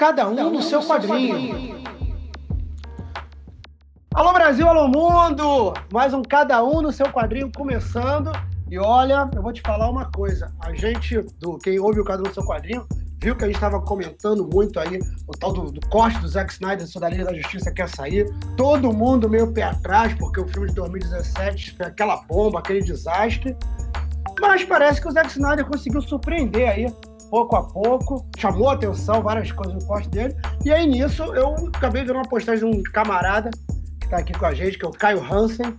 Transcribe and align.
Cada 0.00 0.26
um, 0.26 0.50
no 0.50 0.62
seu 0.62 0.82
quadrinho. 0.82 1.78
Alô 4.14 4.32
Brasil, 4.32 4.66
alô 4.66 4.88
mundo! 4.88 5.74
Mais 5.92 6.14
um 6.14 6.22
Cada 6.22 6.64
um 6.64 6.80
no 6.80 6.90
seu 6.90 7.04
quadrinho 7.12 7.52
começando. 7.54 8.32
E 8.70 8.78
olha, 8.78 9.28
eu 9.36 9.42
vou 9.42 9.52
te 9.52 9.60
falar 9.60 9.90
uma 9.90 10.10
coisa. 10.10 10.54
A 10.58 10.72
gente, 10.72 11.20
do 11.38 11.58
quem 11.58 11.78
ouve 11.78 12.00
o 12.00 12.04
Cada 12.04 12.22
um 12.22 12.26
no 12.28 12.32
seu 12.32 12.42
quadrinho, 12.46 12.86
viu 13.22 13.36
que 13.36 13.44
a 13.44 13.46
gente 13.46 13.56
estava 13.56 13.78
comentando 13.78 14.48
muito 14.50 14.80
aí 14.80 14.98
o 15.28 15.32
tal 15.32 15.52
do, 15.52 15.70
do 15.70 15.86
corte 15.88 16.18
do 16.18 16.28
Zack 16.28 16.50
Snyder 16.50 16.86
da 16.98 17.08
Liga 17.10 17.26
da 17.26 17.34
Justiça 17.34 17.70
quer 17.70 17.90
sair. 17.90 18.26
Todo 18.56 18.90
mundo 18.94 19.28
meio 19.28 19.52
pé 19.52 19.64
atrás, 19.64 20.14
porque 20.14 20.40
o 20.40 20.48
filme 20.48 20.68
de 20.68 20.76
2017 20.76 21.76
foi 21.76 21.84
aquela 21.84 22.16
bomba, 22.22 22.60
aquele 22.60 22.80
desastre. 22.80 23.54
Mas 24.40 24.64
parece 24.64 24.98
que 24.98 25.08
o 25.08 25.12
Zack 25.12 25.28
Snyder 25.28 25.66
conseguiu 25.66 26.00
surpreender 26.00 26.70
aí 26.70 26.86
pouco 27.30 27.56
a 27.56 27.62
pouco, 27.62 28.26
chamou 28.36 28.68
a 28.68 28.74
atenção 28.74 29.22
várias 29.22 29.52
coisas 29.52 29.74
no 29.74 29.86
post 29.86 30.08
dele. 30.08 30.36
E 30.64 30.72
aí 30.72 30.86
nisso 30.86 31.22
eu 31.34 31.54
acabei 31.74 32.02
vendo 32.02 32.16
uma 32.16 32.28
postagem 32.28 32.68
de 32.68 32.78
um 32.78 32.82
camarada 32.82 33.50
que 34.00 34.06
está 34.06 34.18
aqui 34.18 34.32
com 34.32 34.44
a 34.44 34.52
gente, 34.52 34.76
que 34.76 34.84
é 34.84 34.88
o 34.88 34.90
Caio 34.90 35.22
Hansen, 35.22 35.72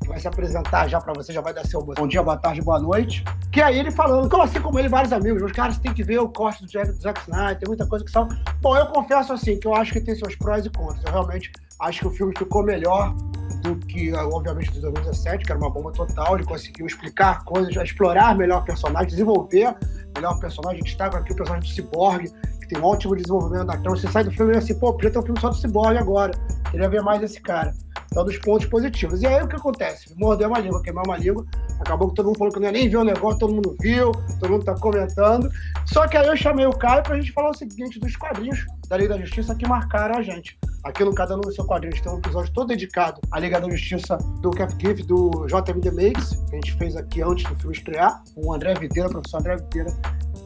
que 0.00 0.08
vai 0.08 0.18
se 0.18 0.28
apresentar 0.28 0.88
já 0.88 1.00
para 1.00 1.12
você, 1.12 1.32
já 1.32 1.40
vai 1.40 1.52
dar 1.52 1.66
seu 1.66 1.82
bom 1.82 2.06
dia, 2.06 2.22
boa 2.22 2.36
tarde, 2.36 2.62
boa 2.62 2.78
noite. 2.78 3.24
Que 3.50 3.60
aí 3.60 3.78
ele 3.78 3.90
falando, 3.90 4.28
como 4.30 4.42
assim 4.42 4.60
como 4.60 4.78
ele, 4.78 4.88
vários 4.88 5.12
amigos, 5.12 5.42
os 5.42 5.52
caras 5.52 5.78
têm 5.78 5.92
que 5.92 6.02
ver 6.02 6.18
o 6.20 6.28
corte 6.28 6.64
do 6.64 6.68
Jack, 6.68 6.92
do 6.92 7.00
Zack 7.00 7.20
Snyder, 7.22 7.58
tem 7.58 7.68
muita 7.68 7.86
coisa 7.86 8.04
que 8.04 8.10
são. 8.10 8.28
Bom, 8.60 8.76
eu 8.76 8.86
confesso 8.86 9.32
assim, 9.32 9.58
que 9.58 9.66
eu 9.66 9.74
acho 9.74 9.92
que 9.92 10.00
tem 10.00 10.14
seus 10.14 10.36
prós 10.36 10.64
e 10.64 10.70
contras. 10.70 11.04
Eu 11.04 11.12
realmente 11.12 11.50
acho 11.80 12.00
que 12.00 12.06
o 12.06 12.10
filme 12.10 12.32
ficou 12.36 12.62
melhor 12.62 13.14
do 13.62 13.76
que, 13.76 14.12
obviamente, 14.12 14.72
de 14.72 14.80
2017, 14.80 15.44
que 15.44 15.52
era 15.52 15.60
uma 15.60 15.70
bomba 15.70 15.92
total. 15.92 16.36
Ele 16.36 16.44
conseguiu 16.44 16.86
explicar 16.86 17.44
coisas, 17.44 17.74
explorar 17.76 18.36
melhor 18.36 18.62
o 18.62 18.64
personagem, 18.64 19.08
desenvolver 19.08 19.74
melhor 20.14 20.38
personagem. 20.38 20.78
A 20.78 20.82
gente 20.82 20.92
está 20.92 21.06
aqui 21.06 21.32
o 21.32 21.36
personagem 21.36 21.68
do 21.68 21.74
Cyborg, 21.74 22.30
tem 22.72 22.80
um 22.80 22.86
ótimo 22.86 23.14
desenvolvimento 23.14 23.66
da 23.66 23.76
trama. 23.76 23.96
Você 23.96 24.08
sai 24.08 24.24
do 24.24 24.30
filme 24.30 24.54
e 24.54 24.56
assim, 24.56 24.74
pô, 24.78 24.94
podia 24.94 25.10
ter 25.10 25.18
um 25.18 25.22
filme 25.22 25.38
só 25.38 25.50
do 25.50 25.56
Cyborg 25.56 25.98
agora. 25.98 26.32
Queria 26.70 26.88
ver 26.88 27.02
mais 27.02 27.22
esse 27.22 27.40
cara. 27.40 27.74
Então, 28.10 28.24
dos 28.24 28.38
pontos 28.38 28.66
positivos. 28.66 29.22
E 29.22 29.26
aí, 29.26 29.42
o 29.42 29.48
que 29.48 29.56
acontece? 29.56 30.14
Mordeu 30.16 30.48
uma 30.48 30.58
língua, 30.58 30.82
queimar 30.82 31.04
uma 31.06 31.16
língua. 31.16 31.44
Acabou 31.80 32.08
que 32.08 32.14
todo 32.14 32.26
mundo 32.26 32.38
falou 32.38 32.52
que 32.52 32.60
não 32.60 32.66
ia 32.66 32.72
nem 32.72 32.88
ver 32.88 32.96
o 32.96 33.04
negócio, 33.04 33.38
todo 33.38 33.54
mundo 33.54 33.76
viu, 33.80 34.12
todo 34.38 34.50
mundo 34.50 34.64
tá 34.64 34.74
comentando. 34.74 35.50
Só 35.86 36.06
que 36.06 36.16
aí 36.16 36.26
eu 36.26 36.36
chamei 36.36 36.66
o 36.66 36.72
Caio 36.72 37.02
pra 37.02 37.16
gente 37.16 37.32
falar 37.32 37.50
o 37.50 37.54
seguinte 37.54 37.98
dos 37.98 38.16
quadrinhos 38.16 38.66
da 38.88 38.96
Liga 38.96 39.14
da 39.14 39.20
Justiça 39.20 39.54
que 39.54 39.66
marcaram 39.66 40.16
a 40.16 40.22
gente. 40.22 40.58
Aqui 40.84 41.04
no 41.04 41.14
Cada 41.14 41.36
Um 41.36 41.42
Seu 41.50 41.64
Quadrinho, 41.64 41.94
tem 42.02 42.12
um 42.12 42.18
episódio 42.18 42.52
todo 42.52 42.68
dedicado 42.68 43.20
à 43.30 43.38
Liga 43.38 43.60
da 43.60 43.70
Justiça 43.70 44.16
do 44.40 44.50
Kev 44.50 44.72
Giff, 44.78 45.02
do 45.04 45.30
JMD 45.46 45.90
Makes, 45.92 46.30
que 46.48 46.52
a 46.52 46.54
gente 46.56 46.72
fez 46.74 46.96
aqui 46.96 47.22
antes 47.22 47.44
do 47.44 47.54
filme 47.56 47.76
estrear, 47.76 48.22
com 48.34 48.48
o 48.48 48.52
André 48.52 48.74
Videira, 48.74 49.08
o 49.08 49.12
professor 49.12 49.38
André 49.38 49.56
Videira, 49.56 49.90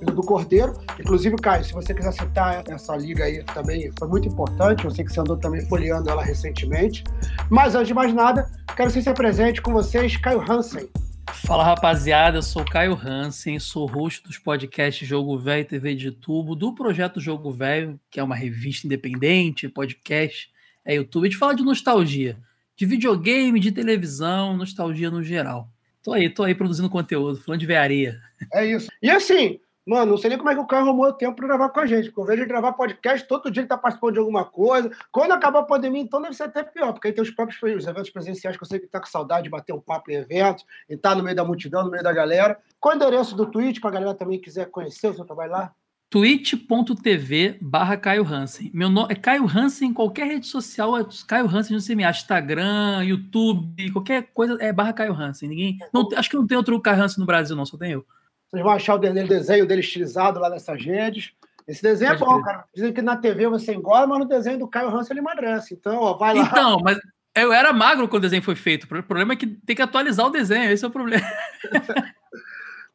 do 0.05 0.23
Cordeiro. 0.23 0.75
Inclusive, 0.99 1.37
Caio, 1.37 1.65
se 1.65 1.73
você 1.73 1.95
quiser 1.95 2.13
citar 2.13 2.65
essa 2.69 2.97
liga 2.97 3.25
aí 3.25 3.43
também, 3.45 3.91
foi 3.99 4.09
muito 4.09 4.29
importante. 4.29 4.85
Eu 4.85 4.91
sei 4.91 5.05
que 5.05 5.13
você 5.13 5.21
andou 5.21 5.37
também 5.37 5.65
folheando 5.67 6.09
ela 6.11 6.23
recentemente. 6.23 7.05
Mas 7.51 7.75
antes 7.75 7.89
de 7.89 7.95
mais 7.95 8.13
nada, 8.13 8.51
quero 8.77 8.89
que 8.89 8.95
você 8.95 9.03
se 9.03 9.09
apresente 9.09 9.63
com 9.63 9.73
vocês, 9.73 10.17
Caio 10.17 10.45
Hansen. 10.49 10.89
Fala 11.33 11.65
rapaziada, 11.65 12.39
eu 12.39 12.43
sou 12.43 12.65
Caio 12.65 12.95
Hansen, 12.95 13.59
sou 13.59 13.87
host 13.87 14.23
dos 14.23 14.39
podcasts 14.39 15.07
Jogo 15.07 15.37
Velho 15.39 15.63
e 15.63 15.65
TV 15.65 15.95
de 15.95 16.11
Tubo, 16.11 16.55
do 16.55 16.73
projeto 16.75 17.21
Jogo 17.21 17.51
Velho, 17.51 17.99
que 18.11 18.21
é 18.21 18.23
uma 18.23 18.37
revista 18.37 18.87
independente, 18.87 19.69
podcast, 19.69 20.51
é 20.85 20.95
YouTube. 20.95 21.27
A 21.27 21.31
gente 21.31 21.39
fala 21.39 21.55
de 21.55 21.65
nostalgia, 21.65 22.39
de 22.77 22.87
videogame, 22.87 23.59
de 23.59 23.73
televisão, 23.73 24.57
nostalgia 24.57 25.11
no 25.11 25.23
geral. 25.23 25.69
Tô 26.03 26.13
aí, 26.13 26.31
tô 26.31 26.45
aí 26.45 26.55
produzindo 26.55 26.89
conteúdo, 26.89 27.41
falando 27.41 27.61
de 27.61 27.67
vearia. 27.67 28.21
É 28.53 28.65
isso. 28.65 28.89
E 29.03 29.11
assim, 29.11 29.59
Mano, 29.87 30.11
não 30.11 30.19
sei 30.19 30.31
nem 30.31 30.39
como 30.39 30.51
é 30.51 30.55
que 30.55 30.61
o 30.61 30.67
cara 30.67 30.83
arrumou 30.83 31.13
tempo 31.13 31.37
para 31.37 31.47
gravar 31.47 31.69
com 31.69 31.79
a 31.79 31.87
gente, 31.87 32.07
porque 32.07 32.21
eu 32.21 32.25
vejo 32.25 32.43
ele 32.43 32.49
gravar 32.49 32.73
podcast, 32.73 33.29
todo 33.29 33.49
dia 33.53 33.61
ele 33.61 33.69
tá 33.69 33.79
participando 33.79 34.15
de 34.15 34.19
alguma 34.19 34.45
coisa. 34.45 34.91
Quando 35.13 35.31
acabar 35.31 35.61
a 35.61 35.63
pandemia, 35.63 36.03
então 36.03 36.21
deve 36.21 36.35
ser 36.35 36.43
até 36.43 36.65
pior, 36.65 36.93
porque 36.93 37.07
aí 37.07 37.15
tem 37.15 37.23
os 37.23 37.31
próprios 37.31 37.63
os 37.63 37.87
eventos 37.87 38.11
presenciais 38.11 38.57
que 38.57 38.63
eu 38.65 38.67
sei 38.67 38.81
que 38.81 38.89
tá 38.89 38.99
com 38.99 39.07
saudade 39.07 39.45
de 39.45 39.51
bater 39.51 39.73
um 39.73 39.81
papo 39.81 40.11
em 40.11 40.15
eventos, 40.15 40.65
e 40.91 40.97
tá 40.97 41.15
no 41.15 41.23
meio 41.23 41.37
da 41.37 41.45
multidão, 41.45 41.85
no 41.85 41.91
meio 41.91 42.03
da 42.03 42.13
galera. 42.13 42.59
Qual 42.81 42.93
é 42.93 42.97
o 42.97 42.99
endereço 42.99 43.37
do 43.37 43.47
Twitch, 43.47 43.81
pra 43.81 43.91
galera 43.91 44.13
também 44.13 44.41
quiser 44.41 44.69
conhecer 44.71 45.09
o 45.09 45.15
seu 45.15 45.25
trabalho 45.25 45.53
lá? 45.53 45.73
twitch.tv 46.11 47.59
barra 47.61 47.97
Caio 47.97 48.27
Hansen. 48.27 48.71
Meu 48.75 48.89
nome 48.89 49.13
é 49.13 49.17
Caio 49.17 49.47
Hansen 49.47 49.93
qualquer 49.93 50.27
rede 50.27 50.47
social, 50.47 50.99
é 50.99 51.07
Caio 51.29 51.47
Hansen, 51.47 51.79
sei 51.79 51.95
me 51.95 52.05
acha, 52.05 52.23
Instagram, 52.23 53.05
YouTube, 53.05 53.93
qualquer 53.93 54.31
coisa 54.33 54.57
é 54.61 54.73
barra 54.73 54.93
Caio 54.93 55.13
Hansen. 55.13 55.49
Ninguém, 55.49 55.79
não, 55.93 56.09
acho 56.17 56.29
que 56.29 56.37
não 56.37 56.47
tem 56.47 56.57
outro 56.57 56.81
Caio 56.81 57.03
Hansen 57.03 57.21
no 57.21 57.27
Brasil, 57.27 57.55
não, 57.55 57.65
só 57.65 57.77
tem 57.77 57.93
eu. 57.93 58.05
Vocês 58.49 58.63
vão 58.63 58.73
achar 58.73 58.95
o 58.95 58.99
desenho 58.99 59.67
dele 59.67 59.81
estilizado 59.81 60.39
lá 60.39 60.49
nessas 60.49 60.83
redes. 60.83 61.33
Esse 61.67 61.83
desenho 61.83 62.13
é 62.13 62.17
Pode 62.17 62.31
é 62.31 62.35
bom, 62.35 62.43
cara. 62.43 62.65
Dizem 62.75 62.93
que 62.93 63.03
na 63.03 63.17
TV 63.17 63.49
você 63.49 63.75
engorda, 63.75 64.07
mas 64.07 64.19
no 64.21 64.25
desenho 64.25 64.59
do 64.59 64.69
Caio 64.69 64.89
Hansen 64.89 65.15
ele 65.15 65.21
emagrece. 65.21 65.75
Então, 65.75 65.99
ó, 65.99 66.15
vai 66.15 66.35
lá. 66.35 66.45
Então, 66.45 66.79
mas 66.83 66.99
eu 67.35 67.53
era 67.53 67.73
magro 67.73 68.09
quando 68.09 68.21
o 68.21 68.27
desenho 68.27 68.43
foi 68.43 68.55
feito. 68.55 68.85
O 68.85 69.03
problema 69.03 69.33
é 69.33 69.37
que 69.37 69.47
tem 69.47 69.75
que 69.75 69.83
atualizar 69.83 70.27
o 70.27 70.31
desenho, 70.31 70.71
esse 70.71 70.85
é 70.85 70.89
o 70.89 70.93
problema. 70.93 71.27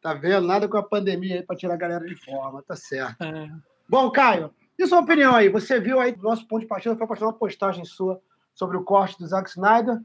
tá 0.01 0.13
vendo? 0.13 0.47
Nada 0.47 0.67
com 0.67 0.77
a 0.77 0.83
pandemia 0.83 1.35
aí 1.35 1.43
para 1.43 1.55
tirar 1.55 1.73
a 1.73 1.77
galera 1.77 2.05
de 2.05 2.15
forma, 2.15 2.63
tá 2.63 2.75
certo. 2.75 3.21
É. 3.21 3.51
Bom, 3.87 4.09
Caio, 4.09 4.51
e 4.79 4.87
sua 4.87 4.99
opinião 4.99 5.35
aí? 5.35 5.49
Você 5.49 5.79
viu 5.79 5.99
aí 5.99 6.13
do 6.13 6.23
nosso 6.23 6.47
ponto 6.47 6.61
de 6.61 6.67
partida, 6.67 6.95
foi 6.95 7.05
postar 7.05 7.25
uma 7.25 7.33
postagem 7.33 7.83
sua 7.83 8.19
sobre 8.55 8.77
o 8.77 8.83
corte 8.83 9.19
do 9.19 9.27
Zack 9.27 9.49
Snyder. 9.49 9.99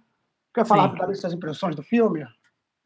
Quer 0.52 0.66
falar 0.66 0.86
rapidamente 0.86 1.20
suas 1.20 1.32
impressões 1.32 1.76
do 1.76 1.82
filme? 1.82 2.26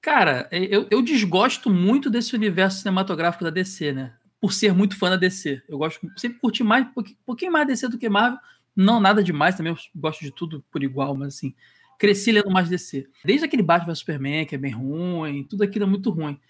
Cara, 0.01 0.49
eu, 0.51 0.87
eu 0.91 1.03
desgosto 1.03 1.69
muito 1.69 2.09
desse 2.09 2.35
universo 2.35 2.79
cinematográfico 2.79 3.45
da 3.45 3.51
DC, 3.51 3.93
né? 3.93 4.15
Por 4.41 4.53
ser 4.53 4.73
muito 4.73 4.97
fã 4.97 5.11
da 5.11 5.17
DC. 5.17 5.63
Eu 5.69 5.77
gosto, 5.77 6.01
sempre 6.17 6.39
curti 6.39 6.65
mais, 6.65 6.87
um 6.87 7.05
pouquinho 7.27 7.53
mais 7.53 7.67
DC 7.67 7.89
do 7.89 7.99
que 7.99 8.09
Marvel. 8.09 8.39
Não 8.75 8.99
nada 8.99 9.23
demais 9.23 9.57
também, 9.57 9.73
eu 9.73 9.79
gosto 9.95 10.21
de 10.21 10.31
tudo 10.31 10.65
por 10.71 10.83
igual, 10.83 11.15
mas 11.15 11.35
assim, 11.35 11.55
cresci 11.99 12.33
lendo 12.33 12.51
mais 12.51 12.69
DC. 12.69 13.07
Desde 13.23 13.45
aquele 13.45 13.63
Batman 13.63 13.95
Superman, 13.95 14.47
que 14.47 14.55
é 14.55 14.59
bem 14.59 14.73
ruim, 14.73 15.45
tudo 15.45 15.65
aquilo 15.65 15.85
é 15.85 15.89
muito 15.89 16.09
ruim. 16.11 16.41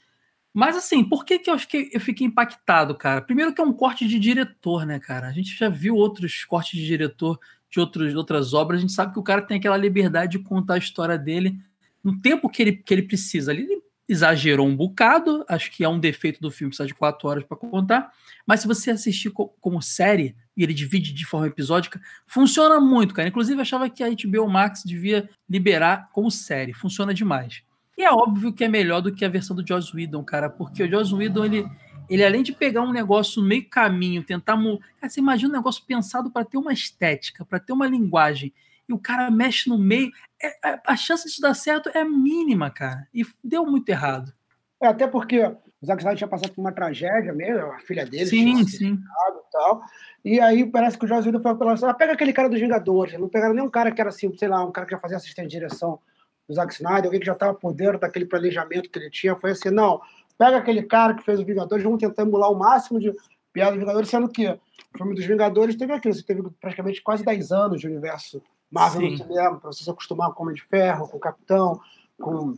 Mas 0.52 0.76
assim, 0.76 1.02
por 1.02 1.24
que, 1.24 1.38
que 1.40 1.50
eu, 1.50 1.58
fiquei, 1.58 1.90
eu 1.92 2.00
fiquei 2.00 2.26
impactado, 2.26 2.94
cara? 2.94 3.20
Primeiro 3.20 3.52
que 3.52 3.60
é 3.60 3.64
um 3.64 3.72
corte 3.72 4.06
de 4.06 4.18
diretor, 4.18 4.86
né, 4.86 5.00
cara? 5.00 5.26
A 5.26 5.32
gente 5.32 5.56
já 5.56 5.68
viu 5.68 5.96
outros 5.96 6.44
cortes 6.44 6.78
de 6.78 6.86
diretor 6.86 7.38
de 7.68 7.80
outros, 7.80 8.14
outras 8.14 8.52
obras, 8.52 8.78
a 8.78 8.80
gente 8.80 8.92
sabe 8.92 9.12
que 9.12 9.18
o 9.18 9.22
cara 9.22 9.42
tem 9.42 9.58
aquela 9.58 9.76
liberdade 9.76 10.38
de 10.38 10.44
contar 10.44 10.74
a 10.74 10.78
história 10.78 11.16
dele 11.16 11.56
no 12.02 12.20
tempo 12.20 12.48
que 12.48 12.62
ele, 12.62 12.72
que 12.72 12.94
ele 12.94 13.02
precisa 13.02 13.50
ali. 13.50 13.62
Ele 13.62 13.80
exagerou 14.10 14.66
um 14.66 14.74
bocado, 14.74 15.44
acho 15.48 15.70
que 15.70 15.84
é 15.84 15.88
um 15.88 16.00
defeito 16.00 16.40
do 16.40 16.50
filme, 16.50 16.70
precisa 16.70 16.88
de 16.88 16.94
quatro 16.94 17.28
horas 17.28 17.44
para 17.44 17.56
contar. 17.56 18.12
Mas 18.44 18.60
se 18.60 18.66
você 18.66 18.90
assistir 18.90 19.30
co 19.30 19.46
como 19.60 19.80
série 19.80 20.34
e 20.56 20.64
ele 20.64 20.74
divide 20.74 21.12
de 21.12 21.24
forma 21.24 21.46
episódica, 21.46 22.00
funciona 22.26 22.80
muito, 22.80 23.14
cara. 23.14 23.28
Inclusive, 23.28 23.60
achava 23.60 23.88
que 23.88 24.02
a 24.02 24.10
HBO 24.10 24.48
Max 24.48 24.82
devia 24.84 25.30
liberar 25.48 26.10
como 26.12 26.28
série, 26.28 26.72
funciona 26.72 27.14
demais. 27.14 27.62
E 27.96 28.02
é 28.02 28.10
óbvio 28.10 28.52
que 28.52 28.64
é 28.64 28.68
melhor 28.68 29.00
do 29.00 29.14
que 29.14 29.24
a 29.24 29.28
versão 29.28 29.54
do 29.54 29.64
Joss 29.64 29.94
Whedon, 29.94 30.24
cara, 30.24 30.50
porque 30.50 30.82
o 30.82 30.90
Joss 30.90 31.14
Whedon, 31.14 31.44
ele, 31.44 31.66
ele 32.08 32.24
além 32.24 32.42
de 32.42 32.52
pegar 32.52 32.82
um 32.82 32.90
negócio 32.90 33.40
no 33.40 33.46
meio 33.46 33.68
caminho, 33.68 34.24
tentar. 34.24 34.56
Cara, 34.56 35.08
você 35.08 35.20
imagina 35.20 35.50
um 35.50 35.56
negócio 35.56 35.84
pensado 35.86 36.32
para 36.32 36.44
ter 36.44 36.56
uma 36.56 36.72
estética, 36.72 37.44
para 37.44 37.60
ter 37.60 37.72
uma 37.72 37.86
linguagem 37.86 38.52
e 38.90 38.92
o 38.92 38.98
cara 38.98 39.30
mexe 39.30 39.70
no 39.70 39.78
meio, 39.78 40.10
é, 40.42 40.68
é, 40.68 40.80
a 40.84 40.96
chance 40.96 41.24
disso 41.24 41.40
dar 41.40 41.54
certo 41.54 41.88
é 41.94 42.02
mínima, 42.02 42.70
cara. 42.70 43.06
E 43.14 43.24
deu 43.42 43.64
muito 43.64 43.88
errado. 43.88 44.32
É, 44.82 44.88
até 44.88 45.06
porque 45.06 45.44
o 45.44 45.86
Zack 45.86 46.02
Snyder 46.02 46.18
tinha 46.18 46.28
passado 46.28 46.52
por 46.52 46.60
uma 46.60 46.72
tragédia 46.72 47.32
mesmo, 47.32 47.70
a 47.70 47.78
filha 47.78 48.04
dele 48.04 48.26
sim, 48.26 48.66
sim. 48.66 48.94
e 48.94 49.52
tal. 49.52 49.80
E 50.24 50.40
aí 50.40 50.66
parece 50.66 50.98
que 50.98 51.04
o 51.04 51.08
Joss 51.08 51.26
Whedon 51.26 51.40
foi 51.40 51.56
pela 51.56 51.74
ah, 51.74 51.94
pega 51.94 52.12
aquele 52.12 52.32
cara 52.32 52.48
dos 52.48 52.60
Vingadores, 52.60 53.18
não 53.18 53.28
pegaram 53.28 53.54
nem 53.54 53.64
um 53.64 53.70
cara 53.70 53.92
que 53.92 54.00
era 54.00 54.10
assim, 54.10 54.36
sei 54.36 54.48
lá, 54.48 54.64
um 54.64 54.72
cara 54.72 54.86
que 54.86 54.92
já 54.92 54.98
fazia 54.98 55.16
assistente 55.16 55.48
de 55.48 55.56
direção 55.56 56.00
do 56.48 56.54
Zack 56.54 56.74
Snyder, 56.74 57.04
alguém 57.04 57.20
que 57.20 57.26
já 57.26 57.32
estava 57.32 57.54
por 57.54 57.72
dentro 57.72 58.00
daquele 58.00 58.26
planejamento 58.26 58.90
que 58.90 58.98
ele 58.98 59.10
tinha, 59.10 59.36
foi 59.36 59.52
assim, 59.52 59.70
não, 59.70 60.00
pega 60.36 60.56
aquele 60.56 60.82
cara 60.82 61.14
que 61.14 61.22
fez 61.22 61.38
os 61.38 61.46
Vingadores, 61.46 61.84
vamos 61.84 62.00
tentar 62.00 62.22
emular 62.22 62.50
o 62.50 62.58
máximo 62.58 62.98
de 62.98 63.14
piada 63.52 63.72
dos 63.72 63.80
Vingadores, 63.80 64.10
sendo 64.10 64.28
que 64.28 64.48
o 64.48 64.98
filme 64.98 65.14
dos 65.14 65.24
Vingadores 65.24 65.76
teve 65.76 65.92
aquilo, 65.92 66.12
você 66.12 66.22
teve 66.22 66.42
praticamente 66.60 67.00
quase 67.02 67.24
10 67.24 67.52
anos 67.52 67.80
de 67.80 67.86
universo 67.86 68.42
Marvel 68.70 69.02
Sim. 69.02 69.10
no 69.10 69.16
cinema, 69.18 69.58
para 69.58 69.72
você 69.72 69.82
se 69.82 69.90
acostumar 69.90 70.32
com 70.32 70.42
o 70.42 70.46
Homem 70.46 70.54
de 70.54 70.62
Ferro, 70.62 71.08
com 71.08 71.16
o 71.16 71.20
Capitão, 71.20 71.80
com, 72.18 72.54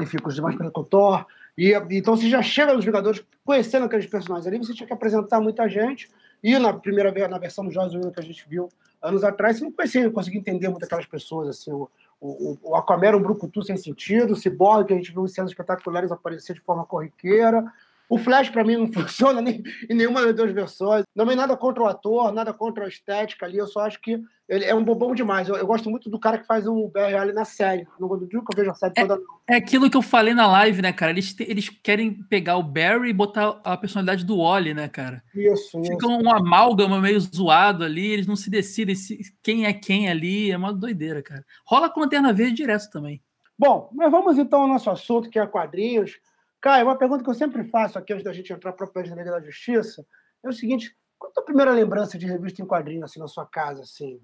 enfim, 0.00 0.18
com 0.18 0.28
os 0.28 0.34
demais 0.34 0.56
com 0.56 0.80
o 0.80 0.84
Thor. 0.84 1.26
E, 1.56 1.72
então 1.90 2.16
você 2.16 2.28
já 2.28 2.40
chega 2.40 2.72
nos 2.72 2.84
Vingadores 2.84 3.24
conhecendo 3.44 3.86
aqueles 3.86 4.06
personagens 4.06 4.46
ali, 4.46 4.58
você 4.58 4.72
tinha 4.72 4.86
que 4.86 4.92
apresentar 4.92 5.40
muita 5.40 5.68
gente. 5.68 6.08
E 6.42 6.56
na 6.58 6.72
primeira 6.72 7.10
vez, 7.10 7.28
na 7.28 7.38
versão 7.38 7.64
do 7.64 7.72
Joss 7.72 7.96
que 8.14 8.20
a 8.20 8.22
gente 8.22 8.48
viu 8.48 8.68
anos 9.02 9.24
atrás, 9.24 9.58
você 9.58 9.64
não 9.64 9.72
conhecia, 9.72 10.04
não 10.04 10.12
conseguia 10.12 10.40
entender 10.40 10.68
muito 10.68 10.84
aquelas 10.84 11.06
pessoas. 11.06 11.48
Assim, 11.48 11.72
o, 11.72 11.88
o, 12.20 12.58
o 12.62 12.76
Aquaman 12.76 13.08
era 13.08 13.16
um 13.16 13.22
brucutu 13.22 13.62
sem 13.62 13.76
sentido, 13.76 14.32
o 14.32 14.36
Cyborg, 14.36 14.86
que 14.86 14.92
a 14.92 14.96
gente 14.96 15.12
viu 15.12 15.24
em 15.24 15.28
cenas 15.28 15.50
espetaculares 15.50 16.12
aparecer 16.12 16.54
de 16.54 16.60
forma 16.60 16.84
corriqueira. 16.84 17.64
O 18.08 18.16
Flash, 18.16 18.48
para 18.50 18.64
mim, 18.64 18.76
não 18.76 18.88
funciona 18.92 19.40
nem, 19.40 19.62
em 19.88 19.94
nenhuma 19.94 20.22
das 20.22 20.34
duas 20.34 20.52
versões. 20.52 21.04
Não 21.14 21.30
é 21.30 21.34
nada 21.34 21.56
contra 21.56 21.82
o 21.82 21.86
ator, 21.86 22.32
nada 22.32 22.52
contra 22.52 22.84
a 22.84 22.88
estética 22.88 23.46
ali. 23.46 23.58
Eu 23.58 23.66
só 23.66 23.80
acho 23.80 24.00
que 24.00 24.20
ele 24.48 24.64
é 24.64 24.74
um 24.74 24.82
bobão 24.82 25.14
demais. 25.14 25.46
Eu, 25.46 25.56
eu 25.56 25.66
gosto 25.66 25.90
muito 25.90 26.08
do 26.08 26.18
cara 26.18 26.38
que 26.38 26.46
faz 26.46 26.66
o 26.66 26.88
Barry 26.88 27.14
Allen 27.14 27.34
na 27.34 27.44
série. 27.44 27.86
Não 28.00 28.08
digo 28.26 28.44
que 28.44 28.52
eu 28.52 28.56
vejo 28.56 28.70
a 28.70 28.74
série 28.74 28.94
é, 28.96 29.06
toda. 29.06 29.20
É 29.46 29.56
aquilo 29.56 29.90
que 29.90 29.96
eu 29.96 30.02
falei 30.02 30.32
na 30.32 30.46
live, 30.46 30.80
né, 30.80 30.90
cara? 30.90 31.12
Eles, 31.12 31.34
te, 31.34 31.42
eles 31.42 31.68
querem 31.68 32.14
pegar 32.14 32.56
o 32.56 32.62
Barry 32.62 33.10
e 33.10 33.12
botar 33.12 33.60
a 33.62 33.76
personalidade 33.76 34.24
do 34.24 34.38
Wally, 34.38 34.72
né, 34.72 34.88
cara? 34.88 35.22
Isso, 35.34 35.78
Fica 35.82 36.06
isso. 36.06 36.08
um 36.08 36.30
amálgama 36.30 36.98
meio 36.98 37.20
zoado 37.20 37.84
ali. 37.84 38.06
Eles 38.06 38.26
não 38.26 38.36
se 38.36 38.48
decidem 38.48 38.94
se, 38.94 39.18
quem 39.42 39.66
é 39.66 39.72
quem 39.74 40.08
ali. 40.08 40.50
É 40.50 40.56
uma 40.56 40.72
doideira, 40.72 41.22
cara. 41.22 41.44
Rola 41.66 41.90
com 41.90 42.00
Lanterna 42.00 42.32
Verde 42.32 42.54
direto 42.54 42.88
também. 42.90 43.20
Bom, 43.58 43.90
mas 43.92 44.10
vamos 44.10 44.38
então 44.38 44.62
ao 44.62 44.68
nosso 44.68 44.88
assunto, 44.88 45.28
que 45.28 45.38
é 45.38 45.46
quadrinhos. 45.46 46.12
Caio, 46.60 46.86
uma 46.86 46.98
pergunta 46.98 47.22
que 47.22 47.30
eu 47.30 47.34
sempre 47.34 47.64
faço 47.64 47.98
aqui 47.98 48.12
antes 48.12 48.24
da 48.24 48.32
gente 48.32 48.52
entrar 48.52 48.72
para 48.72 48.86
a 48.86 49.02
Liga 49.02 49.30
da 49.30 49.40
Justiça 49.40 50.04
é 50.44 50.48
o 50.48 50.52
seguinte: 50.52 50.96
qual 51.18 51.32
é 51.36 51.40
a 51.40 51.44
primeira 51.44 51.72
lembrança 51.72 52.18
de 52.18 52.26
revista 52.26 52.62
em 52.62 52.66
quadrinho 52.66 53.04
assim 53.04 53.20
na 53.20 53.28
sua 53.28 53.46
casa, 53.46 53.82
assim? 53.82 54.20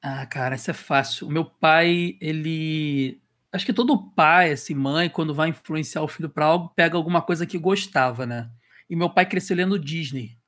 Ah, 0.00 0.24
cara, 0.26 0.54
isso 0.54 0.70
é 0.70 0.74
fácil. 0.74 1.26
O 1.26 1.30
meu 1.30 1.44
pai, 1.44 2.16
ele. 2.20 3.20
Acho 3.50 3.66
que 3.66 3.72
todo 3.72 4.10
pai, 4.12 4.52
assim, 4.52 4.74
mãe, 4.74 5.08
quando 5.08 5.34
vai 5.34 5.48
influenciar 5.48 6.02
o 6.02 6.08
filho 6.08 6.28
para 6.28 6.44
algo, 6.44 6.72
pega 6.76 6.96
alguma 6.96 7.22
coisa 7.22 7.46
que 7.46 7.58
gostava, 7.58 8.26
né? 8.26 8.50
E 8.88 8.94
meu 8.94 9.10
pai 9.10 9.26
cresceu 9.26 9.56
lendo 9.56 9.78
Disney. 9.78 10.38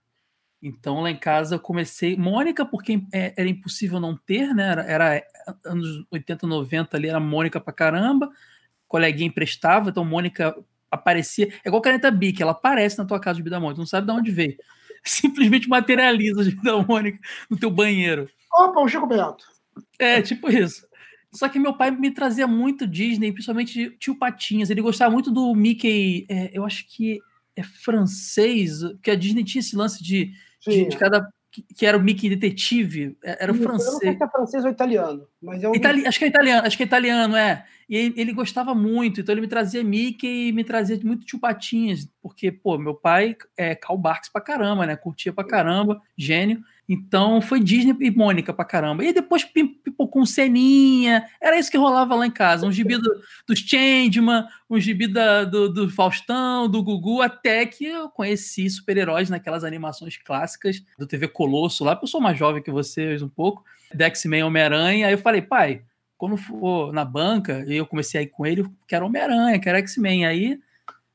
Então, 0.63 1.01
lá 1.01 1.11
em 1.11 1.17
casa, 1.17 1.57
eu 1.57 1.61
comecei. 1.61 2.17
Mônica, 2.17 2.65
porque 2.65 3.03
é, 3.13 3.33
era 3.37 3.49
impossível 3.49 3.99
não 3.99 4.17
ter, 4.17 4.55
né? 4.55 4.69
Era, 4.69 4.83
era 4.83 5.27
anos 5.65 6.05
80, 6.11 6.47
90 6.47 6.97
ali, 6.97 7.09
era 7.09 7.19
Mônica 7.19 7.59
pra 7.59 7.73
caramba. 7.73 8.31
Coleguinha 8.87 9.29
emprestava, 9.29 9.91
então 9.91 10.05
Mônica 10.05 10.55
aparecia. 10.91 11.53
É 11.65 11.69
igual 11.69 11.83
caneta 11.83 12.11
Bic, 12.11 12.43
ela 12.43 12.53
aparece 12.53 12.99
na 12.99 13.05
tua 13.05 13.21
casa 13.21 13.37
de 13.37 13.43
vida 13.43 13.61
Mônica, 13.61 13.79
não 13.79 13.87
sabe 13.87 14.07
de 14.07 14.13
onde 14.13 14.31
veio. 14.31 14.57
Simplesmente 15.05 15.69
materializa 15.69 16.45
de 16.45 16.51
vida 16.51 16.77
Mônica 16.83 17.19
no 17.49 17.59
teu 17.59 17.71
banheiro. 17.71 18.29
Opa, 18.53 18.81
o 18.81 18.89
Chico 18.89 19.07
Bento. 19.07 19.45
É, 19.99 20.21
tipo 20.21 20.51
isso. 20.51 20.87
Só 21.33 21.49
que 21.49 21.61
meu 21.61 21.75
pai 21.75 21.91
me 21.93 22.11
trazia 22.11 22.47
muito 22.47 22.87
Disney, 22.87 23.33
principalmente 23.33 23.91
Tio 23.99 24.17
Patinhas. 24.17 24.69
Ele 24.69 24.83
gostava 24.83 25.13
muito 25.13 25.31
do 25.31 25.55
Mickey, 25.55 26.27
é, 26.29 26.51
eu 26.53 26.65
acho 26.65 26.85
que 26.89 27.21
é 27.55 27.63
francês, 27.63 28.83
porque 28.83 29.11
a 29.11 29.15
Disney 29.15 29.45
tinha 29.45 29.61
esse 29.61 29.77
lance 29.77 30.03
de, 30.03 30.33
de, 30.67 30.89
de 30.89 30.97
cada 30.97 31.33
que 31.51 31.85
era 31.85 31.99
o 31.99 32.03
Mickey 32.03 32.29
Detetive, 32.29 33.17
é, 33.25 33.43
era 33.43 33.53
o 33.53 33.55
francês. 33.55 33.87
Eu 33.87 33.93
não 33.93 33.99
sei 33.99 34.17
se 34.17 34.23
é 34.23 34.29
francês 34.29 34.65
ou 34.65 34.71
italiano, 34.71 35.27
mas 35.43 35.63
é 35.63 35.69
um... 35.69 35.75
Itali... 35.75 36.07
Acho 36.07 36.19
que 36.19 36.25
é 36.25 36.29
italiano, 36.29 36.67
acho 36.67 36.77
que 36.77 36.83
é 36.83 36.87
italiano, 36.87 37.37
é. 37.37 37.65
E 37.89 37.97
ele, 37.97 38.15
ele, 38.17 38.33
gostava 38.33 38.73
muito, 38.73 39.21
então 39.21 39.33
ele 39.33 39.41
me 39.41 39.49
trazia 39.49 39.83
Mickey 39.83 40.49
e 40.49 40.53
me 40.53 40.63
trazia 40.63 40.99
muito 41.03 41.27
tio 41.27 41.41
Patinhas, 41.41 42.09
porque, 42.23 42.53
pô, 42.53 42.79
meu 42.79 42.95
pai 42.95 43.37
é 43.57 43.75
Karl 43.75 43.99
Barks 43.99 44.29
pra 44.29 44.41
caramba, 44.41 44.87
né? 44.87 44.95
Curtia 44.95 45.33
pra 45.33 45.43
caramba, 45.43 46.01
gênio. 46.17 46.63
Então 46.93 47.41
foi 47.41 47.61
Disney 47.61 47.95
e 48.01 48.11
Mônica 48.11 48.53
pra 48.53 48.65
caramba. 48.65 49.05
E 49.05 49.13
depois 49.13 49.45
pipocou 49.45 50.23
um 50.23 50.27
Ceninha. 50.27 51.25
Era 51.41 51.57
isso 51.57 51.71
que 51.71 51.79
rolava 51.79 52.17
lá 52.17 52.27
em 52.27 52.33
casa. 52.33 52.67
Um 52.67 52.73
gibi 52.73 52.97
do, 52.99 53.23
dos 53.47 53.61
Changeman, 53.61 54.45
um 54.69 54.81
gibi 54.81 55.07
da, 55.07 55.45
do, 55.45 55.73
do 55.73 55.89
Faustão, 55.89 56.69
do 56.69 56.83
Gugu, 56.83 57.23
até 57.23 57.65
que 57.65 57.85
eu 57.85 58.09
conheci 58.09 58.69
super-heróis 58.69 59.31
naquelas 59.31 59.63
animações 59.63 60.17
clássicas 60.17 60.83
do 60.99 61.07
TV 61.07 61.29
Colosso 61.29 61.85
lá, 61.85 61.95
porque 61.95 62.07
eu 62.07 62.11
sou 62.11 62.21
mais 62.21 62.37
jovem 62.37 62.61
que 62.61 62.73
vocês 62.73 63.23
um 63.23 63.29
pouco. 63.29 63.65
X-Men 63.97 64.43
Homem-Aranha. 64.43 65.07
Aí 65.07 65.13
eu 65.13 65.19
falei, 65.19 65.43
pai, 65.43 65.85
quando 66.19 66.37
for 66.37 66.93
na 66.93 67.05
banca, 67.05 67.65
e 67.69 67.77
eu 67.77 67.87
comecei 67.87 68.19
a 68.19 68.23
ir 68.25 68.31
com 68.31 68.45
ele, 68.45 68.69
quero 68.89 69.07
Homem-Aranha, 69.07 69.61
quero 69.61 69.79
X-Men. 69.79 70.27
Aí 70.27 70.59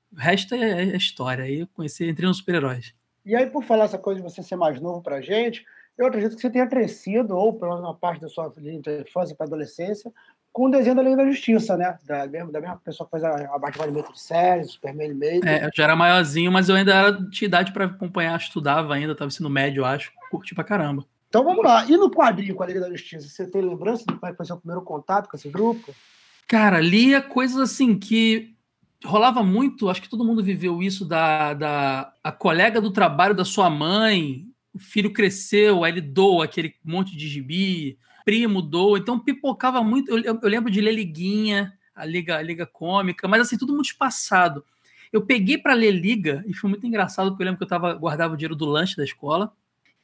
o 0.09 0.15
resto 0.15 0.55
é, 0.55 0.83
é 0.83 0.95
história. 0.95 1.43
Aí 1.43 1.59
eu 1.59 1.67
conheci, 1.67 2.07
entrei 2.07 2.29
nos 2.29 2.37
super-heróis. 2.37 2.93
E 3.25 3.35
aí, 3.35 3.47
por 3.47 3.63
falar 3.63 3.85
essa 3.85 3.97
coisa 3.97 4.21
de 4.21 4.29
você 4.29 4.43
ser 4.43 4.55
mais 4.55 4.79
novo 4.79 5.01
para 5.01 5.17
a 5.17 5.21
gente, 5.21 5.65
eu 5.97 6.05
acredito 6.05 6.35
que 6.35 6.41
você 6.41 6.49
tenha 6.49 6.67
crescido, 6.67 7.35
ou 7.35 7.53
pelo 7.53 7.71
menos 7.71 7.85
uma 7.85 7.95
parte 7.95 8.21
da 8.21 8.27
sua 8.27 8.53
infância 9.01 9.35
para 9.35 9.47
adolescência, 9.47 10.11
com 10.53 10.67
o 10.67 10.71
desenho 10.71 10.95
da 10.95 11.01
Liga 11.01 11.17
da 11.17 11.25
Justiça, 11.25 11.75
né? 11.75 11.97
Da 12.05 12.27
mesma, 12.27 12.51
da 12.51 12.61
mesma 12.61 12.77
pessoa 12.77 13.07
que 13.07 13.11
faz 13.11 13.23
a, 13.23 13.53
a 13.53 13.59
Batman 13.59 13.85
Animated 13.85 14.13
de 14.13 14.21
séries, 14.21 14.71
Superman 14.71 15.09
Animated. 15.09 15.47
É, 15.47 15.65
eu 15.65 15.69
já 15.75 15.83
era 15.83 15.95
maiorzinho, 15.95 16.51
mas 16.51 16.69
eu 16.69 16.75
ainda 16.75 16.93
era, 16.93 17.29
tinha 17.29 17.47
idade 17.47 17.73
para 17.73 17.85
acompanhar, 17.85 18.39
estudava 18.39 18.93
ainda, 18.93 19.13
estava 19.13 19.31
sendo 19.31 19.49
médio, 19.49 19.81
eu 19.81 19.85
acho, 19.85 20.11
curti 20.31 20.55
pra 20.55 20.63
caramba. 20.63 21.05
Então 21.27 21.43
vamos 21.43 21.65
lá. 21.65 21.85
E 21.85 21.97
no 21.97 22.09
quadrinho 22.09 22.55
com 22.55 22.63
a 22.63 22.67
Liga 22.67 22.79
da 22.79 22.89
Justiça, 22.89 23.27
você 23.27 23.45
tem 23.45 23.61
lembrança 23.61 24.05
de 24.07 24.13
como 24.17 24.31
é 24.31 24.33
foi 24.33 24.45
seu 24.45 24.55
primeiro 24.55 24.81
contato 24.81 25.27
com 25.27 25.35
esse 25.35 25.49
grupo? 25.49 25.93
Cara, 26.47 26.79
lia 26.79 27.21
coisas 27.21 27.57
assim 27.57 27.97
que 27.99 28.54
rolava 29.03 29.43
muito, 29.43 29.89
acho 29.89 30.01
que 30.01 30.09
todo 30.09 30.23
mundo 30.23 30.43
viveu 30.43 30.81
isso 30.81 31.05
da, 31.05 31.53
da 31.53 32.13
a 32.23 32.31
colega 32.31 32.79
do 32.79 32.91
trabalho 32.91 33.35
da 33.35 33.45
sua 33.45 33.69
mãe, 33.69 34.45
o 34.73 34.79
filho 34.79 35.11
cresceu, 35.11 35.83
aí 35.83 35.91
ele 35.91 36.01
doa 36.01 36.45
aquele 36.45 36.75
monte 36.83 37.15
de 37.15 37.27
gibi, 37.27 37.97
primo 38.23 38.61
doa, 38.61 38.97
então 38.97 39.19
pipocava 39.19 39.83
muito. 39.83 40.11
Eu, 40.11 40.39
eu, 40.41 40.49
lembro 40.49 40.71
de 40.71 40.81
ler 40.81 40.93
Liguinha, 40.93 41.73
a 41.95 42.05
Liga, 42.05 42.37
a 42.37 42.41
Liga 42.41 42.65
Cômica, 42.65 43.27
mas 43.27 43.41
assim, 43.41 43.57
tudo 43.57 43.73
muito 43.73 43.87
espaçado. 43.87 44.65
Eu 45.13 45.21
peguei 45.21 45.57
para 45.57 45.73
ler 45.73 45.91
Liga 45.91 46.43
e 46.47 46.53
foi 46.53 46.69
muito 46.69 46.85
engraçado, 46.85 47.29
porque 47.29 47.43
eu 47.43 47.45
lembro 47.45 47.59
que 47.59 47.63
eu 47.63 47.69
tava, 47.69 47.93
guardava 47.93 48.33
o 48.33 48.37
dinheiro 48.37 48.55
do 48.55 48.65
lanche 48.65 48.97
da 48.97 49.03
escola 49.03 49.53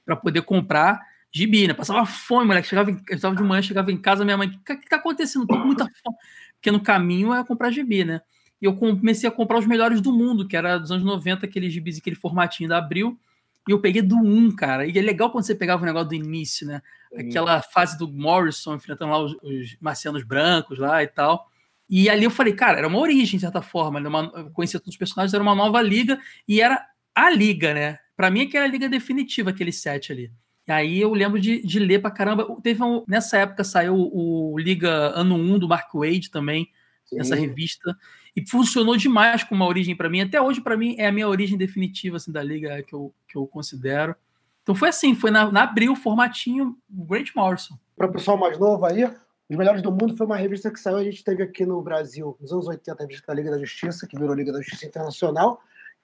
para 0.05 0.15
poder 0.15 0.43
comprar 0.43 1.01
gibi, 1.31 1.67
né? 1.67 1.73
Passava 1.73 2.05
fome, 2.05 2.45
moleque. 2.45 2.67
Chegava, 2.67 2.91
eu 2.91 3.15
estava 3.15 3.35
de 3.35 3.43
manhã, 3.43 3.61
chegava 3.61 3.91
em 3.91 3.97
casa, 3.97 4.23
minha 4.23 4.37
mãe, 4.37 4.47
o 4.47 4.59
que, 4.63 4.75
que 4.75 4.89
tá 4.89 4.97
acontecendo? 4.97 5.47
Tô 5.47 5.57
com 5.57 5.65
muita 5.65 5.85
fome. 5.85 6.15
Porque 6.55 6.71
no 6.71 6.81
caminho 6.81 7.33
é 7.33 7.43
comprar 7.43 7.71
gibi, 7.71 8.05
né? 8.05 8.21
E 8.61 8.65
eu 8.65 8.75
comecei 8.75 9.27
a 9.27 9.31
comprar 9.31 9.57
os 9.57 9.65
melhores 9.65 9.99
do 10.01 10.13
mundo, 10.13 10.47
que 10.47 10.55
era 10.55 10.77
dos 10.77 10.91
anos 10.91 11.03
90, 11.03 11.45
aquele 11.45 11.69
gibis, 11.69 11.97
aquele 11.97 12.15
formatinho 12.15 12.69
da 12.69 12.77
Abril. 12.77 13.19
E 13.67 13.71
eu 13.71 13.79
peguei 13.79 14.01
do 14.01 14.15
1, 14.17 14.55
cara. 14.55 14.85
E 14.85 14.97
é 14.97 15.01
legal 15.01 15.31
quando 15.31 15.45
você 15.45 15.55
pegava 15.55 15.81
o 15.81 15.85
negócio 15.85 16.09
do 16.09 16.15
início, 16.15 16.67
né? 16.67 16.81
Aquela 17.15 17.61
fase 17.61 17.97
do 17.97 18.07
Morrison 18.07 18.75
enfrentando 18.75 19.11
lá 19.11 19.19
os, 19.19 19.33
os 19.41 19.77
marcianos 19.81 20.23
brancos 20.23 20.77
lá 20.77 21.01
e 21.01 21.07
tal. 21.07 21.47
E 21.89 22.09
ali 22.09 22.23
eu 22.23 22.31
falei, 22.31 22.53
cara, 22.53 22.77
era 22.77 22.87
uma 22.87 22.99
origem, 22.99 23.37
de 23.37 23.41
certa 23.41 23.61
forma. 23.61 23.99
Né? 23.99 24.07
Uma, 24.07 24.31
eu 24.35 24.51
conhecia 24.51 24.79
todos 24.79 24.93
os 24.93 24.97
personagens, 24.97 25.33
era 25.33 25.43
uma 25.43 25.55
nova 25.55 25.81
liga. 25.81 26.19
E 26.47 26.61
era 26.61 26.85
a 27.15 27.29
liga, 27.31 27.73
né? 27.73 27.97
Pra 28.15 28.29
mim, 28.29 28.41
é 28.41 28.45
que 28.45 28.55
era 28.55 28.65
a 28.65 28.69
liga 28.69 28.87
definitiva, 28.87 29.49
aquele 29.49 29.71
set 29.71 30.11
ali. 30.11 30.31
E 30.67 30.71
aí 30.71 31.01
eu 31.01 31.11
lembro 31.13 31.39
de, 31.39 31.61
de 31.61 31.79
ler 31.79 31.99
pra 31.99 32.11
caramba. 32.11 32.47
Teve 32.61 32.83
um, 32.83 33.03
nessa 33.07 33.37
época 33.39 33.63
saiu 33.63 33.95
o, 33.95 34.53
o 34.53 34.59
Liga 34.59 34.89
Ano 35.15 35.35
1 35.35 35.59
do 35.59 35.67
Mark 35.67 35.91
Wade 35.93 36.29
também, 36.29 36.69
Sim. 37.05 37.19
essa 37.19 37.35
revista 37.35 37.97
e 38.35 38.47
funcionou 38.47 38.95
demais 38.95 39.43
com 39.43 39.53
uma 39.55 39.67
origem 39.67 39.95
para 39.95 40.09
mim. 40.09 40.21
Até 40.21 40.41
hoje, 40.41 40.61
para 40.61 40.77
mim, 40.77 40.95
é 40.97 41.07
a 41.07 41.11
minha 41.11 41.27
origem 41.27 41.57
definitiva 41.57 42.17
assim, 42.17 42.31
da 42.31 42.41
liga 42.41 42.81
que 42.83 42.93
eu, 42.93 43.13
que 43.27 43.37
eu 43.37 43.45
considero. 43.45 44.15
Então 44.63 44.75
foi 44.75 44.89
assim, 44.89 45.15
foi 45.15 45.31
na, 45.31 45.51
na 45.51 45.63
abril, 45.63 45.95
formatinho 45.95 46.77
Grant 46.89 47.29
Morrison. 47.35 47.77
Para 47.95 48.07
o 48.07 48.11
pessoal 48.11 48.37
mais 48.37 48.57
novo 48.57 48.85
aí, 48.85 49.03
Os 49.03 49.57
Melhores 49.57 49.81
do 49.81 49.91
Mundo 49.91 50.15
foi 50.15 50.25
uma 50.25 50.37
revista 50.37 50.71
que 50.71 50.79
saiu, 50.79 50.97
a 50.97 51.03
gente 51.03 51.23
teve 51.23 51.43
aqui 51.43 51.65
no 51.65 51.81
Brasil, 51.81 52.37
nos 52.39 52.51
anos 52.51 52.67
80, 52.67 52.91
a 52.91 53.05
revista 53.05 53.27
da 53.27 53.33
Liga 53.33 53.51
da 53.51 53.59
Justiça, 53.59 54.07
que 54.07 54.17
virou 54.17 54.35
Liga 54.35 54.51
da 54.51 54.61
Justiça 54.61 54.85
Internacional, 54.85 55.61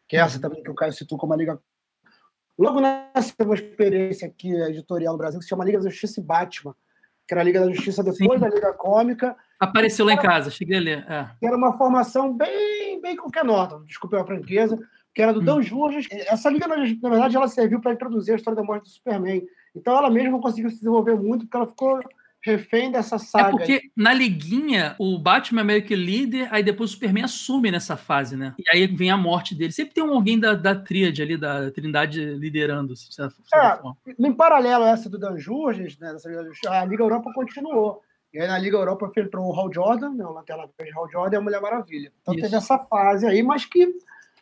que 0.07 0.17
é 0.17 0.19
essa 0.19 0.39
também 0.39 0.61
que 0.63 0.69
o 0.69 0.75
Caio 0.75 0.93
citou 0.93 1.17
como 1.17 1.33
a 1.33 1.37
Liga. 1.37 1.59
Logo 2.57 2.81
nessa, 2.81 3.33
uma 3.39 3.53
experiência 3.53 4.27
aqui 4.27 4.51
editorial 4.51 5.13
no 5.13 5.17
Brasil 5.17 5.39
que 5.39 5.45
se 5.45 5.49
chama 5.49 5.63
Liga 5.63 5.79
da 5.79 5.89
Justiça 5.89 6.19
e 6.19 6.23
Batman, 6.23 6.75
que 7.27 7.33
era 7.33 7.41
a 7.41 7.43
Liga 7.43 7.59
da 7.59 7.71
Justiça 7.71 8.03
depois 8.03 8.39
Sim. 8.39 8.47
da 8.47 8.49
Liga 8.49 8.73
Cômica, 8.73 9.35
Apareceu 9.59 10.05
lá 10.05 10.13
em 10.13 10.17
casa, 10.17 10.51
cheguei 10.51 10.77
a 10.77 10.81
ler. 10.81 11.05
É. 11.09 11.27
Era 11.41 11.57
uma 11.57 11.75
formação 11.77 12.31
bem, 12.31 13.01
bem 13.01 13.15
qualquer 13.15 13.43
nota, 13.43 13.81
desculpe 13.87 14.15
a 14.15 14.23
franqueza, 14.23 14.77
que 15.13 15.21
era 15.21 15.33
do 15.33 15.39
hum. 15.39 15.43
Dan 15.43 15.61
Jurgens. 15.61 16.07
Essa 16.11 16.49
liga, 16.49 16.67
na 16.67 16.75
verdade, 17.09 17.35
ela 17.35 17.47
serviu 17.47 17.81
para 17.81 17.93
introduzir 17.93 18.33
a 18.33 18.37
história 18.37 18.55
da 18.55 18.63
morte 18.63 18.83
do 18.83 18.89
Superman. 18.89 19.41
Então 19.75 19.97
ela 19.97 20.11
mesma 20.11 20.31
não 20.31 20.41
conseguiu 20.41 20.69
se 20.69 20.77
desenvolver 20.77 21.15
muito, 21.15 21.45
porque 21.45 21.57
ela 21.57 21.67
ficou 21.67 21.99
refém 22.47 22.91
dessa 22.91 23.17
saga. 23.17 23.49
É 23.49 23.51
porque 23.51 23.81
na 23.95 24.13
liguinha, 24.13 24.95
o 24.97 25.17
Batman 25.19 25.61
é 25.61 25.63
meio 25.63 25.83
que 25.85 25.95
líder, 25.95 26.47
aí 26.51 26.63
depois 26.63 26.89
o 26.89 26.93
Superman 26.93 27.25
assume 27.25 27.69
nessa 27.71 27.97
fase, 27.97 28.35
né? 28.35 28.55
E 28.57 28.63
aí 28.71 28.87
vem 28.87 29.11
a 29.11 29.17
morte 29.17 29.53
dele. 29.53 29.71
Sempre 29.71 29.93
tem 29.93 30.03
alguém 30.03 30.39
da, 30.39 30.53
da 30.53 30.75
tríade 30.75 31.21
ali, 31.21 31.37
da 31.37 31.69
Trindade 31.71 32.23
liderando. 32.35 32.93
É, 33.53 33.79
em 34.19 34.33
paralelo 34.33 34.83
a 34.85 34.89
essa 34.89 35.09
do 35.09 35.17
Dan 35.17 35.37
Jurgens, 35.37 35.97
né, 35.99 36.15
a 36.67 36.85
Liga 36.85 37.03
Europa 37.03 37.31
continuou. 37.33 38.01
E 38.33 38.39
aí 38.39 38.47
na 38.47 38.57
Liga 38.57 38.77
Europa 38.77 39.11
entrou 39.17 39.47
o 39.47 39.59
Hal 39.59 39.73
Jordan, 39.73 40.11
né, 40.11 40.25
o 40.25 40.33
Lanterna 40.33 40.69
Verde 40.77 40.93
Hal 40.97 41.09
Jordan 41.09 41.35
e 41.35 41.39
a 41.39 41.41
Mulher 41.41 41.61
Maravilha. 41.61 42.11
Então 42.21 42.33
Isso. 42.33 42.43
teve 42.43 42.55
essa 42.55 42.77
fase 42.77 43.25
aí, 43.25 43.41
mas 43.41 43.65
que 43.65 43.93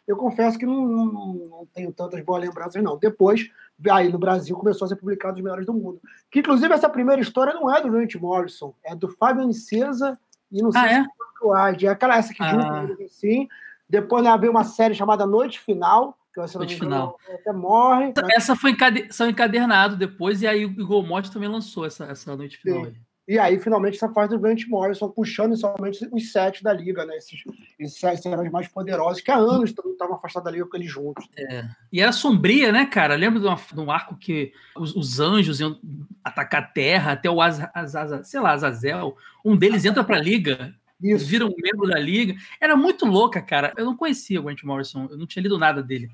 eu 0.07 0.15
confesso 0.15 0.57
que 0.57 0.65
não, 0.65 0.85
não, 0.85 1.33
não, 1.33 1.67
tenho 1.73 1.91
tantas 1.91 2.23
boas 2.23 2.41
lembranças, 2.41 2.81
não. 2.83 2.97
Depois, 2.97 3.49
aí 3.89 4.11
no 4.11 4.17
Brasil, 4.17 4.55
começou 4.55 4.85
a 4.85 4.89
ser 4.89 4.95
publicado 4.95 5.35
Os 5.35 5.43
Melhores 5.43 5.65
do 5.65 5.73
Mundo. 5.73 5.99
Que, 6.31 6.39
inclusive, 6.39 6.73
essa 6.73 6.89
primeira 6.89 7.21
história 7.21 7.53
não 7.53 7.73
é 7.73 7.81
do 7.81 7.89
Grant 7.89 8.15
Morrison, 8.15 8.73
é 8.83 8.95
do 8.95 9.09
Fábio 9.09 9.43
Aniceza 9.43 10.17
e 10.51 10.61
não 10.61 10.71
sei 10.71 10.81
ah, 10.81 10.91
é? 10.91 11.79
se 11.79 11.85
é 11.85 11.89
aquela 11.89 12.17
essa 12.17 12.33
que 12.33 12.41
ah. 12.41 12.49
junta 12.49 13.03
assim. 13.03 13.47
Depois 13.87 14.23
né, 14.23 14.35
veio 14.37 14.51
uma 14.51 14.63
série 14.63 14.95
chamada 14.95 15.25
Noite 15.27 15.59
Final, 15.59 16.17
que 16.33 16.57
Noite 16.57 16.75
Final. 16.75 17.17
até 17.29 17.53
morre. 17.53 18.13
Essa, 18.31 18.55
foi 18.55 18.71
encade... 18.71 19.07
são 19.11 19.29
encadernado 19.29 19.95
depois, 19.95 20.41
e 20.41 20.47
aí 20.47 20.65
o 20.65 20.71
Igor 20.71 21.05
Monte 21.05 21.31
também 21.31 21.47
lançou 21.47 21.85
essa, 21.85 22.05
essa 22.05 22.35
Noite 22.35 22.57
Final. 22.57 22.85
Aí. 22.85 22.93
E 23.27 23.39
aí, 23.39 23.57
finalmente, 23.57 23.95
essa 23.95 24.09
fase 24.09 24.29
do 24.29 24.39
Grant 24.39 24.67
Morrison 24.67 25.09
puxando 25.09 25.57
somente 25.57 26.07
os 26.11 26.31
sete 26.31 26.63
da 26.63 26.71
liga, 26.71 27.05
né? 27.05 27.17
Esses, 27.17 27.43
esses 27.79 27.99
sete 27.99 28.27
heróis 28.27 28.51
mais 28.51 28.67
poderosos 28.67 29.21
que 29.21 29.31
há 29.31 29.35
anos 29.35 29.71
estavam 29.71 30.15
afastados 30.15 30.45
da 30.45 30.51
liga 30.51 30.67
com 30.67 30.77
eles 30.77 30.91
juntos. 30.91 31.27
É. 31.35 31.67
E 31.91 31.99
era 31.99 32.11
sombria, 32.11 32.71
né, 32.71 32.85
cara? 32.85 33.15
Lembra 33.15 33.39
de, 33.39 33.47
uma, 33.47 33.55
de 33.55 33.79
um 33.79 33.89
arco 33.89 34.15
que 34.15 34.53
os, 34.75 34.95
os, 34.95 35.19
anjos 35.19 35.59
iam 35.59 35.79
atacar 36.23 36.61
a 36.61 36.67
terra, 36.67 37.13
até 37.13 37.27
o 37.27 37.41
Asa, 37.41 37.71
Asa, 37.73 38.23
sei 38.23 38.39
lá, 38.39 38.51
Azazel. 38.51 39.17
Um 39.43 39.57
deles 39.57 39.85
entra 39.85 40.03
pra 40.03 40.19
liga, 40.19 40.75
Isso. 41.01 41.25
vira 41.25 41.47
um 41.47 41.53
membro 41.57 41.87
da 41.87 41.99
liga. 41.99 42.35
Era 42.61 42.77
muito 42.77 43.07
louca, 43.07 43.41
cara. 43.41 43.73
Eu 43.75 43.85
não 43.85 43.97
conhecia 43.97 44.39
o 44.39 44.43
Grant 44.43 44.61
Morrison, 44.63 45.07
eu 45.09 45.17
não 45.17 45.25
tinha 45.25 45.41
lido 45.41 45.57
nada 45.57 45.81
dele. 45.81 46.11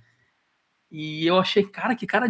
E 0.92 1.26
eu 1.26 1.40
achei, 1.40 1.64
cara, 1.64 1.96
que 1.96 2.06
cara 2.06 2.28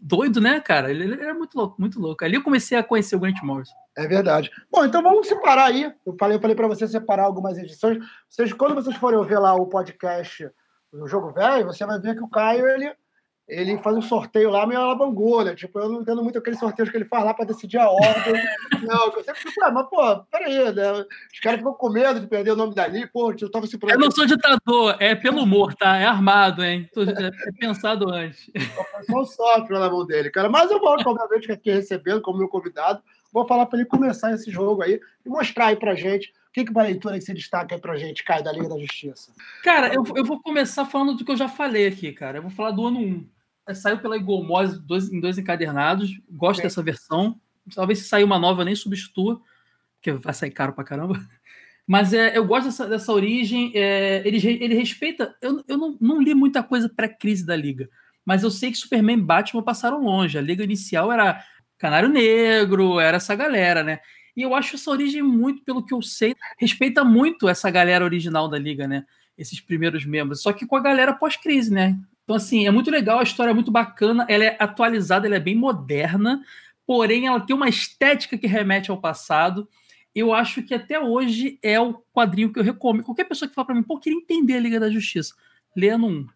doido, 0.00 0.40
né, 0.40 0.58
cara? 0.58 0.90
Ele, 0.90 1.04
ele 1.04 1.22
era 1.22 1.32
muito 1.32 1.56
louco, 1.56 1.80
muito 1.80 2.00
louco. 2.00 2.24
Ali 2.24 2.34
eu 2.34 2.42
comecei 2.42 2.76
a 2.76 2.82
conhecer 2.82 3.14
o 3.14 3.20
Grant 3.20 3.40
Morrison. 3.42 3.74
É 3.96 4.08
verdade. 4.08 4.50
Bom, 4.70 4.84
então 4.84 5.00
vamos 5.02 5.28
separar 5.28 5.66
aí. 5.66 5.84
Eu 6.04 6.16
falei, 6.18 6.36
eu 6.36 6.40
falei 6.40 6.56
para 6.56 6.66
você 6.66 6.88
separar 6.88 7.24
algumas 7.24 7.56
edições. 7.56 8.04
Vocês, 8.28 8.52
quando 8.52 8.74
vocês 8.74 8.96
forem 8.96 9.24
ver 9.24 9.38
lá 9.38 9.54
o 9.54 9.66
podcast 9.66 10.50
do 10.92 11.06
Jogo 11.06 11.32
Velho, 11.32 11.66
você 11.66 11.86
vai 11.86 12.00
ver 12.00 12.16
que 12.16 12.24
o 12.24 12.28
Caio 12.28 12.66
ele 12.66 12.92
ele 13.48 13.76
faz 13.78 13.96
um 13.96 14.02
sorteio 14.02 14.50
lá 14.50 14.66
meio 14.66 14.80
alabangou, 14.80 15.44
né? 15.44 15.54
Tipo, 15.54 15.80
eu 15.80 15.88
não 15.88 16.02
entendo 16.02 16.22
muito 16.22 16.38
aqueles 16.38 16.58
sorteios 16.58 16.90
que 16.90 16.96
ele 16.96 17.04
faz 17.04 17.24
lá 17.24 17.34
para 17.34 17.44
decidir 17.44 17.78
a 17.78 17.90
ordem. 17.90 18.34
não, 18.82 19.06
eu 19.06 19.24
sempre 19.24 19.40
fico, 19.40 19.64
ah, 19.64 19.70
mas, 19.70 19.88
pô, 19.88 20.16
peraí, 20.30 20.72
né? 20.72 20.92
Os 21.32 21.40
caras 21.42 21.58
ficam 21.58 21.74
com 21.74 21.90
medo 21.90 22.20
de 22.20 22.26
perder 22.26 22.52
o 22.52 22.56
nome 22.56 22.74
dali, 22.74 23.06
pô, 23.06 23.32
eu 23.32 23.50
tava 23.50 23.66
se 23.66 23.78
Eu 23.80 23.98
não 23.98 24.10
sou 24.10 24.26
ditador, 24.26 24.96
é 25.00 25.14
pelo 25.14 25.42
humor, 25.42 25.74
tá? 25.74 25.96
É 25.96 26.06
armado, 26.06 26.64
hein? 26.64 26.88
É, 26.96 27.48
é 27.48 27.52
pensado 27.58 28.10
antes. 28.10 28.50
Só 29.10 29.20
um 29.20 29.24
software 29.24 29.80
na 29.80 29.90
mão 29.90 30.06
dele, 30.06 30.30
cara. 30.30 30.48
Mas 30.48 30.70
eu 30.70 30.78
vou, 30.78 30.90
obviamente, 30.90 31.50
aqui 31.50 31.70
recebendo 31.70 32.22
como 32.22 32.38
meu 32.38 32.48
convidado, 32.48 33.02
vou 33.32 33.46
falar 33.46 33.66
para 33.66 33.80
ele 33.80 33.88
começar 33.88 34.32
esse 34.32 34.50
jogo 34.50 34.82
aí 34.82 35.00
e 35.26 35.28
mostrar 35.28 35.66
aí 35.66 35.76
pra 35.76 35.94
gente 35.94 36.32
que, 36.52 36.64
que 36.64 36.70
uma 36.70 36.82
leitura 36.82 37.18
que 37.18 37.24
você 37.24 37.32
destaca 37.32 37.74
aí 37.74 37.80
pra 37.80 37.96
gente, 37.96 38.22
Caio, 38.22 38.44
da 38.44 38.52
Liga 38.52 38.68
da 38.68 38.78
Justiça? 38.78 39.32
Cara, 39.64 39.92
eu, 39.92 40.04
eu 40.14 40.24
vou 40.24 40.40
começar 40.40 40.84
falando 40.84 41.14
do 41.14 41.24
que 41.24 41.32
eu 41.32 41.36
já 41.36 41.48
falei 41.48 41.86
aqui, 41.86 42.12
cara. 42.12 42.38
Eu 42.38 42.42
vou 42.42 42.50
falar 42.50 42.72
do 42.72 42.86
ano 42.86 43.00
1. 43.00 43.26
É, 43.68 43.74
saiu 43.74 43.98
pela 43.98 44.16
Igomose 44.16 44.78
dois, 44.80 45.10
em 45.10 45.18
dois 45.18 45.38
encadernados. 45.38 46.10
Gosto 46.30 46.60
é. 46.60 46.64
dessa 46.64 46.82
versão. 46.82 47.40
Talvez 47.74 48.00
se 48.00 48.04
sair 48.08 48.24
uma 48.24 48.38
nova, 48.38 48.64
nem 48.64 48.74
substitua, 48.74 49.40
porque 49.96 50.12
vai 50.12 50.34
sair 50.34 50.50
caro 50.50 50.72
pra 50.72 50.84
caramba. 50.84 51.18
Mas 51.86 52.12
é, 52.12 52.36
eu 52.36 52.44
gosto 52.44 52.66
dessa, 52.66 52.86
dessa 52.86 53.12
origem. 53.12 53.72
É, 53.74 54.22
ele, 54.26 54.36
ele 54.46 54.74
respeita. 54.74 55.34
Eu, 55.40 55.64
eu 55.66 55.78
não, 55.78 55.96
não 56.00 56.20
li 56.20 56.34
muita 56.34 56.62
coisa 56.62 56.88
pré-crise 56.88 57.46
da 57.46 57.56
Liga, 57.56 57.88
mas 58.24 58.42
eu 58.42 58.50
sei 58.50 58.70
que 58.70 58.78
Superman 58.78 59.18
e 59.18 59.22
Batman 59.22 59.62
passaram 59.62 60.02
longe. 60.02 60.36
A 60.36 60.42
Liga 60.42 60.62
inicial 60.62 61.10
era 61.10 61.42
Canário 61.78 62.08
Negro, 62.08 63.00
era 63.00 63.16
essa 63.16 63.34
galera, 63.34 63.82
né? 63.82 64.00
E 64.36 64.42
eu 64.42 64.54
acho 64.54 64.76
essa 64.76 64.90
origem 64.90 65.22
muito, 65.22 65.62
pelo 65.62 65.84
que 65.84 65.92
eu 65.92 66.00
sei, 66.00 66.34
respeita 66.58 67.04
muito 67.04 67.48
essa 67.48 67.70
galera 67.70 68.04
original 68.04 68.48
da 68.48 68.58
liga, 68.58 68.88
né? 68.88 69.04
Esses 69.36 69.60
primeiros 69.60 70.04
membros. 70.04 70.42
Só 70.42 70.52
que 70.52 70.66
com 70.66 70.76
a 70.76 70.80
galera 70.80 71.12
pós-crise, 71.12 71.72
né? 71.72 71.98
Então, 72.24 72.36
assim, 72.36 72.66
é 72.66 72.70
muito 72.70 72.90
legal, 72.90 73.18
a 73.18 73.24
história 73.24 73.50
é 73.50 73.54
muito 73.54 73.70
bacana, 73.70 74.24
ela 74.28 74.44
é 74.44 74.56
atualizada, 74.58 75.26
ela 75.26 75.36
é 75.36 75.40
bem 75.40 75.56
moderna, 75.56 76.42
porém 76.86 77.26
ela 77.26 77.40
tem 77.40 77.54
uma 77.54 77.68
estética 77.68 78.38
que 78.38 78.46
remete 78.46 78.90
ao 78.90 79.00
passado. 79.00 79.68
Eu 80.14 80.32
acho 80.32 80.62
que 80.62 80.74
até 80.74 81.00
hoje 81.00 81.58
é 81.62 81.80
o 81.80 81.94
quadrinho 82.12 82.52
que 82.52 82.58
eu 82.58 82.64
recomendo. 82.64 83.04
Qualquer 83.04 83.24
pessoa 83.24 83.48
que 83.48 83.54
fala 83.54 83.66
para 83.66 83.74
mim, 83.74 83.82
pô, 83.82 83.98
queria 83.98 84.18
entender 84.18 84.54
a 84.56 84.60
Liga 84.60 84.78
da 84.78 84.90
Justiça, 84.90 85.34
leia 85.76 85.98
no 85.98 86.06
1. 86.06 86.26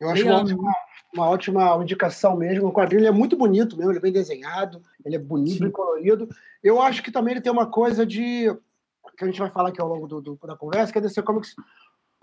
Eu 0.00 0.10
acho 0.10 0.26
uma 0.26 0.40
ótima, 0.40 0.74
uma 1.14 1.28
ótima, 1.28 1.82
indicação 1.82 2.36
mesmo. 2.36 2.66
O 2.66 2.72
quadrinho 2.72 3.06
é 3.06 3.12
muito 3.12 3.36
bonito 3.36 3.76
mesmo, 3.76 3.92
ele 3.92 3.98
é 3.98 4.02
bem 4.02 4.12
desenhado, 4.12 4.82
ele 5.04 5.16
é 5.16 5.18
bonito, 5.18 5.60
bem 5.60 5.70
colorido. 5.70 6.28
Eu 6.62 6.80
acho 6.80 7.02
que 7.02 7.10
também 7.10 7.32
ele 7.32 7.40
tem 7.40 7.52
uma 7.52 7.66
coisa 7.66 8.06
de. 8.06 8.54
que 9.16 9.24
a 9.24 9.26
gente 9.26 9.38
vai 9.38 9.50
falar 9.50 9.68
aqui 9.68 9.80
ao 9.80 9.88
longo 9.88 10.06
do, 10.06 10.20
do 10.20 10.38
da 10.46 10.56
conversa, 10.56 10.92
que 10.92 10.98
é 10.98 11.02
DC 11.02 11.22
Comics 11.22 11.54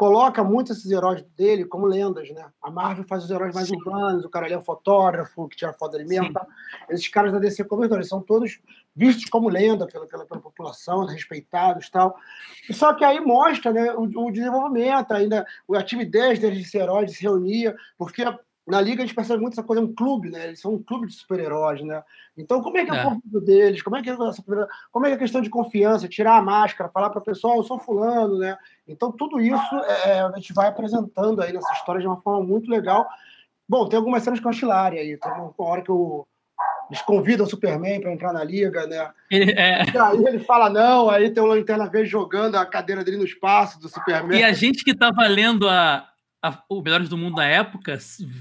coloca 0.01 0.43
muitos 0.43 0.79
esses 0.79 0.89
heróis 0.89 1.21
dele 1.37 1.63
como 1.63 1.85
lendas, 1.85 2.27
né? 2.31 2.43
A 2.59 2.71
Marvel 2.71 3.03
faz 3.03 3.23
os 3.23 3.29
heróis 3.29 3.53
mais 3.53 3.67
Sim. 3.67 3.75
urbanos, 3.75 4.25
o 4.25 4.29
cara 4.31 4.47
ali 4.47 4.55
é 4.55 4.57
um 4.57 4.63
fotógrafo, 4.63 5.47
que 5.47 5.55
tira 5.55 5.73
foto 5.73 5.91
dele 5.91 6.09
mesmo. 6.09 6.33
Tá? 6.33 6.43
Esses 6.89 7.07
caras 7.07 7.31
da 7.31 7.37
DC 7.37 7.65
Comics, 7.65 7.95
eles 7.95 8.07
são 8.07 8.19
todos 8.19 8.59
vistos 8.95 9.25
como 9.25 9.47
lenda 9.47 9.85
pela, 9.85 10.07
pela, 10.07 10.25
pela 10.25 10.41
população, 10.41 11.05
respeitados 11.05 11.87
tal. 11.91 12.15
Só 12.71 12.95
que 12.95 13.05
aí 13.05 13.19
mostra 13.19 13.71
né, 13.71 13.93
o, 13.93 14.05
o 14.05 14.31
desenvolvimento, 14.31 15.11
ainda 15.11 15.45
a 15.71 15.83
timidez 15.83 16.39
deles 16.39 16.57
de 16.57 16.65
ser 16.65 16.79
heróis, 16.79 17.11
de 17.11 17.17
se 17.17 17.21
reunir, 17.21 17.75
porque 17.95 18.23
na 18.71 18.79
Liga 18.79 19.03
a 19.03 19.05
gente 19.05 19.15
percebe 19.15 19.41
muito 19.41 19.53
essa 19.53 19.63
coisa, 19.63 19.81
é 19.81 19.85
um 19.85 19.93
clube, 19.93 20.29
né? 20.29 20.47
Eles 20.47 20.61
são 20.61 20.73
um 20.73 20.81
clube 20.81 21.07
de 21.07 21.13
super-heróis, 21.13 21.83
né? 21.83 22.01
Então, 22.37 22.61
como 22.61 22.77
é 22.77 22.85
que 22.85 22.91
é, 22.91 22.95
é. 22.95 23.01
o 23.01 23.09
convívio 23.09 23.41
deles? 23.41 23.81
Como 23.81 23.97
é 23.97 24.01
que 24.01 24.09
é 24.09 24.13
essa 24.13 24.43
como 24.89 25.05
é 25.05 25.09
que 25.09 25.13
é 25.13 25.15
a 25.17 25.19
questão 25.19 25.41
de 25.41 25.49
confiança, 25.49 26.07
tirar 26.07 26.37
a 26.37 26.41
máscara, 26.41 26.89
falar 26.89 27.09
para 27.09 27.19
o 27.19 27.23
pessoal, 27.23 27.57
eu 27.57 27.63
sou 27.63 27.77
fulano, 27.77 28.39
né? 28.39 28.57
Então, 28.87 29.11
tudo 29.11 29.41
isso 29.41 29.75
é, 30.05 30.21
a 30.21 30.31
gente 30.35 30.53
vai 30.53 30.69
apresentando 30.69 31.41
aí 31.41 31.51
nessa 31.51 31.73
história 31.73 31.99
de 31.99 32.07
uma 32.07 32.21
forma 32.21 32.47
muito 32.47 32.71
legal. 32.71 33.05
Bom, 33.67 33.87
tem 33.87 33.97
algumas 33.97 34.23
cenas 34.23 34.41
eu 34.41 34.49
acho 34.49 34.65
hilária 34.65 35.01
aí. 35.01 35.17
Tem 35.17 35.31
uma 35.33 35.53
hora 35.57 35.81
que 35.81 35.91
o, 35.91 36.25
eles 36.89 37.01
convidam 37.03 37.45
o 37.45 37.49
Superman 37.49 38.01
para 38.01 38.11
entrar 38.11 38.33
na 38.33 38.43
liga, 38.43 38.87
né? 38.87 39.09
É. 39.31 39.83
E 39.85 39.97
aí 39.97 40.25
ele 40.25 40.39
fala 40.39 40.69
não, 40.69 41.09
aí 41.09 41.29
tem 41.29 41.41
o 41.41 41.45
Lanterna 41.45 41.89
Verde 41.89 42.09
jogando 42.09 42.55
a 42.55 42.65
cadeira 42.65 43.03
dele 43.03 43.17
no 43.17 43.25
espaço 43.25 43.79
do 43.79 43.87
Superman. 43.87 44.39
E 44.39 44.43
a 44.43 44.51
gente 44.53 44.83
que 44.83 44.91
estava 44.91 45.25
lendo 45.27 45.69
a, 45.69 46.10
a, 46.41 46.63
o 46.67 46.81
Melhores 46.81 47.07
do 47.07 47.17
Mundo 47.17 47.35
na 47.35 47.45
época, 47.45 47.99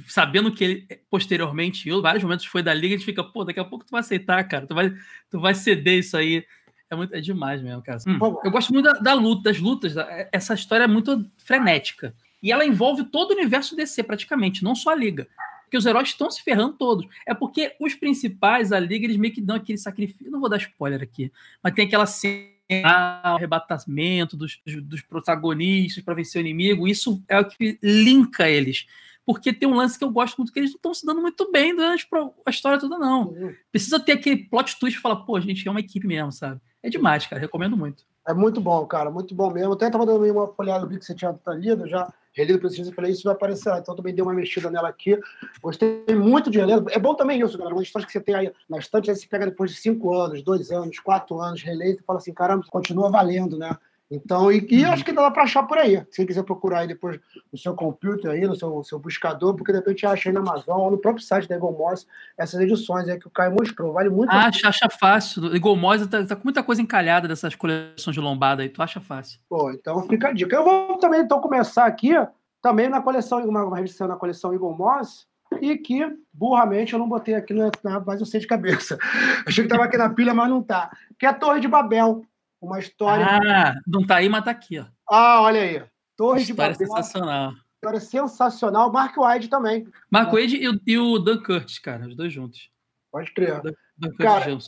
sabendo 0.08 0.52
que 0.52 0.64
ele 0.64 0.86
posteriormente, 1.10 1.88
em 1.88 2.00
vários 2.00 2.24
momentos 2.24 2.46
foi 2.46 2.62
da 2.62 2.72
liga, 2.72 2.94
a 2.94 2.98
gente 2.98 3.04
fica, 3.04 3.22
pô, 3.22 3.44
daqui 3.44 3.60
a 3.60 3.64
pouco 3.64 3.84
tu 3.84 3.90
vai 3.90 4.00
aceitar, 4.00 4.42
cara, 4.44 4.66
tu 4.66 4.74
vai, 4.74 4.92
tu 5.28 5.38
vai 5.38 5.54
ceder 5.54 5.98
isso 5.98 6.16
aí. 6.16 6.44
É, 6.88 6.96
muito, 6.96 7.14
é 7.14 7.20
demais 7.20 7.62
mesmo, 7.62 7.82
cara. 7.82 7.98
Hum, 8.06 8.18
eu 8.42 8.50
gosto 8.50 8.72
muito 8.72 8.86
da, 8.86 8.98
da, 8.98 9.14
luta, 9.14 9.42
das 9.50 9.60
lutas. 9.60 9.94
Essa 10.32 10.54
história 10.54 10.84
é 10.84 10.88
muito 10.88 11.30
frenética. 11.38 12.14
E 12.42 12.50
ela 12.50 12.64
envolve 12.64 13.04
todo 13.04 13.30
o 13.30 13.34
universo 13.34 13.76
DC, 13.76 14.02
praticamente, 14.02 14.64
não 14.64 14.74
só 14.74 14.90
a 14.90 14.94
Liga. 14.94 15.28
Porque 15.64 15.76
os 15.76 15.86
heróis 15.86 16.08
estão 16.08 16.28
se 16.30 16.42
ferrando 16.42 16.72
todos. 16.72 17.06
É 17.24 17.32
porque 17.32 17.76
os 17.78 17.94
principais, 17.94 18.72
a 18.72 18.80
Liga, 18.80 19.04
eles 19.04 19.18
meio 19.18 19.32
que 19.32 19.40
dão 19.40 19.54
aquele 19.54 19.78
sacrifício. 19.78 20.30
Não 20.30 20.40
vou 20.40 20.48
dar 20.48 20.56
spoiler 20.56 21.00
aqui, 21.00 21.30
mas 21.62 21.74
tem 21.74 21.86
aquela 21.86 22.06
cena 22.06 22.59
arrebatamento 22.84 24.36
dos, 24.36 24.60
dos 24.82 25.02
protagonistas 25.02 26.02
para 26.04 26.14
vencer 26.14 26.42
o 26.42 26.46
inimigo, 26.46 26.88
isso 26.88 27.22
é 27.28 27.38
o 27.38 27.44
que 27.44 27.78
linka 27.82 28.48
eles. 28.48 28.86
Porque 29.24 29.52
tem 29.52 29.68
um 29.68 29.74
lance 29.74 29.98
que 29.98 30.04
eu 30.04 30.10
gosto 30.10 30.38
muito, 30.38 30.52
que 30.52 30.58
eles 30.58 30.70
não 30.70 30.76
estão 30.76 30.94
se 30.94 31.06
dando 31.06 31.20
muito 31.20 31.50
bem 31.52 31.74
durante 31.74 32.06
a 32.44 32.50
história 32.50 32.80
toda, 32.80 32.98
não. 32.98 33.34
Precisa 33.70 34.00
ter 34.00 34.12
aquele 34.12 34.44
plot 34.44 34.78
twist 34.78 34.98
e 34.98 35.02
falar, 35.02 35.16
pô, 35.16 35.36
a 35.36 35.40
gente 35.40 35.66
é 35.66 35.70
uma 35.70 35.80
equipe 35.80 36.06
mesmo, 36.06 36.32
sabe? 36.32 36.60
É 36.82 36.88
demais, 36.88 37.26
cara, 37.26 37.40
recomendo 37.40 37.76
muito. 37.76 38.04
É 38.30 38.34
muito 38.34 38.60
bom, 38.60 38.86
cara, 38.86 39.10
muito 39.10 39.34
bom 39.34 39.50
mesmo. 39.50 39.72
Até 39.72 39.86
estava 39.86 40.06
dando 40.06 40.24
uma 40.24 40.46
folhada, 40.46 40.86
vi 40.86 40.98
que 40.98 41.04
você 41.04 41.14
tinha 41.14 41.36
lido, 41.48 41.88
já 41.88 42.12
relido 42.32 42.60
para 42.60 42.68
vocês 42.68 42.86
e 42.86 42.92
falei, 42.92 43.10
isso 43.10 43.24
vai 43.24 43.34
aparecer 43.34 43.68
lá. 43.70 43.80
Então 43.80 43.96
também 43.96 44.14
dei 44.14 44.22
uma 44.22 44.32
mexida 44.32 44.70
nela 44.70 44.88
aqui. 44.88 45.18
Gostei 45.60 46.04
muito 46.14 46.48
de 46.48 46.58
reler. 46.58 46.80
É 46.90 46.98
bom 46.98 47.14
também 47.16 47.40
isso, 47.40 47.58
galera. 47.58 47.74
Uma 47.74 47.82
história 47.82 48.06
que 48.06 48.12
você 48.12 48.20
tem 48.20 48.36
aí 48.36 48.52
na 48.68 48.78
estante, 48.78 49.10
aí 49.10 49.16
você 49.16 49.26
pega 49.26 49.46
depois 49.46 49.72
de 49.72 49.78
cinco 49.78 50.14
anos, 50.16 50.44
dois 50.44 50.70
anos, 50.70 51.00
quatro 51.00 51.40
anos, 51.40 51.60
relê 51.60 51.94
e 51.94 52.02
fala 52.06 52.20
assim, 52.20 52.32
caramba, 52.32 52.64
continua 52.70 53.10
valendo, 53.10 53.58
né? 53.58 53.76
Então, 54.10 54.50
e, 54.50 54.66
e 54.68 54.84
acho 54.84 55.04
que 55.04 55.12
dá 55.12 55.30
para 55.30 55.44
achar 55.44 55.62
por 55.62 55.78
aí. 55.78 56.04
Se 56.10 56.26
quiser 56.26 56.42
procurar 56.42 56.80
aí 56.80 56.88
depois 56.88 57.20
no 57.52 57.56
seu 57.58 57.74
computer, 57.74 58.30
aí, 58.30 58.40
no 58.40 58.56
seu, 58.56 58.82
seu 58.82 58.98
buscador, 58.98 59.54
porque 59.54 59.70
de 59.70 59.78
repente 59.78 60.04
acha 60.04 60.28
aí 60.28 60.32
na 60.32 60.40
Amazon 60.40 60.80
ou 60.80 60.90
no 60.90 60.98
próprio 60.98 61.24
site 61.24 61.48
da 61.48 61.54
Eagle 61.54 61.72
Moss 61.72 62.06
essas 62.36 62.60
edições 62.60 63.08
aí 63.08 63.20
que 63.20 63.28
o 63.28 63.30
Caio 63.30 63.52
mostrou. 63.52 63.92
Vale 63.92 64.10
muito. 64.10 64.32
Acha, 64.32 64.68
acha 64.68 64.88
fácil. 64.88 65.54
Eagle 65.54 65.76
Moss 65.76 66.06
tá, 66.08 66.24
tá, 66.24 66.34
com 66.34 66.42
muita 66.44 66.62
coisa 66.62 66.82
encalhada 66.82 67.28
dessas 67.28 67.54
coleções 67.54 68.14
de 68.14 68.20
lombada 68.20 68.62
aí. 68.62 68.68
Tu 68.68 68.82
acha 68.82 69.00
fácil. 69.00 69.38
Pô, 69.48 69.70
então 69.70 70.02
fica 70.08 70.28
a 70.28 70.32
dica. 70.32 70.56
Eu 70.56 70.64
vou 70.64 70.98
também 70.98 71.20
então 71.20 71.40
começar 71.40 71.86
aqui 71.86 72.14
também 72.60 72.88
na 72.88 73.00
coleção, 73.00 73.42
uma, 73.44 73.64
uma 73.64 73.76
revista 73.76 74.06
na 74.06 74.16
coleção 74.16 74.52
Eagle 74.52 74.76
Moss, 74.76 75.26
e 75.60 75.76
que, 75.76 76.00
burramente, 76.32 76.92
eu 76.92 76.98
não 76.98 77.08
botei 77.08 77.34
aqui, 77.34 77.52
na, 77.54 77.70
mas 78.06 78.20
eu 78.20 78.26
sei 78.26 78.40
de 78.40 78.46
cabeça. 78.46 78.98
Achei 79.46 79.64
que 79.64 79.72
estava 79.72 79.84
aqui 79.84 79.96
na 79.96 80.10
pilha, 80.10 80.32
mas 80.32 80.48
não 80.48 80.62
tá. 80.62 80.90
Que 81.18 81.26
é 81.26 81.28
a 81.28 81.34
Torre 81.34 81.60
de 81.60 81.68
Babel. 81.68 82.24
Uma 82.60 82.78
história. 82.78 83.26
Ah, 83.26 83.74
não 83.86 84.06
tá 84.06 84.16
aí, 84.16 84.28
mas 84.28 84.44
tá 84.44 84.50
aqui, 84.50 84.78
ó. 84.78 84.86
Ah, 85.08 85.40
olha 85.42 85.60
aí. 85.60 85.82
Torre 86.16 86.44
de 86.44 86.52
Babel. 86.52 86.74
sensacional. 86.74 87.52
História 87.76 88.00
sensacional. 88.00 88.92
Mark 88.92 89.16
Wade 89.16 89.48
também. 89.48 89.86
Mark 90.10 90.30
Wade 90.32 90.56
e, 90.56 90.68
o, 90.68 90.78
e 90.86 90.98
o 90.98 91.18
Dan 91.18 91.42
Curtis, 91.42 91.78
cara, 91.78 92.06
os 92.06 92.14
dois 92.14 92.32
juntos. 92.32 92.70
Pode 93.10 93.32
crer. 93.32 93.62
Dan, 93.62 93.72
Dan 93.96 94.14
cara, 94.16 94.58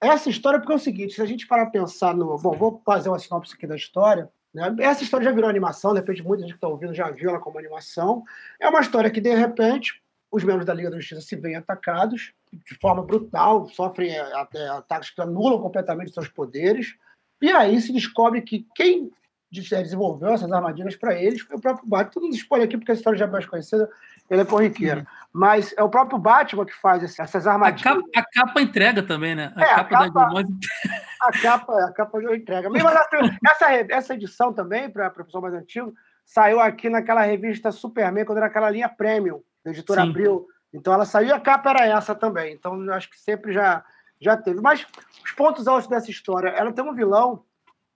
essa 0.00 0.30
história, 0.30 0.58
porque 0.58 0.72
é 0.72 0.76
o 0.76 0.80
seguinte: 0.80 1.14
se 1.14 1.22
a 1.22 1.26
gente 1.26 1.46
parar 1.46 1.64
a 1.64 1.70
pensar 1.70 2.14
no. 2.14 2.36
Bom, 2.38 2.56
vou 2.56 2.82
fazer 2.84 3.08
uma 3.08 3.18
sinopse 3.18 3.54
aqui 3.54 3.66
da 3.66 3.76
história. 3.76 4.30
Né? 4.52 4.74
Essa 4.80 5.02
história 5.02 5.24
já 5.24 5.32
virou 5.32 5.48
animação, 5.48 5.92
de 5.92 6.00
repente 6.00 6.22
muita 6.22 6.42
gente 6.42 6.52
que 6.52 6.56
está 6.56 6.68
ouvindo 6.68 6.92
já 6.92 7.10
viu 7.10 7.30
ela 7.30 7.38
como 7.38 7.58
animação. 7.58 8.22
É 8.60 8.68
uma 8.68 8.80
história 8.80 9.10
que, 9.10 9.20
de 9.20 9.34
repente, 9.34 10.02
os 10.30 10.42
membros 10.44 10.66
da 10.66 10.74
Liga 10.74 10.90
da 10.90 10.98
Justiça 10.98 11.20
se 11.20 11.36
veem 11.36 11.56
atacados 11.56 12.32
de 12.52 12.74
forma 12.74 13.02
brutal, 13.02 13.66
sofrem 13.68 14.10
é, 14.10 14.20
até 14.34 14.68
ataques 14.68 15.10
que 15.10 15.20
anulam 15.22 15.60
completamente 15.60 16.12
seus 16.12 16.28
poderes. 16.28 16.94
E 17.42 17.50
aí 17.50 17.80
se 17.80 17.92
descobre 17.92 18.40
que 18.40 18.66
quem 18.74 19.10
desenvolveu 19.50 20.30
essas 20.30 20.50
armadilhas 20.50 20.96
para 20.96 21.14
eles 21.14 21.42
foi 21.42 21.56
o 21.56 21.60
próprio 21.60 21.86
Batman. 21.86 22.10
Tudo 22.12 22.34
spoiler 22.34 22.66
aqui, 22.66 22.78
porque 22.78 22.92
a 22.92 22.94
história 22.94 23.18
já 23.18 23.26
é 23.26 23.28
mais 23.28 23.44
conhecida. 23.44 23.90
ele 24.30 24.40
é 24.40 24.44
corriqueiro. 24.44 25.06
Mas 25.30 25.74
é 25.76 25.82
o 25.82 25.90
próprio 25.90 26.18
Batman 26.18 26.64
que 26.64 26.74
faz 26.74 27.02
essas 27.18 27.46
armadilhas. 27.46 27.86
A 27.86 27.96
capa, 27.96 28.08
a 28.16 28.24
capa 28.24 28.62
entrega 28.62 29.02
também, 29.02 29.34
né? 29.34 29.52
A, 29.54 29.62
é, 29.62 29.66
capa, 29.66 29.80
a 29.80 29.84
capa 29.84 30.32
da 30.32 30.42
A 31.20 31.32
capa, 31.32 31.84
a 31.84 31.92
capa 31.92 32.34
entrega. 32.34 32.70
Mesmo 32.70 32.88
essa, 32.88 33.66
essa 33.90 34.14
edição 34.14 34.52
também, 34.52 34.88
para 34.88 35.08
o 35.08 35.24
pessoal 35.24 35.42
mais 35.42 35.54
antigo, 35.54 35.92
saiu 36.24 36.60
aqui 36.60 36.88
naquela 36.88 37.22
revista 37.22 37.70
Superman, 37.70 38.24
quando 38.24 38.38
era 38.38 38.46
aquela 38.46 38.70
linha 38.70 38.88
Premium, 38.88 39.42
da 39.64 39.70
editora 39.70 40.02
Sim. 40.02 40.10
Abril. 40.10 40.46
Então 40.72 40.94
ela 40.94 41.04
saiu 41.04 41.28
e 41.28 41.32
a 41.32 41.40
capa 41.40 41.70
era 41.70 41.86
essa 41.86 42.14
também. 42.14 42.54
Então 42.54 42.82
eu 42.82 42.94
acho 42.94 43.10
que 43.10 43.20
sempre 43.20 43.52
já, 43.52 43.84
já 44.22 44.36
teve. 44.36 44.60
Mas 44.60 44.86
os 45.24 45.32
pontos 45.32 45.66
altos 45.66 45.88
dessa 45.88 46.10
história, 46.10 46.48
ela 46.48 46.72
tem 46.72 46.84
um 46.84 46.94
vilão, 46.94 47.44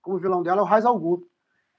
como 0.03 0.19
vilão 0.19 0.43
dela, 0.43 0.61
é 0.61 0.65
o 0.65 0.89
al 0.89 0.99
Ghul. 0.99 1.29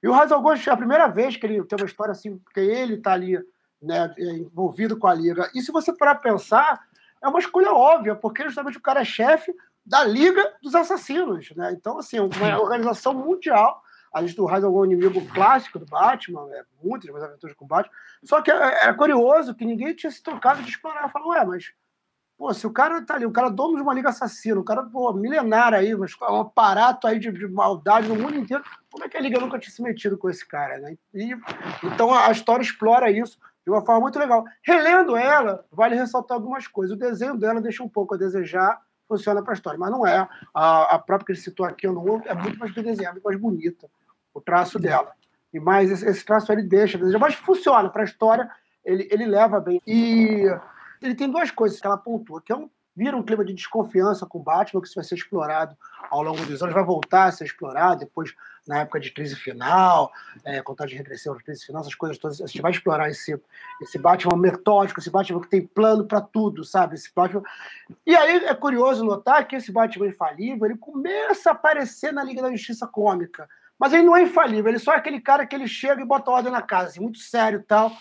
E 0.02 0.08
o 0.08 0.12
Ra's 0.12 0.32
al 0.32 0.42
Ghul, 0.42 0.54
é 0.54 0.70
a 0.70 0.78
primeira 0.78 1.08
vez 1.08 1.36
que 1.36 1.46
ele 1.46 1.64
tem 1.66 1.78
uma 1.78 1.86
história 1.86 2.12
assim, 2.12 2.40
que 2.54 2.60
ele 2.60 2.96
está 2.96 3.14
ali 3.14 3.38
né, 3.82 4.14
envolvido 4.18 4.98
com 4.98 5.08
a 5.08 5.14
Liga. 5.14 5.50
E 5.54 5.62
se 5.62 5.72
você 5.72 5.94
parar 5.94 6.16
para 6.16 6.32
pensar, 6.32 6.82
é 7.22 7.28
uma 7.28 7.40
escolha 7.40 7.72
óbvia, 7.72 8.16
porque 8.16 8.44
justamente 8.44 8.78
o 8.78 8.82
cara 8.82 9.02
é 9.02 9.06
chefe 9.06 9.54
da 9.86 10.04
Liga 10.04 10.56
dos 10.62 10.76
Assassinos. 10.76 11.52
Né? 11.56 11.72
Então, 11.74 11.98
assim, 11.98 12.20
uma 12.20 12.60
organização 12.62 13.14
mundial. 13.14 13.82
A 14.14 14.22
gente 14.22 14.36
do 14.36 14.46
Raiz 14.46 14.64
é 14.64 14.68
um 14.68 14.86
inimigo 14.86 15.24
clássico 15.34 15.78
do 15.78 15.86
Batman, 15.86 16.48
é, 16.54 16.64
muitas 16.82 17.12
das 17.14 17.24
aventuras 17.24 17.56
com 17.56 17.66
o 17.66 17.68
Batman. 17.68 17.94
Só 18.24 18.42
que 18.42 18.50
era 18.50 18.72
é, 18.72 18.90
é 18.90 18.94
curioso 18.94 19.54
que 19.54 19.66
ninguém 19.66 19.94
tinha 19.94 20.12
se 20.12 20.24
tocado 20.24 20.62
de 20.64 20.70
explorar. 20.70 21.10
Falou, 21.10 21.30
ué, 21.30 21.46
mas 21.46 21.72
Pô, 22.38 22.54
se 22.54 22.68
o 22.68 22.72
cara 22.72 23.02
tá 23.02 23.16
ali, 23.16 23.26
o 23.26 23.32
cara 23.32 23.48
é 23.48 23.52
dono 23.52 23.76
de 23.76 23.82
uma 23.82 23.94
liga 23.94 24.10
assassina, 24.10 24.60
o 24.60 24.64
cara, 24.64 24.84
pô, 24.84 25.12
milenário 25.12 25.78
aí, 25.78 25.96
mas 25.96 26.14
um 26.22 26.42
aparato 26.42 27.08
aí 27.08 27.18
de, 27.18 27.32
de, 27.32 27.48
maldade 27.48 28.08
no 28.08 28.16
mundo 28.16 28.38
inteiro, 28.38 28.64
como 28.92 29.04
é 29.04 29.10
que 29.10 29.18
a 29.18 29.20
liga 29.20 29.40
nunca 29.40 29.58
tinha 29.58 29.74
se 29.74 29.82
metido 29.82 30.18
com 30.20 30.30
esse 30.30 30.48
cara, 30.48 30.78
né? 30.78 30.96
E, 31.14 31.36
então 31.84 32.14
a, 32.14 32.28
a 32.28 32.32
história 32.32 32.62
explora 32.62 33.10
isso 33.10 33.40
de 33.66 33.72
uma 33.72 33.84
forma 33.84 34.02
muito 34.02 34.20
legal. 34.20 34.46
Relendo 34.62 35.18
ela, 35.18 35.66
vale 35.72 35.96
ressaltar 35.96 36.38
algumas 36.38 36.68
coisas. 36.68 36.96
O 36.96 37.00
desenho 37.00 37.36
dela 37.36 37.60
deixa 37.60 37.84
um 37.84 37.90
pouco 37.90 38.14
a 38.14 38.18
desejar, 38.18 38.80
funciona 39.08 39.42
para 39.42 39.54
a 39.54 39.56
história, 39.56 39.80
mas 39.80 39.92
não 39.92 40.06
é. 40.06 40.28
A, 40.54 40.96
a 40.96 41.00
própria 41.00 41.26
que 41.26 41.32
ele 41.32 41.40
citou 41.40 41.66
aqui, 41.66 41.88
não, 41.88 42.22
é 42.24 42.36
muito 42.36 42.60
mais 42.60 42.72
bem 42.72 42.84
desenhada, 42.84 43.20
mais 43.26 43.38
bonita 43.38 43.90
o 44.32 44.40
traço 44.40 44.78
dela. 44.78 45.12
E 45.52 45.60
mais 45.60 45.90
esse, 45.90 46.06
esse 46.06 46.24
traço 46.24 46.52
ele 46.52 46.62
deixa 46.62 46.98
a 46.98 47.00
desejar, 47.00 47.20
mas 47.20 47.34
funciona 47.34 47.90
para 47.90 48.04
a 48.04 48.06
história, 48.06 48.50
ele, 48.86 49.08
ele 49.12 49.26
leva 49.26 49.60
bem. 49.60 49.82
E 49.88 50.46
ele 51.02 51.16
tem 51.16 51.30
duas 51.30 51.52
coisas 51.52 51.80
que 51.80 51.88
ela 51.88 51.98
pontua, 51.98 52.42
que 52.42 52.52
é 52.52 52.56
um 52.56 52.70
vira 52.98 53.16
um 53.16 53.22
clima 53.22 53.46
de 53.46 53.54
desconfiança 53.54 54.26
com 54.26 54.40
o 54.40 54.44
Batman, 54.44 54.82
que 54.82 54.88
isso 54.88 54.96
vai 54.96 55.04
ser 55.04 55.14
explorado 55.14 55.78
ao 56.10 56.24
longo 56.24 56.44
dos 56.44 56.64
anos, 56.64 56.74
vai 56.74 56.84
voltar 56.84 57.26
a 57.26 57.32
ser 57.32 57.46
explorado 57.46 58.00
depois, 58.00 58.34
na 58.68 58.80
época 58.80 59.00
de 59.00 59.12
crise 59.12 59.36
final, 59.36 60.12
é, 60.44 60.64
contagem 60.64 60.98
regressiva 60.98 61.38
crise 61.38 61.64
final, 61.64 61.82
essas 61.82 61.94
coisas 61.94 62.18
todas. 62.18 62.42
A 62.42 62.48
gente 62.48 62.60
vai 62.60 62.72
explorar 62.72 63.08
esse, 63.08 63.40
esse 63.84 64.00
Batman 64.00 64.36
metódico, 64.36 65.00
esse 65.00 65.12
Batman 65.12 65.40
que 65.42 65.48
tem 65.48 65.62
plano 65.62 66.06
para 66.06 66.20
tudo, 66.20 66.64
sabe? 66.64 66.96
Esse 66.96 67.14
Batman... 67.14 67.44
E 68.04 68.16
aí 68.16 68.46
é 68.46 68.56
curioso 68.56 69.06
notar 69.06 69.48
que 69.48 69.56
esse 69.56 69.72
Batman 69.72 70.08
infalível 70.08 70.66
ele 70.66 70.78
começa 70.78 71.52
a 71.52 71.54
aparecer 71.54 72.12
na 72.12 72.24
Liga 72.24 72.42
da 72.42 72.52
Justiça 72.52 72.88
Cômica. 72.88 73.48
Mas 73.78 73.94
ele 73.94 74.02
não 74.02 74.18
é 74.18 74.24
infalível, 74.24 74.70
ele 74.70 74.80
só 74.80 74.94
é 74.94 74.96
aquele 74.96 75.22
cara 75.22 75.46
que 75.46 75.56
ele 75.56 75.68
chega 75.68 76.02
e 76.02 76.06
bota 76.06 76.32
ordem 76.32 76.52
na 76.52 76.64
casa, 76.64 76.88
assim, 76.88 77.00
muito 77.00 77.20
sério 77.20 77.60
e 77.60 77.64
tal 77.64 77.92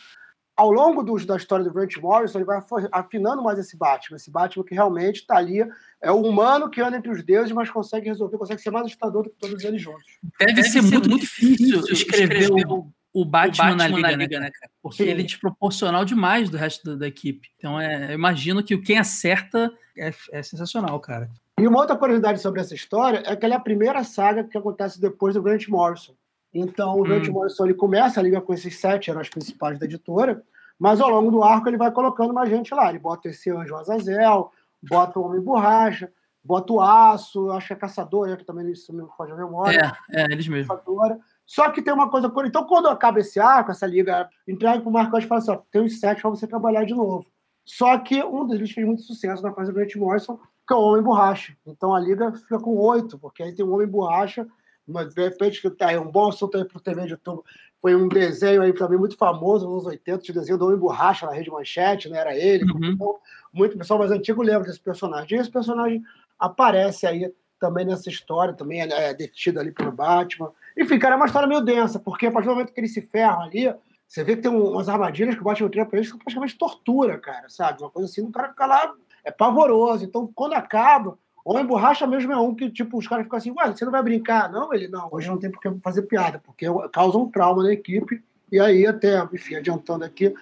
ao 0.57 0.73
longo 0.73 1.03
do, 1.03 1.15
da 1.27 1.37
história 1.37 1.65
do 1.65 1.73
Grant 1.73 1.97
Morrison, 1.99 2.39
ele 2.39 2.47
vai 2.47 2.59
afinando 2.91 3.43
mais 3.43 3.59
esse 3.59 3.77
Batman. 3.77 4.17
Esse 4.17 4.31
Batman 4.31 4.65
que 4.65 4.75
realmente 4.75 5.17
está 5.17 5.37
ali, 5.37 5.63
é 6.01 6.11
o 6.11 6.23
humano 6.23 6.71
que 6.71 6.81
anda 6.81 6.97
entre 6.97 7.11
os 7.11 7.23
deuses, 7.23 7.53
mas 7.53 7.71
consegue 7.71 8.07
resolver, 8.07 8.39
consegue 8.39 8.63
ser 8.63 8.71
mais 8.71 8.87
assustador 8.87 9.25
do 9.25 9.31
que 9.31 9.37
todos 9.37 9.63
eles 9.65 9.83
juntos. 9.83 10.05
Deve, 10.41 10.55
Deve 10.55 10.69
ser, 10.69 10.83
ser, 10.83 10.91
muito, 10.91 11.11
muito 11.11 11.23
difícil 11.23 11.81
escrever, 11.91 12.41
escrever 12.41 12.67
o, 12.67 12.91
o, 13.13 13.25
Batman, 13.25 13.75
o 13.75 13.77
Batman 13.77 13.77
na 13.77 13.89
Liga, 13.89 14.03
na 14.03 14.17
Liga 14.17 14.41
né, 14.41 14.51
cara? 14.51 14.73
Porque 14.83 15.05
Sim. 15.05 15.11
ele 15.11 15.23
é 15.23 15.25
desproporcional 15.27 16.05
demais 16.05 16.49
do 16.49 16.57
resto 16.57 16.91
da, 16.91 16.97
da 16.97 17.07
equipe. 17.07 17.49
Então, 17.59 17.79
é, 17.79 18.13
eu 18.13 18.15
imagino 18.15 18.63
que 18.63 18.79
quem 18.79 18.99
acerta 18.99 19.71
é, 19.97 20.13
é 20.33 20.43
sensacional, 20.43 20.99
cara. 21.01 21.31
E 21.59 21.67
uma 21.67 21.81
outra 21.81 21.97
curiosidade 21.97 22.41
sobre 22.41 22.61
essa 22.61 22.75
história 22.75 23.23
é 23.27 23.35
que 23.35 23.45
ela 23.45 23.55
é 23.55 23.57
a 23.57 23.61
primeira 23.61 24.05
saga 24.05 24.45
que 24.45 24.57
acontece 24.57 25.01
depois 25.01 25.35
do 25.35 25.43
Grant 25.43 25.69
Morrison. 25.69 26.15
Então, 26.59 26.99
o 26.99 27.03
Grant 27.03 27.29
hum. 27.29 27.33
Morrison 27.33 27.65
ele 27.65 27.75
começa 27.75 28.21
a 28.21 28.23
liga 28.23 28.41
com 28.41 28.55
esses 28.55 28.79
sete 28.79 29.11
heróis 29.11 29.29
principais 29.29 29.79
da 29.79 29.85
editora, 29.85 30.43
mas 30.79 31.01
ao 31.01 31.11
longo 31.11 31.31
do 31.31 31.43
arco 31.43 31.69
ele 31.69 31.77
vai 31.77 31.91
colocando 31.91 32.33
mais 32.33 32.49
gente 32.49 32.75
lá. 32.75 32.89
Ele 32.89 32.99
bota 32.99 33.29
esse 33.29 33.51
anjo 33.51 33.77
Azazel, 33.77 34.51
bota 34.83 35.19
o 35.19 35.25
Homem 35.25 35.41
Borracha, 35.41 36.11
bota 36.43 36.73
o 36.73 36.81
Aço, 36.81 37.51
acho 37.51 37.69
que 37.69 37.73
é 37.75 37.77
Caçador, 37.77 38.29
né, 38.29 38.37
que 38.37 38.45
também 38.45 38.71
isso 38.71 38.93
me 38.93 39.05
faz 39.19 39.31
a 39.31 39.37
memória. 39.37 39.97
É, 40.11 40.23
é, 40.23 40.25
eles 40.25 40.49
mesmos. 40.49 40.69
Caçadora. 40.69 41.19
Só 41.45 41.71
que 41.71 41.83
tem 41.83 41.93
uma 41.93 42.11
coisa. 42.11 42.33
Então, 42.45 42.65
quando 42.65 42.89
acaba 42.89 43.21
esse 43.21 43.39
arco, 43.39 43.71
essa 43.71 43.87
liga, 43.87 44.29
entrega 44.49 44.81
para 44.81 44.89
o 44.89 44.93
Marcos 44.93 45.25
e 45.25 45.27
fala 45.27 45.41
assim: 45.41 45.51
ó, 45.51 45.59
tem 45.71 45.83
uns 45.83 46.01
sete 46.01 46.23
para 46.23 46.31
você 46.31 46.47
trabalhar 46.47 46.85
de 46.85 46.95
novo. 46.95 47.27
Só 47.65 47.99
que 47.99 48.23
um 48.23 48.47
deles 48.47 48.71
fez 48.71 48.87
muito 48.87 49.03
sucesso 49.03 49.43
na 49.43 49.53
fase 49.53 49.71
do 49.71 49.75
Grant 49.75 49.95
Morrison, 49.97 50.39
que 50.67 50.73
é 50.73 50.77
o 50.77 50.81
Homem 50.81 51.03
Borracha. 51.03 51.57
Então 51.67 51.95
a 51.95 52.01
liga 52.01 52.33
fica 52.33 52.59
com 52.59 52.77
oito, 52.77 53.19
porque 53.19 53.43
aí 53.43 53.53
tem 53.53 53.65
o 53.65 53.73
Homem 53.73 53.89
Borracha 53.89 54.47
mas 54.87 55.15
de 55.15 55.23
repente 55.23 55.61
que 55.61 55.71
tá 55.71 55.89
aí 55.89 55.99
um 55.99 56.11
bom 56.11 56.29
assunto 56.29 56.57
aí 56.57 56.65
para 56.65 56.79
o 56.79 56.81
TV 56.81 57.05
de 57.05 57.11
YouTube. 57.13 57.43
Foi 57.81 57.95
um 57.95 58.09
desenho 58.09 58.63
aí 58.63 58.73
também 58.73 58.99
muito 58.99 59.17
famoso 59.17 59.67
nos 59.67 59.85
anos 59.85 59.87
80, 59.87 60.31
o 60.31 60.35
desenho 60.35 60.59
do 60.59 60.67
Homem 60.67 60.79
Borracha 60.79 61.27
na 61.27 61.33
Rede 61.33 61.51
Manchete, 61.51 62.09
né? 62.09 62.19
Era 62.19 62.37
ele. 62.37 62.65
Uhum. 62.65 62.93
Então, 62.93 63.17
muito 63.53 63.77
pessoal 63.77 63.99
mais 63.99 64.11
antigo 64.11 64.43
lembra 64.43 64.67
desse 64.67 64.81
personagem. 64.81 65.37
E 65.37 65.41
esse 65.41 65.51
personagem 65.51 66.03
aparece 66.39 67.07
aí 67.07 67.33
também 67.59 67.85
nessa 67.85 68.09
história, 68.09 68.55
também 68.55 68.81
é, 68.81 69.11
é 69.11 69.15
detido 69.15 69.61
ali 69.61 69.73
pelo 69.73 69.93
Batman. 69.93 70.53
Enfim, 70.77 70.99
cara, 70.99 71.15
é 71.15 71.17
uma 71.17 71.27
história 71.27 71.49
meio 71.49 71.61
densa, 71.61 71.99
porque 71.99 72.27
a 72.27 72.31
partir 72.31 72.49
do 72.49 72.55
momento 72.55 72.73
que 72.73 72.81
eles 72.81 72.93
se 72.93 73.03
ferram 73.03 73.43
ali, 73.43 73.75
você 74.07 74.23
vê 74.23 74.37
que 74.37 74.43
tem 74.43 74.51
umas 74.51 74.89
armadilhas 74.89 75.35
que 75.35 75.41
o 75.41 75.45
Batman 75.45 75.71
cria 75.71 75.87
pra 75.87 75.99
eles 75.99 76.13
que 76.13 76.19
praticamente 76.19 76.57
tortura, 76.57 77.19
cara, 77.19 77.49
sabe? 77.49 77.81
Uma 77.81 77.91
coisa 77.91 78.09
assim, 78.09 78.23
o 78.23 78.31
cara 78.31 78.51
fica 78.51 78.67
lá, 78.67 78.93
é 79.25 79.31
pavoroso. 79.31 80.05
Então, 80.05 80.31
quando 80.35 80.53
acaba, 80.53 81.19
Homem 81.49 81.65
borracha 81.65 82.09
mesmo 82.09 82.33
é 82.33 82.41
um 82.41 82.53
que, 82.53 82.69
tipo, 82.69 82.99
os 82.99 83.07
caras 83.07 83.23
ficam 83.23 83.39
assim, 83.39 83.53
ué, 83.53 83.71
você 83.71 83.85
não 83.85 83.93
vai 83.93 84.03
brincar? 84.03 84.51
Não, 84.51 84.75
ele, 84.75 84.89
não, 84.89 85.09
hoje 85.13 85.29
não 85.29 85.39
tem 85.39 85.49
por 85.49 85.61
que 85.61 85.71
fazer 85.81 86.03
piada, 86.03 86.43
porque 86.45 86.67
causa 86.93 87.17
um 87.17 87.31
trauma 87.31 87.63
na 87.63 87.73
equipe. 87.73 88.21
E 88.51 88.59
aí, 88.59 88.85
até, 88.85 89.23
enfim, 89.33 89.55
adiantando 89.55 90.05
aqui, 90.05 90.35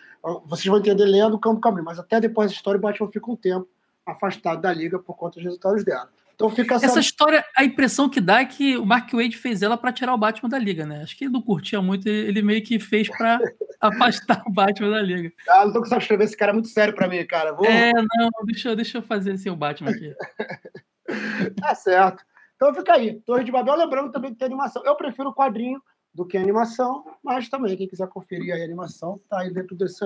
vocês 0.46 0.64
vão 0.64 0.78
entender 0.78 1.04
lendo 1.04 1.34
o 1.34 1.38
Campo 1.38 1.60
Caminho, 1.60 1.84
mas 1.84 1.98
até 1.98 2.18
depois 2.18 2.50
da 2.50 2.56
história, 2.56 2.78
o 2.78 2.80
Batman 2.80 3.08
fica 3.08 3.30
um 3.30 3.36
tempo 3.36 3.68
afastado 4.06 4.62
da 4.62 4.72
liga 4.72 4.98
por 4.98 5.14
conta 5.14 5.34
dos 5.34 5.44
resultados 5.44 5.84
dela. 5.84 6.08
Então 6.34 6.48
fica 6.48 6.76
essa... 6.76 6.86
essa 6.86 7.00
história, 7.00 7.44
a 7.54 7.64
impressão 7.64 8.08
que 8.08 8.20
dá 8.20 8.40
é 8.40 8.46
que 8.46 8.74
o 8.78 8.86
Mark 8.86 9.12
Wade 9.12 9.36
fez 9.36 9.60
ela 9.60 9.76
para 9.76 9.92
tirar 9.92 10.14
o 10.14 10.18
Batman 10.18 10.48
da 10.48 10.58
liga, 10.58 10.86
né? 10.86 11.02
Acho 11.02 11.18
que 11.18 11.24
ele 11.24 11.32
não 11.34 11.42
curtia 11.42 11.82
muito, 11.82 12.08
ele 12.08 12.40
meio 12.40 12.64
que 12.64 12.78
fez 12.78 13.08
para 13.08 13.38
afastar 13.78 14.42
o 14.46 14.50
Batman 14.50 14.90
da 14.90 15.02
liga. 15.02 15.30
Ah, 15.50 15.66
não 15.66 15.72
tô 15.74 15.80
conseguindo 15.80 16.02
escrever 16.02 16.24
esse 16.24 16.36
cara 16.36 16.50
é 16.50 16.54
muito 16.54 16.68
sério 16.68 16.94
para 16.94 17.08
mim, 17.08 17.24
cara. 17.26 17.52
Vou... 17.52 17.66
É, 17.66 17.92
não, 17.92 18.30
deixa, 18.46 18.74
deixa 18.74 18.98
eu 18.98 19.02
fazer 19.02 19.32
assim 19.32 19.50
o 19.50 19.56
Batman 19.56 19.90
aqui. 19.90 20.14
tá 21.60 21.74
certo. 21.74 22.24
Então 22.56 22.74
fica 22.74 22.94
aí. 22.94 23.20
Torre 23.20 23.44
de 23.44 23.52
Babel, 23.52 23.76
lembrando 23.76 24.12
também 24.12 24.32
que 24.32 24.38
tem 24.38 24.46
animação. 24.46 24.84
Eu 24.84 24.96
prefiro 24.96 25.30
o 25.30 25.34
quadrinho 25.34 25.82
do 26.14 26.24
que 26.24 26.36
a 26.36 26.40
animação, 26.40 27.04
mas 27.22 27.48
também 27.48 27.76
quem 27.76 27.88
quiser 27.88 28.06
conferir 28.08 28.54
a 28.54 28.64
animação 28.64 29.20
está 29.22 29.40
aí 29.40 29.52
dentro 29.52 29.74
desse, 29.74 30.04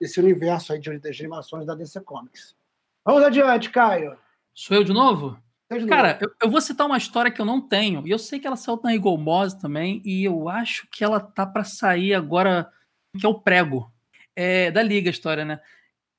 desse 0.00 0.20
universo 0.20 0.72
aí 0.72 0.78
de, 0.78 0.96
de 0.98 1.20
animações 1.20 1.66
da 1.66 1.74
DC 1.74 2.00
Comics. 2.02 2.54
Vamos 3.04 3.24
adiante, 3.24 3.68
Caio. 3.70 4.16
Sou 4.54 4.76
eu 4.76 4.84
de 4.84 4.92
novo? 4.92 5.36
Eu 5.68 5.80
de 5.80 5.86
Cara, 5.86 6.12
novo. 6.12 6.24
Eu, 6.24 6.46
eu, 6.46 6.50
vou 6.50 6.60
citar 6.60 6.86
uma 6.86 6.96
história 6.96 7.30
que 7.30 7.40
eu 7.40 7.44
não 7.44 7.60
tenho, 7.60 8.06
e 8.06 8.10
eu 8.10 8.18
sei 8.18 8.38
que 8.38 8.46
ela 8.46 8.56
saiu 8.56 8.80
na 8.82 8.94
Eagle 8.94 9.18
também, 9.60 10.00
e 10.04 10.24
eu 10.24 10.48
acho 10.48 10.86
que 10.90 11.02
ela 11.02 11.18
tá 11.18 11.44
para 11.44 11.64
sair 11.64 12.14
agora, 12.14 12.70
que 13.18 13.26
é 13.26 13.28
o 13.28 13.40
Prego. 13.40 13.92
É 14.36 14.70
da 14.70 14.82
Liga 14.82 15.10
a 15.10 15.10
história, 15.10 15.44
né? 15.44 15.60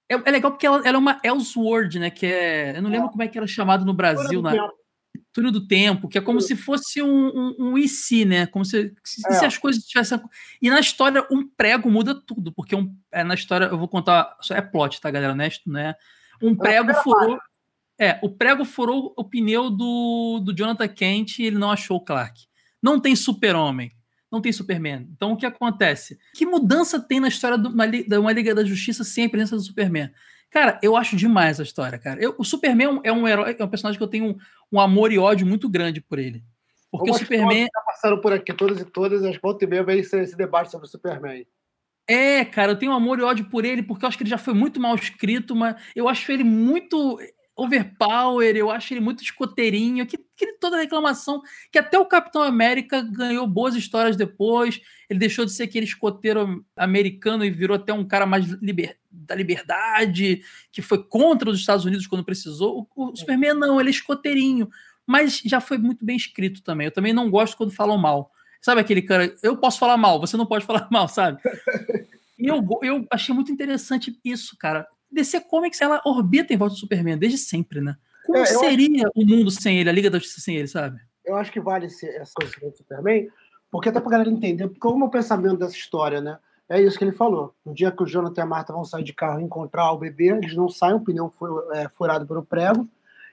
É, 0.09 0.15
é 0.15 0.31
legal 0.31 0.51
porque 0.51 0.65
ela, 0.65 0.79
ela, 0.79 0.95
é 0.95 0.97
uma 0.97 1.21
Elseworld, 1.23 1.99
né? 1.99 2.09
Que 2.09 2.25
é. 2.25 2.77
Eu 2.77 2.81
não 2.81 2.89
lembro 2.89 3.07
é. 3.07 3.11
como 3.11 3.23
é 3.23 3.27
que 3.27 3.37
era 3.37 3.47
chamado 3.47 3.85
no 3.85 3.93
Brasil. 3.93 4.41
Na, 4.41 4.53
Túnel 5.31 5.51
do 5.51 5.67
Tempo, 5.67 6.07
que 6.07 6.17
é 6.17 6.21
como 6.21 6.41
se 6.41 6.55
fosse 6.55 7.01
um, 7.01 7.27
um, 7.27 7.55
um 7.59 7.77
IC, 7.77 8.25
né? 8.25 8.45
Como 8.47 8.65
se, 8.65 8.93
se, 9.03 9.27
é. 9.27 9.33
se, 9.33 9.45
as 9.45 9.57
coisas 9.57 9.83
tivessem. 9.83 10.19
E 10.61 10.69
na 10.69 10.79
história, 10.79 11.25
um 11.31 11.47
prego 11.47 11.89
muda 11.89 12.15
tudo, 12.15 12.51
porque 12.51 12.75
um, 12.75 12.93
é, 13.11 13.23
na 13.23 13.35
história, 13.35 13.65
eu 13.65 13.77
vou 13.77 13.87
contar. 13.87 14.35
É 14.51 14.61
plot, 14.61 14.99
tá, 14.99 15.11
galera? 15.11 15.33
Honesto, 15.33 15.69
né? 15.69 15.93
Um 16.41 16.55
prego 16.55 16.93
furou. 16.95 17.39
É, 17.99 18.17
o 18.23 18.29
prego 18.29 18.65
furou 18.65 19.13
o 19.15 19.23
pneu 19.23 19.69
do, 19.69 20.39
do 20.43 20.55
Jonathan 20.55 20.87
Kent 20.87 21.39
e 21.39 21.43
ele 21.43 21.57
não 21.57 21.69
achou 21.69 21.97
o 21.97 22.03
Clark. 22.03 22.47
Não 22.81 22.99
tem 22.99 23.15
super-homem 23.15 23.91
não 24.31 24.41
tem 24.41 24.51
Superman. 24.51 25.07
Então 25.15 25.31
o 25.31 25.37
que 25.37 25.45
acontece? 25.45 26.19
Que 26.33 26.45
mudança 26.45 26.99
tem 26.99 27.19
na 27.19 27.27
história 27.27 27.57
de 27.57 27.67
uma, 27.67 27.87
de 27.87 28.17
uma 28.17 28.31
Liga 28.31 28.53
da 28.53 28.63
Justiça 28.63 29.03
sem 29.03 29.25
a 29.25 29.29
presença 29.29 29.55
do 29.55 29.61
Superman? 29.61 30.11
Cara, 30.49 30.79
eu 30.81 30.95
acho 30.95 31.15
demais 31.15 31.59
a 31.59 31.63
história, 31.63 31.99
cara. 31.99 32.19
Eu, 32.21 32.35
o 32.37 32.43
Superman 32.43 33.01
é 33.03 33.11
um 33.11 33.27
herói, 33.27 33.55
é 33.57 33.63
um 33.63 33.69
personagem 33.69 33.97
que 33.97 34.03
eu 34.03 34.07
tenho 34.07 34.25
um, 34.25 34.37
um 34.71 34.79
amor 34.79 35.11
e 35.11 35.19
ódio 35.19 35.45
muito 35.45 35.69
grande 35.69 36.01
por 36.01 36.17
ele. 36.17 36.43
Porque 36.91 37.11
Como 37.11 37.15
o 37.15 37.19
Superman. 37.19 37.67
Tá 37.67 37.81
passando 37.81 38.19
por 38.19 38.33
aqui 38.33 38.51
todas 38.51 38.79
e 38.79 38.85
todas, 38.85 39.23
as 39.23 39.37
volta 39.37 39.63
e 39.63 39.67
meia 39.67 39.83
vem 39.83 39.99
esse, 39.99 40.19
esse 40.19 40.35
debate 40.35 40.71
sobre 40.71 40.87
o 40.87 40.89
Superman. 40.89 41.45
É, 42.07 42.43
cara, 42.43 42.71
eu 42.71 42.79
tenho 42.79 42.91
um 42.91 42.95
amor 42.95 43.19
e 43.19 43.21
ódio 43.21 43.45
por 43.45 43.63
ele, 43.63 43.83
porque 43.83 44.03
eu 44.03 44.07
acho 44.07 44.17
que 44.17 44.23
ele 44.23 44.31
já 44.31 44.39
foi 44.39 44.55
muito 44.55 44.79
mal 44.79 44.95
escrito, 44.95 45.55
mas 45.55 45.75
eu 45.95 46.09
acho 46.09 46.31
ele 46.31 46.43
muito. 46.43 47.19
Overpower, 47.59 48.55
eu 48.55 48.71
acho 48.71 48.93
ele 48.93 49.01
muito 49.01 49.23
escoteirinho, 49.23 50.05
que, 50.05 50.17
que 50.35 50.53
toda 50.53 50.77
reclamação, 50.77 51.41
que 51.71 51.77
até 51.77 51.97
o 51.97 52.05
Capitão 52.05 52.41
América 52.41 53.01
ganhou 53.01 53.45
boas 53.45 53.75
histórias 53.75 54.15
depois, 54.15 54.81
ele 55.09 55.19
deixou 55.19 55.45
de 55.45 55.51
ser 55.51 55.63
aquele 55.63 55.85
escoteiro 55.85 56.63
americano 56.75 57.43
e 57.43 57.49
virou 57.49 57.75
até 57.75 57.93
um 57.93 58.07
cara 58.07 58.25
mais 58.25 58.45
liber, 58.45 58.97
da 59.11 59.35
liberdade, 59.35 60.41
que 60.71 60.81
foi 60.81 61.03
contra 61.03 61.49
os 61.49 61.59
Estados 61.59 61.85
Unidos 61.85 62.07
quando 62.07 62.23
precisou. 62.23 62.87
O, 62.95 63.11
o 63.11 63.15
Superman 63.15 63.53
não, 63.53 63.79
ele 63.79 63.89
é 63.89 63.91
escoteirinho, 63.91 64.69
mas 65.05 65.41
já 65.43 65.59
foi 65.59 65.77
muito 65.77 66.05
bem 66.05 66.15
escrito 66.15 66.63
também. 66.63 66.85
Eu 66.85 66.91
também 66.91 67.13
não 67.13 67.29
gosto 67.29 67.57
quando 67.57 67.71
falam 67.71 67.97
mal. 67.97 68.31
Sabe 68.61 68.81
aquele 68.81 69.01
cara, 69.01 69.33
eu 69.41 69.57
posso 69.57 69.79
falar 69.79 69.97
mal, 69.97 70.19
você 70.19 70.35
não 70.37 70.45
pode 70.45 70.65
falar 70.65 70.87
mal, 70.91 71.07
sabe? 71.07 71.41
E 72.37 72.47
eu, 72.47 72.65
eu 72.81 73.05
achei 73.11 73.33
muito 73.33 73.51
interessante 73.51 74.17
isso, 74.23 74.55
cara. 74.57 74.87
DC 75.11 75.41
Comics, 75.41 75.81
ela 75.81 76.01
orbita 76.05 76.53
em 76.53 76.57
volta 76.57 76.75
do 76.75 76.79
Superman 76.79 77.17
desde 77.17 77.37
sempre, 77.37 77.81
né? 77.81 77.95
Como 78.25 78.37
é, 78.37 78.45
seria 78.45 79.07
acho... 79.07 79.11
o 79.15 79.25
mundo 79.25 79.49
sem 79.49 79.79
ele, 79.79 79.89
a 79.89 79.93
Liga 79.93 80.09
da 80.09 80.19
Justiça 80.19 80.41
sem 80.41 80.55
ele, 80.55 80.67
sabe? 80.67 80.99
Eu 81.25 81.35
acho 81.35 81.51
que 81.51 81.59
vale 81.59 81.85
essa 81.85 82.31
coisa 82.33 82.53
do 82.61 82.77
Superman, 82.77 83.27
porque 83.71 83.89
até 83.89 83.99
pra 83.99 84.11
galera 84.11 84.29
entender 84.29 84.69
como 84.79 85.05
é 85.05 85.07
o 85.07 85.11
pensamento 85.11 85.57
dessa 85.57 85.75
história, 85.75 86.21
né? 86.21 86.37
É 86.67 86.79
isso 86.79 86.97
que 86.97 87.03
ele 87.03 87.11
falou. 87.11 87.55
No 87.65 87.73
dia 87.73 87.91
que 87.91 88.03
o 88.03 88.05
Jonathan 88.05 88.41
e 88.41 88.43
a 88.43 88.47
Marta 88.47 88.71
vão 88.71 88.85
sair 88.85 89.03
de 89.03 89.13
carro 89.13 89.41
e 89.41 89.43
encontrar 89.43 89.91
o 89.91 89.97
bebê, 89.97 90.27
eles 90.27 90.55
não 90.55 90.69
saem, 90.69 90.95
o 90.95 90.99
pneu 90.99 91.33
foi 91.37 91.49
é, 91.75 91.89
furado 91.89 92.27
pelo 92.27 92.43
prego, 92.43 92.87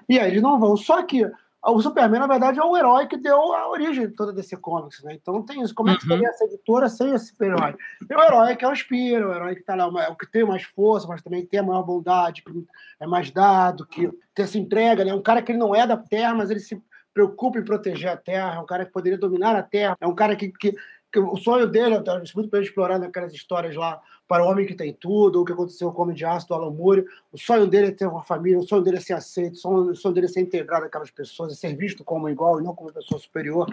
e 0.08 0.18
aí 0.18 0.30
eles 0.30 0.42
não 0.42 0.58
vão. 0.58 0.76
Só 0.76 1.02
que 1.02 1.30
o 1.72 1.82
Superman, 1.82 2.20
na 2.20 2.26
verdade, 2.26 2.58
é 2.58 2.62
o 2.62 2.76
herói 2.76 3.06
que 3.06 3.16
deu 3.16 3.52
a 3.52 3.68
origem 3.68 4.06
de 4.06 4.14
toda 4.14 4.32
DC 4.32 4.56
Comics, 4.58 5.02
né? 5.02 5.14
Então 5.14 5.42
tem 5.42 5.62
isso. 5.62 5.74
Como 5.74 5.90
é 5.90 5.96
que 5.96 6.04
uhum. 6.04 6.10
seria 6.10 6.28
essa 6.28 6.44
editora 6.44 6.88
sem 6.88 7.12
esse 7.12 7.26
super-herói? 7.26 7.74
Tem 8.06 8.16
o 8.16 8.22
herói 8.22 8.56
que 8.56 8.64
é 8.64 8.68
o 8.68 8.72
Inspira, 8.72 9.28
o 9.28 9.34
herói 9.34 9.56
que 9.56 9.62
tá 9.62 9.74
lá, 9.74 9.88
o 10.10 10.16
que 10.16 10.30
tem 10.30 10.44
mais 10.44 10.62
força, 10.62 11.08
mas 11.08 11.22
também 11.22 11.44
tem 11.44 11.60
a 11.60 11.62
maior 11.62 11.82
bondade, 11.82 12.42
que 12.42 12.66
é 13.00 13.06
mais 13.06 13.30
dado, 13.30 13.86
que 13.86 14.08
tem 14.34 14.44
essa 14.44 14.58
entrega, 14.58 15.04
né? 15.04 15.12
Um 15.12 15.22
cara 15.22 15.42
que 15.42 15.52
ele 15.52 15.58
não 15.58 15.74
é 15.74 15.86
da 15.86 15.96
Terra, 15.96 16.34
mas 16.34 16.50
ele 16.50 16.60
se 16.60 16.80
preocupa 17.12 17.58
em 17.58 17.64
proteger 17.64 18.10
a 18.10 18.16
Terra, 18.16 18.56
é 18.56 18.58
um 18.60 18.66
cara 18.66 18.84
que 18.84 18.92
poderia 18.92 19.18
dominar 19.18 19.56
a 19.56 19.62
Terra, 19.62 19.96
é 19.98 20.06
um 20.06 20.14
cara 20.14 20.36
que, 20.36 20.52
que 20.52 20.74
o 21.14 21.36
sonho 21.36 21.66
dele, 21.66 21.94
é 21.94 22.22
muito 22.34 22.50
bem 22.50 22.62
explorado 22.62 23.04
naquelas 23.04 23.32
histórias 23.32 23.74
lá, 23.74 24.00
para 24.28 24.44
o 24.44 24.48
homem 24.48 24.66
que 24.66 24.74
tem 24.74 24.92
tudo, 24.92 25.40
o 25.40 25.44
que 25.44 25.52
aconteceu 25.52 25.92
com 25.92 26.00
o 26.00 26.02
Homem 26.02 26.16
de 26.16 26.24
Aço 26.24 26.48
do 26.48 26.54
Alan 26.54 26.70
Moore, 26.70 27.06
o 27.32 27.38
sonho 27.38 27.66
dele 27.66 27.88
é 27.88 27.90
ter 27.92 28.06
uma 28.06 28.24
família, 28.24 28.58
o 28.58 28.66
sonho 28.66 28.82
dele 28.82 28.96
é 28.96 29.00
ser 29.00 29.12
aceito, 29.12 29.54
o 29.54 29.94
sonho, 29.94 30.14
dele 30.14 30.26
é 30.26 30.28
ser 30.28 30.40
integrado 30.40 30.84
aquelas 30.84 31.10
pessoas, 31.10 31.52
é 31.52 31.54
ser 31.54 31.76
visto 31.76 32.02
como 32.02 32.28
igual 32.28 32.60
e 32.60 32.64
não 32.64 32.74
como 32.74 32.92
pessoa 32.92 33.20
superior. 33.20 33.66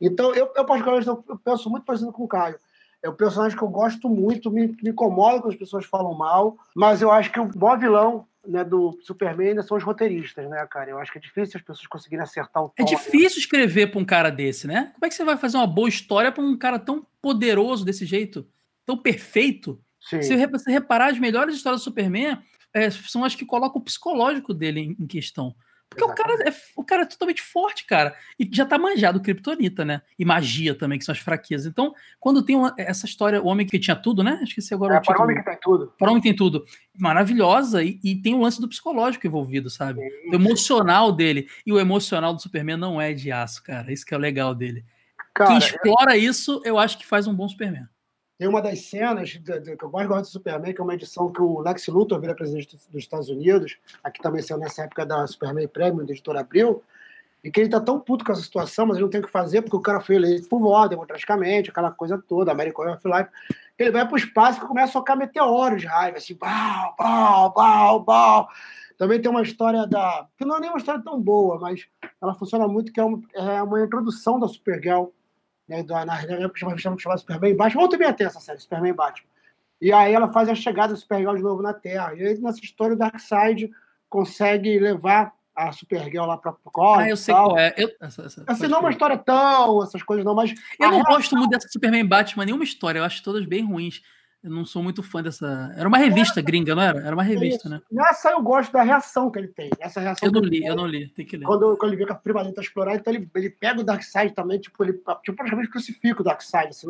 Então, 0.00 0.34
eu, 0.34 0.50
eu 0.56 0.64
particularmente, 0.64 1.08
eu 1.08 1.38
penso 1.44 1.68
muito 1.68 1.84
parecido 1.84 2.12
com 2.12 2.24
o 2.24 2.28
Caio. 2.28 2.56
É 3.02 3.08
um 3.08 3.14
personagem 3.14 3.56
que 3.56 3.62
eu 3.62 3.68
gosto 3.68 4.08
muito, 4.08 4.50
me, 4.50 4.68
me 4.82 4.90
incomoda 4.90 5.40
quando 5.40 5.52
as 5.52 5.58
pessoas 5.58 5.84
falam 5.84 6.14
mal, 6.14 6.56
mas 6.74 7.02
eu 7.02 7.12
acho 7.12 7.30
que 7.30 7.38
o 7.38 7.44
bom 7.44 7.76
vilão 7.78 8.26
né, 8.48 8.64
do 8.64 8.98
Superman 9.02 9.50
ainda 9.50 9.62
são 9.62 9.76
os 9.76 9.84
roteiristas, 9.84 10.48
né, 10.48 10.66
cara? 10.66 10.90
Eu 10.90 10.98
acho 10.98 11.12
que 11.12 11.18
é 11.18 11.20
difícil 11.20 11.58
as 11.58 11.62
pessoas 11.62 11.86
conseguirem 11.86 12.22
acertar 12.22 12.64
o 12.64 12.68
tom. 12.70 12.82
É 12.82 12.84
difícil 12.84 13.38
escrever 13.38 13.88
para 13.88 14.00
um 14.00 14.04
cara 14.04 14.30
desse, 14.30 14.66
né? 14.66 14.90
Como 14.94 15.04
é 15.04 15.08
que 15.08 15.14
você 15.14 15.24
vai 15.24 15.36
fazer 15.36 15.58
uma 15.58 15.66
boa 15.66 15.88
história 15.88 16.32
para 16.32 16.42
um 16.42 16.56
cara 16.56 16.78
tão 16.78 17.06
poderoso 17.20 17.84
desse 17.84 18.06
jeito, 18.06 18.48
tão 18.86 18.96
perfeito? 18.96 19.80
Sim. 20.00 20.22
Se 20.22 20.46
você 20.46 20.70
reparar, 20.70 21.10
as 21.10 21.18
melhores 21.18 21.54
histórias 21.54 21.82
do 21.82 21.84
Superman 21.84 22.38
é, 22.72 22.90
são 22.90 23.24
as 23.24 23.34
que 23.34 23.44
colocam 23.44 23.80
o 23.80 23.84
psicológico 23.84 24.54
dele 24.54 24.80
em, 24.80 24.96
em 24.98 25.06
questão. 25.06 25.54
Porque 25.90 26.04
o 26.04 26.14
cara, 26.14 26.48
é, 26.48 26.52
o 26.76 26.84
cara 26.84 27.02
é 27.02 27.06
totalmente 27.06 27.40
forte, 27.40 27.86
cara. 27.86 28.14
E 28.38 28.48
já 28.52 28.66
tá 28.66 28.78
manjado 28.78 29.20
Kryptonita, 29.20 29.84
né? 29.84 30.02
E 30.18 30.24
magia 30.24 30.74
também, 30.74 30.98
que 30.98 31.04
são 31.04 31.12
as 31.12 31.18
fraquezas. 31.18 31.66
Então, 31.66 31.94
quando 32.20 32.42
tem 32.42 32.56
uma, 32.56 32.74
essa 32.76 33.06
história, 33.06 33.42
o 33.42 33.46
homem 33.46 33.66
que 33.66 33.78
tinha 33.78 33.96
tudo, 33.96 34.22
né? 34.22 34.38
Esqueci 34.42 34.74
agora 34.74 34.96
é, 34.96 34.98
o 34.98 35.02
Para 35.02 35.18
o 35.18 35.22
homem 35.24 35.36
que 35.36 35.44
tem 35.44 35.58
tudo. 35.60 35.92
Para 35.98 36.08
o 36.08 36.10
homem 36.10 36.22
que 36.22 36.28
tem 36.28 36.36
tudo. 36.36 36.64
Maravilhosa. 36.98 37.82
E, 37.82 37.98
e, 38.04 38.16
tem 38.16 38.34
o 38.34 38.40
lance 38.40 38.60
do 38.60 38.68
psicológico 38.68 39.26
envolvido, 39.26 39.70
sabe? 39.70 40.00
Sim. 40.00 40.30
O 40.30 40.34
emocional 40.34 41.10
dele. 41.10 41.48
E 41.66 41.72
o 41.72 41.80
emocional 41.80 42.34
do 42.34 42.42
Superman 42.42 42.76
não 42.76 43.00
é 43.00 43.14
de 43.14 43.32
aço, 43.32 43.62
cara. 43.62 43.92
Isso 43.92 44.04
que 44.04 44.12
é 44.12 44.16
o 44.16 44.20
legal 44.20 44.54
dele. 44.54 44.84
Cara, 45.34 45.50
Quem 45.50 45.58
explora 45.58 46.16
eu... 46.16 46.30
isso, 46.30 46.60
eu 46.64 46.78
acho 46.78 46.98
que 46.98 47.06
faz 47.06 47.26
um 47.26 47.34
bom 47.34 47.48
Superman. 47.48 47.88
Tem 48.38 48.46
uma 48.46 48.62
das 48.62 48.82
cenas 48.82 49.32
que 49.32 49.84
eu 49.84 49.90
mais 49.90 50.06
gosto 50.06 50.22
do 50.22 50.28
Superman, 50.28 50.72
que 50.72 50.80
é 50.80 50.84
uma 50.84 50.94
edição 50.94 51.32
que 51.32 51.42
o 51.42 51.58
Lex 51.58 51.88
Luthor 51.88 52.20
vira 52.20 52.36
presidente 52.36 52.76
dos 52.76 52.86
Estados 52.94 53.28
Unidos, 53.28 53.76
aqui 54.02 54.22
também 54.22 54.40
saiu 54.40 54.60
nessa 54.60 54.84
época 54.84 55.04
da 55.04 55.26
Superman 55.26 55.66
Premium, 55.66 56.06
do 56.06 56.12
editor 56.12 56.36
Abril, 56.36 56.80
e 57.42 57.50
que 57.50 57.60
ele 57.60 57.68
tá 57.68 57.80
tão 57.80 57.98
puto 57.98 58.24
com 58.24 58.30
essa 58.30 58.42
situação, 58.42 58.86
mas 58.86 58.96
ele 58.96 59.04
não 59.04 59.10
tem 59.10 59.20
o 59.20 59.24
que 59.24 59.30
fazer, 59.30 59.62
porque 59.62 59.76
o 59.76 59.80
cara 59.80 60.00
foi 60.00 60.14
eleito 60.14 60.48
por 60.48 60.60
voto, 60.60 60.90
democraticamente, 60.90 61.70
aquela 61.70 61.90
coisa 61.90 62.16
toda, 62.16 62.52
American 62.52 62.84
Way 62.84 62.94
of 62.94 63.08
Life. 63.08 63.30
Ele 63.76 63.90
vai 63.90 64.06
pro 64.06 64.16
espaço 64.16 64.58
e 64.58 64.66
começa 64.66 64.90
a 64.90 64.92
socar 64.92 65.16
meteoros 65.16 65.80
de 65.80 65.88
raiva, 65.88 66.18
assim, 66.18 66.36
pau, 66.36 66.94
pau, 66.96 67.52
pau, 67.52 68.04
pau. 68.04 68.48
Também 68.96 69.20
tem 69.20 69.30
uma 69.30 69.42
história 69.42 69.84
da. 69.86 70.26
que 70.36 70.44
não 70.44 70.56
é 70.56 70.60
nem 70.60 70.70
uma 70.70 70.78
história 70.78 71.02
tão 71.02 71.20
boa, 71.20 71.58
mas 71.58 71.86
ela 72.20 72.34
funciona 72.34 72.66
muito, 72.68 72.92
que 72.92 73.00
é 73.00 73.04
uma, 73.04 73.20
é 73.34 73.62
uma 73.62 73.84
introdução 73.84 74.38
da 74.38 74.48
Supergirl 74.48 75.06
né, 75.68 75.82
da, 75.82 76.04
na 76.04 76.20
época 76.20 76.58
chamava, 76.58 76.78
chamava 76.78 77.18
Superman 77.18 77.56
Batman, 77.56 77.82
ou 77.82 77.88
também 77.88 78.08
até 78.08 78.24
essa 78.24 78.40
série, 78.40 78.58
Superman 78.58 78.94
Batman. 78.94 79.28
E 79.80 79.92
aí 79.92 80.12
ela 80.12 80.32
faz 80.32 80.48
a 80.48 80.54
chegada 80.54 80.92
do 80.92 80.98
Supergirl 80.98 81.36
de 81.36 81.42
novo 81.42 81.62
na 81.62 81.72
Terra. 81.72 82.14
E 82.14 82.24
aí, 82.24 82.38
nessa 82.40 82.58
história, 82.60 82.94
o 82.94 82.98
Darkseid 82.98 83.70
consegue 84.08 84.78
levar 84.78 85.32
a 85.54 85.70
Supergirl 85.72 86.24
lá 86.24 86.36
pra 86.36 86.52
Cosmos. 86.52 87.04
Ah, 87.04 87.08
eu 87.08 87.16
sei 87.16 87.34
qual 87.34 87.58
é. 87.58 87.74
Eu, 87.76 87.90
essa, 88.00 88.22
essa, 88.22 88.44
assim, 88.46 88.66
não 88.66 88.78
é 88.78 88.80
uma 88.80 88.90
história 88.90 89.16
tão, 89.16 89.82
essas 89.82 90.02
coisas 90.02 90.24
não, 90.24 90.34
mas... 90.34 90.52
Eu 90.80 90.90
não 90.90 91.02
gosto 91.02 91.36
muito 91.36 91.50
dessa 91.50 91.68
Superman 91.68 92.06
Batman, 92.06 92.44
nenhuma 92.44 92.64
história. 92.64 92.98
Eu 92.98 93.04
acho 93.04 93.22
todas 93.22 93.44
bem 93.46 93.64
ruins. 93.64 94.02
Eu 94.42 94.50
não 94.50 94.64
sou 94.64 94.82
muito 94.82 95.02
fã 95.02 95.20
dessa. 95.20 95.72
Era 95.76 95.88
uma 95.88 95.98
revista 95.98 96.40
gringa, 96.40 96.74
não 96.74 96.82
era? 96.82 97.00
Era 97.00 97.14
uma 97.14 97.24
revista, 97.24 97.68
né? 97.68 97.80
Nessa 97.90 98.30
eu 98.30 98.40
gosto 98.40 98.72
da 98.72 98.82
reação 98.82 99.30
que 99.30 99.38
ele 99.38 99.48
tem. 99.48 99.70
Essa 99.80 100.00
reação 100.00 100.28
eu 100.28 100.32
não 100.32 100.40
li, 100.40 100.64
eu 100.64 100.76
não 100.76 100.86
li, 100.86 101.08
tem 101.08 101.26
que 101.26 101.36
ler. 101.36 101.44
Quando, 101.44 101.76
quando 101.76 101.92
ele 101.92 101.96
vê 101.96 102.06
que 102.06 102.12
a 102.12 102.14
Primalina 102.14 102.54
tá 102.54 102.62
explorando, 102.62 102.98
então 102.98 103.12
ele, 103.12 103.28
ele 103.34 103.50
pega 103.50 103.80
o 103.80 103.84
Darkseid 103.84 104.32
também, 104.34 104.60
tipo, 104.60 104.82
ele 104.84 104.92
tipo, 104.92 105.34
praticamente 105.34 105.68
crucifica 105.68 106.20
o 106.20 106.24
Darkseid, 106.24 106.68
assim, 106.68 106.86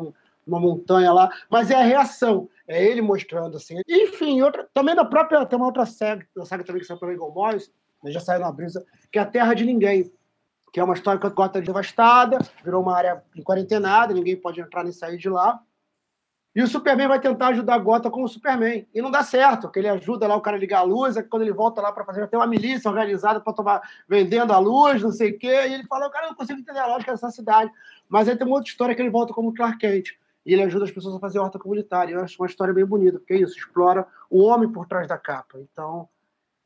numa 0.46 0.60
montanha 0.60 1.10
lá. 1.10 1.30
Mas 1.50 1.70
é 1.70 1.74
a 1.76 1.82
reação, 1.82 2.50
é 2.66 2.84
ele 2.84 3.00
mostrando, 3.00 3.56
assim. 3.56 3.80
Enfim, 3.88 4.42
outra, 4.42 4.68
também 4.74 4.94
na 4.94 5.04
própria. 5.04 5.46
Tem 5.46 5.58
uma 5.58 5.66
outra 5.66 5.86
saga, 5.86 6.26
uma 6.36 6.44
saga 6.44 6.64
também 6.64 6.82
que 6.82 6.86
saiu 6.86 7.00
pelo 7.00 7.12
Eagle 7.12 7.32
Morris, 7.32 7.72
né, 8.04 8.10
já 8.10 8.20
saiu 8.20 8.40
na 8.40 8.52
brisa, 8.52 8.84
que 9.10 9.18
é 9.18 9.22
a 9.22 9.26
Terra 9.26 9.54
de 9.54 9.64
Ninguém. 9.64 10.12
Que 10.70 10.80
é 10.80 10.84
uma 10.84 10.92
história 10.92 11.18
que 11.18 11.26
a 11.26 11.30
Gota 11.30 11.62
devastada, 11.62 12.38
virou 12.62 12.82
uma 12.82 12.94
área 12.94 13.22
em 13.34 13.42
quarentenada, 13.42 14.12
ninguém 14.12 14.36
pode 14.36 14.60
entrar 14.60 14.84
nem 14.84 14.92
sair 14.92 15.16
de 15.16 15.30
lá. 15.30 15.58
E 16.58 16.62
o 16.62 16.66
Superman 16.66 17.06
vai 17.06 17.20
tentar 17.20 17.50
ajudar 17.50 17.74
a 17.76 17.78
Gota 17.78 18.10
com 18.10 18.24
o 18.24 18.26
Superman. 18.26 18.84
E 18.92 19.00
não 19.00 19.12
dá 19.12 19.22
certo, 19.22 19.68
porque 19.68 19.78
ele 19.78 19.88
ajuda 19.88 20.26
lá 20.26 20.34
o 20.34 20.40
cara 20.40 20.56
a 20.56 20.58
ligar 20.58 20.80
a 20.80 20.82
luz, 20.82 21.16
é 21.16 21.22
quando 21.22 21.42
ele 21.42 21.52
volta 21.52 21.80
lá 21.80 21.92
para 21.92 22.04
fazer, 22.04 22.26
tem 22.26 22.36
uma 22.36 22.48
milícia 22.48 22.90
organizada 22.90 23.40
para 23.40 23.52
tomar, 23.52 23.80
vendendo 24.08 24.52
a 24.52 24.58
luz, 24.58 25.00
não 25.00 25.12
sei 25.12 25.30
o 25.30 25.38
quê. 25.38 25.46
E 25.46 25.74
ele 25.74 25.86
fala, 25.86 26.10
cara 26.10 26.26
não 26.26 26.34
consigo 26.34 26.58
entender 26.58 26.80
a 26.80 26.86
lógica 26.88 27.12
dessa 27.12 27.30
cidade. 27.30 27.70
Mas 28.08 28.28
aí 28.28 28.36
tem 28.36 28.44
uma 28.44 28.56
outra 28.56 28.68
história 28.68 28.92
que 28.92 29.00
ele 29.00 29.08
volta 29.08 29.32
como 29.32 29.54
Clark 29.54 29.78
Kent. 29.78 30.08
E 30.44 30.52
ele 30.52 30.64
ajuda 30.64 30.84
as 30.84 30.90
pessoas 30.90 31.14
a 31.14 31.20
fazer 31.20 31.38
horta 31.38 31.60
comunitária. 31.60 32.14
Eu 32.14 32.24
acho 32.24 32.42
uma 32.42 32.48
história 32.48 32.74
bem 32.74 32.84
bonita, 32.84 33.20
porque 33.20 33.34
é 33.34 33.36
isso, 33.36 33.56
explora 33.56 34.04
o 34.28 34.42
homem 34.42 34.68
por 34.68 34.84
trás 34.84 35.06
da 35.06 35.16
capa. 35.16 35.60
Então, 35.60 36.08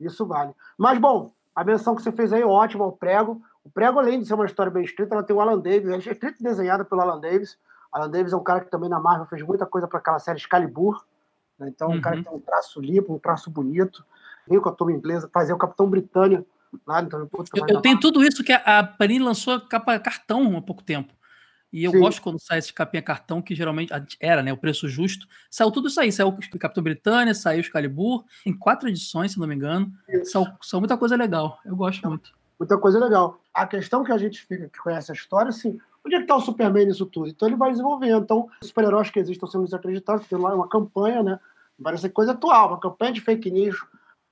isso 0.00 0.24
vale. 0.24 0.54
Mas, 0.78 0.98
bom, 0.98 1.34
a 1.54 1.62
menção 1.62 1.94
que 1.94 2.00
você 2.00 2.12
fez 2.12 2.32
aí, 2.32 2.40
é 2.40 2.46
ótima, 2.46 2.86
o 2.86 2.92
prego. 2.92 3.42
O 3.62 3.68
prego, 3.68 3.98
além 3.98 4.20
de 4.20 4.26
ser 4.26 4.32
uma 4.32 4.46
história 4.46 4.72
bem 4.72 4.84
escrita, 4.84 5.14
ela 5.14 5.22
tem 5.22 5.36
o 5.36 5.40
Alan 5.42 5.58
Davis, 5.58 5.90
é 5.90 5.98
escrita 5.98 6.36
e 6.40 6.42
desenhada 6.42 6.82
pelo 6.82 7.02
Alan 7.02 7.20
Davis. 7.20 7.58
Alan 7.92 8.10
Davis 8.10 8.32
é 8.32 8.36
um 8.36 8.42
cara 8.42 8.60
que 8.60 8.70
também 8.70 8.88
na 8.88 8.98
Marvel 8.98 9.26
fez 9.26 9.42
muita 9.42 9.66
coisa 9.66 9.86
para 9.86 9.98
aquela 9.98 10.18
série 10.18 10.38
Excalibur. 10.38 11.04
Né? 11.58 11.68
Então, 11.68 11.88
uhum. 11.88 11.96
um 11.96 12.00
cara 12.00 12.16
que 12.16 12.24
tem 12.24 12.32
um 12.32 12.40
traço 12.40 12.80
limpo, 12.80 13.14
um 13.14 13.18
traço 13.18 13.50
bonito. 13.50 14.04
Veio 14.48 14.62
com 14.62 14.68
a 14.68 14.72
turma 14.72 14.92
inglesa 14.92 15.30
fazer 15.32 15.52
o 15.52 15.58
Capitão 15.58 15.88
Britânia 15.88 16.44
lá. 16.86 17.02
Então, 17.02 17.20
eu, 17.20 17.28
eu 17.68 17.80
tenho 17.80 18.00
tudo 18.00 18.24
isso 18.24 18.42
que 18.42 18.52
a, 18.52 18.78
a 18.78 18.84
Panini 18.84 19.22
lançou 19.22 19.60
capa 19.60 19.98
cartão 19.98 20.56
há 20.56 20.62
pouco 20.62 20.82
tempo. 20.82 21.12
E 21.72 21.84
eu 21.84 21.90
Sim. 21.90 22.00
gosto 22.00 22.20
quando 22.20 22.38
sai 22.38 22.58
esse 22.58 22.72
capinha 22.72 23.02
cartão, 23.02 23.40
que 23.40 23.54
geralmente 23.54 23.90
era, 24.20 24.42
né? 24.42 24.52
O 24.52 24.58
preço 24.58 24.86
justo. 24.88 25.26
Saiu 25.50 25.70
tudo 25.70 25.88
isso 25.88 25.98
aí. 25.98 26.12
Saiu 26.12 26.28
o 26.28 26.58
Capitão 26.58 26.82
Britânia, 26.82 27.34
saiu 27.34 27.58
o 27.58 27.60
Excalibur, 27.60 28.24
em 28.44 28.52
quatro 28.52 28.90
edições, 28.90 29.32
se 29.32 29.40
não 29.40 29.46
me 29.46 29.54
engano. 29.54 29.90
Saiu, 30.24 30.46
saiu 30.60 30.80
muita 30.80 30.98
coisa 30.98 31.16
legal. 31.16 31.58
Eu 31.64 31.74
gosto 31.74 32.06
muito. 32.06 32.30
Muita 32.58 32.76
coisa 32.76 32.98
legal. 32.98 33.40
A 33.54 33.66
questão 33.66 34.04
que 34.04 34.12
a 34.12 34.18
gente 34.18 34.42
fica, 34.42 34.68
que 34.68 34.78
conhece 34.78 35.10
a 35.10 35.14
história, 35.14 35.48
assim, 35.48 35.78
Onde 36.04 36.16
é 36.16 36.18
que 36.18 36.24
está 36.24 36.36
o 36.36 36.40
Superman 36.40 36.86
nisso 36.86 37.06
tudo? 37.06 37.28
Então 37.28 37.48
ele 37.48 37.56
vai 37.56 37.70
desenvolvendo. 37.70 38.22
Então, 38.22 38.48
os 38.60 38.68
super-heróis 38.68 39.10
que 39.10 39.18
existem 39.18 39.34
estão 39.34 39.48
sendo 39.48 39.64
desacreditados, 39.64 40.26
tem 40.26 40.38
lá 40.38 40.54
uma 40.54 40.68
campanha, 40.68 41.22
né? 41.22 41.38
Parece 41.82 42.08
coisa 42.08 42.32
atual, 42.32 42.68
uma 42.68 42.80
campanha 42.80 43.12
de 43.12 43.20
fake 43.20 43.50
news 43.50 43.76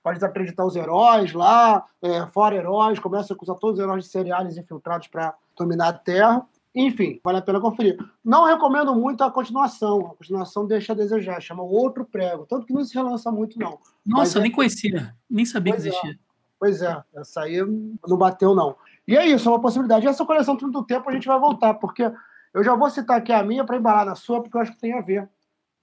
para 0.02 0.14
desacreditar 0.14 0.66
os 0.66 0.76
heróis 0.76 1.32
lá, 1.32 1.84
é, 2.00 2.26
fora 2.28 2.56
heróis, 2.56 2.98
começa 2.98 3.32
a 3.32 3.36
acusar 3.36 3.56
todos 3.56 3.78
os 3.78 3.84
heróis 3.84 4.04
de 4.04 4.10
seriais 4.10 4.56
infiltrados 4.56 5.08
para 5.08 5.34
dominar 5.56 5.88
a 5.88 5.92
Terra. 5.92 6.46
Enfim, 6.74 7.20
vale 7.22 7.38
a 7.38 7.42
pena 7.42 7.60
conferir. 7.60 7.98
Não 8.24 8.44
recomendo 8.44 8.94
muito 8.94 9.22
a 9.24 9.30
continuação. 9.30 10.06
A 10.06 10.14
continuação 10.14 10.66
deixa 10.66 10.92
a 10.92 10.96
desejar, 10.96 11.40
chama 11.40 11.62
Outro 11.62 12.04
Prego. 12.04 12.46
Tanto 12.46 12.64
que 12.64 12.72
não 12.72 12.84
se 12.84 12.94
relança 12.94 13.30
muito, 13.30 13.58
não. 13.58 13.78
Nossa, 14.06 14.38
é... 14.38 14.42
nem 14.42 14.52
conhecia, 14.52 15.14
nem 15.28 15.44
sabia 15.44 15.72
pois 15.72 15.82
que 15.82 15.88
existia. 15.88 16.12
É. 16.12 16.30
Pois 16.58 16.82
é, 16.82 17.02
essa 17.14 17.40
aí 17.40 17.58
não 18.06 18.18
bateu, 18.18 18.54
não. 18.54 18.76
E 19.06 19.16
é 19.16 19.26
isso, 19.26 19.48
é 19.48 19.52
uma 19.52 19.60
possibilidade. 19.60 20.06
E 20.06 20.08
essa 20.08 20.24
coleção 20.24 20.56
Tudo 20.56 20.72
do 20.72 20.86
Tempo 20.86 21.08
a 21.08 21.12
gente 21.12 21.26
vai 21.26 21.38
voltar, 21.38 21.74
porque 21.74 22.10
eu 22.52 22.64
já 22.64 22.74
vou 22.74 22.90
citar 22.90 23.18
aqui 23.18 23.32
a 23.32 23.42
minha 23.42 23.64
para 23.64 23.76
embalar 23.76 24.04
na 24.04 24.14
sua, 24.14 24.42
porque 24.42 24.56
eu 24.56 24.60
acho 24.60 24.72
que 24.72 24.80
tem 24.80 24.92
a 24.92 25.00
ver. 25.00 25.28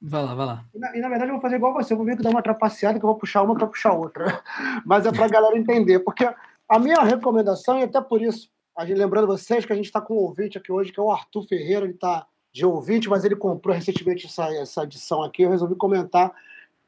Vai 0.02 0.24
lá, 0.24 0.36
vai 0.36 0.46
lá. 0.46 0.66
E 0.74 0.80
na, 0.80 0.96
e 0.96 1.02
na, 1.02 1.10
verdade 1.10 1.30
eu 1.32 1.36
vou 1.36 1.42
fazer 1.42 1.56
igual 1.56 1.74
você, 1.74 1.94
eu 1.94 1.98
vou 1.98 2.06
ver 2.06 2.16
que 2.16 2.24
dar 2.24 2.30
uma 2.30 2.42
trapaceada 2.42 3.00
que 3.00 3.06
eu 3.06 3.10
vou 3.10 3.18
puxar 3.18 3.42
uma 3.42 3.56
para 3.56 3.68
puxar 3.68 3.94
outra. 3.94 4.42
Mas 4.86 5.06
é 5.06 5.12
para 5.12 5.26
a 5.26 5.30
galera 5.30 5.58
entender, 5.58 6.00
porque 6.00 6.30
a 6.70 6.80
minha 6.80 7.02
recomendação, 7.02 7.80
e 7.80 7.84
até 7.84 8.00
por 8.02 8.22
isso, 8.22 8.50
a 8.78 8.86
gente, 8.86 8.98
lembrando 8.98 9.26
vocês 9.26 9.66
que 9.66 9.74
a 9.74 9.76
gente 9.76 9.86
está 9.86 10.00
com 10.00 10.14
um 10.14 10.18
ouvinte 10.18 10.58
aqui 10.58 10.72
hoje, 10.72 10.92
que 10.92 11.00
é 11.00 11.04
o 11.04 11.12
Arthur 11.12 11.44
Ferreira, 11.48 11.86
ele 11.86 11.94
está 11.94 12.28
de 12.54 12.66
ouvinte, 12.66 13.10
mas 13.10 13.24
ele 13.24 13.36
comprou 13.36 13.76
recentemente 13.76 14.28
essa, 14.28 14.46
essa 14.54 14.84
edição 14.84 15.24
aqui, 15.24 15.44
eu 15.44 15.50
resolvi 15.50 15.76
comentar, 15.76 16.32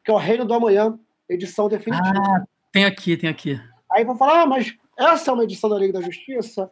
que 0.04 0.12
é 0.12 0.14
o 0.14 0.18
Reino 0.18 0.46
do 0.46 0.54
Amanhã, 0.54 0.98
edição 1.28 1.68
definitiva. 1.68 2.14
Ah, 2.16 2.44
tem 2.72 2.86
aqui, 2.86 3.18
tem 3.18 3.30
aqui. 3.30 3.60
Aí 3.92 4.04
vou 4.04 4.16
falar, 4.16 4.44
ah, 4.44 4.46
mas 4.46 4.76
essa 5.00 5.32
é 5.32 5.34
uma 5.34 5.46
edição 5.46 5.70
da 5.70 5.78
Liga 5.78 5.94
da 5.94 6.02
Justiça? 6.02 6.70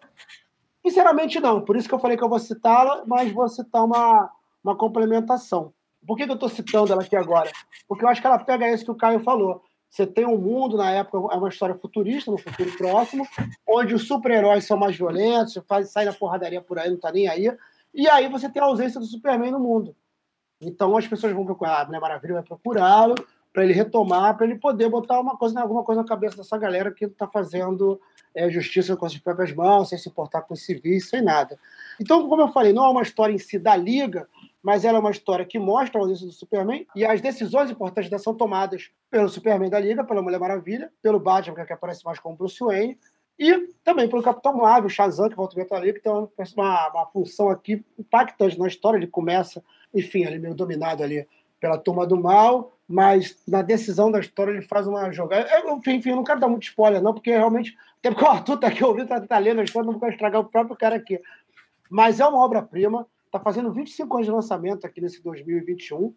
Sinceramente, 0.86 1.40
não. 1.40 1.62
Por 1.62 1.78
isso 1.78 1.88
que 1.88 1.96
eu 1.96 2.00
falei 2.00 2.18
que 2.18 2.24
eu 2.24 2.30
vou 2.30 2.40
citá-la, 2.40 3.04
mas 3.06 3.32
vou 3.32 3.48
citar 3.48 3.86
uma, 3.86 4.30
uma 4.62 4.76
complementação. 4.76 5.74
Por 6.06 6.18
que, 6.18 6.26
que 6.26 6.32
eu 6.32 6.36
estou 6.36 6.50
citando 6.50 6.92
ela 6.92 7.02
aqui 7.02 7.16
agora? 7.16 7.50
Porque 7.88 8.04
eu 8.04 8.10
acho 8.10 8.20
que 8.20 8.28
ela 8.28 8.38
pega 8.38 8.70
isso 8.70 8.84
que 8.84 8.92
o 8.92 8.96
Caio 8.96 9.22
falou. 9.22 9.63
Você 9.90 10.06
tem 10.06 10.26
um 10.26 10.38
mundo, 10.38 10.76
na 10.76 10.92
época, 10.92 11.34
é 11.34 11.38
uma 11.38 11.48
história 11.50 11.76
futurista, 11.76 12.30
no 12.30 12.38
futuro 12.38 12.70
próximo, 12.78 13.26
onde 13.66 13.96
os 13.96 14.06
super-heróis 14.06 14.66
são 14.66 14.78
mais 14.78 14.96
violentos, 14.96 15.58
faz, 15.66 15.90
sai 15.90 16.04
na 16.06 16.13
porradaria 16.13 16.62
por 16.62 16.78
aí, 16.78 16.90
não 16.90 17.00
tá 17.00 17.12
nem 17.12 17.28
aí. 17.28 17.50
E 17.94 18.10
aí 18.10 18.28
você 18.28 18.50
tem 18.50 18.62
a 18.62 18.66
ausência 18.66 19.00
do 19.00 19.06
Superman 19.06 19.52
no 19.52 19.60
mundo. 19.60 19.96
Então 20.60 20.96
as 20.98 21.08
pessoas 21.08 21.34
vão 21.34 21.46
procurar, 21.46 21.86
Mulher 21.86 22.02
Maravilha 22.02 22.34
vai 22.36 22.44
procurá-lo, 22.44 23.16
para 23.58 23.63
ele 23.63 23.74
retomar, 23.74 24.38
para 24.38 24.46
ele 24.46 24.60
poder 24.60 24.88
botar 24.88 25.20
uma 25.20 25.36
coisa, 25.36 25.60
alguma 25.60 25.84
coisa 25.84 26.04
na 26.04 26.08
cabeça 26.08 26.38
dessa 26.38 26.56
galera 26.60 26.91
que 26.91 27.06
está 27.06 27.26
fazendo 27.26 28.00
é, 28.36 28.48
justiça 28.52 28.96
com 28.96 29.04
as 29.04 29.17
próprias 29.17 29.52
mãos, 29.52 29.89
sem 29.89 29.98
se 29.98 30.08
importar 30.08 30.43
com 30.43 30.54
os 30.54 30.63
civis, 30.63 31.10
sem 31.10 31.24
nada. 31.24 31.58
Então, 32.00 32.30
como 32.30 32.43
eu 32.43 32.50
falei, 32.50 32.72
não 32.72 32.86
é 32.86 32.89
uma 32.89 33.02
história 33.02 33.34
em 33.34 33.39
si 33.39 33.58
da 33.58 33.76
Liga, 33.76 34.30
mas 34.62 34.86
ela 34.86 35.00
é 35.00 35.02
uma 35.02 35.10
história 35.10 35.43
que 35.43 35.58
mostra 35.58 36.00
a 36.00 36.04
ausência 36.04 36.28
do 36.28 36.32
Superman 36.32 36.86
e 36.96 37.04
as 37.04 37.20
decisões 37.20 37.72
importantes 37.72 38.22
são 38.22 38.36
tomadas 38.36 38.91
pelo 39.10 39.28
Superman 39.28 39.72
da 39.72 39.80
Liga, 39.80 40.04
pela 40.04 40.22
Mulher 40.22 40.39
Maravilha, 40.39 40.91
pelo 41.02 41.20
Batman, 41.20 41.65
que 41.65 41.74
aparece 41.74 42.06
mais 42.06 42.20
como 42.20 42.36
Bruce 42.36 42.63
Wayne, 42.63 42.96
e 43.39 43.74
também 43.84 44.08
pelo 44.08 44.22
Capitão 44.22 44.56
Marvel, 44.56 44.88
Shazam, 44.88 45.30
que 45.30 45.36
volta 45.36 45.60
a 45.60 45.80
Liga, 45.80 45.93
que 45.93 46.04
tem 46.04 46.13
uma, 46.13 46.30
uma 46.89 47.08
função 47.08 47.50
aqui 47.50 47.84
impactante 47.98 48.60
na 48.60 48.67
história. 48.67 48.98
Ele 48.98 49.08
começa, 49.08 49.63
enfim, 49.91 50.26
ali 50.26 50.38
meio 50.38 50.54
dominado 50.54 51.02
ali 51.02 51.28
pela 51.60 51.80
turma 51.80 52.06
do 52.06 52.15
mal, 52.15 52.77
mas 52.88 53.38
na 53.45 53.62
decisão 53.62 54.10
da 54.10 54.19
história 54.19 54.52
ele 54.52 54.62
faz 54.62 54.88
uma 54.88 55.12
jogada. 55.12 55.50
Eu, 55.50 55.76
enfim, 55.76 56.10
eu 56.10 56.15
não 56.15 56.23
quero 56.23 56.39
dar 56.39 56.47
muito 56.47 56.63
spoiler, 56.63 57.02
não, 57.02 57.13
porque 57.13 57.32
realmente. 57.32 57.78
Até 58.00 58.12
porque 58.12 58.23
o 58.23 58.30
Arthur 58.30 58.58
tá 58.58 58.67
aqui 58.67 58.84
ouvindo, 58.84 59.08
tá, 59.08 59.19
tá 59.19 59.38
lendo 59.38 59.60
a 59.60 59.63
história, 59.63 59.91
não 59.91 60.00
vou 60.00 60.10
estragar 60.10 60.39
o 60.39 60.45
próprio 60.45 60.78
cara 60.78 60.95
aqui. 60.95 61.19
Mas 61.89 62.19
é 62.19 62.26
uma 62.26 62.43
obra-prima, 62.43 63.08
está 63.26 63.39
fazendo 63.39 63.71
25 63.71 64.15
anos 64.15 64.28
de 64.28 64.32
lançamento 64.32 64.86
aqui 64.86 65.02
nesse 65.02 65.21
2021. 65.21 66.13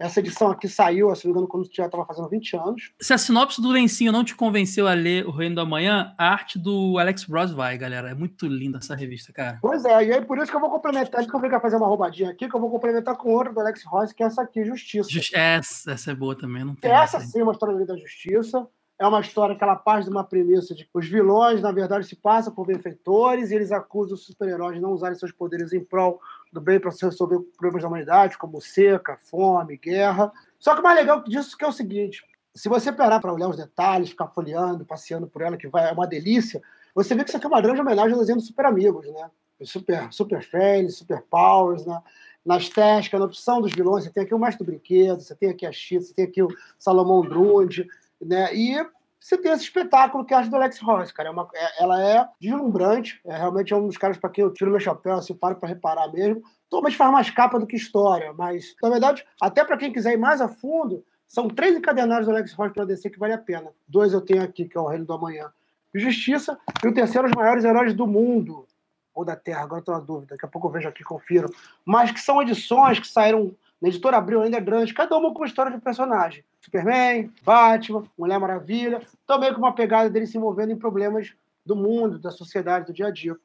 Essa 0.00 0.20
edição 0.20 0.50
aqui 0.50 0.66
saiu, 0.66 1.14
se 1.14 1.26
não 1.26 1.34
me 1.34 1.38
engano, 1.40 1.46
quando 1.46 1.68
já 1.70 1.84
estava 1.84 2.06
fazendo 2.06 2.26
20 2.30 2.56
anos. 2.56 2.90
Se 2.98 3.12
a 3.12 3.18
sinopse 3.18 3.60
do 3.60 3.68
lencinho 3.68 4.10
não 4.10 4.24
te 4.24 4.34
convenceu 4.34 4.88
a 4.88 4.94
ler 4.94 5.26
O 5.26 5.30
Reino 5.30 5.56
do 5.56 5.60
Amanhã, 5.60 6.14
a 6.16 6.32
arte 6.32 6.58
do 6.58 6.98
Alex 6.98 7.24
Ross 7.24 7.52
vai, 7.52 7.76
galera. 7.76 8.08
É 8.08 8.14
muito 8.14 8.46
linda 8.46 8.78
essa 8.78 8.94
revista, 8.94 9.30
cara. 9.30 9.58
Pois 9.60 9.84
é, 9.84 10.06
e 10.06 10.12
aí 10.14 10.24
por 10.24 10.38
isso 10.38 10.50
que 10.50 10.56
eu 10.56 10.60
vou 10.60 10.70
complementar, 10.70 11.22
que 11.26 11.36
eu 11.36 11.38
vou 11.38 11.60
fazer 11.60 11.76
uma 11.76 11.86
roubadinha 11.86 12.30
aqui, 12.30 12.48
que 12.48 12.56
eu 12.56 12.60
vou 12.60 12.70
complementar 12.70 13.14
com 13.14 13.30
outra 13.30 13.52
do 13.52 13.60
Alex 13.60 13.84
Ross, 13.84 14.14
que 14.14 14.22
é 14.22 14.26
essa 14.26 14.40
aqui, 14.40 14.64
Justiça. 14.64 15.10
Just, 15.10 15.34
essa, 15.34 15.92
essa 15.92 16.12
é 16.12 16.14
boa 16.14 16.34
também, 16.34 16.64
não 16.64 16.74
tem. 16.74 16.90
Essa, 16.90 17.18
essa 17.18 17.26
sim 17.26 17.40
é 17.40 17.42
uma 17.42 17.52
história 17.52 17.84
da 17.84 17.96
Justiça. 17.98 18.66
É 18.98 19.06
uma 19.06 19.20
história 19.20 19.56
que 19.56 19.64
ela 19.64 19.76
parte 19.76 20.04
de 20.04 20.10
uma 20.10 20.24
premissa 20.24 20.74
de 20.74 20.84
que 20.84 20.90
os 20.92 21.08
vilões, 21.08 21.62
na 21.62 21.72
verdade, 21.72 22.06
se 22.06 22.14
passam 22.14 22.54
por 22.54 22.66
benfeitores 22.66 23.50
e 23.50 23.54
eles 23.54 23.72
acusam 23.72 24.14
os 24.14 24.26
super-heróis 24.26 24.74
de 24.76 24.82
não 24.82 24.92
usarem 24.92 25.16
seus 25.16 25.32
poderes 25.32 25.72
em 25.72 25.82
prol 25.82 26.20
do 26.52 26.60
bem 26.60 26.80
para 26.80 26.90
resolver 26.90 27.38
problemas 27.56 27.82
da 27.82 27.88
humanidade, 27.88 28.38
como 28.38 28.60
seca, 28.60 29.18
fome, 29.22 29.76
guerra. 29.76 30.32
Só 30.58 30.74
que 30.74 30.80
o 30.80 30.82
mais 30.82 30.96
legal 30.96 31.22
disso 31.22 31.56
é 31.60 31.66
o 31.66 31.72
seguinte: 31.72 32.24
se 32.54 32.68
você 32.68 32.92
parar 32.92 33.20
para 33.20 33.32
olhar 33.32 33.48
os 33.48 33.56
detalhes, 33.56 34.10
ficar 34.10 34.28
folheando, 34.28 34.84
passeando 34.84 35.26
por 35.26 35.42
ela, 35.42 35.56
que 35.56 35.68
vai, 35.68 35.88
é 35.88 35.92
uma 35.92 36.06
delícia, 36.06 36.60
você 36.94 37.14
vê 37.14 37.22
que 37.22 37.30
isso 37.30 37.36
aqui 37.36 37.46
é 37.46 37.48
uma 37.48 37.60
grande 37.60 37.80
homenagem 37.80 38.12
ao 38.12 38.20
desenho 38.20 38.40
Super 38.40 38.66
Amigos, 38.66 39.06
né? 39.06 39.30
Super, 39.62 40.12
super 40.12 40.42
Friends, 40.42 40.96
Super 40.96 41.22
Powers, 41.30 41.84
né? 41.84 42.00
na 42.44 42.56
estética, 42.56 43.18
na 43.18 43.26
opção 43.26 43.60
dos 43.60 43.72
vilões. 43.72 44.04
Você 44.04 44.10
tem 44.10 44.22
aqui 44.22 44.34
o 44.34 44.38
Mestre 44.38 44.64
do 44.64 44.66
Brinquedo, 44.66 45.20
você 45.20 45.34
tem 45.34 45.50
aqui 45.50 45.66
a 45.66 45.72
Chita, 45.72 46.04
você 46.04 46.14
tem 46.14 46.24
aqui 46.24 46.42
o 46.42 46.48
Salomão 46.78 47.22
Drunde, 47.22 47.86
né? 48.20 48.54
E 48.54 48.76
você 49.20 49.36
tem 49.36 49.52
esse 49.52 49.64
espetáculo 49.64 50.24
que 50.24 50.32
é 50.32 50.38
a 50.38 50.42
do 50.42 50.56
Alex 50.56 50.78
Ross, 50.80 51.12
cara. 51.12 51.28
É 51.28 51.32
uma, 51.32 51.46
é, 51.54 51.82
ela 51.82 52.02
é 52.02 52.26
deslumbrante, 52.40 53.20
é 53.24 53.36
realmente 53.36 53.72
é 53.72 53.76
um 53.76 53.86
dos 53.86 53.98
caras 53.98 54.16
para 54.16 54.30
quem 54.30 54.42
eu 54.42 54.52
tiro 54.52 54.70
meu 54.70 54.80
chapéu, 54.80 55.14
assim, 55.14 55.34
paro 55.34 55.56
para 55.56 55.68
reparar 55.68 56.10
mesmo. 56.10 56.42
Thomas 56.70 56.94
faz 56.94 57.12
mais 57.12 57.30
capa 57.30 57.58
do 57.58 57.66
que 57.66 57.76
história, 57.76 58.32
mas, 58.32 58.74
na 58.82 58.88
verdade, 58.88 59.26
até 59.40 59.62
para 59.62 59.76
quem 59.76 59.92
quiser 59.92 60.14
ir 60.14 60.16
mais 60.16 60.40
a 60.40 60.48
fundo, 60.48 61.04
são 61.28 61.48
três 61.48 61.76
encadenados 61.76 62.26
do 62.26 62.32
Alex 62.32 62.54
Ross 62.54 62.72
para 62.72 62.86
descer 62.86 63.10
que 63.10 63.18
vale 63.18 63.34
a 63.34 63.38
pena. 63.38 63.70
Dois 63.86 64.12
eu 64.12 64.20
tenho 64.20 64.42
aqui, 64.42 64.64
que 64.64 64.76
é 64.76 64.80
o 64.80 64.86
Reino 64.86 65.04
do 65.04 65.12
Amanhã 65.12 65.52
e 65.94 65.98
Justiça, 65.98 66.58
e 66.82 66.88
o 66.88 66.94
terceiro, 66.94 67.28
os 67.28 67.34
maiores 67.34 67.64
heróis 67.64 67.92
do 67.92 68.06
mundo, 68.06 68.66
ou 69.14 69.24
da 69.24 69.36
Terra, 69.36 69.62
agora 69.62 69.80
estou 69.80 69.94
na 69.94 70.00
dúvida, 70.00 70.34
daqui 70.34 70.46
a 70.46 70.48
pouco 70.48 70.68
eu 70.68 70.72
vejo 70.72 70.88
aqui, 70.88 71.04
confiro. 71.04 71.52
Mas 71.84 72.10
que 72.10 72.20
são 72.20 72.40
edições 72.40 72.98
que 72.98 73.06
saíram 73.06 73.54
na 73.80 73.88
editora 73.88 74.18
Abril 74.18 74.42
ainda 74.42 74.58
é 74.58 74.60
grande, 74.60 74.92
cada 74.92 75.16
uma 75.16 75.32
com 75.32 75.40
uma 75.40 75.46
história 75.46 75.72
de 75.72 75.80
personagem. 75.80 76.44
Superman, 76.60 77.32
Batman, 77.42 78.04
Mulher 78.18 78.38
Maravilha, 78.38 79.00
também 79.26 79.52
com 79.52 79.60
uma 79.60 79.74
pegada 79.74 80.10
dele 80.10 80.26
se 80.26 80.36
envolvendo 80.36 80.72
em 80.72 80.76
problemas 80.76 81.32
do 81.64 81.74
mundo, 81.74 82.18
da 82.18 82.30
sociedade, 82.30 82.86
do 82.86 82.92
dia 82.92 83.06
a 83.06 83.10
dia. 83.10 83.36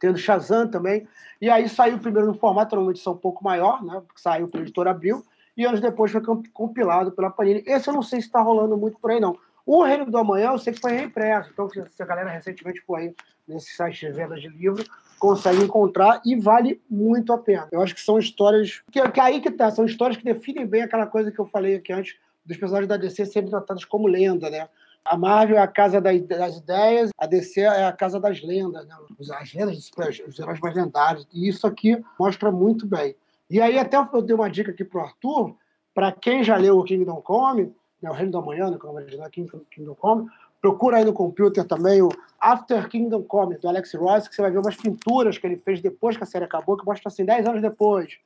Tendo 0.00 0.18
Shazam 0.18 0.68
também. 0.68 1.06
E 1.40 1.48
aí 1.50 1.68
saiu 1.68 1.98
primeiro 1.98 2.26
no 2.26 2.34
formato, 2.34 2.74
era 2.74 2.82
uma 2.82 2.90
edição 2.90 3.12
um 3.12 3.18
pouco 3.18 3.44
maior, 3.44 3.82
né? 3.84 4.02
Saiu 4.14 4.48
pela 4.48 4.62
editora 4.62 4.90
Abril, 4.90 5.24
e 5.56 5.64
anos 5.64 5.80
depois 5.80 6.12
foi 6.12 6.20
compilado 6.52 7.12
pela 7.12 7.30
Panini. 7.30 7.62
Esse 7.66 7.88
eu 7.88 7.94
não 7.94 8.02
sei 8.02 8.20
se 8.20 8.26
está 8.26 8.40
rolando 8.40 8.76
muito 8.76 8.98
por 8.98 9.10
aí, 9.10 9.20
não. 9.20 9.38
O 9.66 9.82
Reino 9.82 10.08
do 10.08 10.16
Amanhã 10.16 10.52
eu 10.52 10.58
sei 10.58 10.72
que 10.72 10.80
foi 10.80 10.92
reimpresso, 10.92 11.50
então 11.52 11.68
se 11.68 12.02
a 12.02 12.06
galera 12.06 12.30
recentemente 12.30 12.80
foi 12.82 13.00
aí 13.00 13.14
nesse 13.48 13.74
site 13.74 14.06
de 14.06 14.12
vendas 14.12 14.40
de 14.40 14.48
livro, 14.48 14.84
consegue 15.18 15.62
encontrar 15.62 16.22
e 16.24 16.36
vale 16.36 16.80
muito 16.88 17.32
a 17.32 17.38
pena. 17.38 17.68
Eu 17.72 17.82
acho 17.82 17.94
que 17.94 18.00
são 18.00 18.16
histórias. 18.16 18.82
Que, 18.92 19.02
que 19.08 19.20
aí 19.20 19.40
que 19.40 19.50
tá, 19.50 19.70
são 19.72 19.84
histórias 19.84 20.16
que 20.16 20.24
definem 20.24 20.66
bem 20.66 20.82
aquela 20.82 21.06
coisa 21.06 21.32
que 21.32 21.38
eu 21.38 21.46
falei 21.46 21.74
aqui 21.74 21.92
antes, 21.92 22.16
dos 22.44 22.56
personagens 22.56 22.88
da 22.88 22.96
DC 22.96 23.26
serem 23.26 23.50
tratados 23.50 23.84
como 23.84 24.06
lenda, 24.06 24.48
né? 24.48 24.68
A 25.04 25.16
Marvel 25.16 25.56
é 25.56 25.60
a 25.60 25.68
casa 25.68 26.00
das 26.00 26.56
ideias, 26.56 27.10
a 27.16 27.26
DC 27.26 27.60
é 27.60 27.86
a 27.86 27.92
casa 27.92 28.18
das 28.18 28.42
lendas, 28.42 28.86
né? 28.86 28.94
as 29.38 29.52
lendas, 29.52 29.90
os 30.26 30.38
heróis 30.38 30.60
mais 30.60 30.74
lendários. 30.74 31.26
E 31.32 31.48
isso 31.48 31.66
aqui 31.66 32.02
mostra 32.18 32.50
muito 32.50 32.86
bem. 32.86 33.14
E 33.48 33.60
aí, 33.60 33.78
até 33.78 33.96
eu 33.96 34.22
dei 34.22 34.34
uma 34.34 34.50
dica 34.50 34.72
aqui 34.72 34.84
para 34.84 35.00
o 35.00 35.04
Arthur, 35.04 35.56
para 35.94 36.10
quem 36.10 36.42
já 36.42 36.56
leu 36.56 36.78
o 36.78 36.84
Kingdom 36.84 37.22
Come, 37.22 37.72
né, 38.06 38.10
o 38.10 38.14
Reino 38.14 38.32
da 38.32 38.40
Manhã, 38.40 38.70
né, 38.70 38.78
como 38.78 38.94
original 38.94 39.28
Kingdom 39.30 39.94
Come, 39.94 40.30
Procura 40.60 40.96
aí 40.96 41.04
no 41.04 41.12
computer 41.12 41.64
também 41.64 42.02
o 42.02 42.08
After 42.40 42.88
Kingdom 42.88 43.22
Come, 43.22 43.56
do 43.56 43.68
Alex 43.68 43.94
Ross, 43.94 44.26
que 44.26 44.34
você 44.34 44.42
vai 44.42 44.50
ver 44.50 44.58
umas 44.58 44.74
pinturas 44.74 45.38
que 45.38 45.46
ele 45.46 45.58
fez 45.58 45.80
depois 45.80 46.16
que 46.16 46.22
a 46.22 46.26
série 46.26 46.44
acabou, 46.44 46.76
que 46.76 46.84
mostra 46.84 47.08
assim, 47.08 47.24
10 47.24 47.46
anos 47.46 47.62
depois, 47.62 48.18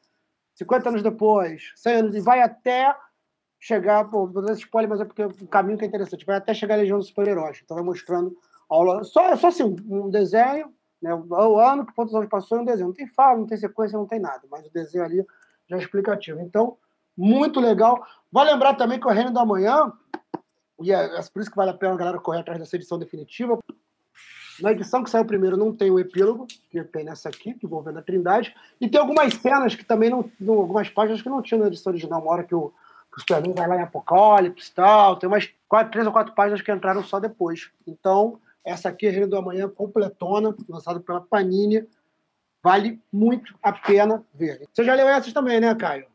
50 0.55 0.88
anos 0.88 1.03
depois, 1.03 1.73
100 1.77 1.95
anos, 1.95 2.14
e 2.14 2.21
vai 2.21 2.40
até 2.40 2.95
chegar, 3.59 4.05
pô, 4.05 4.27
vou 4.27 4.43
dar 4.43 4.53
spoiler, 4.55 4.88
mas 4.88 5.01
é 5.01 5.05
porque 5.05 5.25
o 5.25 5.47
caminho 5.49 5.77
que 5.77 5.85
é 5.85 5.88
interessante, 5.88 6.25
vai 6.25 6.37
até 6.37 6.55
chegar 6.55 6.77
a 6.77 6.79
Legião 6.79 6.99
dos 6.99 7.09
Super-Heróis. 7.09 7.61
Então 7.62 7.77
vai 7.77 7.85
mostrando 7.85 8.35
aula, 8.71 9.05
só, 9.05 9.37
só 9.37 9.49
assim, 9.49 9.64
um 9.64 10.09
desenho, 10.09 10.73
né, 11.03 11.12
o 11.14 11.59
ano 11.59 11.85
que 11.85 11.93
quantos 11.93 12.14
anos 12.14 12.29
passou 12.29 12.59
é 12.59 12.61
um 12.62 12.64
desenho. 12.64 12.88
Não 12.88 12.95
tem 12.95 13.07
fala, 13.07 13.38
não 13.38 13.47
tem 13.47 13.59
sequência, 13.59 13.99
não 13.99 14.07
tem 14.07 14.21
nada, 14.21 14.43
mas 14.51 14.64
o 14.66 14.73
desenho 14.73 15.05
ali 15.05 15.27
já 15.69 15.77
é 15.77 15.81
explicativo. 15.81 16.40
Então, 16.40 16.79
muito 17.16 17.61
legal. 17.61 18.05
Vai 18.33 18.46
lembrar 18.46 18.75
também 18.75 18.99
que 18.99 19.07
o 19.07 19.11
Reino 19.11 19.33
da 19.33 19.44
Manhã 19.44 19.92
e 20.81 20.92
é, 20.92 21.18
é 21.18 21.23
por 21.33 21.40
isso 21.40 21.51
que 21.51 21.57
vale 21.57 21.70
a 21.70 21.75
pena 21.75 21.92
a 21.92 21.96
galera 21.96 22.18
correr 22.18 22.40
atrás 22.40 22.59
dessa 22.59 22.77
edição 22.77 22.99
definitiva. 22.99 23.59
Na 24.61 24.73
edição 24.73 25.03
que 25.03 25.11
saiu 25.11 25.25
primeiro 25.25 25.57
não 25.57 25.75
tem 25.75 25.90
o 25.90 25.99
epílogo, 25.99 26.46
que 26.70 26.83
tem 26.85 27.05
nessa 27.05 27.29
aqui, 27.29 27.55
que 27.55 27.66
envolvendo 27.66 27.99
a 27.99 28.03
Trindade, 28.03 28.55
e 28.81 28.88
tem 28.88 29.01
algumas 29.01 29.33
cenas 29.35 29.75
que 29.75 29.85
também 29.85 30.11
não, 30.11 30.31
algumas 30.49 30.88
páginas 30.88 31.23
que 31.23 31.29
não 31.29 31.40
tinha 31.40 31.61
na 31.61 31.66
edição 31.66 31.92
original, 31.92 32.20
uma 32.20 32.31
hora 32.31 32.44
que 32.44 32.55
o, 32.55 32.68
que 33.12 33.18
o 33.18 33.20
Superman 33.20 33.55
vai 33.55 33.68
lá 33.68 33.77
em 33.77 33.83
Apocalipse 33.83 34.70
e 34.70 34.75
tal, 34.75 35.16
tem 35.16 35.29
umas 35.29 35.51
quatro, 35.68 35.92
três 35.92 36.07
ou 36.07 36.12
quatro 36.12 36.35
páginas 36.35 36.61
que 36.61 36.73
entraram 36.73 37.03
só 37.03 37.18
depois. 37.18 37.70
Então, 37.87 38.38
essa 38.64 38.90
aqui 38.90 39.09
Reino 39.09 39.29
do 39.29 39.37
Amanhã 39.37 39.68
completona, 39.68 40.55
lançada 40.68 41.01
pela 41.01 41.23
Panini, 41.23 41.87
vale 42.62 43.01
muito 43.11 43.55
a 43.62 43.73
pena 43.73 44.23
ver. 44.35 44.68
Você 44.73 44.85
já 44.85 44.94
leu 44.94 45.09
essas 45.09 45.33
também, 45.33 45.59
né, 45.59 45.75
Caio? 45.75 46.07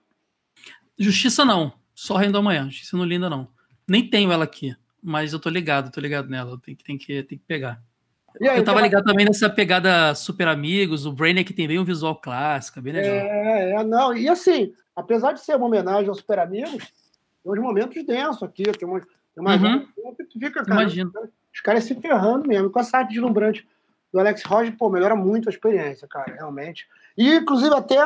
Justiça 0.97 1.43
não, 1.43 1.73
só 1.93 2.15
Reino 2.15 2.34
do 2.34 2.39
Amanhã, 2.39 2.65
Justiça 2.65 2.97
não 2.97 3.05
linda 3.05 3.29
não. 3.29 3.47
Nem 3.88 4.10
tenho 4.10 4.31
ela 4.31 4.43
aqui, 4.43 4.75
mas 5.01 5.34
eu 5.34 5.39
tô 5.39 5.49
ligado, 5.49 5.91
tô 5.91 6.01
ligado 6.01 6.29
nela. 6.29 6.60
Tem 6.63 6.75
que, 6.75 6.84
tem 6.84 6.97
que, 6.97 7.23
tem 7.23 7.38
que 7.38 7.43
pegar. 7.45 7.81
Aí, 8.41 8.58
eu 8.58 8.63
tava 8.63 8.81
ligado 8.81 9.05
também 9.05 9.25
nessa 9.25 9.49
pegada 9.49 10.13
Super 10.13 10.47
Amigos, 10.47 11.05
o 11.05 11.12
Brainiac 11.12 11.53
tem 11.53 11.67
bem 11.67 11.79
um 11.79 11.86
visual 11.86 12.15
clássico, 12.15 12.81
bem 12.81 12.93
legal. 12.93 13.13
É, 13.13 13.71
é, 13.71 13.84
não. 13.84 14.15
E 14.15 14.27
assim, 14.27 14.73
apesar 14.95 15.31
de 15.31 15.39
ser 15.39 15.55
uma 15.55 15.67
homenagem 15.67 16.10
aos 16.10 16.17
Super 16.17 16.39
Amigos, 16.39 16.84
tem 17.43 17.51
uns 17.51 17.60
momentos 17.60 18.03
densos 18.05 18.43
aqui, 18.43 18.63
tem 18.63 18.88
uma, 18.88 18.99
tem 18.99 19.08
uma 19.38 19.55
uhum. 19.55 19.86
que 20.15 20.25
tu 20.25 20.39
fica, 20.39 20.65
cara, 20.65 20.81
Imagino. 20.81 21.12
os 21.53 21.62
caras 21.62 21.84
se 21.86 21.95
ferrando 21.95 22.47
mesmo, 22.47 22.69
com 22.69 22.79
essa 22.79 22.97
arte 22.97 23.13
deslumbrante 23.13 23.65
do 24.12 24.19
Alex 24.19 24.43
Roger, 24.43 24.75
pô, 24.77 24.89
melhora 24.89 25.15
muito 25.15 25.47
a 25.47 25.51
experiência, 25.51 26.08
cara, 26.08 26.34
realmente. 26.34 26.88
E, 27.17 27.36
inclusive, 27.36 27.73
até 27.73 27.99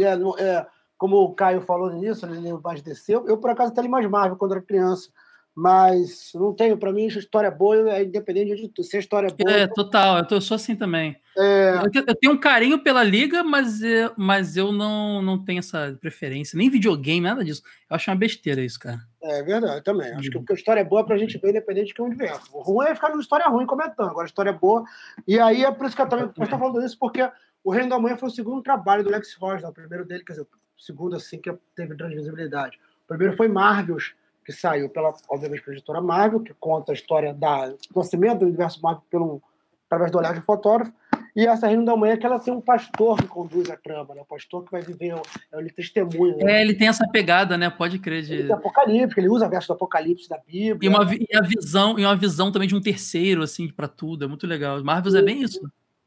é, 0.00 0.42
é, 0.42 0.66
como 1.02 1.16
o 1.16 1.34
Caio 1.34 1.60
falou 1.62 1.92
nisso, 1.92 2.24
ele 2.24 2.38
leu 2.38 2.60
mais 2.62 2.80
desceu. 2.80 3.26
Eu, 3.26 3.36
por 3.36 3.50
acaso, 3.50 3.72
até 3.72 3.82
li 3.82 3.88
mais 3.88 4.08
Marvel 4.08 4.36
quando 4.36 4.52
era 4.52 4.62
criança. 4.62 5.10
Mas 5.52 6.30
não 6.32 6.54
tenho, 6.54 6.78
para 6.78 6.92
mim, 6.92 7.06
história 7.06 7.50
boa 7.50 7.90
é 7.90 8.04
independente 8.04 8.54
de 8.54 8.68
tudo. 8.68 8.84
Se 8.84 8.96
a 8.96 9.00
história 9.00 9.26
é 9.26 9.30
boa. 9.30 9.52
É, 9.52 9.66
total, 9.66 10.18
eu, 10.18 10.26
tô, 10.28 10.36
eu 10.36 10.40
sou 10.40 10.54
assim 10.54 10.76
também. 10.76 11.16
É... 11.36 11.74
Eu, 11.92 12.04
eu, 12.06 12.14
tenho 12.14 12.34
um 12.34 12.38
carinho 12.38 12.84
pela 12.84 13.02
liga, 13.02 13.42
mas, 13.42 13.82
eu, 13.82 14.12
mas 14.16 14.56
eu 14.56 14.70
não, 14.70 15.20
não 15.20 15.44
tenho 15.44 15.58
essa 15.58 15.98
preferência, 16.00 16.56
nem 16.56 16.70
videogame, 16.70 17.20
nada 17.20 17.44
disso. 17.44 17.64
Eu 17.90 17.96
acho 17.96 18.08
uma 18.08 18.16
besteira 18.16 18.60
isso, 18.60 18.78
cara. 18.78 19.00
É 19.20 19.42
verdade, 19.42 19.82
também. 19.82 20.12
Acho 20.12 20.30
que 20.30 20.52
a 20.52 20.54
história 20.54 20.82
é 20.82 20.84
boa 20.84 21.04
pra 21.04 21.18
gente 21.18 21.36
ver, 21.36 21.50
independente 21.50 21.88
de 21.88 21.94
que 21.94 22.02
universo. 22.02 22.48
O 22.52 22.62
ruim 22.62 22.86
é 22.86 22.94
ficar 22.94 23.08
numa 23.08 23.20
história 23.20 23.48
ruim 23.48 23.66
comentando. 23.66 24.10
Agora, 24.10 24.26
a 24.26 24.30
história 24.30 24.50
é 24.50 24.56
boa. 24.56 24.84
E 25.26 25.40
aí 25.40 25.64
é 25.64 25.70
por 25.72 25.84
isso 25.84 25.96
que 25.96 26.02
eu 26.02 26.08
também 26.08 26.26
estou 26.26 26.46
falando 26.46 26.80
isso, 26.80 26.96
porque 26.96 27.28
o 27.64 27.72
Reino 27.72 27.88
da 27.88 27.98
Manhã 27.98 28.16
foi 28.16 28.28
o 28.28 28.32
segundo 28.32 28.62
trabalho 28.62 29.04
do 29.04 29.10
Lex 29.10 29.34
Ross, 29.34 29.62
o 29.62 29.72
primeiro 29.72 30.04
dele, 30.04 30.24
quer 30.24 30.34
dizer, 30.34 30.46
segundo 30.82 31.16
assim 31.16 31.38
que 31.38 31.52
teve 31.74 31.94
grande 31.94 32.16
visibilidade. 32.16 32.78
O 33.04 33.08
primeiro 33.08 33.36
foi 33.36 33.48
Marvels 33.48 34.14
que 34.44 34.52
saiu 34.52 34.88
pela, 34.88 35.14
obviamente, 35.28 35.62
pela 35.62 35.76
editora 35.76 36.00
Marvel, 36.00 36.40
que 36.40 36.52
conta 36.54 36.90
a 36.90 36.94
história 36.94 37.32
da, 37.32 37.68
do 37.68 37.78
nascimento 37.94 38.40
do 38.40 38.46
universo 38.46 38.82
Marvel 38.82 39.02
pelo, 39.08 39.42
através 39.86 40.10
do 40.10 40.18
olhar 40.18 40.34
de 40.34 40.40
fotógrafo. 40.40 40.92
E 41.34 41.46
essa 41.46 41.66
Reino 41.66 41.84
da 41.84 41.96
Manhã 41.96 42.14
é 42.14 42.16
que 42.16 42.26
ela 42.26 42.38
tem 42.38 42.52
um 42.52 42.60
pastor 42.60 43.16
que 43.16 43.26
conduz 43.26 43.70
a 43.70 43.76
trama, 43.76 44.14
né? 44.14 44.20
O 44.20 44.24
pastor 44.26 44.64
que 44.64 44.72
vai 44.72 44.82
viver, 44.82 45.14
é 45.14 45.58
ele 45.58 45.70
testemunha. 45.70 46.36
Né? 46.36 46.58
É, 46.58 46.60
ele 46.60 46.74
tem 46.74 46.88
essa 46.88 47.08
pegada, 47.08 47.56
né? 47.56 47.70
Pode 47.70 47.98
crer. 48.00 48.22
De... 48.22 48.34
Ele 48.34 48.52
é 48.52 48.54
apocalipse, 48.54 49.18
ele 49.18 49.28
usa 49.28 49.48
verso 49.48 49.68
do 49.68 49.74
Apocalipse 49.74 50.28
da 50.28 50.38
Bíblia. 50.38 50.78
E 50.82 50.88
uma, 50.88 51.14
e 51.14 51.34
a 51.34 51.40
visão, 51.40 51.98
e 51.98 52.04
uma 52.04 52.16
visão 52.16 52.52
também 52.52 52.68
de 52.68 52.74
um 52.74 52.82
terceiro, 52.82 53.42
assim, 53.42 53.70
para 53.70 53.88
tudo. 53.88 54.24
É 54.24 54.28
muito 54.28 54.46
legal. 54.46 54.82
Marvel 54.84 55.16
é 55.16 55.22
bem 55.22 55.40
isso. 55.40 55.60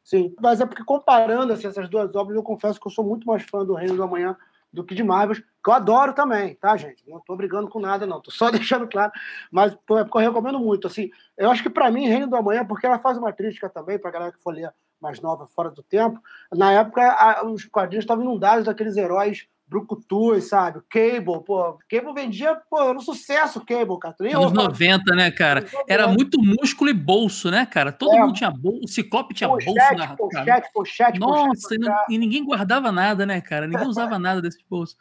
Sim, 0.03 0.35
mas 0.39 0.61
é 0.61 0.65
porque 0.67 0.83
comparando 0.83 1.53
assim, 1.53 1.65
essas 1.65 1.89
duas 1.89 2.13
obras, 2.15 2.35
eu 2.35 2.43
confesso 2.43 2.79
que 2.79 2.85
eu 2.85 2.91
sou 2.91 3.03
muito 3.03 3.25
mais 3.25 3.41
fã 3.41 3.65
do 3.65 3.73
Reino 3.73 3.97
da 3.97 4.05
Manhã 4.05 4.38
do 4.75 4.83
que 4.83 4.93
de 4.93 5.03
Marvel, 5.03 5.35
que 5.35 5.69
eu 5.69 5.73
adoro 5.73 6.13
também, 6.13 6.53
tá, 6.55 6.75
gente? 6.77 7.03
Não 7.09 7.19
tô 7.19 7.35
brigando 7.35 7.69
com 7.69 7.79
nada, 7.79 8.05
não. 8.05 8.21
Tô 8.21 8.29
só 8.29 8.51
deixando 8.51 8.88
claro. 8.88 9.11
Mas 9.51 9.73
é 9.73 9.77
porque 9.85 10.17
eu 10.17 10.21
recomendo 10.21 10.59
muito. 10.59 10.85
Assim, 10.85 11.09
eu 11.38 11.49
acho 11.49 11.63
que 11.63 11.69
para 11.69 11.89
mim, 11.89 12.07
Reino 12.07 12.27
do 12.27 12.35
Amanhã, 12.35 12.65
porque 12.65 12.85
ela 12.85 12.99
faz 12.99 13.17
uma 13.17 13.33
crítica 13.33 13.69
também 13.69 13.97
para 13.97 14.11
galera 14.11 14.31
que 14.31 14.43
for 14.43 14.53
ler 14.53 14.71
mais 15.01 15.19
nova, 15.21 15.47
fora 15.47 15.71
do 15.71 15.81
tempo. 15.81 16.19
Na 16.53 16.71
época, 16.73 17.01
a, 17.01 17.45
os 17.45 17.65
quadrinhos 17.65 18.03
estavam 18.03 18.23
inundados 18.23 18.65
daqueles 18.65 18.97
heróis 18.97 19.47
Brucutu, 19.67 20.39
sabe? 20.41 20.80
Cable, 20.89 21.43
pô. 21.43 21.78
Cable 21.89 22.13
vendia, 22.13 22.56
pô, 22.69 22.82
era 22.82 22.97
um 22.97 23.01
sucesso 23.01 23.65
Cable, 23.65 23.99
cara. 23.99 24.15
Anos 24.19 24.54
90, 24.54 25.15
né, 25.15 25.32
cara? 25.32 25.65
Era 25.88 26.08
muito 26.08 26.39
músculo 26.41 26.89
e 26.89 26.93
bolso, 26.93 27.49
né, 27.49 27.65
cara? 27.65 27.91
Todo 27.91 28.15
é. 28.15 28.19
mundo 28.19 28.34
tinha 28.34 28.51
bolso, 28.51 28.86
o 28.86 28.88
Ciclope 28.88 29.34
tinha 29.34 29.49
pochete, 29.49 29.73
bolso 29.73 29.95
na 29.95 30.15
pochete, 30.15 30.69
pochete, 30.73 31.19
Nossa, 31.19 31.69
pochete, 31.69 32.06
e, 32.10 32.15
e, 32.15 32.17
ninguém 32.17 32.45
guardava 32.45 32.91
nada, 32.91 33.25
né, 33.25 33.41
cara? 33.41 33.67
Ninguém 33.67 33.88
usava 33.88 34.17
nada 34.19 34.41
desse 34.41 34.63
bolso. 34.69 34.95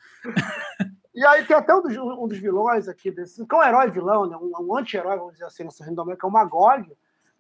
E 1.15 1.25
aí 1.27 1.45
tem 1.45 1.57
até 1.57 1.75
um 1.75 1.83
dos, 1.83 1.97
um 1.97 2.27
dos 2.27 2.39
vilões 2.39 2.89
aqui, 2.89 3.11
desse, 3.11 3.47
que 3.47 3.55
é 3.55 3.59
um 3.59 3.63
herói 3.63 3.91
vilão, 3.91 4.27
né? 4.27 4.37
um, 4.37 4.51
um 4.61 4.77
anti-herói, 4.77 5.17
vamos 5.17 5.35
dizer 5.35 5.45
assim, 5.45 5.65
nessa 5.65 5.85
Rendomé, 5.85 6.17
que 6.17 6.25
é 6.25 6.29
o 6.29 6.33
Magog, 6.33 6.91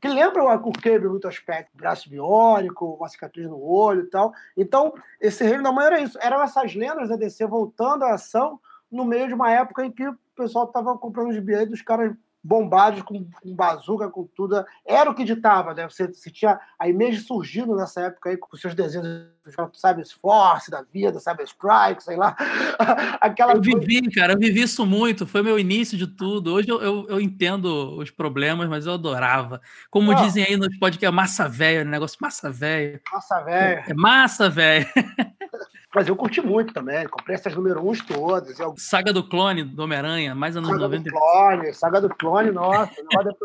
que 0.05 0.09
lembra 0.09 0.45
o 0.45 0.73
Cable 0.75 1.09
muito 1.09 1.27
aspecto, 1.27 1.75
braço 1.75 2.11
biônico, 2.11 2.85
uma 2.85 3.09
cicatriz 3.09 3.49
no 3.49 3.59
olho 3.59 4.03
e 4.03 4.11
tal. 4.11 4.35
Então, 4.55 4.93
esse 5.19 5.43
Reino 5.43 5.63
da 5.63 5.73
Manhã 5.73 5.87
era 5.87 6.01
isso. 6.03 6.19
Eram 6.21 6.43
essas 6.43 6.75
lendas 6.75 7.09
da 7.09 7.17
DC 7.17 7.47
voltando 7.47 8.03
à 8.03 8.13
ação 8.13 8.61
no 8.93 9.03
meio 9.03 9.29
de 9.29 9.33
uma 9.33 9.51
época 9.51 9.83
em 9.83 9.91
que 9.91 10.07
o 10.07 10.19
pessoal 10.37 10.67
estava 10.67 10.99
comprando 10.99 11.31
os 11.31 11.39
bilhetes 11.39 11.71
dos 11.71 11.81
caras 11.81 12.15
bombados 12.45 13.01
com, 13.01 13.25
com 13.25 13.55
bazuca, 13.55 14.11
com 14.11 14.25
tudo. 14.37 14.63
Era 14.85 15.11
o 15.11 15.15
que 15.15 15.25
ditava, 15.25 15.73
né? 15.73 15.89
Você, 15.89 16.07
você 16.07 16.31
tinha 16.31 16.61
a 16.79 16.87
Image 16.87 17.21
surgindo 17.21 17.75
nessa 17.75 18.03
época 18.03 18.29
aí 18.29 18.37
com 18.37 18.55
seus 18.55 18.75
desenhos, 18.75 19.27
sabe, 19.73 20.05
Force 20.21 20.71
da 20.71 20.83
vida, 20.83 21.19
sabe, 21.21 21.43
Strike, 21.45 22.05
sei 22.05 22.17
lá. 22.17 22.37
Aquela 23.19 23.55
eu 23.55 23.63
vivi, 23.63 24.03
coisa... 24.03 24.15
cara, 24.15 24.33
eu 24.35 24.39
vivi 24.39 24.61
isso 24.61 24.85
muito, 24.85 25.27
foi 25.27 25.43
meu 25.43 25.59
início 25.59 25.97
de 25.97 26.07
tudo. 26.07 26.53
Hoje 26.53 26.69
eu, 26.69 26.83
eu, 26.83 27.07
eu 27.09 27.21
entendo 27.21 27.97
os 27.97 28.11
problemas, 28.11 28.69
mas 28.69 28.85
eu 28.85 28.93
adorava. 28.93 29.63
Como 29.91 30.13
Não. 30.13 30.23
dizem 30.23 30.45
aí 30.45 30.57
nos 30.59 30.77
podcasts, 30.77 31.17
massa 31.17 31.49
velha, 31.49 31.83
negócio 31.83 32.19
massa 32.21 32.51
velha. 32.51 33.01
Massa 33.11 33.41
velha. 33.41 33.85
É 33.89 33.95
massa 33.95 34.51
velha. 34.51 34.87
Mas 35.95 36.09
eu 36.09 36.17
curti 36.17 36.41
muito 36.41 36.75
também, 36.75 37.07
comprei 37.07 37.37
essas 37.37 37.55
número 37.55 37.89
1 37.89 37.95
todas. 38.07 38.59
Eu... 38.59 38.75
Saga 38.77 39.13
do 39.13 39.23
Clone, 39.23 39.63
do 39.63 39.83
Homem-Aranha, 39.83 40.35
mais 40.35 40.57
anos 40.57 40.69
saga 40.69 40.83
90. 40.83 41.05
Do 41.05 41.11
clone, 41.11 41.75
saga 41.75 42.01
do 42.01 42.09
Clone, 42.09 42.51
nossa, 42.51 42.95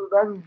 deve 0.10 0.42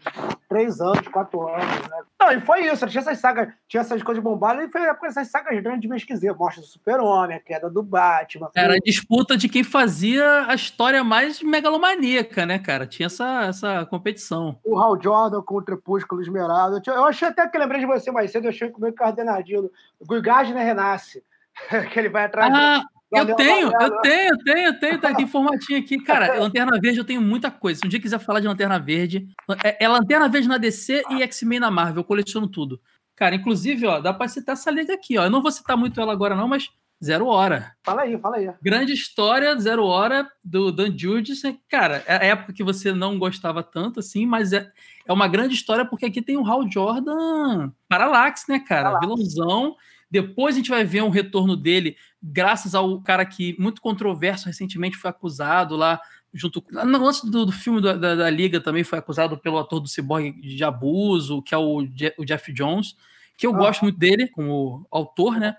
três 0.48 0.80
anos, 0.80 1.06
quatro 1.08 1.48
anos, 1.48 1.88
né? 1.88 2.02
Não, 2.20 2.32
e 2.32 2.40
foi 2.40 2.66
isso, 2.66 2.86
tinha 2.86 3.00
essas 3.00 3.18
sagas, 3.18 3.48
tinha 3.68 3.80
essas 3.80 4.02
coisas 4.02 4.22
bombadas, 4.22 4.64
e 4.64 4.70
foi 4.70 4.82
essas 5.04 5.28
sagas 5.28 5.60
grandes 5.62 5.88
de 5.88 5.96
esquisito. 5.96 6.36
Mostra 6.36 6.60
do 6.60 6.66
Super-Homem, 6.66 7.36
a 7.36 7.40
queda 7.40 7.70
do 7.70 7.82
Batman. 7.82 8.50
Era 8.54 8.74
a 8.74 8.78
disputa 8.78 9.36
de 9.36 9.48
quem 9.48 9.64
fazia 9.64 10.46
a 10.46 10.54
história 10.54 11.02
mais 11.02 11.42
megalomaníaca, 11.42 12.44
né, 12.44 12.58
cara? 12.58 12.86
Tinha 12.86 13.06
essa, 13.06 13.44
essa 13.44 13.86
competição. 13.86 14.58
O 14.64 14.78
Hal 14.78 15.00
Jordan 15.00 15.40
com 15.42 15.58
o 15.58 15.62
Crepúsculo 15.62 16.20
Esmeralda. 16.20 16.82
Eu 16.86 17.04
achei 17.04 17.28
até 17.28 17.46
que 17.48 17.58
lembrei 17.58 17.80
de 17.80 17.86
você 17.86 18.10
mais 18.10 18.30
cedo, 18.30 18.44
eu 18.44 18.50
achei 18.50 18.70
que 18.70 18.80
meio 18.80 18.94
coordenadinho. 18.94 19.70
O 20.00 20.06
Guy 20.06 20.20
Gardner 20.20 20.64
renasce. 20.64 21.22
que 21.92 21.98
ele 21.98 22.08
vai 22.08 22.24
atrás. 22.24 22.52
Ah, 22.54 22.84
eu 23.12 23.36
tenho, 23.36 23.70
eu 23.80 24.00
tenho, 24.00 24.28
eu 24.28 24.38
tenho, 24.38 24.66
eu 24.68 24.80
tenho, 24.80 25.00
tá 25.00 25.10
aqui 25.10 25.26
formatinho 25.26 25.78
aqui. 25.78 26.02
Cara, 26.02 26.34
Lanterna 26.40 26.80
Verde 26.80 26.98
eu 26.98 27.04
tenho 27.04 27.20
muita 27.20 27.50
coisa. 27.50 27.80
Se 27.80 27.86
um 27.86 27.90
dia 27.90 28.00
quiser 28.00 28.18
falar 28.18 28.40
de 28.40 28.48
Lanterna 28.48 28.78
Verde, 28.78 29.28
é, 29.62 29.84
é 29.84 29.88
Lanterna 29.88 30.28
Verde 30.28 30.48
na 30.48 30.56
DC 30.56 31.02
e 31.10 31.22
X-Men 31.22 31.60
na 31.60 31.70
Marvel, 31.70 32.00
eu 32.00 32.04
coleciono 32.04 32.48
tudo. 32.48 32.80
Cara, 33.14 33.34
inclusive, 33.34 33.86
ó, 33.86 34.00
dá 34.00 34.14
pra 34.14 34.28
citar 34.28 34.54
essa 34.54 34.70
liga 34.70 34.94
aqui, 34.94 35.18
ó. 35.18 35.24
Eu 35.24 35.30
não 35.30 35.42
vou 35.42 35.52
citar 35.52 35.76
muito 35.76 36.00
ela 36.00 36.12
agora, 36.12 36.34
não, 36.34 36.48
mas 36.48 36.70
Zero 37.04 37.26
Hora. 37.26 37.74
Fala 37.84 38.02
aí, 38.02 38.18
fala 38.18 38.36
aí. 38.36 38.50
Grande 38.62 38.92
história, 38.92 39.54
Zero 39.58 39.84
Hora, 39.84 40.26
do 40.42 40.72
Dan 40.72 40.96
Jurgens. 40.96 41.42
Cara, 41.68 42.02
é 42.06 42.16
a 42.16 42.24
época 42.24 42.52
que 42.54 42.64
você 42.64 42.92
não 42.92 43.18
gostava 43.18 43.62
tanto, 43.62 44.00
assim, 44.00 44.24
mas 44.24 44.52
é, 44.52 44.70
é 45.06 45.12
uma 45.12 45.28
grande 45.28 45.54
história 45.54 45.84
porque 45.84 46.06
aqui 46.06 46.22
tem 46.22 46.38
o 46.38 46.46
Hal 46.46 46.70
Jordan 46.70 47.70
Parallax, 47.88 48.44
né, 48.48 48.60
cara? 48.60 48.92
Parallax. 48.92 49.00
Vilãozão 49.04 49.76
depois 50.12 50.54
a 50.54 50.58
gente 50.58 50.68
vai 50.68 50.84
ver 50.84 51.02
um 51.02 51.08
retorno 51.08 51.56
dele, 51.56 51.96
graças 52.22 52.74
ao 52.74 53.00
cara 53.00 53.24
que, 53.24 53.56
muito 53.58 53.80
controverso, 53.80 54.44
recentemente 54.44 54.98
foi 54.98 55.08
acusado 55.08 55.74
lá, 55.74 55.98
junto 56.34 56.62
no 56.70 57.02
lance 57.02 57.30
do, 57.30 57.46
do 57.46 57.50
filme 57.50 57.80
da, 57.80 57.94
da, 57.94 58.14
da, 58.14 58.28
Liga, 58.28 58.60
também 58.60 58.84
foi 58.84 58.98
acusado 58.98 59.38
pelo 59.38 59.56
ator 59.56 59.80
do 59.80 59.88
Cyborg 59.88 60.30
de 60.32 60.62
abuso, 60.62 61.40
que 61.40 61.54
é 61.54 61.58
o, 61.58 61.78
o 62.18 62.24
Jeff 62.26 62.52
Jones, 62.52 62.94
que 63.38 63.46
eu 63.46 63.54
ah. 63.54 63.56
gosto 63.56 63.84
muito 63.84 63.98
dele 63.98 64.28
como 64.28 64.86
autor, 64.90 65.40
né? 65.40 65.56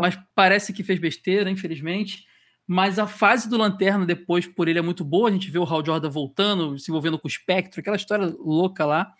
Mas 0.00 0.16
parece 0.36 0.72
que 0.72 0.84
fez 0.84 1.00
besteira, 1.00 1.50
infelizmente. 1.50 2.24
Mas 2.64 3.00
a 3.00 3.08
fase 3.08 3.48
do 3.48 3.56
Lanterna 3.56 4.06
depois, 4.06 4.46
por 4.46 4.68
ele, 4.68 4.78
é 4.78 4.82
muito 4.82 5.04
boa. 5.04 5.28
A 5.28 5.32
gente 5.32 5.50
vê 5.50 5.58
o 5.58 5.64
Hal 5.64 5.84
Jordan 5.84 6.10
voltando, 6.10 6.78
se 6.78 6.92
envolvendo 6.92 7.18
com 7.18 7.26
o 7.26 7.30
Spectro, 7.30 7.80
aquela 7.80 7.96
história 7.96 8.32
louca 8.38 8.86
lá. 8.86 9.12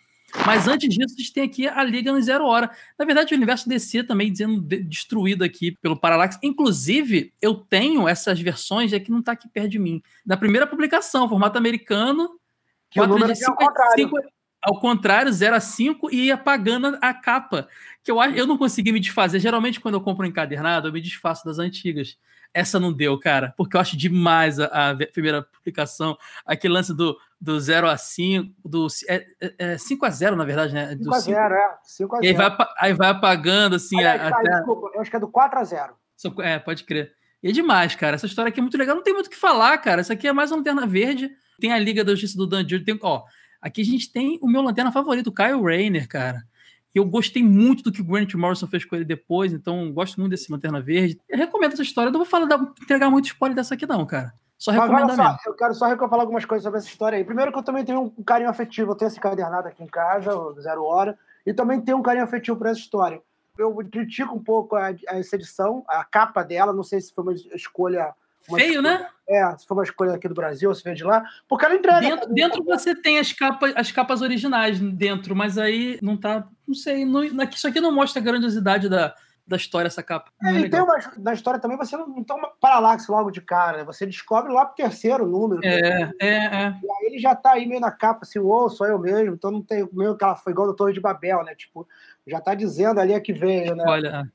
Mas 0.45 0.67
antes 0.67 0.89
disso, 0.89 1.15
a 1.15 1.17
gente 1.17 1.33
tem 1.33 1.43
aqui 1.43 1.67
a 1.67 1.83
Liga 1.83 2.11
no 2.11 2.21
Zero 2.21 2.45
Hora. 2.45 2.69
Na 2.99 3.05
verdade, 3.05 3.33
o 3.33 3.37
universo 3.37 3.67
DC 3.67 4.03
também 4.03 4.33
sendo 4.35 4.61
destruído 4.61 5.43
aqui 5.43 5.71
pelo 5.81 5.97
Parallax. 5.97 6.37
Inclusive, 6.43 7.33
eu 7.41 7.55
tenho 7.55 8.07
essas 8.07 8.39
versões 8.39 8.91
aqui, 8.91 9.09
não 9.09 9.19
está 9.19 9.31
aqui 9.31 9.47
perto 9.47 9.69
de 9.69 9.79
mim. 9.79 10.01
Da 10.25 10.35
primeira 10.35 10.67
publicação, 10.67 11.29
formato 11.29 11.57
americano. 11.57 12.37
Que 12.89 12.99
o 12.99 13.07
número 13.07 13.31
é 13.31 13.45
ao 13.45 13.55
contrário. 13.55 14.11
ao 14.61 14.79
contrário, 14.79 15.31
0 15.31 15.55
a 15.55 15.59
5 15.59 16.09
e 16.11 16.25
ia 16.25 16.37
pagando 16.37 16.97
a 17.01 17.13
capa. 17.13 17.67
Que 18.03 18.11
eu, 18.11 18.21
eu 18.21 18.45
não 18.45 18.57
consegui 18.57 18.91
me 18.91 18.99
desfazer. 18.99 19.39
Geralmente, 19.39 19.79
quando 19.79 19.95
eu 19.95 20.01
compro 20.01 20.25
um 20.25 20.29
encadernado, 20.29 20.89
eu 20.89 20.93
me 20.93 21.01
desfaço 21.01 21.45
das 21.45 21.57
antigas. 21.57 22.17
Essa 22.57 22.79
não 22.79 22.91
deu, 22.91 23.19
cara, 23.19 23.53
porque 23.55 23.77
eu 23.77 23.81
acho 23.81 23.95
demais 23.95 24.59
a, 24.59 24.65
a 24.65 24.95
primeira 25.13 25.43
publicação. 25.43 26.17
Aquele 26.43 26.73
lance 26.73 26.91
do, 26.91 27.15
do 27.39 27.59
0 27.59 27.87
a 27.87 27.95
5, 27.95 28.51
do 28.67 28.87
é, 29.07 29.27
é, 29.39 29.53
é 29.73 29.77
5 29.77 30.03
a 30.03 30.09
0, 30.09 30.35
na 30.35 30.43
verdade, 30.43 30.73
né? 30.73 30.97
5 30.97 31.13
a 31.13 31.19
0, 31.19 31.53
é. 31.53 31.77
5 31.83 32.15
a 32.15 32.19
0. 32.19 32.25
E 32.25 32.27
aí 32.27 32.33
vai, 32.33 32.67
aí 32.79 32.93
vai 32.93 33.09
apagando, 33.09 33.75
assim. 33.75 33.99
Aliás, 33.99 34.31
tá, 34.31 34.39
até... 34.39 34.49
desculpa, 34.49 34.89
eu 34.91 35.01
acho 35.01 35.11
que 35.11 35.17
é 35.17 35.19
do 35.19 35.27
4 35.27 35.59
a 35.59 35.63
0. 35.63 35.93
É, 36.39 36.57
pode 36.57 36.83
crer. 36.83 37.13
E 37.43 37.49
é 37.49 37.51
demais, 37.51 37.93
cara. 37.93 38.15
Essa 38.15 38.25
história 38.25 38.49
aqui 38.49 38.59
é 38.59 38.63
muito 38.63 38.75
legal. 38.75 38.95
Não 38.95 39.03
tem 39.03 39.13
muito 39.13 39.27
o 39.27 39.29
que 39.29 39.37
falar, 39.37 39.77
cara. 39.77 40.01
Isso 40.01 40.11
aqui 40.11 40.27
é 40.27 40.33
mais 40.33 40.51
uma 40.51 40.57
lanterna 40.57 40.87
verde. 40.87 41.29
Tem 41.59 41.71
a 41.71 41.77
Liga 41.77 42.03
da 42.03 42.13
Justiça 42.13 42.37
do 42.37 42.47
Dan 42.47 42.65
Tem, 42.65 42.97
ó, 43.03 43.23
aqui 43.61 43.81
a 43.81 43.85
gente 43.85 44.11
tem 44.11 44.39
o 44.41 44.47
meu 44.47 44.63
lanterna 44.63 44.91
favorito, 44.91 45.27
o 45.27 45.31
Kyle 45.31 45.61
Rayner, 45.61 46.07
cara. 46.07 46.41
Eu 46.97 47.05
gostei 47.05 47.43
muito 47.43 47.83
do 47.83 47.91
que 47.91 48.01
o 48.01 48.03
Grant 48.03 48.33
Morrison 48.33 48.67
fez 48.67 48.83
com 48.83 48.95
ele 48.95 49.05
depois, 49.05 49.53
então 49.53 49.91
gosto 49.93 50.19
muito 50.19 50.31
desse 50.31 50.51
Lanterna 50.51 50.81
Verde. 50.81 51.19
Eu 51.29 51.37
recomendo 51.37 51.73
essa 51.73 51.83
história. 51.83 52.11
Não 52.11 52.19
vou 52.19 52.25
falar, 52.25 52.47
entregar 52.81 53.09
muito 53.09 53.25
spoiler 53.25 53.55
dessa 53.55 53.75
aqui, 53.75 53.85
não, 53.85 54.05
cara. 54.05 54.33
Só 54.57 54.71
recomendo 54.71 55.07
mesmo. 55.07 55.37
Eu 55.45 55.53
quero 55.53 55.75
só 55.75 55.95
falar 55.95 56.23
algumas 56.23 56.43
coisas 56.43 56.63
sobre 56.63 56.79
essa 56.79 56.87
história 56.87 57.17
aí. 57.17 57.23
Primeiro 57.23 57.51
que 57.51 57.59
eu 57.59 57.63
também 57.63 57.85
tenho 57.85 58.11
um 58.17 58.23
carinho 58.23 58.49
afetivo. 58.49 58.91
Eu 58.91 58.95
tenho 58.95 59.09
esse 59.09 59.19
cadernado 59.19 59.67
aqui 59.67 59.83
em 59.83 59.87
casa, 59.87 60.31
Zero 60.59 60.83
Hora, 60.83 61.17
e 61.45 61.53
também 61.53 61.79
tenho 61.79 61.97
um 61.97 62.01
carinho 62.01 62.23
afetivo 62.23 62.57
por 62.57 62.65
essa 62.65 62.79
história. 62.79 63.21
Eu 63.57 63.75
critico 63.75 64.35
um 64.35 64.43
pouco 64.43 64.75
a, 64.75 64.87
a 64.87 65.19
essa 65.19 65.35
edição, 65.35 65.83
a 65.87 66.03
capa 66.03 66.43
dela, 66.43 66.73
não 66.73 66.83
sei 66.83 66.99
se 66.99 67.13
foi 67.13 67.23
uma 67.23 67.33
escolha 67.33 68.13
Feio, 68.41 68.79
escolha, 68.79 68.81
né? 68.81 69.09
É, 69.29 69.57
se 69.57 69.67
for 69.67 69.73
uma 69.73 69.83
escolha 69.83 70.13
aqui 70.13 70.27
do 70.27 70.33
Brasil, 70.33 70.69
ou 70.69 70.75
se 70.75 70.83
veio 70.83 70.95
de 70.95 71.03
lá, 71.03 71.23
porque 71.49 71.65
ela 71.65 71.75
entrega. 71.75 71.99
Dentro, 71.99 72.33
dentro 72.33 72.63
você 72.63 72.95
tem 72.95 73.19
as 73.19 73.33
capas, 73.33 73.73
as 73.75 73.91
capas 73.91 74.21
originais 74.21 74.79
dentro, 74.79 75.35
mas 75.35 75.57
aí 75.57 75.99
não 76.01 76.15
tá. 76.15 76.47
Não 76.65 76.73
sei. 76.75 77.05
Não, 77.05 77.23
isso 77.23 77.67
aqui 77.67 77.81
não 77.81 77.91
mostra 77.91 78.21
a 78.21 78.23
grandiosidade 78.23 78.87
da, 78.87 79.13
da 79.47 79.55
história 79.55 79.87
essa 79.87 80.03
capa. 80.03 80.29
É, 80.43 80.51
e 80.59 80.69
tem 80.69 80.81
uma, 80.81 80.97
na 81.17 81.33
história 81.33 81.59
também, 81.59 81.77
você 81.77 81.95
não, 81.95 82.07
não 82.07 82.23
toma 82.23 82.51
paralaxe 82.59 83.09
logo 83.09 83.31
de 83.31 83.39
cara, 83.39 83.77
né? 83.77 83.83
Você 83.85 84.05
descobre 84.05 84.51
lá 84.51 84.65
pro 84.65 84.75
terceiro 84.75 85.25
número. 85.25 85.61
É, 85.65 86.11
é, 86.21 86.35
é. 86.35 86.79
E 86.83 86.91
aí 86.91 87.05
ele 87.07 87.19
já 87.19 87.33
tá 87.33 87.53
aí 87.53 87.65
meio 87.65 87.79
na 87.79 87.91
capa, 87.91 88.21
assim, 88.23 88.39
ô, 88.39 88.69
sou 88.69 88.85
eu 88.85 88.99
mesmo, 88.99 89.35
então 89.35 89.49
não 89.49 89.61
tem 89.61 89.87
meio 89.93 90.17
que 90.17 90.23
ela 90.23 90.35
foi 90.35 90.51
igual 90.51 90.67
do 90.67 90.75
Torre 90.75 90.93
de 90.93 90.99
Babel, 90.99 91.43
né? 91.43 91.55
Tipo, 91.55 91.87
já 92.27 92.41
tá 92.41 92.53
dizendo 92.53 92.99
ali 92.99 93.13
a 93.13 93.21
que 93.21 93.31
veio, 93.31 93.73
né? 93.73 93.85
Olha. 93.87 94.29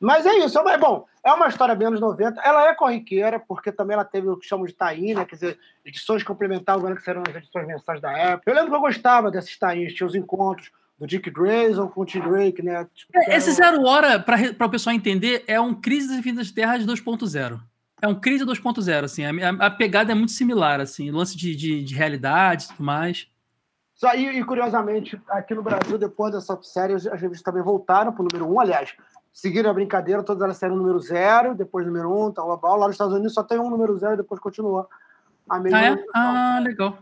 Mas 0.00 0.26
é 0.26 0.38
isso, 0.38 0.58
é 0.58 0.78
bom. 0.78 1.06
É 1.26 1.32
uma 1.32 1.48
história 1.48 1.74
bem 1.74 1.88
anos 1.88 2.00
90. 2.00 2.40
Ela 2.40 2.68
é 2.68 2.74
corriqueira, 2.74 3.40
porque 3.40 3.72
também 3.72 3.94
ela 3.94 4.04
teve 4.04 4.28
o 4.28 4.36
que 4.36 4.46
chamam 4.46 4.64
de 4.64 4.72
taí, 4.72 5.12
né? 5.12 5.24
Quer 5.24 5.34
dizer, 5.34 5.58
edições 5.84 6.22
complementares, 6.22 6.84
que 6.96 7.02
serão 7.02 7.24
as 7.28 7.34
edições 7.34 7.66
mensais 7.66 8.00
da 8.00 8.12
época. 8.12 8.48
Eu 8.48 8.54
lembro 8.54 8.70
que 8.70 8.76
eu 8.76 8.80
gostava 8.80 9.28
desses 9.28 9.58
taís, 9.58 9.92
tinha 9.92 10.06
os 10.06 10.14
encontros 10.14 10.70
do 10.96 11.04
Dick 11.04 11.28
Grayson 11.28 11.88
com 11.88 12.02
o 12.02 12.04
Tim 12.04 12.20
Drake, 12.20 12.62
né? 12.62 12.86
Tipo, 12.94 13.18
é, 13.18 13.36
esse 13.36 13.50
Zero 13.50 13.82
Hora, 13.82 14.20
para 14.20 14.66
o 14.66 14.70
pessoal 14.70 14.94
entender, 14.94 15.42
é 15.48 15.60
um 15.60 15.74
Crise 15.74 16.06
das 16.06 16.18
Infinitas 16.18 16.52
Terras 16.52 16.86
2.0. 16.86 17.60
É 18.00 18.06
um 18.06 18.14
Crise 18.14 18.44
2.0, 18.44 19.02
assim. 19.02 19.24
A, 19.24 19.66
a, 19.66 19.70
pegada 19.70 20.12
é 20.12 20.14
muito 20.14 20.30
similar, 20.30 20.80
assim. 20.80 21.10
Lance 21.10 21.36
de, 21.36 21.56
de, 21.56 21.82
de 21.82 21.92
realidade 21.92 22.66
e 22.66 22.68
tudo 22.68 22.84
mais. 22.84 23.26
Só, 23.96 24.14
e, 24.14 24.38
e, 24.38 24.44
curiosamente, 24.44 25.20
aqui 25.28 25.56
no 25.56 25.62
Brasil, 25.64 25.98
depois 25.98 26.32
dessa 26.32 26.56
série, 26.62 26.92
as 26.92 27.04
revistas 27.04 27.42
também 27.42 27.64
voltaram 27.64 28.12
para 28.12 28.22
o 28.22 28.28
número 28.30 28.48
1. 28.48 28.54
Um. 28.54 28.60
Aliás, 28.60 28.94
seguiram 29.36 29.68
a 29.70 29.74
brincadeira, 29.74 30.22
todas 30.22 30.42
elas 30.42 30.56
saíram 30.56 30.76
número 30.76 30.98
0, 30.98 31.54
depois 31.54 31.86
número 31.86 32.10
1, 32.10 32.24
um, 32.24 32.32
tal, 32.32 32.56
tal, 32.56 32.78
Lá 32.78 32.86
nos 32.86 32.94
Estados 32.94 33.12
Unidos 33.12 33.34
só 33.34 33.42
tem 33.42 33.58
um 33.58 33.68
número 33.68 33.94
0 33.94 34.14
e 34.14 34.16
depois 34.16 34.40
continua 34.40 34.88
a 35.46 35.58
mesma. 35.58 35.78
Ah, 35.78 35.84
é? 35.84 36.04
ah 36.14 36.60
legal. 36.62 36.96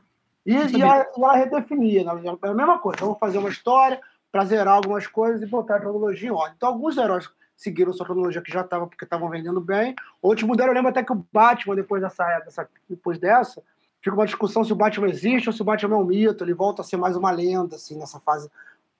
E, 0.45 0.53
e, 0.53 0.83
ela, 0.83 1.07
e, 1.17 1.21
ela, 1.21 1.37
redefinia, 1.37 2.03
né? 2.03 2.37
é 2.43 2.49
a 2.49 2.53
mesma 2.53 2.81
coisa. 2.81 2.99
Vamos 3.03 3.21
fazer 3.21 3.39
uma 3.39 3.49
história 3.49 4.01
para 4.33 4.45
zerar 4.47 4.75
algumas 4.75 5.07
coisas 5.07 5.41
e 5.43 5.47
botar 5.47 5.77
a 5.77 5.81
cronologia 5.81 6.29
em 6.29 6.33
ordem. 6.33 6.55
Então, 6.57 6.71
alguns 6.71 6.97
heróis 6.97 7.31
seguiram 7.57 7.93
sua 7.93 8.05
cronologia 8.05 8.43
que 8.43 8.53
já 8.53 8.63
estava 8.63 8.89
porque 8.89 9.05
estavam 9.05 9.31
vendendo 9.31 9.61
bem. 9.61 9.95
Outros 10.21 10.45
mudaram. 10.45 10.73
Eu 10.73 10.75
lembro 10.75 10.91
até 10.91 11.05
que 11.05 11.13
o 11.13 11.25
Batman, 11.33 11.77
depois 11.77 12.03
dessa, 12.03 12.41
dessa, 12.41 12.69
depois 12.91 13.17
dessa, 13.17 13.63
fica 14.03 14.17
uma 14.17 14.27
discussão 14.27 14.65
se 14.65 14.73
o 14.73 14.77
Batman 14.77 15.09
existe 15.09 15.49
ou 15.49 15.53
se 15.53 15.63
o 15.63 15.65
Batman 15.65 15.95
é 15.95 15.99
um 16.01 16.05
mito. 16.05 16.43
Ele 16.43 16.53
volta 16.53 16.83
a 16.83 16.85
ser 16.85 16.97
mais 16.97 17.15
uma 17.15 17.31
lenda, 17.31 17.77
assim, 17.77 17.97
nessa 17.97 18.19
fase 18.19 18.51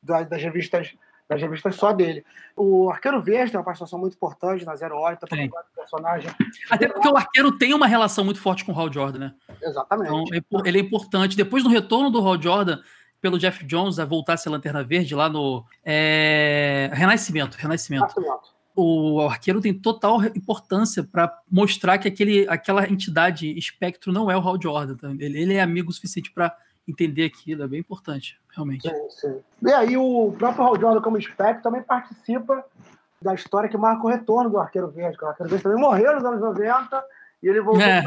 das, 0.01 0.29
das 0.29 0.41
revistas 0.41 0.95
das 1.35 1.43
revistas 1.43 1.77
só 1.77 1.93
dele. 1.93 2.25
O 2.57 2.91
Arqueiro 2.91 3.21
Verde 3.21 3.51
tem 3.51 3.59
uma 3.59 3.65
participação 3.65 3.99
muito 3.99 4.15
importante 4.15 4.65
na 4.65 4.77
Zero 4.77 4.97
Hora, 4.97 5.17
também 5.17 5.51
personagem. 5.77 6.31
Até 6.71 6.89
porque 6.89 7.09
o 7.09 7.17
Arqueiro 7.17 7.57
tem 7.59 7.75
uma 7.75 7.87
relação 7.87 8.25
muito 8.25 8.41
forte 8.41 8.65
com 8.65 8.73
o 8.73 8.79
Hal 8.79 8.93
Jordan, 8.93 9.19
né? 9.19 9.35
Exatamente. 9.63 10.11
Então, 10.33 10.63
ele 10.65 10.79
é 10.79 10.81
importante. 10.81 11.37
Depois 11.37 11.63
do 11.63 11.69
retorno 11.69 12.11
do 12.11 12.27
Hal 12.27 12.41
Jordan, 12.41 12.81
pelo 13.21 13.39
Jeff 13.39 13.65
Jones 13.65 13.99
a 13.99 14.05
voltar 14.05 14.35
a 14.35 14.37
ser 14.37 14.51
Lanterna 14.51 14.83
Verde 14.83 15.15
lá 15.15 15.29
no 15.29 15.65
é... 15.85 16.91
Renascimento, 16.93 17.57
Renascimento. 17.57 18.15
Renascimento 18.15 18.55
o 18.77 19.21
arqueiro 19.21 19.61
tem 19.61 19.73
total 19.73 20.25
importância 20.35 21.05
para 21.05 21.33
mostrar 21.49 21.99
que 21.99 22.09
aquele, 22.09 22.47
aquela 22.49 22.89
entidade 22.89 23.57
espectro 23.57 24.13
não 24.13 24.31
é 24.31 24.37
o 24.37 24.41
Hal 24.41 24.61
Jordan. 24.61 24.97
Tá? 24.97 25.11
Ele, 25.11 25.41
ele, 25.41 25.55
é 25.55 25.63
amigo 25.63 25.91
o 25.91 25.93
suficiente 25.93 26.33
para 26.33 26.57
entender 26.87 27.25
aquilo, 27.25 27.63
é 27.63 27.69
bem 27.69 27.81
importante, 27.81 28.39
realmente. 28.55 28.89
Sim, 28.89 29.11
sim. 29.11 29.41
E 29.63 29.73
aí 29.73 29.97
o 29.97 30.35
próprio 30.39 30.65
Hal 30.65 30.81
Jordan 30.81 31.01
como 31.01 31.19
espectro 31.19 31.63
também 31.63 31.83
participa 31.83 32.65
da 33.21 33.35
história 33.35 33.69
que 33.69 33.77
marca 33.77 34.05
o 34.05 34.11
retorno 34.11 34.51
do 34.51 34.59
Arqueiro 34.59 34.91
Verde. 34.91 35.19
O 35.21 35.27
Arqueiro 35.27 35.51
Verde 35.51 35.63
também 35.63 35.81
morreu 35.81 36.15
nos 36.15 36.25
anos 36.25 36.41
90 36.41 37.05
e 37.43 37.49
ele 37.49 37.61
voltou 37.61 37.83
é, 37.83 38.03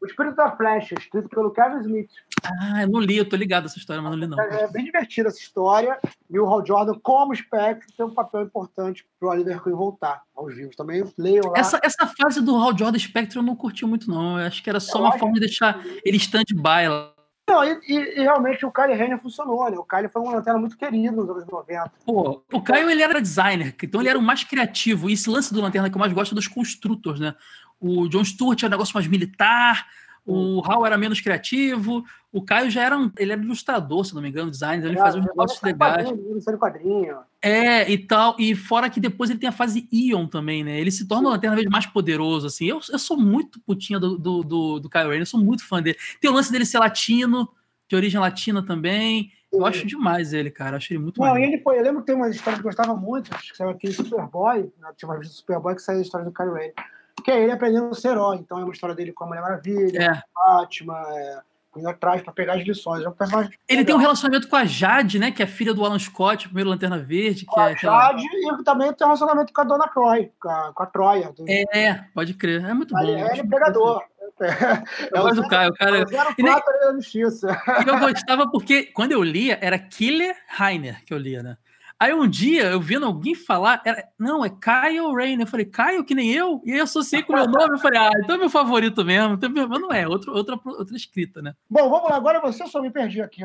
o 0.00 0.06
Espírito 0.06 0.36
da 0.36 0.56
Flecha, 0.56 0.94
escrito 0.98 1.28
pelo 1.28 1.50
Kevin 1.50 1.80
Smith. 1.80 2.10
Ah, 2.42 2.82
eu 2.82 2.88
não 2.88 3.00
li, 3.00 3.18
eu 3.18 3.28
tô 3.28 3.36
ligado 3.36 3.66
essa 3.66 3.76
história, 3.76 4.00
mas 4.00 4.10
não 4.10 4.18
li 4.18 4.26
não. 4.26 4.40
É, 4.40 4.62
é 4.62 4.68
bem 4.68 4.84
divertida 4.84 5.28
essa 5.28 5.38
história. 5.38 5.98
E 6.30 6.38
o 6.38 6.46
Hal 6.46 6.64
Jordan, 6.64 6.98
como 7.02 7.34
Spectre, 7.36 7.92
tem 7.94 8.06
um 8.06 8.14
papel 8.14 8.42
importante 8.42 9.06
pro 9.20 9.28
Oliver 9.28 9.62
Queen 9.62 9.74
voltar 9.74 10.22
aos 10.34 10.54
vivos. 10.54 10.74
Também 10.74 11.04
leiam 11.18 11.50
lá. 11.50 11.58
Essa, 11.58 11.78
essa 11.82 12.06
fase 12.06 12.40
do 12.40 12.56
Hal 12.56 12.76
Jordan 12.76 12.98
Spectre 12.98 13.38
eu 13.38 13.42
não 13.42 13.54
curti 13.54 13.84
muito, 13.84 14.10
não. 14.10 14.40
Eu 14.40 14.46
acho 14.46 14.62
que 14.62 14.70
era 14.70 14.80
só 14.80 14.98
eu 14.98 15.02
uma 15.02 15.18
forma 15.18 15.34
de 15.34 15.40
deixar 15.40 15.78
ele 16.02 16.16
stand-by 16.16 16.88
lá. 16.88 17.17
Não, 17.48 17.64
e, 17.64 17.80
e, 17.88 18.20
realmente 18.20 18.66
o 18.66 18.70
Kyle 18.70 18.92
Renner 18.92 19.18
funcionou, 19.18 19.70
né? 19.70 19.78
O 19.78 19.82
Kyle 19.82 20.08
foi 20.08 20.20
uma 20.20 20.32
lanterna 20.32 20.60
muito 20.60 20.76
querido 20.76 21.16
nos 21.16 21.30
anos 21.30 21.46
90. 21.46 21.90
Pô, 22.04 22.42
o 22.52 22.62
Kyle 22.62 22.90
ele 22.90 23.02
era 23.02 23.22
designer, 23.22 23.74
então 23.82 24.02
ele 24.02 24.10
era 24.10 24.18
o 24.18 24.22
mais 24.22 24.44
criativo. 24.44 25.08
E 25.08 25.14
esse 25.14 25.30
lance 25.30 25.52
do 25.52 25.62
lanterna 25.62 25.88
que 25.88 25.96
eu 25.96 25.98
mais 25.98 26.12
gosto 26.12 26.32
é 26.32 26.34
dos 26.34 26.46
construtores, 26.46 27.18
né? 27.18 27.34
O 27.80 28.06
John 28.08 28.22
Stewart 28.22 28.62
era 28.62 28.68
um 28.68 28.70
negócio 28.72 28.92
mais 28.94 29.06
militar, 29.06 29.86
o 30.26 30.62
Hal 30.62 30.84
era 30.84 30.98
menos 30.98 31.22
criativo, 31.22 32.04
o 32.30 32.44
Caio 32.44 32.70
já 32.70 32.82
era 32.82 32.98
um, 32.98 33.10
ele 33.16 33.32
era 33.32 33.40
ilustrador, 33.40 34.04
se 34.04 34.14
não 34.14 34.20
me 34.20 34.28
engano, 34.28 34.50
designer, 34.50 34.84
ele 34.84 34.98
é, 34.98 35.00
fazia 35.00 35.20
uns 35.20 35.26
negócios 35.26 35.62
legais. 35.62 36.06
Quadrinho, 36.06 36.58
quadrinho. 36.58 37.18
É, 37.40 37.88
e 37.90 37.98
tal, 37.98 38.34
e 38.38 38.54
fora 38.54 38.90
que 38.90 38.98
depois 38.98 39.30
ele 39.30 39.38
tem 39.38 39.48
a 39.48 39.52
fase 39.52 39.88
Ion 39.92 40.26
também, 40.26 40.64
né? 40.64 40.80
Ele 40.80 40.90
se 40.90 41.06
torna 41.06 41.28
uma 41.28 41.38
vez 41.38 41.66
mais 41.66 41.86
poderoso, 41.86 42.48
assim. 42.48 42.66
Eu, 42.66 42.80
eu 42.90 42.98
sou 42.98 43.16
muito 43.16 43.60
putinha 43.60 43.98
do, 44.00 44.18
do, 44.18 44.42
do, 44.42 44.80
do 44.80 44.90
Kyle 44.90 45.04
Rayner, 45.04 45.22
eu 45.22 45.26
sou 45.26 45.40
muito 45.40 45.64
fã 45.64 45.80
dele. 45.80 45.96
Tem 46.20 46.30
o 46.30 46.34
lance 46.34 46.50
dele 46.50 46.66
ser 46.66 46.78
latino, 46.78 47.48
de 47.88 47.94
origem 47.94 48.20
latina 48.20 48.64
também. 48.64 49.30
Eu 49.52 49.64
acho 49.64 49.86
demais 49.86 50.32
ele, 50.32 50.50
cara. 50.50 50.76
Acho 50.76 50.92
ele 50.92 51.00
muito 51.00 51.20
Não, 51.20 51.38
ele 51.38 51.58
foi. 51.58 51.78
Eu 51.78 51.82
lembro 51.82 52.00
que 52.00 52.06
tem 52.06 52.14
uma 52.14 52.28
história 52.28 52.58
que 52.58 52.66
eu 52.66 52.68
gostava 52.68 52.94
muito, 52.94 53.34
acho 53.34 53.52
que 53.52 53.56
saiu 53.56 53.70
aqui 53.70 53.90
Superboy, 53.92 54.70
né? 54.78 54.90
tinha 54.96 55.08
uma 55.08 55.14
revista 55.14 55.36
Superboy 55.36 55.74
que 55.74 55.82
saiu 55.82 56.00
a 56.00 56.02
história 56.02 56.26
do 56.26 56.32
Kyle 56.32 56.50
Rayner 56.50 56.74
que 57.22 57.30
é 57.30 57.42
ele 57.42 57.52
aprendendo 57.52 57.88
a 57.88 57.94
ser 57.94 58.08
herói. 58.08 58.36
Então 58.36 58.58
é 58.58 58.64
uma 58.64 58.72
história 58.72 58.94
dele 58.94 59.12
com 59.12 59.24
a 59.24 59.26
Mulher 59.26 59.42
Maravilha, 59.42 60.02
é. 60.02 60.22
Fátima, 60.34 60.98
é, 61.10 61.40
atrás 61.86 62.22
para 62.22 62.32
pegar 62.32 62.54
as 62.54 62.66
lições. 62.66 63.04
É 63.04 63.08
um 63.08 63.12
personagem 63.12 63.52
ele 63.68 63.78
legal. 63.78 63.86
tem 63.86 63.94
um 63.94 63.98
relacionamento 63.98 64.48
com 64.48 64.56
a 64.56 64.64
Jade, 64.64 65.18
né? 65.18 65.30
Que 65.30 65.42
é 65.42 65.46
filha 65.46 65.74
do 65.74 65.84
Alan 65.84 65.98
Scott, 65.98 66.46
primeiro 66.46 66.70
Lanterna 66.70 66.98
Verde. 66.98 67.46
Que 67.46 67.60
a 67.60 67.70
é 67.70 67.76
Jade 67.76 68.24
e 68.24 68.64
também 68.64 68.92
tem 68.92 69.06
um 69.06 69.10
relacionamento 69.10 69.52
com 69.52 69.60
a 69.60 69.64
Dona 69.64 69.88
Croy, 69.88 70.30
com 70.40 70.48
a, 70.48 70.72
com 70.72 70.82
a 70.82 70.86
Troia. 70.86 71.32
Do... 71.32 71.44
É, 71.48 72.04
pode 72.14 72.34
crer. 72.34 72.64
É 72.64 72.74
muito 72.74 72.94
bom. 72.94 73.00
Ele 73.02 73.12
é 73.12 73.38
empregador. 73.38 74.02
Eu 75.12 75.22
gosto 75.22 75.42
do 75.42 75.48
Caio, 75.48 75.74
cara. 75.74 76.04
E, 76.38 76.42
nem... 76.42 76.54
e 76.54 77.88
eu 77.88 77.98
gostava 77.98 78.48
porque 78.48 78.84
quando 78.84 79.10
eu 79.10 79.22
lia, 79.22 79.58
era 79.60 79.76
Killer 79.78 80.36
Rainer 80.46 81.04
que 81.04 81.12
eu 81.12 81.18
lia, 81.18 81.42
né? 81.42 81.56
Aí 82.00 82.14
um 82.14 82.28
dia, 82.28 82.66
eu 82.66 82.80
vendo 82.80 83.06
alguém 83.06 83.34
falar, 83.34 83.82
era, 83.84 84.06
não, 84.16 84.44
é 84.44 84.48
Kyle 84.48 85.12
Rain. 85.12 85.40
Eu 85.40 85.46
falei, 85.48 85.66
Kyle, 85.66 86.04
que 86.04 86.14
nem 86.14 86.30
eu? 86.30 86.62
E 86.64 86.70
aí 86.70 86.78
eu 86.78 86.84
associei 86.84 87.24
com 87.24 87.32
o 87.32 87.36
meu 87.36 87.48
nome. 87.48 87.74
Eu 87.74 87.78
falei, 87.78 87.98
ah, 87.98 88.10
então 88.22 88.36
é 88.36 88.38
meu 88.38 88.48
favorito 88.50 89.04
mesmo. 89.04 89.34
Então, 89.34 89.50
mas 89.50 89.80
não 89.80 89.92
é, 89.92 90.06
outro, 90.06 90.32
outra, 90.32 90.60
outra 90.64 90.96
escrita, 90.96 91.42
né? 91.42 91.54
Bom, 91.68 91.90
vamos 91.90 92.08
lá. 92.08 92.16
Agora 92.16 92.40
você, 92.40 92.64
só 92.68 92.80
me 92.80 92.90
perdi 92.90 93.20
aqui. 93.20 93.44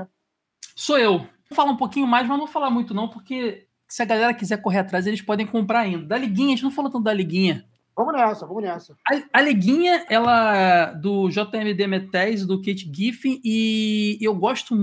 Sou 0.76 1.00
eu. 1.00 1.18
Vou 1.18 1.56
falar 1.56 1.72
um 1.72 1.78
pouquinho 1.78 2.06
mais, 2.06 2.28
mas 2.28 2.38
não 2.38 2.46
vou 2.46 2.54
falar 2.54 2.70
muito 2.70 2.94
não, 2.94 3.10
porque 3.10 3.68
se 3.88 4.04
a 4.04 4.06
galera 4.06 4.34
quiser 4.36 4.58
correr 4.58 4.80
atrás, 4.80 5.08
eles 5.08 5.22
podem 5.22 5.48
comprar 5.48 5.80
ainda. 5.80 6.06
Da 6.06 6.18
Liguinha, 6.18 6.50
a 6.50 6.52
gente 6.52 6.64
não 6.64 6.72
falou 6.72 6.92
tanto 6.92 7.04
da 7.04 7.14
Liguinha. 7.14 7.66
Vamos 7.96 8.14
nessa, 8.14 8.46
vamos 8.46 8.64
nessa. 8.64 8.96
A, 9.12 9.40
a 9.40 9.42
Liguinha, 9.42 10.06
ela 10.10 10.94
do 10.94 11.28
JMD 11.30 11.88
Metés, 11.88 12.46
do 12.46 12.60
Kate 12.60 12.90
Giffen, 12.94 13.42
e 13.44 14.20
eu 14.22 14.36
gosto. 14.36 14.76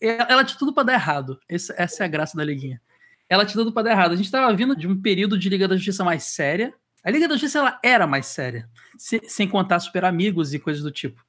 Ela 0.00 0.44
tinha 0.44 0.58
tudo 0.58 0.72
para 0.72 0.84
dar 0.84 0.92
errado. 0.92 1.40
Essa, 1.48 1.74
essa 1.76 2.04
é 2.04 2.06
a 2.06 2.08
graça 2.08 2.36
da 2.36 2.44
Liguinha 2.44 2.80
ela 3.28 3.44
te 3.44 3.56
dando 3.56 3.72
para 3.72 3.84
dar 3.84 3.90
errado. 3.92 4.12
A 4.12 4.16
gente 4.16 4.26
estava 4.26 4.54
vindo 4.54 4.76
de 4.76 4.86
um 4.86 5.00
período 5.00 5.38
de 5.38 5.48
Liga 5.48 5.66
da 5.66 5.76
Justiça 5.76 6.04
mais 6.04 6.24
séria. 6.24 6.72
A 7.02 7.10
Liga 7.10 7.28
da 7.28 7.34
Justiça 7.34 7.58
ela 7.58 7.80
era 7.82 8.06
mais 8.06 8.26
séria, 8.26 8.68
se, 8.98 9.20
sem 9.24 9.48
contar 9.48 9.78
Super 9.80 10.04
Amigos 10.04 10.52
e 10.52 10.58
coisas 10.58 10.82
do 10.82 10.90
tipo. 10.90 11.24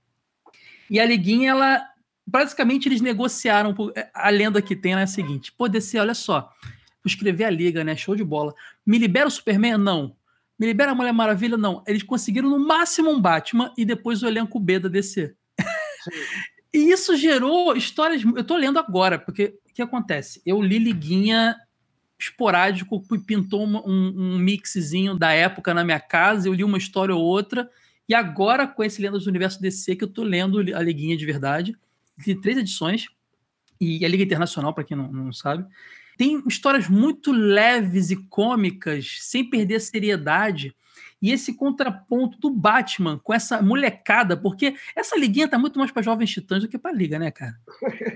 E 0.90 1.00
a 1.00 1.06
Liguinha, 1.06 1.52
ela. 1.52 1.82
Basicamente, 2.26 2.90
eles 2.90 3.00
negociaram. 3.00 3.76
A 4.14 4.30
lenda 4.30 4.62
que 4.62 4.76
tem 4.76 4.94
é 4.94 5.04
a 5.04 5.08
seguinte: 5.08 5.52
pô, 5.52 5.68
DC, 5.68 6.00
olha 6.00 6.14
só. 6.14 6.52
Vou 6.62 7.06
escrever 7.06 7.46
a 7.46 7.50
Liga, 7.50 7.84
né? 7.84 7.96
Show 7.96 8.16
de 8.16 8.24
bola. 8.24 8.54
Me 8.86 8.98
libera 8.98 9.28
o 9.28 9.32
Superman? 9.32 9.78
Não. 9.78 10.16
Me 10.60 10.66
libera 10.66 10.92
a 10.92 10.96
Mulher 10.96 11.14
Maravilha? 11.14 11.56
Não. 11.56 11.84
Eles 11.88 12.04
conseguiram 12.04 12.50
no 12.50 12.60
máximo 12.60 13.12
um 13.12 13.22
Batman 13.22 13.72
e 13.78 13.86
depois 13.86 14.24
o 14.24 14.28
elenco 14.28 14.60
B 14.60 14.80
da 14.80 14.90
DC. 14.90 15.36
e 16.74 16.92
isso 16.92 17.16
gerou 17.16 17.78
histórias. 17.78 18.24
Eu 18.24 18.44
tô 18.44 18.58
lendo 18.58 18.80
agora, 18.80 19.20
porque 19.20 19.60
o 19.70 19.74
que 19.74 19.82
acontece? 19.82 20.42
Eu 20.46 20.62
li 20.62 20.80
Liguinha 20.80 21.56
esporádico, 22.20 23.02
pintou 23.26 23.66
um, 23.66 23.78
um, 23.86 24.38
mixzinho 24.40 25.16
da 25.16 25.32
época 25.32 25.74
na 25.74 25.84
minha 25.84 26.00
casa, 26.00 26.48
eu 26.48 26.54
li 26.54 26.64
uma 26.64 26.78
história 26.78 27.16
ou 27.16 27.24
outra, 27.24 27.70
e 28.10 28.16
agora 28.16 28.68
com 28.68 28.84
esse 28.84 29.02
Lendas 29.02 29.26
do 29.26 29.30
Universo 29.30 29.62
DC 29.62 29.96
que 29.96 30.04
eu 30.04 30.08
tô 30.08 30.24
lendo 30.24 30.60
a 30.76 30.82
Liguinha 30.82 31.16
de 31.16 31.26
verdade, 31.26 31.78
de 32.18 32.36
três 32.36 32.58
edições, 32.58 33.08
e 33.80 34.04
a 34.04 34.10
Liga 34.10 34.24
Internacional, 34.24 34.74
para 34.74 34.84
quem 34.84 34.98
não, 34.98 35.12
não 35.12 35.32
sabe, 35.32 35.66
tem 36.18 36.42
histórias 36.48 36.90
muito 36.90 37.32
leves 37.32 38.10
e 38.10 38.16
cômicas, 38.16 39.18
sem 39.22 39.48
perder 39.48 39.76
a 39.76 39.80
seriedade, 39.80 40.76
e 41.22 41.32
esse 41.32 41.56
contraponto 41.56 42.38
do 42.40 42.50
Batman 42.50 43.20
com 43.24 43.34
essa 43.34 43.62
molecada, 43.62 44.38
porque 44.38 44.76
essa 44.96 45.18
liguinha 45.18 45.48
tá 45.48 45.58
muito 45.58 45.80
mais 45.80 45.92
para 45.92 46.04
jovens 46.04 46.30
titãs 46.30 46.62
do 46.62 46.70
que 46.70 46.78
para 46.78 46.92
liga, 46.92 47.18
né, 47.18 47.32
cara? 47.32 47.56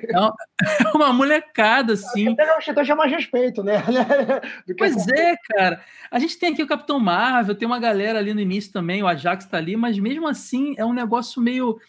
É 0.07 0.19
uma, 0.19 0.35
é 0.85 0.97
uma 0.97 1.13
molecada, 1.13 1.93
assim. 1.93 2.29
Até 2.29 2.57
os 2.57 2.63
titãs 2.63 2.87
mais 2.89 3.11
respeito, 3.11 3.63
né? 3.63 3.81
pois 4.77 5.07
é, 5.07 5.35
cara. 5.49 5.83
A 6.11 6.19
gente 6.19 6.37
tem 6.37 6.53
aqui 6.53 6.61
o 6.61 6.67
Capitão 6.67 6.99
Marvel, 6.99 7.55
tem 7.55 7.67
uma 7.67 7.79
galera 7.79 8.19
ali 8.19 8.33
no 8.33 8.41
início 8.41 8.71
também, 8.71 9.01
o 9.01 9.07
Ajax 9.07 9.45
tá 9.45 9.57
ali, 9.57 9.75
mas 9.75 9.97
mesmo 9.97 10.27
assim 10.27 10.75
é 10.77 10.85
um 10.85 10.93
negócio 10.93 11.41
meio. 11.41 11.79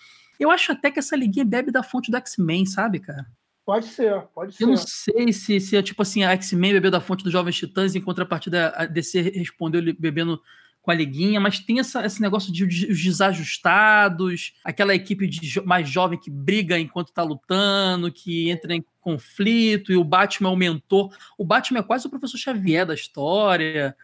Eu 0.41 0.51
acho 0.51 0.73
até 0.73 0.91
que 0.91 0.99
essa 0.99 1.15
liguinha 1.15 1.45
bebe 1.45 1.71
da 1.71 1.83
fonte 1.83 2.11
do 2.11 2.17
X-Men, 2.17 2.65
sabe, 2.65 3.01
cara? 3.01 3.27
Pode 3.65 3.87
ser, 3.87 4.23
pode 4.35 4.55
ser. 4.57 4.65
Eu 4.65 4.69
não 4.69 4.77
sei 4.77 5.33
se, 5.33 5.61
se 5.61 5.77
é 5.77 5.83
tipo 5.83 6.03
assim, 6.03 6.25
a 6.25 6.33
X-Men 6.33 6.73
bebeu 6.73 6.91
da 6.91 7.01
fonte 7.01 7.23
dos 7.23 7.33
Jovens 7.33 7.57
Titãs, 7.57 7.95
em 7.95 8.01
contrapartida 8.01 8.71
a 8.71 8.87
DC 8.87 9.21
respondeu 9.37 9.81
bebendo 9.99 10.41
com 10.83 10.91
a 10.91 10.95
liguinha, 10.95 11.41
mas 11.41 11.61
tem 11.61 11.79
essa, 11.79 12.05
esse 12.05 12.21
negócio 12.21 12.53
de 12.53 12.65
os 12.65 13.03
desajustados, 13.03 14.53
aquela 14.65 14.95
equipe 14.95 15.29
de, 15.29 15.61
mais 15.65 15.89
jovem 15.89 16.19
que 16.19 16.29
briga 16.29 16.77
enquanto 16.77 17.13
tá 17.13 17.23
lutando, 17.23 18.11
que 18.11 18.51
entra 18.51 18.75
em 18.75 18.85
conflito, 19.01 19.93
e 19.93 19.97
o 19.97 20.03
Batman 20.03 20.51
é 20.51 20.53
o 20.53 20.57
mentor. 20.57 21.15
O 21.39 21.45
Batman 21.45 21.79
é 21.79 21.83
quase 21.83 22.07
o 22.07 22.11
professor 22.11 22.37
Xavier 22.37 22.85
da 22.85 22.95
história, 22.95 23.97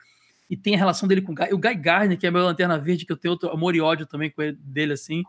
e 0.48 0.56
tem 0.56 0.74
a 0.76 0.78
relação 0.78 1.08
dele 1.08 1.20
com 1.20 1.32
o 1.32 1.34
Guy, 1.34 1.52
o 1.52 1.58
Guy 1.58 1.74
Gardner, 1.74 2.16
que 2.16 2.26
é 2.26 2.30
meu 2.30 2.44
lanterna 2.44 2.78
verde, 2.78 3.04
que 3.04 3.12
eu 3.12 3.16
tenho 3.16 3.32
outro 3.32 3.50
amor 3.50 3.74
e 3.74 3.80
ódio 3.80 4.06
também 4.06 4.30
com 4.30 4.40
ele, 4.40 4.56
dele, 4.62 4.92
assim. 4.92 5.24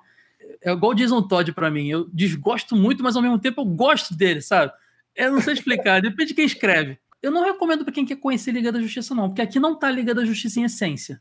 É 0.62 0.72
igual 0.72 0.92
o 0.92 0.96
Jason 0.96 1.22
Todd 1.24 1.52
para 1.52 1.70
mim. 1.70 1.90
Eu 1.90 2.08
desgosto 2.14 2.76
muito, 2.76 3.04
mas 3.04 3.16
ao 3.16 3.22
mesmo 3.22 3.40
tempo 3.40 3.62
eu 3.62 3.66
gosto 3.66 4.16
dele, 4.16 4.42
sabe? 4.42 4.72
Eu 5.16 5.32
não 5.32 5.42
sei 5.42 5.54
explicar, 5.54 6.00
depende 6.02 6.30
de 6.30 6.34
quem 6.36 6.46
escreve. 6.46 6.98
Eu 7.22 7.32
não 7.32 7.44
recomendo 7.44 7.84
para 7.84 7.94
quem 7.94 8.06
quer 8.06 8.16
conhecer 8.16 8.52
Liga 8.52 8.72
da 8.72 8.80
Justiça, 8.80 9.14
não, 9.14 9.28
porque 9.28 9.42
aqui 9.42 9.60
não 9.60 9.78
tá 9.78 9.92
Liga 9.92 10.16
da 10.16 10.24
Justiça 10.24 10.60
em 10.60 10.64
essência. 10.64 11.20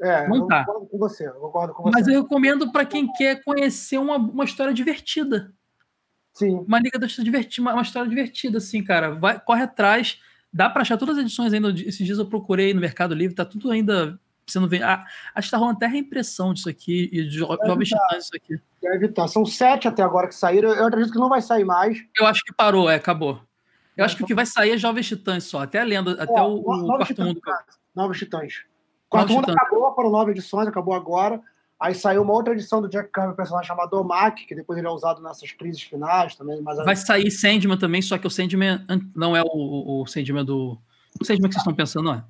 É, 0.00 0.28
não 0.28 0.36
eu 0.36 0.46
tá. 0.46 0.64
concordo 0.64 0.86
com 0.86 0.98
você, 0.98 1.26
eu 1.26 1.32
concordo 1.34 1.74
com 1.74 1.82
você. 1.84 1.90
Mas 1.98 2.08
eu 2.08 2.22
recomendo 2.22 2.70
para 2.70 2.84
quem 2.84 3.10
quer 3.12 3.42
conhecer 3.42 3.98
uma, 3.98 4.16
uma 4.16 4.44
história 4.44 4.72
divertida. 4.72 5.52
Sim. 6.32 6.64
Uma 6.66 6.78
Liga 6.78 6.98
da 6.98 7.06
Justiça 7.06 7.24
divertida, 7.24 7.72
uma, 7.72 7.82
história 7.82 8.08
divertida, 8.08 8.58
assim, 8.58 8.82
cara. 8.82 9.10
Vai, 9.10 9.40
corre 9.40 9.62
atrás. 9.62 10.20
Dá 10.52 10.70
para 10.70 10.82
achar 10.82 10.96
todas 10.96 11.18
as 11.18 11.24
edições 11.24 11.52
ainda. 11.52 11.70
Esses 11.70 12.06
dias 12.06 12.18
eu 12.18 12.26
procurei 12.26 12.72
no 12.72 12.80
Mercado 12.80 13.14
Livre, 13.14 13.34
tá 13.34 13.44
tudo 13.44 13.70
ainda 13.70 14.18
não 14.58 14.68
vê. 14.68 14.82
Ah, 14.82 15.04
acho 15.34 15.48
que 15.48 15.50
tá 15.50 15.58
rolando 15.58 15.76
até 15.76 15.86
reimpressão 15.86 16.54
disso 16.54 16.68
aqui 16.70 17.10
e 17.12 17.24
de 17.24 17.38
Jovens 17.38 17.88
Titãs 17.88 18.24
isso 18.24 18.36
aqui. 18.36 18.58
Deve 18.80 19.06
estar. 19.06 19.22
Tá. 19.22 19.28
São 19.28 19.44
sete 19.44 19.88
até 19.88 20.02
agora 20.02 20.28
que 20.28 20.34
saíram. 20.34 20.70
Eu 20.70 20.86
acredito 20.86 21.12
que 21.12 21.18
não 21.18 21.28
vai 21.28 21.42
sair 21.42 21.64
mais. 21.64 22.02
Eu 22.18 22.24
acho 22.24 22.42
que 22.42 22.54
parou, 22.54 22.88
é, 22.88 22.94
acabou. 22.94 23.42
Eu 23.96 24.02
é, 24.02 24.06
acho 24.06 24.16
que 24.16 24.22
o 24.22 24.26
que 24.26 24.34
vai 24.34 24.46
sair 24.46 24.70
é 24.70 24.78
Jovens 24.78 25.08
Titãs 25.08 25.44
só, 25.44 25.62
até 25.62 25.80
a 25.80 25.84
lenda, 25.84 26.12
é, 26.12 26.22
até 26.22 26.40
o, 26.40 26.60
o 26.60 26.86
Quarto 26.86 27.06
Titãs, 27.08 27.26
Mundo. 27.26 27.40
Novos 27.94 28.18
Titãs. 28.18 28.62
Quarto 29.08 29.32
Mundo 29.32 29.50
acabou, 29.50 29.94
foram 29.94 30.10
nove 30.10 30.32
edições, 30.32 30.68
acabou 30.68 30.94
agora. 30.94 31.40
Aí 31.80 31.94
saiu 31.94 32.22
uma 32.22 32.32
outra 32.32 32.54
edição 32.54 32.82
do 32.82 32.88
Jack 32.88 33.10
Kirby, 33.12 33.30
um 33.30 33.36
personagem 33.36 33.68
chamado 33.68 33.94
Omak, 33.94 34.44
que 34.46 34.54
depois 34.54 34.76
ele 34.78 34.88
é 34.88 34.90
usado 34.90 35.22
nessas 35.22 35.52
crises 35.52 35.80
finais 35.80 36.34
também. 36.34 36.60
Mas 36.60 36.76
Vai 36.84 36.96
sair 36.96 37.30
Sandman 37.30 37.78
também, 37.78 38.02
só 38.02 38.18
que 38.18 38.26
o 38.26 38.30
Sandman 38.30 38.84
não 39.14 39.36
é 39.36 39.42
o, 39.42 40.02
o 40.02 40.06
Sandman 40.06 40.44
do. 40.44 40.76
O 41.20 41.24
Sandman 41.24 41.48
que 41.48 41.54
vocês 41.54 41.62
estão 41.62 41.74
pensando, 41.74 42.06
não 42.06 42.14
é? 42.14 42.24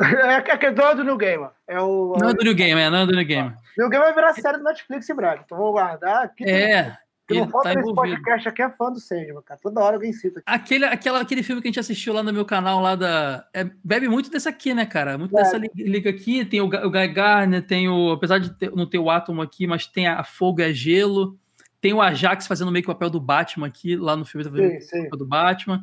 É, 0.00 0.34
é 0.50 0.56
que 0.56 0.66
é 0.66 0.72
do 0.72 1.04
New 1.04 1.18
Game. 1.18 1.46
É 1.68 1.78
o, 1.78 2.16
não 2.18 2.30
é 2.30 2.34
do 2.34 2.42
New 2.42 2.54
Game, 2.54 2.80
é, 2.80 2.88
não 2.88 2.98
é 2.98 3.06
do 3.06 3.12
New 3.12 3.26
Game. 3.26 3.54
New 3.76 3.90
Game 3.90 4.02
vai 4.02 4.14
virar 4.14 4.32
série 4.32 4.56
do 4.56 4.64
Netflix 4.64 5.08
em 5.10 5.14
breve, 5.14 5.42
então 5.44 5.58
vou 5.58 5.72
guardar. 5.72 6.24
Aqui 6.24 6.44
é. 6.44 6.96
Que 7.26 7.34
não 7.34 7.48
falta 7.48 7.70
tá 7.70 7.74
nesse 7.74 7.92
podcast 7.92 8.48
aqui 8.48 8.62
é 8.62 8.70
fã 8.70 8.92
do 8.92 9.00
Sandman, 9.00 9.42
cara. 9.42 9.58
Toda 9.60 9.80
hora 9.80 9.96
alguém 9.96 10.12
cita. 10.12 10.40
Aquele, 10.46 10.84
aquela, 10.84 11.20
aquele 11.20 11.42
filme 11.42 11.60
que 11.60 11.66
a 11.66 11.70
gente 11.70 11.80
assistiu 11.80 12.12
lá 12.12 12.22
no 12.22 12.32
meu 12.32 12.44
canal, 12.44 12.80
lá 12.80 12.94
da. 12.94 13.44
É, 13.52 13.68
bebe 13.82 14.08
muito 14.08 14.30
desse 14.30 14.48
aqui, 14.48 14.72
né, 14.72 14.86
cara? 14.86 15.18
Muito 15.18 15.36
é. 15.36 15.42
dessa 15.42 15.58
liga 15.74 16.08
aqui. 16.08 16.44
Tem 16.44 16.60
o, 16.60 16.66
o 16.66 16.90
Guy 16.90 17.08
Garner, 17.08 17.66
tem 17.66 17.88
o. 17.88 18.12
Apesar 18.12 18.38
de 18.38 18.50
ter, 18.50 18.70
não 18.70 18.88
ter 18.88 18.98
o 18.98 19.10
átomo 19.10 19.42
aqui, 19.42 19.66
mas 19.66 19.86
tem 19.86 20.06
a 20.06 20.22
Fogo 20.22 20.60
e 20.60 20.64
a 20.64 20.72
Gelo. 20.72 21.36
Tem 21.80 21.92
o 21.92 22.00
Ajax 22.00 22.46
fazendo 22.46 22.70
meio 22.70 22.84
que 22.84 22.90
o 22.90 22.94
papel 22.94 23.10
do 23.10 23.20
Batman 23.20 23.66
aqui, 23.66 23.96
lá 23.96 24.16
no 24.16 24.24
filme 24.24 24.44
sim, 24.48 24.80
sim. 24.80 25.08
do 25.10 25.26
Batman. 25.26 25.82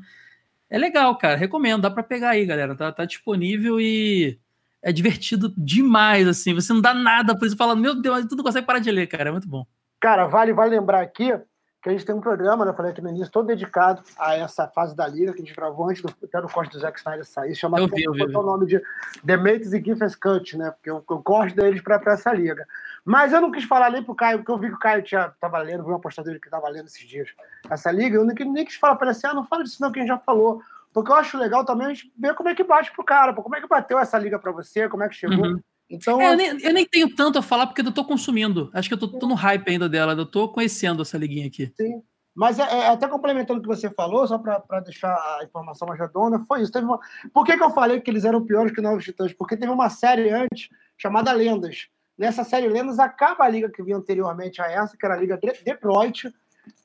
É 0.69 0.77
legal, 0.77 1.17
cara. 1.17 1.35
Recomendo, 1.35 1.81
dá 1.81 1.91
pra 1.91 2.03
pegar 2.03 2.29
aí, 2.29 2.45
galera. 2.45 2.73
Tá, 2.75 2.91
tá 2.91 3.03
disponível 3.05 3.81
e 3.81 4.39
é 4.81 4.93
divertido 4.93 5.53
demais, 5.57 6.25
assim. 6.25 6.53
Você 6.53 6.71
não 6.71 6.81
dá 6.81 6.93
nada 6.93 7.37
por 7.37 7.45
isso, 7.45 7.57
fala, 7.57 7.75
meu 7.75 8.01
Deus, 8.01 8.25
tu 8.27 8.35
não 8.35 8.43
consegue 8.43 8.65
parar 8.65 8.79
de 8.79 8.91
ler, 8.91 9.07
cara. 9.07 9.29
É 9.29 9.31
muito 9.31 9.47
bom. 9.47 9.65
Cara, 10.03 10.27
vale, 10.27 10.51
vale 10.51 10.77
lembrar 10.77 10.99
aqui 10.99 11.33
que 11.81 11.87
a 11.87 11.91
gente 11.93 12.05
tem 12.05 12.13
um 12.13 12.19
programa, 12.19 12.65
né, 12.65 12.71
eu 12.71 12.75
falei 12.75 12.91
aqui 12.91 13.01
no 13.01 13.07
início, 13.07 13.31
todo 13.31 13.45
dedicado 13.45 14.03
a 14.19 14.35
essa 14.35 14.67
fase 14.67 14.93
da 14.93 15.07
Liga, 15.07 15.31
que 15.31 15.41
a 15.41 15.45
gente 15.45 15.55
gravou 15.55 15.89
antes 15.89 16.01
do, 16.01 16.13
até 16.21 16.41
do 16.41 16.49
corte 16.49 16.73
do 16.73 16.79
Zack 16.79 16.99
Snyder 16.99 17.23
sair, 17.25 17.55
chama 17.55 17.79
eu 17.79 17.87
vi, 17.87 18.03
eu 18.03 18.11
vi, 18.11 18.23
o 18.23 18.41
nome 18.41 18.65
de 18.65 18.81
The 19.25 19.37
Mates 19.37 19.71
e 19.71 19.81
Giffens 19.81 20.13
Cut, 20.13 20.57
né, 20.57 20.71
porque 20.71 20.89
eu, 20.89 21.01
eu 21.09 21.19
gosto 21.19 21.55
deles 21.55 21.81
para 21.81 22.01
essa 22.07 22.33
Liga. 22.33 22.67
Mas 23.05 23.31
eu 23.31 23.39
não 23.39 23.49
quis 23.49 23.63
falar 23.63 23.91
nem 23.91 24.03
pro 24.03 24.13
Caio, 24.13 24.39
porque 24.39 24.51
eu 24.51 24.57
vi 24.57 24.67
que 24.67 24.75
o 24.75 24.79
Caio 24.79 25.03
tinha, 25.03 25.31
tava 25.39 25.57
lendo, 25.59 25.85
vi 25.85 25.89
uma 25.89 26.01
postagem 26.01 26.31
dele 26.31 26.41
que 26.41 26.47
estava 26.47 26.67
lendo 26.67 26.87
esses 26.87 27.07
dias, 27.07 27.29
essa 27.69 27.89
Liga, 27.89 28.17
eu 28.17 28.25
nem, 28.25 28.35
nem 28.51 28.65
quis 28.65 28.75
falar 28.75 28.97
para 28.97 29.07
ele 29.07 29.15
assim, 29.15 29.27
ah, 29.27 29.33
não 29.33 29.45
fala 29.45 29.63
disso 29.63 29.81
não, 29.81 29.89
que 29.89 29.99
a 29.99 30.01
gente 30.01 30.09
já 30.09 30.19
falou. 30.19 30.61
Porque 30.93 31.11
eu 31.11 31.15
acho 31.15 31.37
legal 31.37 31.63
também 31.63 31.87
a 31.87 31.93
gente 31.93 32.11
ver 32.19 32.35
como 32.35 32.49
é 32.49 32.55
que 32.55 32.63
bate 32.63 32.91
pro 32.91 33.05
cara, 33.05 33.33
como 33.33 33.55
é 33.55 33.61
que 33.61 33.67
bateu 33.67 33.97
essa 33.97 34.17
liga 34.17 34.37
para 34.37 34.51
você, 34.51 34.89
como 34.89 35.03
é 35.03 35.07
que 35.07 35.15
chegou. 35.15 35.45
Uhum. 35.45 35.59
Então, 35.93 36.19
é, 36.19 36.33
eu, 36.33 36.35
nem, 36.35 36.47
eu, 36.47 36.73
nem, 36.73 36.85
tenho 36.85 37.13
tanto 37.13 37.37
a 37.37 37.41
falar 37.41 37.67
porque 37.67 37.81
eu 37.81 37.91
tô 37.91 38.03
consumindo. 38.03 38.71
Acho 38.73 38.89
que 38.89 38.95
eu 38.95 38.97
tô, 38.97 39.27
no 39.27 39.35
hype 39.35 39.69
ainda 39.69 39.87
dela, 39.87 40.13
eu 40.13 40.25
tô 40.25 40.49
conhecendo 40.49 41.03
essa 41.03 41.17
liguinha 41.17 41.45
aqui. 41.45 41.71
Sim. 41.77 42.01
Mas 42.35 42.57
é, 42.57 42.63
é, 42.63 42.87
até 42.87 43.07
complementando 43.07 43.59
o 43.59 43.61
que 43.61 43.67
você 43.67 43.91
falou, 43.91 44.27
só 44.27 44.39
para 44.39 44.79
deixar 44.79 45.13
a 45.13 45.43
informação 45.43 45.87
mais 45.87 45.99
redonda, 45.99 46.39
foi 46.47 46.63
isso. 46.63 46.71
Teve 46.71 46.85
uma... 46.85 46.99
Por 47.31 47.45
que, 47.45 47.55
que 47.55 47.63
eu 47.63 47.69
falei 47.69 48.01
que 48.01 48.09
eles 48.09 48.25
eram 48.25 48.43
piores 48.43 48.73
que 48.73 48.81
Novos 48.81 49.03
Titãs? 49.03 49.33
Porque 49.33 49.55
teve 49.55 49.71
uma 49.71 49.89
série 49.89 50.31
antes 50.31 50.69
chamada 50.97 51.31
Lendas. 51.31 51.89
Nessa 52.17 52.43
série 52.43 52.67
Lendas 52.67 52.97
acaba 52.97 53.43
a 53.43 53.49
liga 53.49 53.69
que 53.69 53.83
vinha 53.83 53.97
anteriormente 53.97 54.61
a 54.61 54.65
essa, 54.65 54.97
que 54.97 55.05
era 55.05 55.13
a 55.13 55.19
Liga 55.19 55.39
Detroit, 55.63 56.33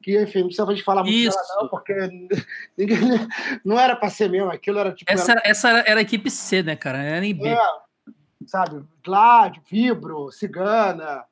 que, 0.02 0.20
enfim, 0.22 0.40
não 0.40 0.46
precisa 0.48 0.74
de 0.74 0.82
falar 0.82 1.02
muito 1.02 1.16
Isso. 1.16 1.36
dela, 1.36 1.62
não, 1.62 1.68
porque 1.68 1.94
ninguém, 2.76 2.98
não 3.64 3.78
era 3.78 3.96
para 3.96 4.10
ser 4.10 4.28
mesmo, 4.28 4.50
aquilo 4.50 4.78
era 4.78 4.92
tipo. 4.92 5.10
Essa 5.10 5.32
era, 5.32 5.42
essa 5.44 5.68
era 5.70 6.00
a 6.00 6.02
equipe 6.02 6.30
C, 6.30 6.62
né, 6.62 6.76
cara? 6.76 6.98
Era 6.98 7.24
em 7.24 7.34
B. 7.34 7.48
É, 7.48 7.58
sabe, 8.48 8.84
Glad, 9.04 9.58
Vibro, 9.70 10.30
Cigana, 10.32 11.24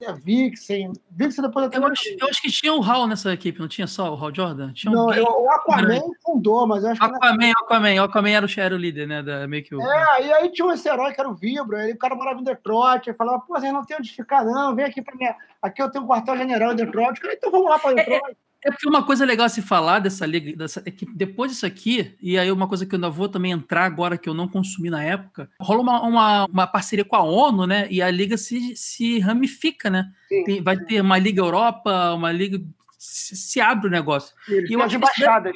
é, 0.00 0.12
Vixen. 0.12 0.92
Vixen 1.10 1.44
depois 1.44 1.66
até. 1.66 1.78
Eu 1.78 1.86
acho, 1.86 2.08
eu 2.20 2.28
acho 2.28 2.42
que 2.42 2.50
tinha 2.50 2.74
o 2.74 2.82
Hal 2.82 3.06
nessa 3.06 3.32
equipe, 3.32 3.60
não 3.60 3.68
tinha 3.68 3.86
só 3.86 4.12
o 4.12 4.16
Hal 4.16 4.34
Jordan? 4.34 4.72
Tinha 4.72 4.92
não, 4.92 5.12
eu, 5.12 5.24
o 5.24 5.50
Aquaman 5.50 6.00
fundou, 6.22 6.66
mas 6.66 6.84
eu 6.84 6.90
acho 6.90 7.02
Aquaman, 7.02 7.20
que. 7.20 7.26
Aquaman, 7.26 7.52
Aquaman, 7.52 8.04
Aquaman 8.04 8.30
era 8.30 8.46
o, 8.46 8.48
era 8.56 8.74
o 8.74 8.78
líder, 8.78 9.06
né? 9.06 9.22
Da, 9.22 9.46
meio 9.46 9.64
que 9.64 9.74
o... 9.74 9.80
É, 9.80 10.26
e 10.26 10.32
aí 10.32 10.52
tinha 10.52 10.72
esse 10.74 10.88
herói 10.88 11.12
que 11.12 11.20
era 11.20 11.28
o 11.28 11.34
Vibro, 11.34 11.76
aí 11.76 11.92
o 11.92 11.98
cara 11.98 12.14
morava 12.14 12.40
em 12.40 12.44
Detroit, 12.44 13.08
e 13.08 13.14
falava, 13.14 13.40
pô, 13.40 13.54
vocês 13.54 13.72
não 13.72 13.84
tem 13.84 13.96
onde 13.96 14.10
ficar, 14.10 14.44
não, 14.44 14.74
vem 14.74 14.84
aqui 14.84 15.00
pra 15.00 15.14
mim. 15.14 15.26
Aqui 15.62 15.80
eu 15.80 15.90
tenho 15.90 16.04
um 16.04 16.08
quartel-general 16.08 16.72
em 16.72 16.76
Detroit, 16.76 17.20
então 17.24 17.50
vamos 17.50 17.70
lá 17.70 17.78
pra 17.78 17.92
Detroit. 17.92 18.22
É, 18.24 18.30
é 18.30 18.34
é 18.64 18.70
porque 18.70 18.88
uma 18.88 19.04
coisa 19.04 19.26
legal 19.26 19.44
a 19.44 19.48
se 19.50 19.60
falar 19.60 19.98
dessa 19.98 20.24
liga, 20.24 20.56
dessa, 20.56 20.82
é 20.86 20.90
que 20.90 21.04
depois 21.04 21.52
disso 21.52 21.66
aqui, 21.66 22.16
e 22.20 22.38
aí 22.38 22.50
uma 22.50 22.66
coisa 22.66 22.86
que 22.86 22.94
eu 22.94 22.96
ainda 22.96 23.10
vou 23.10 23.28
também 23.28 23.52
entrar 23.52 23.84
agora, 23.84 24.16
que 24.16 24.28
eu 24.28 24.32
não 24.32 24.48
consumi 24.48 24.88
na 24.88 25.04
época, 25.04 25.50
rola 25.60 25.82
uma, 25.82 26.02
uma, 26.02 26.44
uma 26.46 26.66
parceria 26.66 27.04
com 27.04 27.14
a 27.14 27.22
ONU, 27.22 27.66
né? 27.66 27.86
E 27.90 28.00
a 28.00 28.10
liga 28.10 28.38
se, 28.38 28.74
se 28.74 29.18
ramifica, 29.18 29.90
né? 29.90 30.10
Tem, 30.28 30.62
vai 30.62 30.78
ter 30.78 31.02
uma 31.02 31.18
Liga 31.18 31.42
Europa, 31.42 32.14
uma 32.14 32.32
Liga. 32.32 32.60
Se, 32.98 33.36
se 33.36 33.60
abre 33.60 33.88
o 33.88 33.90
negócio. 33.90 34.34
E 34.48 34.72
eu 34.72 34.82
acho 34.82 34.96
embaixadas. 34.96 35.54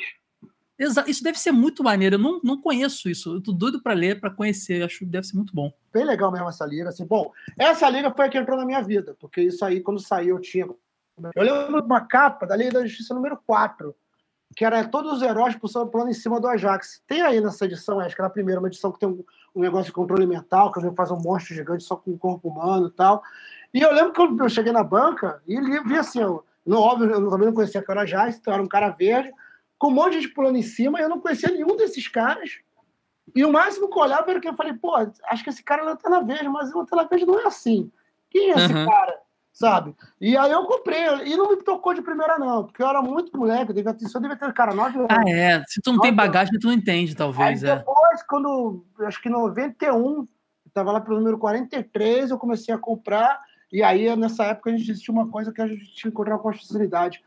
Isso 0.78 0.94
deve, 0.94 1.10
isso 1.10 1.24
deve 1.24 1.38
ser 1.38 1.50
muito 1.50 1.82
maneiro. 1.82 2.16
Eu 2.16 2.18
não, 2.20 2.40
não 2.44 2.60
conheço 2.60 3.08
isso. 3.08 3.34
Eu 3.34 3.40
tô 3.40 3.52
doido 3.52 3.82
para 3.82 3.94
ler, 3.94 4.20
para 4.20 4.30
conhecer. 4.30 4.80
Eu 4.80 4.86
acho 4.86 4.98
que 4.98 5.06
deve 5.06 5.26
ser 5.26 5.34
muito 5.34 5.54
bom. 5.54 5.72
Bem 5.92 6.04
legal 6.04 6.30
mesmo 6.30 6.48
essa 6.48 6.64
liga. 6.66 6.90
Assim, 6.90 7.06
bom, 7.06 7.32
essa 7.58 7.88
liga 7.88 8.12
foi 8.12 8.26
a 8.26 8.28
que 8.28 8.38
entrou 8.38 8.56
na 8.56 8.66
minha 8.66 8.82
vida, 8.82 9.16
porque 9.18 9.40
isso 9.40 9.64
aí, 9.64 9.80
quando 9.80 9.98
saiu, 9.98 10.36
eu 10.36 10.42
tinha 10.42 10.68
eu 11.34 11.42
lembro 11.42 11.80
de 11.80 11.86
uma 11.86 12.00
capa 12.00 12.46
da 12.46 12.54
Lei 12.54 12.70
da 12.70 12.84
Justiça 12.84 13.14
número 13.14 13.38
4, 13.46 13.94
que 14.56 14.64
era 14.64 14.86
todos 14.88 15.12
os 15.12 15.22
heróis 15.22 15.56
pulando 15.56 16.10
em 16.10 16.14
cima 16.14 16.40
do 16.40 16.48
Ajax. 16.48 17.02
Tem 17.06 17.22
aí 17.22 17.40
nessa 17.40 17.64
edição, 17.64 18.00
acho 18.00 18.14
que 18.14 18.20
era 18.20 18.28
a 18.28 18.32
primeira, 18.32 18.60
uma 18.60 18.68
edição 18.68 18.90
que 18.90 18.98
tem 18.98 19.08
um, 19.08 19.24
um 19.54 19.60
negócio 19.60 19.86
de 19.86 19.92
controle 19.92 20.26
mental, 20.26 20.72
que 20.72 20.78
a 20.78 20.82
gente 20.82 20.96
faz 20.96 21.10
um 21.10 21.20
monstro 21.20 21.54
gigante 21.54 21.84
só 21.84 21.96
com 21.96 22.12
o 22.12 22.18
corpo 22.18 22.48
humano 22.48 22.88
e 22.88 22.90
tal. 22.90 23.22
E 23.72 23.80
eu 23.80 23.92
lembro 23.92 24.12
que 24.12 24.42
eu, 24.42 24.48
cheguei 24.48 24.72
na 24.72 24.82
banca 24.82 25.42
e 25.46 25.58
li, 25.58 25.78
vi 25.84 25.96
assim, 25.96 26.20
eu, 26.20 26.44
no, 26.64 26.80
óbvio, 26.80 27.10
eu 27.10 27.30
também 27.30 27.46
não 27.46 27.54
conhecia 27.54 27.82
que 27.82 27.90
era 27.90 28.02
Ajax, 28.02 28.38
então 28.38 28.54
era 28.54 28.62
um 28.62 28.68
cara 28.68 28.90
verde, 28.90 29.32
com 29.78 29.88
um 29.88 29.92
monte 29.92 30.12
de 30.12 30.22
gente 30.22 30.34
pulando 30.34 30.56
em 30.56 30.62
cima, 30.62 30.98
e 30.98 31.02
eu 31.02 31.08
não 31.08 31.20
conhecia 31.20 31.50
nenhum 31.50 31.76
desses 31.76 32.08
caras. 32.08 32.58
E 33.34 33.44
o 33.44 33.52
máximo 33.52 33.88
que 33.88 33.98
eu 33.98 34.02
olhava 34.02 34.30
era 34.30 34.40
que 34.40 34.48
eu 34.48 34.54
falei, 34.54 34.72
pô, 34.72 34.94
acho 34.96 35.44
que 35.44 35.50
esse 35.50 35.62
cara 35.62 35.82
é 35.82 35.84
lanterna 35.84 36.22
verde, 36.22 36.48
mas 36.48 36.72
o 36.72 36.78
lanterna 36.78 37.06
verde 37.08 37.26
não 37.26 37.38
é 37.38 37.46
assim. 37.46 37.90
Quem 38.30 38.50
é 38.50 38.56
esse 38.56 38.72
uhum. 38.72 38.86
cara? 38.86 39.20
Sabe? 39.58 39.92
E 40.20 40.36
aí 40.36 40.52
eu 40.52 40.64
comprei, 40.66 41.04
e 41.24 41.36
não 41.36 41.50
me 41.50 41.56
tocou 41.56 41.92
de 41.92 42.00
primeira, 42.00 42.38
não, 42.38 42.64
porque 42.64 42.80
eu 42.80 42.86
era 42.86 43.02
muito 43.02 43.36
moleque, 43.36 43.72
devia 43.72 43.92
ter, 43.92 44.06
só 44.06 44.20
devia 44.20 44.36
ter, 44.36 44.52
cara, 44.52 44.72
nove 44.72 45.00
Ah, 45.08 45.28
é. 45.28 45.64
Se 45.66 45.80
tu 45.82 45.92
não 45.92 46.00
tem 46.00 46.14
bagagem, 46.14 46.56
tu 46.60 46.68
não 46.68 46.74
entende, 46.74 47.16
talvez. 47.16 47.64
Aí 47.64 47.70
é. 47.70 47.76
depois, 47.76 48.22
quando, 48.22 48.84
acho 49.00 49.20
que 49.20 49.28
em 49.28 49.32
91, 49.32 50.28
estava 50.64 50.92
lá 50.92 51.00
pelo 51.00 51.18
número 51.18 51.38
43, 51.38 52.30
eu 52.30 52.38
comecei 52.38 52.72
a 52.72 52.78
comprar, 52.78 53.40
e 53.72 53.82
aí 53.82 54.14
nessa 54.14 54.44
época 54.44 54.70
a 54.70 54.76
gente 54.76 54.94
tinha 54.94 55.12
uma 55.12 55.28
coisa 55.28 55.52
que 55.52 55.60
a 55.60 55.66
gente 55.66 55.92
tinha 55.92 56.08
encontrado 56.08 56.38
com 56.38 56.52
facilidade 56.52 57.20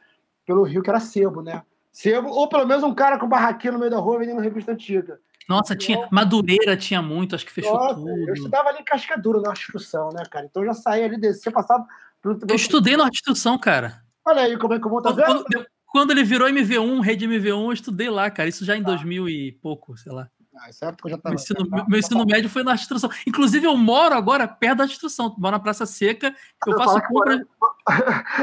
pelo 0.46 0.64
Rio, 0.64 0.82
que 0.82 0.90
era 0.90 1.02
sebo, 1.02 1.42
né? 1.42 1.64
Sebo, 1.92 2.30
ou 2.30 2.48
pelo 2.48 2.66
menos 2.66 2.82
um 2.82 2.96
cara 2.96 3.20
com 3.20 3.28
barraquinha 3.28 3.74
no 3.74 3.80
meio 3.80 3.92
da 3.92 3.98
rua 3.98 4.20
vendendo 4.20 4.40
revista 4.40 4.72
antiga. 4.72 5.20
Nossa, 5.50 5.76
tinha 5.76 6.08
Madureira 6.10 6.78
tinha 6.78 7.02
muito, 7.02 7.36
acho 7.36 7.46
que 7.46 7.52
fechou 7.52 7.74
Nossa, 7.74 7.96
tudo. 7.96 8.10
Eu 8.10 8.34
estudava 8.34 8.70
ali 8.70 8.80
em 8.80 8.86
Cascadura, 8.86 9.42
na 9.42 9.52
instrução, 9.52 10.08
né, 10.14 10.24
cara? 10.32 10.46
Então 10.46 10.64
eu 10.64 10.68
já 10.68 10.74
saía 10.74 11.04
ali, 11.04 11.18
descia, 11.18 11.52
passava 11.52 11.86
eu 12.24 12.56
estudei 12.56 12.96
na 12.96 13.08
instrução, 13.08 13.58
cara. 13.58 14.02
Olha 14.26 14.42
aí 14.42 14.58
como 14.58 14.74
é 14.74 14.80
que 14.80 14.86
eu 14.86 14.90
vou 14.90 15.02
tá 15.02 15.14
quando, 15.14 15.46
quando, 15.88 16.12
ele 16.12 16.24
virou 16.24 16.48
MV1, 16.48 17.02
rede 17.02 17.28
MV1, 17.28 17.66
eu 17.66 17.72
estudei 17.74 18.10
lá, 18.10 18.30
cara. 18.30 18.48
Isso 18.48 18.64
já 18.64 18.78
em 18.78 18.82
ah. 18.82 18.86
2000 18.86 19.28
e 19.30 19.52
pouco, 19.54 19.98
sei 19.98 20.12
lá. 20.12 20.30
Nessa 20.54 20.88
época 20.88 21.08
eu 21.08 21.12
já 21.12 21.18
tava. 21.18 21.34
Meu 21.34 21.42
ensino, 21.42 21.70
tava, 21.70 21.86
meu 21.88 22.00
ensino 22.00 22.26
médio 22.26 22.50
foi 22.50 22.64
na 22.64 22.76
instrução. 22.76 23.10
Inclusive, 23.26 23.66
eu 23.66 23.76
moro 23.76 24.14
agora 24.14 24.48
perto 24.48 24.80
da 24.80 24.86
instrução. 24.86 25.34
Moro 25.38 25.54
na 25.54 25.60
Praça 25.60 25.86
Seca. 25.86 26.36
Eu 26.68 26.78
faço 26.78 27.02
compras. 27.08 27.40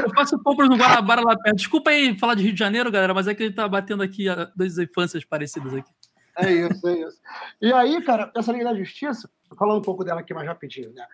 eu 0.03 0.13
faço 0.13 0.39
compras 0.39 0.69
no 0.69 0.75
Guarabara 0.75 1.21
lá 1.21 1.37
perto. 1.37 1.55
Desculpa 1.55 1.91
aí 1.91 2.17
falar 2.17 2.35
de 2.35 2.43
Rio 2.43 2.53
de 2.53 2.59
Janeiro, 2.59 2.91
galera, 2.91 3.13
mas 3.13 3.27
é 3.27 3.35
que 3.35 3.43
a 3.43 3.45
gente 3.45 3.55
tá 3.55 3.67
batendo 3.67 4.03
aqui 4.03 4.25
duas 4.55 4.77
infâncias 4.77 5.23
parecidas 5.23 5.73
aqui. 5.73 5.91
É 6.37 6.51
isso, 6.51 6.87
é 6.87 6.99
isso. 6.99 7.17
E 7.61 7.73
aí, 7.73 8.01
cara, 8.01 8.31
essa 8.35 8.51
Liga 8.51 8.65
da 8.65 8.75
Justiça, 8.75 9.29
falando 9.57 9.79
um 9.79 9.81
pouco 9.81 10.03
dela 10.03 10.21
aqui 10.21 10.33
mais 10.33 10.47
rapidinho, 10.47 10.91
né? 10.93 11.05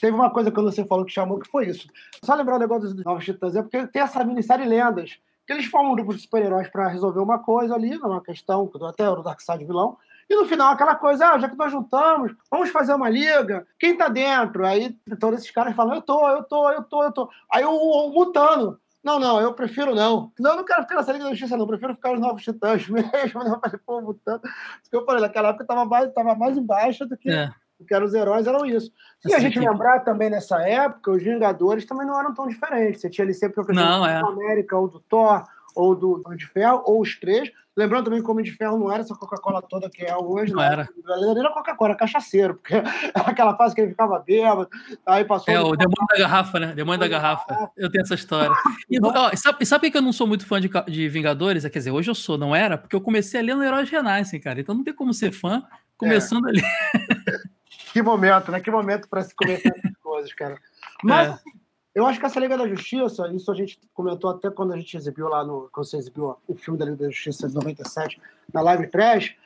Teve 0.00 0.14
uma 0.14 0.30
coisa 0.30 0.50
quando 0.50 0.70
você 0.70 0.84
falou 0.84 1.04
que 1.04 1.12
chamou 1.12 1.38
que 1.38 1.48
foi 1.48 1.68
isso. 1.68 1.88
Só 2.22 2.34
lembrar 2.34 2.56
o 2.56 2.58
negócio 2.58 2.94
dos 2.94 3.04
Novos 3.04 3.24
Titãs, 3.24 3.56
é 3.56 3.62
porque 3.62 3.86
tem 3.86 4.02
essa 4.02 4.24
minissérie 4.24 4.66
Lendas, 4.66 5.18
que 5.46 5.52
eles 5.52 5.66
formam 5.66 5.92
um 5.92 5.96
grupo 5.96 6.14
de 6.14 6.22
super-heróis 6.22 6.68
para 6.68 6.88
resolver 6.88 7.20
uma 7.20 7.38
coisa 7.38 7.74
ali, 7.74 7.96
numa 7.96 8.22
questão, 8.22 8.70
até 8.88 9.08
o 9.08 9.22
Darkseid 9.22 9.64
vilão, 9.64 9.96
e 10.28 10.34
no 10.34 10.46
final, 10.46 10.72
aquela 10.72 10.94
coisa, 10.94 11.28
ah, 11.28 11.38
já 11.38 11.48
que 11.48 11.56
nós 11.56 11.70
juntamos, 11.70 12.34
vamos 12.50 12.70
fazer 12.70 12.94
uma 12.94 13.10
liga, 13.10 13.66
quem 13.78 13.96
tá 13.96 14.08
dentro? 14.08 14.64
Aí 14.64 14.96
todos 15.20 15.40
esses 15.40 15.50
caras 15.50 15.74
falam, 15.76 15.96
eu 15.96 16.02
tô, 16.02 16.28
eu 16.30 16.42
tô, 16.44 16.70
eu 16.70 16.82
tô, 16.82 17.04
eu 17.04 17.12
tô. 17.12 17.30
Aí 17.52 17.64
o, 17.64 17.70
o 17.70 18.10
Mutano, 18.10 18.78
não, 19.04 19.20
não, 19.20 19.38
eu 19.38 19.52
prefiro 19.52 19.94
não. 19.94 20.32
Não, 20.40 20.52
eu 20.52 20.56
não 20.56 20.64
quero 20.64 20.82
ficar 20.82 20.94
nessa 20.96 21.12
Liga 21.12 21.24
da 21.24 21.30
Justiça, 21.30 21.56
não. 21.56 21.64
Eu 21.64 21.68
prefiro 21.68 21.94
ficar 21.94 22.12
nos 22.12 22.20
Novos 22.20 22.42
Titãs 22.42 22.88
mesmo. 22.88 23.42
Eu 23.42 23.60
falei, 23.60 23.80
pô, 23.84 24.00
Mutano. 24.00 24.40
Isso 24.80 24.90
que 24.90 24.96
eu 24.96 25.04
falei, 25.04 25.20
naquela 25.20 25.50
época 25.50 25.66
tava 25.66 25.84
mais, 25.84 26.10
tava 26.14 26.34
mais 26.34 26.56
embaixo 26.56 27.04
do 27.04 27.16
que, 27.16 27.30
é. 27.30 27.50
Do 27.78 27.84
que 27.84 27.94
eram 27.94 28.06
os 28.06 28.14
heróis, 28.14 28.46
eram 28.46 28.64
isso. 28.64 28.90
E 29.24 29.34
a 29.34 29.38
gente 29.38 29.58
que... 29.58 29.60
lembrar 29.60 30.00
também 30.00 30.30
nessa 30.30 30.60
época, 30.62 31.12
os 31.12 31.22
Vingadores 31.22 31.84
também 31.84 32.06
não 32.06 32.18
eram 32.18 32.34
tão 32.34 32.46
diferentes. 32.46 33.00
Você 33.00 33.10
tinha 33.10 33.24
ali 33.24 33.34
sempre 33.34 33.60
o 33.60 33.72
não, 33.72 34.06
é. 34.06 34.20
do 34.20 34.26
América, 34.26 34.76
ou 34.76 34.88
do 34.88 35.00
Thor, 35.00 35.44
ou 35.74 35.94
do 35.94 36.22
Homem 36.24 36.38
de 36.38 36.46
Ferro, 36.46 36.82
ou 36.84 37.00
os 37.00 37.18
três. 37.18 37.50
Lembrando 37.76 38.04
também 38.04 38.22
que 38.22 38.28
o 38.28 38.30
Homem 38.30 38.44
de 38.44 38.52
Ferro 38.52 38.78
não 38.78 38.92
era 38.92 39.02
essa 39.02 39.16
Coca-Cola 39.16 39.60
toda 39.60 39.90
que 39.90 40.04
é 40.04 40.16
hoje, 40.16 40.52
não, 40.52 40.62
não 40.62 40.62
era. 40.62 40.88
Ele 40.96 41.40
era 41.40 41.50
Coca-Cola, 41.50 41.90
era 41.90 41.98
cachaceiro, 41.98 42.54
porque 42.54 42.74
era 43.12 43.26
aquela 43.26 43.56
fase 43.56 43.74
que 43.74 43.80
ele 43.80 43.90
ficava 43.90 44.20
bêbado, 44.20 44.68
aí 45.04 45.24
passou... 45.24 45.52
É, 45.52 45.58
o 45.58 45.74
demônio 45.74 46.06
da 46.08 46.16
garrafa, 46.16 46.60
né? 46.60 46.72
Demônio 46.72 47.00
da 47.00 47.08
garrafa. 47.08 47.70
Eu 47.76 47.90
tenho 47.90 48.02
essa 48.02 48.14
história. 48.14 48.54
E, 48.88 49.00
ó, 49.02 49.34
sabe, 49.34 49.66
sabe 49.66 49.90
que 49.90 49.98
eu 49.98 50.02
não 50.02 50.12
sou 50.12 50.26
muito 50.26 50.46
fã 50.46 50.60
de, 50.60 50.70
de 50.86 51.08
Vingadores? 51.08 51.64
Quer 51.64 51.78
dizer, 51.78 51.90
hoje 51.90 52.08
eu 52.08 52.14
sou, 52.14 52.38
não 52.38 52.54
era? 52.54 52.78
Porque 52.78 52.94
eu 52.94 53.00
comecei 53.00 53.40
a 53.40 53.42
ler 53.42 53.56
no 53.56 53.64
Heróis 53.64 53.90
Renascem, 53.90 54.40
cara. 54.40 54.60
Então 54.60 54.74
não 54.74 54.84
tem 54.84 54.94
como 54.94 55.12
ser 55.12 55.32
fã 55.32 55.64
começando 55.96 56.46
é. 56.46 56.50
ali. 56.50 56.62
que 57.94 58.02
momento, 58.02 58.50
né? 58.50 58.60
Que 58.60 58.72
momento 58.72 59.08
para 59.08 59.22
se 59.22 59.32
começar 59.32 59.68
essas 59.68 59.96
coisas, 60.02 60.32
cara. 60.32 60.58
Mas, 61.00 61.28
é. 61.28 61.30
assim, 61.30 61.50
eu 61.94 62.04
acho 62.04 62.18
que 62.18 62.26
essa 62.26 62.40
Liga 62.40 62.58
da 62.58 62.66
Justiça, 62.66 63.28
isso 63.32 63.52
a 63.52 63.54
gente 63.54 63.78
comentou 63.94 64.30
até 64.30 64.50
quando 64.50 64.72
a 64.72 64.76
gente 64.76 64.96
exibiu 64.96 65.28
lá 65.28 65.44
no. 65.44 65.68
Quando 65.72 65.86
você 65.86 65.96
exibiu 65.96 66.36
o 66.48 66.56
filme 66.56 66.76
da 66.76 66.86
Liga 66.86 66.96
da 66.96 67.10
Justiça 67.10 67.48
de 67.48 67.54
97, 67.54 68.20
na 68.52 68.60
Live 68.62 68.88
Trash, 68.88 69.36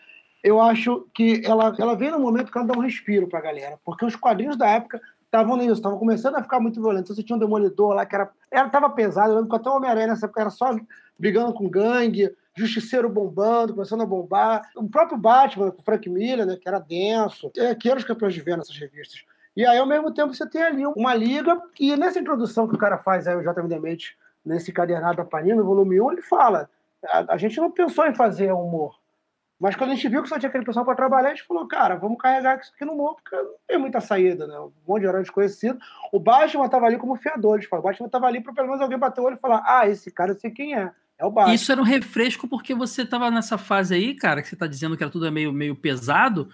eu 0.42 0.62
acho 0.62 1.06
que 1.12 1.42
ela, 1.44 1.76
ela 1.78 1.94
vem 1.94 2.10
no 2.10 2.18
momento 2.18 2.50
que 2.50 2.56
ela 2.56 2.66
dá 2.66 2.72
um 2.72 2.80
respiro 2.80 3.28
pra 3.28 3.42
galera. 3.42 3.78
Porque 3.84 4.06
os 4.06 4.16
quadrinhos 4.16 4.56
da 4.56 4.66
época 4.66 4.98
estavam 5.26 5.58
nisso, 5.58 5.74
estavam 5.74 5.98
começando 5.98 6.36
a 6.36 6.42
ficar 6.42 6.58
muito 6.58 6.80
violentos. 6.80 7.14
Você 7.14 7.22
tinha 7.22 7.36
um 7.36 7.40
demolidor 7.40 7.92
lá 7.94 8.06
que 8.06 8.14
era. 8.14 8.30
Ela 8.50 8.70
tava 8.70 8.88
pesado, 8.88 9.32
eu 9.32 9.36
lembro 9.36 9.50
que 9.50 9.56
até 9.56 9.68
o 9.68 9.76
Homem-Aranha 9.76 10.06
nessa 10.06 10.24
época 10.24 10.40
era 10.40 10.50
só 10.50 10.74
brigando 11.18 11.52
com 11.52 11.68
gangue, 11.68 12.34
justiceiro 12.58 13.08
bombando, 13.08 13.74
começando 13.74 14.02
a 14.02 14.06
bombar. 14.06 14.68
O 14.76 14.88
próprio 14.88 15.18
Batman, 15.18 15.70
com 15.70 15.82
Frank 15.82 16.08
Miller, 16.08 16.46
né, 16.46 16.56
que 16.56 16.68
era 16.68 16.78
denso, 16.78 17.50
é, 17.56 17.74
que 17.74 17.88
eram 17.88 17.98
os 17.98 18.04
campeões 18.04 18.34
de 18.34 18.40
ver 18.40 18.56
nessas 18.56 18.76
revistas. 18.76 19.24
E 19.56 19.66
aí, 19.66 19.78
ao 19.78 19.86
mesmo 19.86 20.12
tempo, 20.12 20.32
você 20.32 20.48
tem 20.48 20.62
ali 20.62 20.86
uma 20.86 21.14
liga, 21.14 21.60
e 21.80 21.96
nessa 21.96 22.20
introdução 22.20 22.68
que 22.68 22.74
o 22.74 22.78
cara 22.78 22.96
faz 22.96 23.26
aí, 23.26 23.34
o 23.34 23.42
JM 23.42 23.66
Demente, 23.66 24.16
nesse 24.44 24.72
cadernado 24.72 25.16
da 25.16 25.24
Panini, 25.24 25.56
no 25.56 25.64
volume 25.64 26.00
1, 26.00 26.12
ele 26.12 26.22
fala: 26.22 26.70
a, 27.04 27.34
a, 27.34 27.36
gente 27.36 27.60
não 27.60 27.70
pensou 27.70 28.06
em 28.06 28.14
fazer 28.14 28.52
humor. 28.52 28.98
Mas 29.58 29.74
quando 29.74 29.90
a 29.90 29.94
gente 29.94 30.08
viu 30.08 30.22
que 30.22 30.28
só 30.28 30.38
tinha 30.38 30.48
aquele 30.48 30.64
pessoal 30.64 30.84
para 30.84 30.94
trabalhar, 30.94 31.30
a 31.30 31.34
gente 31.34 31.46
falou, 31.46 31.66
cara, 31.66 31.96
vamos 31.96 32.18
carregar 32.18 32.60
isso 32.60 32.72
aqui 32.72 32.84
no 32.84 32.92
humor, 32.92 33.16
porque 33.16 33.34
não 33.34 33.54
tem 33.66 33.78
muita 33.78 34.00
saída, 34.00 34.46
né? 34.46 34.56
Um 34.60 34.70
monte 34.86 35.00
de 35.00 35.08
herói 35.08 35.22
desconhecido. 35.22 35.76
O 36.12 36.20
Batman 36.20 36.66
estava 36.66 36.86
ali 36.86 36.96
como 36.96 37.16
fiador, 37.16 37.56
eles 37.56 37.68
falam. 37.68 37.84
O 37.84 37.88
Batman 37.88 38.06
estava 38.06 38.26
ali 38.26 38.40
para 38.40 38.52
pelo 38.52 38.68
menos 38.68 38.80
alguém 38.80 38.98
bater 38.98 39.20
o 39.20 39.24
olho 39.24 39.34
e 39.36 39.40
falar: 39.40 39.64
ah, 39.66 39.88
esse 39.88 40.10
cara 40.12 40.30
eu 40.30 40.38
sei 40.38 40.52
quem 40.52 40.76
é. 40.76 40.92
É 41.18 41.24
o 41.24 41.30
Batman. 41.30 41.54
Isso 41.54 41.72
era 41.72 41.80
um 41.80 41.84
refresco 41.84 42.46
porque 42.46 42.74
você 42.74 43.02
estava 43.02 43.30
nessa 43.30 43.58
fase 43.58 43.94
aí, 43.94 44.14
cara, 44.14 44.40
que 44.40 44.48
você 44.48 44.54
está 44.54 44.66
dizendo 44.66 44.96
que 44.96 45.02
era 45.02 45.10
tudo 45.10 45.30
meio, 45.32 45.52
meio 45.52 45.74
pesado 45.74 46.48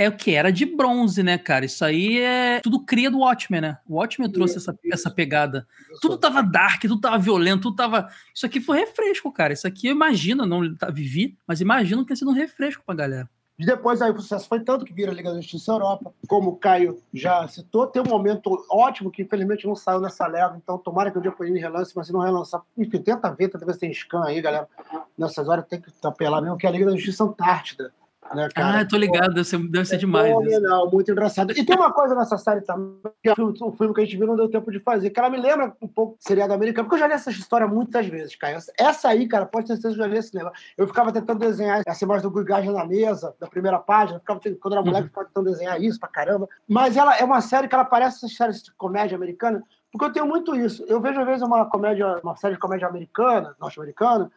é 0.00 0.08
o 0.08 0.16
que 0.16 0.34
era 0.34 0.50
de 0.50 0.64
bronze, 0.64 1.22
né, 1.22 1.36
cara? 1.36 1.66
Isso 1.66 1.84
aí 1.84 2.18
é 2.20 2.60
tudo 2.60 2.84
cria 2.84 3.10
do 3.10 3.18
Watchmen, 3.18 3.60
né? 3.60 3.78
O 3.86 3.96
Watchmen 3.96 4.30
trouxe 4.30 4.56
essa, 4.56 4.74
essa 4.90 5.10
pegada. 5.10 5.66
Tudo 6.00 6.16
tava 6.16 6.42
dark, 6.42 6.80
tudo 6.80 6.98
tava 6.98 7.18
violento, 7.18 7.64
tudo 7.64 7.76
tava. 7.76 8.08
Isso 8.34 8.46
aqui 8.46 8.60
foi 8.60 8.78
refresco, 8.78 9.30
cara. 9.30 9.52
Isso 9.52 9.66
aqui 9.66 9.88
eu 9.88 9.92
imagino, 9.92 10.46
não 10.46 10.74
tá, 10.74 10.90
vivi, 10.90 11.36
mas 11.46 11.60
imagino 11.60 12.02
que 12.02 12.08
tenha 12.08 12.16
sido 12.16 12.30
um 12.30 12.34
refresco 12.34 12.82
pra 12.84 12.94
galera. 12.94 13.28
E 13.60 13.66
depois 13.66 14.00
aí 14.00 14.10
o 14.10 14.18
sucesso 14.18 14.48
foi 14.48 14.60
tanto 14.60 14.86
que 14.86 14.92
vira 14.94 15.12
a 15.12 15.14
Liga 15.14 15.30
da 15.30 15.36
Justiça 15.38 15.70
Europa, 15.70 16.14
como 16.26 16.48
o 16.48 16.56
Caio 16.56 16.98
já 17.12 17.46
citou, 17.46 17.86
tem 17.86 18.00
um 18.00 18.08
momento 18.08 18.64
ótimo 18.70 19.10
que 19.10 19.20
infelizmente 19.20 19.66
não 19.66 19.76
saiu 19.76 20.00
nessa 20.00 20.26
leva, 20.26 20.56
então 20.56 20.78
tomara 20.78 21.10
que 21.10 21.18
o 21.18 21.20
dia 21.20 21.30
Panini 21.30 21.60
relance, 21.60 21.92
mas 21.94 22.06
se 22.06 22.12
não 22.12 22.20
relançar, 22.20 22.62
enfim, 22.74 23.02
tenta 23.02 23.30
ver, 23.34 23.50
se 23.52 23.78
tem 23.78 23.92
scan 23.92 24.24
aí, 24.24 24.40
galera. 24.40 24.66
Nessas 25.16 25.46
horas. 25.46 25.66
Tem 25.68 25.78
que 25.78 25.92
apelar 26.02 26.40
mesmo, 26.40 26.56
que 26.56 26.64
é 26.64 26.70
a 26.70 26.72
Liga 26.72 26.86
da 26.86 26.92
Justiça 26.92 27.24
Antártida 27.24 27.92
né, 28.34 28.48
cara? 28.54 28.80
Ah, 28.80 28.84
tô 28.84 28.96
ligado, 28.96 29.34
deve 29.34 29.44
ser, 29.44 29.58
deve 29.68 29.84
ser 29.84 29.96
é 29.96 29.98
demais. 29.98 30.28
Fenomenal, 30.28 30.90
muito 30.90 31.10
engraçado. 31.10 31.52
E 31.52 31.64
tem 31.64 31.76
uma 31.76 31.92
coisa 31.92 32.14
nessa 32.14 32.38
série 32.38 32.60
também, 32.60 33.00
que 33.22 33.28
é 33.28 33.34
um 33.38 33.72
filme 33.72 33.94
que 33.94 34.00
a 34.00 34.04
gente 34.04 34.16
viu 34.16 34.26
não 34.26 34.36
deu 34.36 34.48
tempo 34.48 34.70
de 34.70 34.80
fazer, 34.80 35.10
que 35.10 35.18
ela 35.18 35.30
me 35.30 35.38
lembra 35.38 35.74
um 35.80 35.88
pouco 35.88 36.16
do 36.16 36.22
seriado 36.22 36.52
americano, 36.52 36.88
porque 36.88 36.96
eu 36.96 37.00
já 37.00 37.06
li 37.06 37.14
essa 37.14 37.30
história 37.30 37.66
muitas 37.66 38.06
vezes, 38.06 38.36
cara. 38.36 38.58
Essa 38.78 39.08
aí, 39.08 39.26
cara, 39.26 39.46
pode 39.46 39.66
ter 39.66 39.74
certeza 39.74 39.94
que 39.94 40.00
eu 40.00 40.04
já 40.04 40.12
li 40.12 40.18
esse 40.18 40.34
negócio. 40.34 40.58
Eu 40.76 40.86
ficava 40.86 41.12
tentando 41.12 41.38
desenhar 41.38 41.82
essa 41.86 42.04
imagem 42.04 42.22
do 42.22 42.30
Guigagem 42.30 42.72
na 42.72 42.84
mesa, 42.84 43.34
da 43.40 43.46
primeira 43.46 43.78
página, 43.78 44.18
ficava, 44.18 44.40
quando 44.60 44.72
era 44.74 44.82
moleque, 44.82 45.02
uhum. 45.02 45.08
ficava 45.08 45.26
tentando 45.26 45.50
desenhar 45.50 45.82
isso 45.82 45.98
pra 45.98 46.08
caramba. 46.08 46.48
Mas 46.68 46.96
ela 46.96 47.16
é 47.16 47.24
uma 47.24 47.40
série 47.40 47.68
que 47.68 47.74
ela 47.74 47.84
parece 47.84 48.18
essas 48.18 48.36
séries 48.36 48.62
de 48.62 48.72
comédia 48.74 49.16
americana, 49.16 49.62
porque 49.92 50.04
eu 50.04 50.12
tenho 50.12 50.26
muito 50.26 50.54
isso. 50.54 50.84
Eu 50.86 51.00
vejo, 51.00 51.20
às 51.20 51.26
vezes, 51.26 51.42
uma 51.42 51.64
comédia, 51.66 52.20
uma 52.22 52.36
série 52.36 52.54
de 52.54 52.60
comédia 52.60 52.86
americana, 52.86 53.54
norte-americana, 53.60 54.30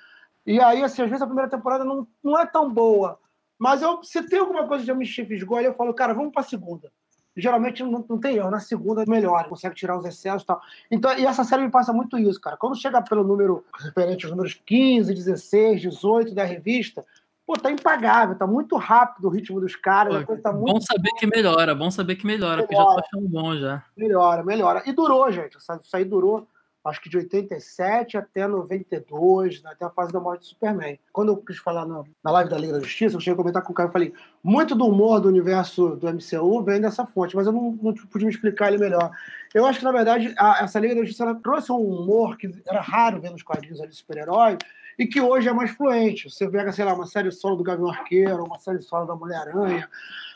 e 0.46 0.60
aí, 0.60 0.84
assim, 0.84 1.02
às 1.02 1.10
vezes 1.10 1.22
a 1.22 1.26
primeira 1.26 1.50
temporada 1.50 1.86
não, 1.86 2.08
não 2.24 2.38
é 2.40 2.46
tão 2.46 2.72
boa. 2.72 3.18
Mas 3.64 3.82
eu, 3.82 4.04
se 4.04 4.22
tem 4.24 4.40
alguma 4.40 4.68
coisa 4.68 4.84
de 4.84 4.94
me 4.94 5.06
fisgou, 5.06 5.58
eu 5.62 5.74
falo, 5.74 5.94
cara, 5.94 6.14
vamos 6.14 6.34
para 6.34 6.44
segunda. 6.44 6.92
Geralmente 7.34 7.82
não, 7.82 8.06
não 8.10 8.20
tem 8.20 8.36
erro, 8.36 8.52
na 8.52 8.60
segunda 8.60 9.06
melhora, 9.08 9.48
consegue 9.48 9.74
tirar 9.74 9.98
os 9.98 10.04
excessos 10.04 10.44
e 10.44 10.46
tal. 10.46 10.62
Então, 10.92 11.18
e 11.18 11.26
essa 11.26 11.46
série 11.46 11.64
me 11.64 11.72
passa 11.72 11.94
muito 11.94 12.18
isso, 12.18 12.42
cara. 12.42 12.58
Quando 12.58 12.76
chega 12.76 13.02
pelo 13.02 13.24
número, 13.24 13.64
referente 13.80 14.26
aos 14.26 14.32
números 14.36 14.62
15, 14.66 15.14
16, 15.14 15.80
18 15.80 16.36
da 16.36 16.44
revista, 16.44 17.06
pô, 17.48 17.54
tá 17.54 17.72
impagável, 17.72 18.38
tá 18.38 18.46
muito 18.46 18.76
rápido 18.76 19.30
o 19.30 19.32
ritmo 19.32 19.62
dos 19.62 19.78
caras. 19.78 20.26
Pô, 20.26 20.36
tá 20.36 20.52
muito 20.52 20.74
bom 20.74 20.82
saber 20.82 21.12
que 21.18 21.26
melhora, 21.26 21.74
bom 21.74 21.90
saber 21.90 22.18
que 22.18 22.26
melhora, 22.26 22.58
melhora, 22.58 22.68
porque 22.68 22.76
já 22.76 22.84
tô 22.84 23.00
achando 23.00 23.30
bom 23.30 23.56
já. 23.56 23.82
Melhora, 23.96 24.44
melhora. 24.44 24.84
E 24.86 24.92
durou, 24.92 25.32
gente. 25.32 25.58
Isso 25.58 25.96
aí 25.96 26.04
durou 26.04 26.46
acho 26.86 27.02
que 27.02 27.10
de 27.10 27.18
87 27.18 28.18
até 28.18 28.48
92, 28.48 29.64
né, 29.64 29.72
até 29.72 29.86
a 29.86 29.90
fase 29.90 30.12
da 30.12 30.20
morte 30.20 30.42
do 30.42 30.46
Superman. 30.48 31.00
Quando 31.12 31.30
eu 31.30 31.38
quis 31.38 31.58
falar 31.58 31.86
na, 31.86 32.04
na 32.24 32.32
live 32.32 32.50
da 32.50 32.58
Liga 32.58 32.74
da 32.74 32.80
Justiça, 32.80 33.16
eu 33.16 33.20
cheguei 33.20 33.34
a 33.34 33.38
comentar 33.38 33.62
com 33.62 33.72
o 33.72 33.76
cara 33.76 33.90
e 33.90 33.94
falei: 33.94 34.14
muito 34.44 34.76
do 34.76 34.86
humor 34.86 35.22
do 35.22 35.30
universo 35.30 35.96
do 35.96 36.08
MCU 36.08 36.64
vem 36.64 36.82
dessa 36.82 37.06
fonte, 37.06 37.36
mas 37.36 37.48
eu 37.48 37.54
não, 37.54 37.78
não 37.82 37.94
pude 37.94 38.26
me 38.26 38.32
explicar 38.32 38.68
ele 38.68 38.78
melhor. 38.78 39.12
Eu 39.54 39.66
acho 39.66 39.80
que, 39.80 39.86
na 39.86 39.92
verdade, 39.92 40.34
a, 40.38 40.64
essa 40.64 40.80
Liga 40.80 40.96
da 40.96 41.02
Justiça 41.02 41.36
trouxe 41.36 41.72
um 41.72 41.78
humor 41.78 42.38
que 42.38 42.52
era 42.68 42.82
raro 42.82 43.22
ver 43.22 43.32
nos 43.32 43.44
quadrinhos 43.44 43.80
ali 43.80 43.90
de 43.90 43.96
super-herói 43.96 44.58
e 44.98 45.08
que 45.08 45.22
hoje 45.22 45.48
é 45.48 45.54
mais 45.54 45.72
fluente. 45.72 46.30
Você 46.30 46.48
pega, 46.50 46.72
sei 46.72 46.86
lá, 46.86 46.94
uma 46.94 47.06
série 47.06 47.32
solo 47.32 47.56
do 47.56 47.64
Gavião 47.64 47.90
Arqueiro, 47.90 48.44
uma 48.44 48.60
série 48.60 48.82
solo 48.82 49.06
da 49.06 49.16
Mulher-Aranha, 49.16 49.90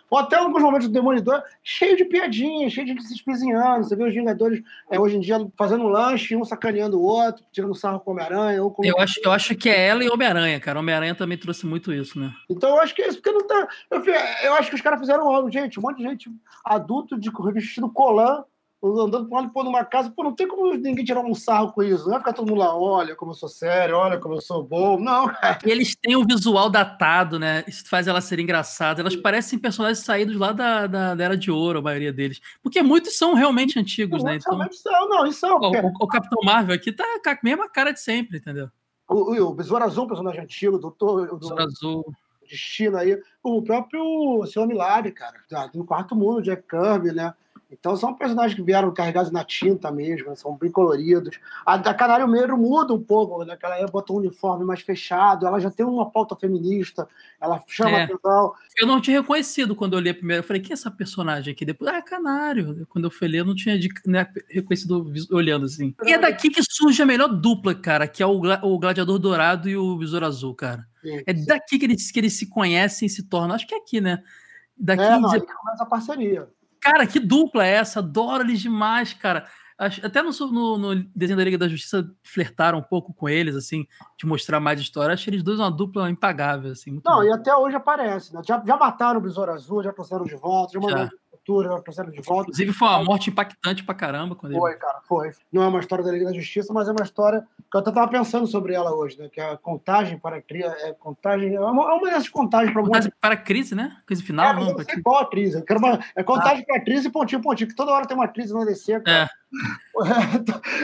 ou 0.10 0.18
até 0.18 0.38
alguns 0.38 0.62
momentos 0.62 0.88
do 0.88 0.94
Demolidor, 0.94 1.42
cheio 1.64 1.98
de 1.98 2.06
piadinhas, 2.06 2.72
cheio 2.72 2.86
de 2.94 3.02
se 3.04 3.14
espizinhando. 3.14 3.84
Você 3.84 3.96
vê 3.96 4.04
os 4.04 4.14
Vingadores 4.14 4.64
é, 4.90 5.00
hoje 5.00 5.18
em 5.18 5.20
dia 5.20 5.38
fazendo 5.58 5.84
um 5.84 5.90
lanche, 5.90 6.36
um 6.36 6.46
sacaneando 6.46 7.00
o 7.00 7.04
outro, 7.04 7.44
tirando 7.52 7.76
sarro 7.76 8.00
com 8.00 8.12
Homem-Aranha. 8.12 8.62
Com... 8.70 8.84
Eu, 8.84 8.98
acho, 9.00 9.20
eu 9.24 9.32
acho 9.32 9.56
que 9.56 9.70
é 9.70 9.88
ela 9.88 10.04
e 10.04 10.10
Homem-Aranha, 10.10 10.60
cara. 10.60 10.80
Homem-Aranha 10.80 11.16
também 11.16 11.38
trouxe 11.38 11.66
muito 11.66 11.92
isso, 11.94 12.20
né? 12.20 12.32
Então 12.50 12.70
eu 12.70 12.82
acho 12.82 12.96
que 12.96 13.02
é 13.02 13.08
isso, 13.08 13.22
porque 13.22 13.32
não 13.32 13.46
tá. 13.46 13.68
Eu, 13.92 14.04
eu 14.44 14.54
acho 14.54 14.70
que 14.70 14.76
os 14.76 14.82
caras 14.82 15.00
fizeram 15.00 15.28
algo, 15.30 15.52
gente, 15.52 15.80
um 15.80 15.84
monte 15.84 15.98
de 15.98 16.04
gente 16.04 16.32
adulto 16.64 17.20
de 17.20 17.30
vestido 17.54 17.90
colã 17.90 18.44
andando 18.84 19.28
por 19.28 19.50
pô, 19.50 19.64
numa 19.64 19.84
casa, 19.84 20.12
pô, 20.16 20.24
não 20.24 20.34
tem 20.34 20.48
como 20.48 20.74
ninguém 20.76 21.04
tirar 21.04 21.22
um 21.22 21.34
sarro 21.34 21.74
com 21.74 21.82
isso. 21.82 22.04
Não 22.04 22.12
vai 22.12 22.20
ficar 22.20 22.34
todo 22.34 22.48
mundo 22.48 22.60
lá, 22.60 22.78
olha 22.78 23.16
como 23.16 23.32
eu 23.32 23.36
sou 23.36 23.50
sério, 23.50 23.96
olha 23.96 24.20
como 24.20 24.36
eu 24.36 24.42
sou 24.42 24.64
bom. 24.64 25.00
Não, 25.00 25.28
cara. 25.34 25.60
Eles 25.64 25.96
têm 25.96 26.16
o 26.16 26.26
visual 26.26 26.70
datado, 26.70 27.40
né? 27.40 27.64
Isso 27.68 27.90
faz 27.90 28.08
elas 28.08 28.26
serem 28.26 28.44
engraçadas. 28.44 29.00
Elas 29.00 29.16
parecem 29.16 29.58
personagens 29.58 30.00
saídos 30.00 30.36
lá 30.36 30.52
da, 30.52 30.86
da, 30.86 31.16
da, 31.16 31.24
Era 31.24 31.36
de 31.36 31.50
Ouro, 31.50 31.80
a 31.80 31.82
maioria 31.82 32.14
deles. 32.14 32.40
Porque 32.62 32.82
muitos 32.82 33.18
são 33.18 33.34
realmente 33.34 33.80
antigos, 33.80 34.24
né? 34.24 34.36
Então, 34.36 34.54
realmente 34.54 34.78
são, 34.78 35.10
não, 35.10 35.26
isso 35.26 35.40
são. 35.40 35.60
Porque... 35.60 35.78
O, 35.78 35.92
o, 36.02 36.08
Capitão 36.08 36.40
Marvel 36.44 36.76
aqui 36.76 36.92
tá 36.92 37.04
com 37.24 37.30
a 37.30 37.38
mesma 37.44 37.70
cara 37.70 37.92
de 37.92 38.00
sempre, 38.00 38.38
entendeu? 38.38 38.70
O, 39.10 39.34
o, 39.34 39.48
o 39.50 39.54
Besouro 39.54 39.84
Azul, 39.84 40.06
um 40.06 40.08
personagem 40.08 40.42
antigo, 40.42 40.76
o 40.76 40.80
doutor. 40.80 41.30
O 41.34 41.38
Besouro 41.38 41.64
Azul 41.64 42.06
destino 42.48 42.98
aí, 42.98 43.20
o 43.44 43.62
próprio 43.62 44.46
Senhor 44.48 44.66
Milagre, 44.66 45.12
cara, 45.12 45.38
do 45.74 45.84
quarto 45.84 46.16
mundo, 46.16 46.42
Jack 46.42 46.64
Kirby, 46.64 47.12
né? 47.12 47.34
Então 47.70 47.98
são 47.98 48.14
personagens 48.14 48.56
que 48.56 48.62
vieram 48.62 48.94
carregados 48.94 49.30
na 49.30 49.44
tinta 49.44 49.92
mesmo, 49.92 50.36
são 50.38 50.56
bem 50.56 50.72
coloridos. 50.72 51.38
A 51.66 51.76
da 51.76 51.94
Canário 51.94 52.26
Negro 52.26 52.58
muda 52.58 52.94
um 52.94 53.04
pouco, 53.04 53.44
naquela 53.44 53.76
época 53.76 53.92
botou 53.92 54.16
um 54.16 54.20
uniforme 54.20 54.64
mais 54.64 54.82
fechado, 54.82 55.46
ela 55.46 55.60
já 55.60 55.70
tem 55.70 55.86
uma 55.86 56.10
pauta 56.10 56.36
feminista, 56.36 57.08
ela 57.42 57.62
chama 57.68 57.92
é. 57.92 58.04
atenção. 58.04 58.54
Eu 58.80 58.88
não 58.88 59.02
tinha 59.02 59.20
reconhecido 59.20 59.76
quando 59.76 59.94
eu 59.94 60.00
li 60.00 60.10
a 60.10 60.14
primeira, 60.14 60.40
eu 60.40 60.48
falei, 60.48 60.62
quem 60.62 60.72
é 60.72 60.74
essa 60.74 60.90
personagem 60.90 61.52
aqui? 61.52 61.66
Depois, 61.66 61.92
ah, 61.92 61.98
é 61.98 62.02
Canário. 62.02 62.86
Quando 62.90 63.06
eu 63.06 63.12
fui 63.12 63.28
ler, 63.28 63.40
eu 63.40 63.46
não 63.46 63.56
tinha 63.56 63.78
né, 64.06 64.26
reconhecido 64.50 65.12
olhando 65.32 65.66
assim. 65.66 65.94
E 66.06 66.14
é 66.14 66.18
daqui 66.18 66.50
que 66.50 66.62
surge 66.64 67.02
a 67.02 67.06
melhor 67.06 67.28
dupla, 67.28 67.76
cara, 67.76 68.08
que 68.08 68.24
é 68.24 68.26
o, 68.26 68.40
o 68.64 68.80
Gladiador 68.80 69.20
Dourado 69.20 69.68
e 69.68 69.76
o 69.76 69.98
Besouro 69.98 70.26
Azul, 70.26 70.56
cara. 70.56 70.88
Sim, 71.02 71.22
é 71.26 71.34
daqui 71.34 71.78
que 71.78 71.86
eles, 71.86 72.12
que 72.12 72.20
eles 72.20 72.38
se 72.38 72.48
conhecem 72.48 73.08
e 73.08 73.10
se 73.10 73.24
tornam, 73.24 73.56
acho 73.56 73.68
que 73.68 73.76
é 73.76 73.78
aqui, 73.78 74.00
né? 74.00 74.24
Daqui 74.78 75.04
é, 75.04 75.20
não, 75.20 75.30
começa 75.30 75.84
a 75.84 75.86
parceria. 75.86 76.48
Cara, 76.92 77.08
que 77.08 77.20
dupla 77.20 77.66
é 77.66 77.72
essa? 77.72 78.00
Adoro 78.00 78.44
eles 78.44 78.60
demais, 78.60 79.14
cara. 79.14 79.46
Até 79.78 80.24
no, 80.24 80.32
no, 80.52 80.78
no, 80.78 81.04
desenho 81.16 81.38
da 81.38 81.44
Liga 81.44 81.58
da 81.58 81.68
Justiça 81.68 82.10
flertaram 82.24 82.80
um 82.80 82.84
pouco 82.84 83.14
com 83.14 83.30
eles, 83.30 83.56
assim, 83.56 83.86
de 84.18 84.26
mostrar 84.26 84.60
mais 84.60 84.80
história. 84.80 85.14
Acho 85.14 85.30
eles 85.30 85.44
dois 85.44 85.60
uma 85.60 85.70
dupla 85.70 86.10
impagável, 86.10 86.72
assim. 86.72 87.00
Não, 87.06 87.18
bom. 87.18 87.24
e 87.24 87.32
até 87.32 87.56
hoje 87.56 87.76
aparece, 87.76 88.34
né? 88.34 88.42
Já, 88.44 88.64
já 88.66 88.76
mataram 88.76 89.20
o 89.20 89.24
Besouro 89.24 89.52
Azul, 89.52 89.84
já 89.84 89.94
trouxeram 89.94 90.26
de 90.26 90.36
volta, 90.36 90.74
já 90.74 90.80
mandaram 90.80 91.10
cultura, 91.48 91.82
trouxeram 91.82 92.12
de 92.12 92.22
volta. 92.22 92.44
Inclusive 92.44 92.74
foi 92.74 92.88
uma 92.90 93.04
morte 93.04 93.30
impactante 93.30 93.84
pra 93.84 93.96
caramba. 93.96 94.36
Quando 94.36 94.54
foi, 94.54 94.72
ele... 94.72 94.80
cara, 94.80 95.00
foi. 95.08 95.32
Não 95.52 95.64
é 95.64 95.68
uma 95.68 95.80
história 95.80 96.04
da 96.04 96.12
Liga 96.12 96.26
da 96.26 96.34
Justiça, 96.34 96.74
mas 96.74 96.88
é 96.90 96.92
uma 96.92 97.04
história 97.04 97.48
que 97.72 97.76
eu 97.76 97.80
até 97.80 97.92
tava 97.92 98.12
pensando 98.12 98.46
sobre 98.46 98.74
ela 98.74 98.94
hoje, 98.94 99.18
né? 99.18 99.30
Que 99.30 99.40
é 99.40 99.52
a 99.52 99.58
contagem 99.58 100.20
para 100.20 100.38
a 100.38 100.42
crise, 100.42 100.66
é 100.66 100.94
contagem, 100.94 101.56
é 101.56 101.60
uma, 101.60 101.84
é 101.84 101.94
uma 101.94 102.10
dessas 102.10 102.30
contagens 102.30 102.74
para 102.74 102.84
Contagem 102.84 103.12
para 103.20 103.34
a 103.34 103.38
crise, 103.38 103.74
né? 103.74 103.98
Crise 104.06 104.24
final, 104.24 104.50
é, 104.50 104.54
não. 104.54 104.74
Não 104.74 104.84
sei 104.84 105.02
qual 105.02 105.22
a 105.22 105.30
crise. 105.30 105.58
Eu 105.58 105.64
quero 105.64 105.80
uma, 105.80 106.00
é 106.16 106.24
contagem 106.24 106.64
ah. 106.64 106.66
para 106.66 106.78
a 106.78 106.82
crise 106.84 107.08
e 107.08 107.12
pontinho, 107.12 107.42
pontinho, 107.42 107.70
que 107.70 107.76
toda 107.76 107.92
hora 107.92 108.06
tem 108.06 108.18
uma 108.18 108.28
crise 108.28 108.54
no 108.54 108.66
DC, 108.66 109.00
cara. 109.02 109.30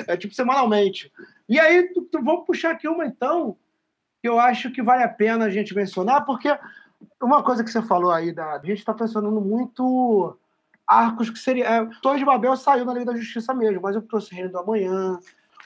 É. 0.07 0.13
é 0.13 0.17
tipo 0.17 0.33
semanalmente. 0.33 1.11
E 1.47 1.59
aí, 1.59 1.83
tu, 1.93 2.03
tu, 2.03 2.23
vamos 2.23 2.45
puxar 2.45 2.71
aqui 2.71 2.87
uma 2.87 3.05
então, 3.05 3.57
que 4.21 4.29
eu 4.29 4.39
acho 4.39 4.71
que 4.71 4.81
vale 4.81 5.03
a 5.03 5.09
pena 5.09 5.45
a 5.45 5.49
gente 5.49 5.75
mencionar, 5.75 6.25
porque 6.25 6.49
uma 7.21 7.43
coisa 7.43 7.63
que 7.63 7.69
você 7.69 7.81
falou 7.81 8.11
aí, 8.11 8.31
da, 8.31 8.53
a 8.53 8.59
gente 8.59 8.79
está 8.79 8.93
pensando 8.93 9.29
muito 9.41 10.37
arcos 10.87 11.29
que 11.29 11.39
seria. 11.39 11.65
É, 11.65 11.89
Torre 12.01 12.19
de 12.19 12.25
Babel 12.25 12.55
saiu 12.55 12.85
na 12.85 12.93
Lei 12.93 13.05
da 13.05 13.15
Justiça 13.15 13.53
mesmo, 13.53 13.81
mas 13.81 13.95
eu 13.95 14.01
trouxe 14.01 14.33
Reino 14.33 14.51
do 14.51 14.59
Amanhã. 14.59 15.19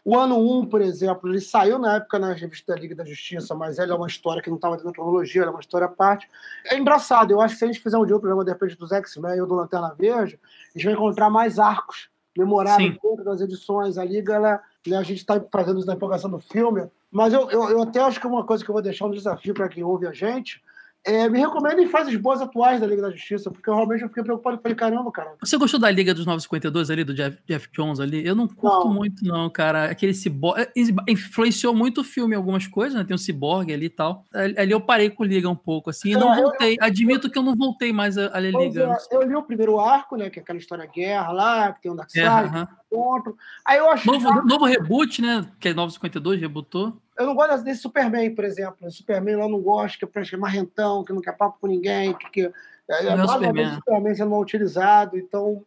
O 0.05 0.17
ano 0.17 0.37
1, 0.61 0.67
por 0.67 0.79
exemplo, 0.79 1.29
ele 1.29 1.41
saiu 1.41 1.77
na 1.77 1.95
época 1.95 2.17
na 2.17 2.31
revista 2.31 2.73
da 2.73 2.79
Liga 2.79 2.95
da 2.95 3.03
Justiça, 3.03 3.53
mas 3.53 3.77
ele 3.77 3.91
é 3.91 3.95
uma 3.95 4.07
história 4.07 4.41
que 4.41 4.49
não 4.49 4.55
estava 4.55 4.75
dentro 4.75 4.89
da 4.89 4.95
cronologia, 4.95 5.43
é 5.43 5.49
uma 5.49 5.59
história 5.59 5.85
à 5.85 5.89
parte. 5.89 6.29
É 6.65 6.77
engraçado, 6.77 7.31
eu 7.31 7.41
acho 7.41 7.55
que 7.55 7.59
se 7.59 7.65
a 7.65 7.67
gente 7.67 7.81
fizer 7.81 7.97
um 7.97 8.05
dia 8.05 8.15
o 8.15 8.19
programa 8.19 8.45
de 8.45 8.51
repente 8.51 8.77
dos 8.77 8.93
X-Men 8.93 9.41
ou 9.41 9.47
do 9.47 9.55
Lanterna 9.55 9.93
Verde, 9.99 10.39
a 10.73 10.77
gente 10.77 10.85
vai 10.85 10.93
encontrar 10.93 11.29
mais 11.29 11.59
arcos 11.59 12.09
memoráveis 12.37 12.97
dentro 13.03 13.25
das 13.25 13.41
edições. 13.41 13.97
A 13.97 14.05
Liga, 14.05 14.35
ela, 14.35 14.61
né, 14.85 14.97
a 14.97 15.03
gente 15.03 15.17
está 15.17 15.43
fazendo 15.51 15.79
isso 15.79 15.87
na 15.87 15.95
empolgação 15.95 16.29
do 16.29 16.39
filme, 16.39 16.89
mas 17.11 17.33
eu, 17.33 17.49
eu, 17.51 17.69
eu 17.69 17.81
até 17.81 17.99
acho 17.99 18.21
que 18.21 18.27
é 18.27 18.29
uma 18.29 18.45
coisa 18.45 18.63
que 18.63 18.69
eu 18.69 18.73
vou 18.73 18.81
deixar 18.81 19.07
um 19.07 19.11
desafio 19.11 19.53
para 19.53 19.67
quem 19.67 19.83
ouve 19.83 20.07
a 20.07 20.13
gente 20.13 20.63
é, 21.07 21.29
me 21.29 21.39
recomendem 21.39 21.87
fases 21.87 22.15
boas 22.17 22.41
atuais 22.41 22.81
da 22.81 22.85
Liga 22.85 23.01
da 23.01 23.11
Justiça, 23.11 23.49
porque 23.49 23.69
eu 23.69 23.73
realmente 23.73 24.01
eu 24.01 24.09
fiquei 24.09 24.23
preocupado. 24.23 24.59
Falei, 24.61 24.75
caramba, 24.75 25.09
cara. 25.09 25.35
Você 25.39 25.57
gostou 25.57 25.79
da 25.79 25.89
Liga 25.89 26.13
dos 26.13 26.25
952 26.25 26.91
ali, 26.91 27.03
do 27.05 27.13
Jeff, 27.13 27.39
Jeff 27.47 27.69
Jones 27.71 28.01
ali? 28.01 28.25
Eu 28.25 28.35
não 28.35 28.45
curto 28.45 28.87
não. 28.87 28.93
muito, 28.93 29.23
não, 29.23 29.49
cara. 29.49 29.85
Aquele 29.85 30.13
ciborgue. 30.13 30.63
É, 30.63 30.71
influenciou 31.07 31.73
muito 31.73 32.01
o 32.01 32.03
filme 32.03 32.35
em 32.35 32.37
algumas 32.37 32.67
coisas, 32.67 32.97
né? 32.97 33.05
Tem 33.05 33.15
um 33.15 33.17
ciborgue 33.17 33.73
ali 33.73 33.85
e 33.85 33.89
tal. 33.89 34.25
Ali 34.33 34.71
eu 34.71 34.81
parei 34.81 35.09
com 35.09 35.23
Liga 35.23 35.49
um 35.49 35.55
pouco, 35.55 35.89
assim, 35.89 36.11
e 36.11 36.15
não, 36.15 36.35
voltei. 36.35 36.73
Eu, 36.73 36.83
Admito 36.83 37.27
eu, 37.27 37.31
que 37.31 37.37
eu 37.37 37.43
não 37.43 37.55
voltei 37.55 37.93
mais 37.93 38.17
a, 38.17 38.27
a 38.35 38.39
ler 38.39 38.53
Liga. 38.53 38.97
É, 39.09 39.15
eu 39.15 39.21
li 39.23 39.35
o 39.35 39.43
primeiro 39.43 39.79
arco, 39.79 40.17
né? 40.17 40.29
Que 40.29 40.39
é 40.39 40.41
aquela 40.41 40.59
história 40.59 40.85
guerra 40.85 41.31
lá, 41.31 41.71
que 41.71 41.83
tem 41.83 41.91
um 41.91 41.95
Darkseid, 41.95 42.27
é, 42.27 42.29
uh 42.29 42.51
-huh. 42.51 42.67
Aí 43.65 43.77
eu 43.77 43.89
acho. 43.89 44.05
Novo, 44.05 44.41
novo 44.43 44.65
reboot, 44.65 45.21
né? 45.21 45.45
Que 45.59 45.69
é 45.69 45.73
952, 45.73 46.39
rebootou. 46.39 46.93
Eu 47.17 47.25
não 47.25 47.35
gosto 47.35 47.63
desse 47.63 47.81
Superman, 47.81 48.33
por 48.33 48.45
exemplo. 48.45 48.89
Superman 48.91 49.37
lá 49.37 49.47
não 49.47 49.61
gosta, 49.61 49.97
que 50.05 50.35
é 50.35 50.37
marrentão, 50.37 51.03
que 51.03 51.13
não 51.13 51.21
quer 51.21 51.35
papo 51.35 51.57
com 51.59 51.67
ninguém, 51.67 52.13
que, 52.13 52.29
que 52.29 52.41
é, 52.89 53.05
é, 53.05 53.15
o 53.15 53.27
Superman. 53.27 53.75
Superman 53.75 54.15
sendo 54.15 54.31
mal 54.31 54.41
utilizado, 54.41 55.17
então 55.17 55.63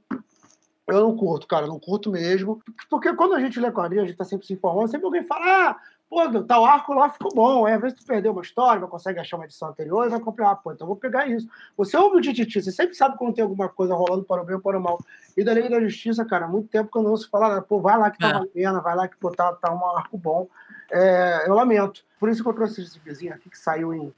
eu 0.86 1.00
não 1.00 1.16
curto, 1.16 1.46
cara, 1.46 1.66
não 1.66 1.78
curto 1.78 2.10
mesmo. 2.10 2.60
Porque 2.88 3.12
quando 3.14 3.34
a 3.34 3.40
gente 3.40 3.60
lê 3.60 3.70
quadrinhos, 3.70 4.04
a 4.04 4.08
gente 4.08 4.16
tá 4.16 4.24
sempre 4.24 4.46
se 4.46 4.52
informando, 4.52 4.88
sempre 4.88 5.06
alguém 5.06 5.22
fala, 5.22 5.70
ah, 5.70 5.76
pô, 6.10 6.42
tal 6.42 6.64
arco 6.64 6.92
lá 6.92 7.08
ficou 7.08 7.32
bom. 7.32 7.64
Aí, 7.64 7.74
às 7.74 7.80
vezes 7.80 7.98
tu 7.98 8.04
perdeu 8.04 8.32
uma 8.32 8.42
história, 8.42 8.80
não 8.80 8.88
consegue 8.88 9.20
achar 9.20 9.36
uma 9.36 9.44
edição 9.44 9.68
anterior 9.68 10.04
e 10.04 10.10
vai 10.10 10.18
comprar, 10.18 10.50
ah, 10.50 10.56
pô, 10.56 10.72
então 10.72 10.86
vou 10.86 10.96
pegar 10.96 11.28
isso. 11.28 11.48
Você 11.76 11.96
ouve 11.96 12.16
o 12.16 12.20
Tititi, 12.20 12.60
você 12.60 12.72
sempre 12.72 12.96
sabe 12.96 13.16
quando 13.16 13.34
tem 13.34 13.44
alguma 13.44 13.68
coisa 13.68 13.94
rolando 13.94 14.24
para 14.24 14.42
o 14.42 14.44
bem 14.44 14.56
ou 14.56 14.60
para 14.60 14.76
o 14.76 14.82
mal. 14.82 14.98
E 15.36 15.44
da 15.44 15.54
Liga 15.54 15.70
da 15.70 15.80
Justiça, 15.80 16.24
cara, 16.24 16.48
muito 16.48 16.68
tempo 16.68 16.90
que 16.90 16.98
eu 16.98 17.02
não 17.02 17.12
ouço 17.12 17.30
falar, 17.30 17.62
pô, 17.62 17.80
vai 17.80 17.96
lá 17.96 18.10
que 18.10 18.18
tá 18.18 18.28
é. 18.28 18.32
valendo, 18.32 18.82
vai 18.82 18.96
lá 18.96 19.06
que 19.06 19.16
pô, 19.16 19.30
tá, 19.30 19.52
tá 19.52 19.72
um 19.72 19.86
arco 19.96 20.18
bom. 20.18 20.48
É, 20.90 21.44
eu 21.46 21.54
lamento. 21.54 22.04
Por 22.18 22.28
isso 22.28 22.42
que 22.42 22.48
eu 22.48 22.54
trouxe 22.54 22.82
esse 22.82 22.98
vizinho 22.98 23.32
aqui 23.32 23.48
que 23.48 23.58
saiu 23.58 23.94
em 23.94 24.12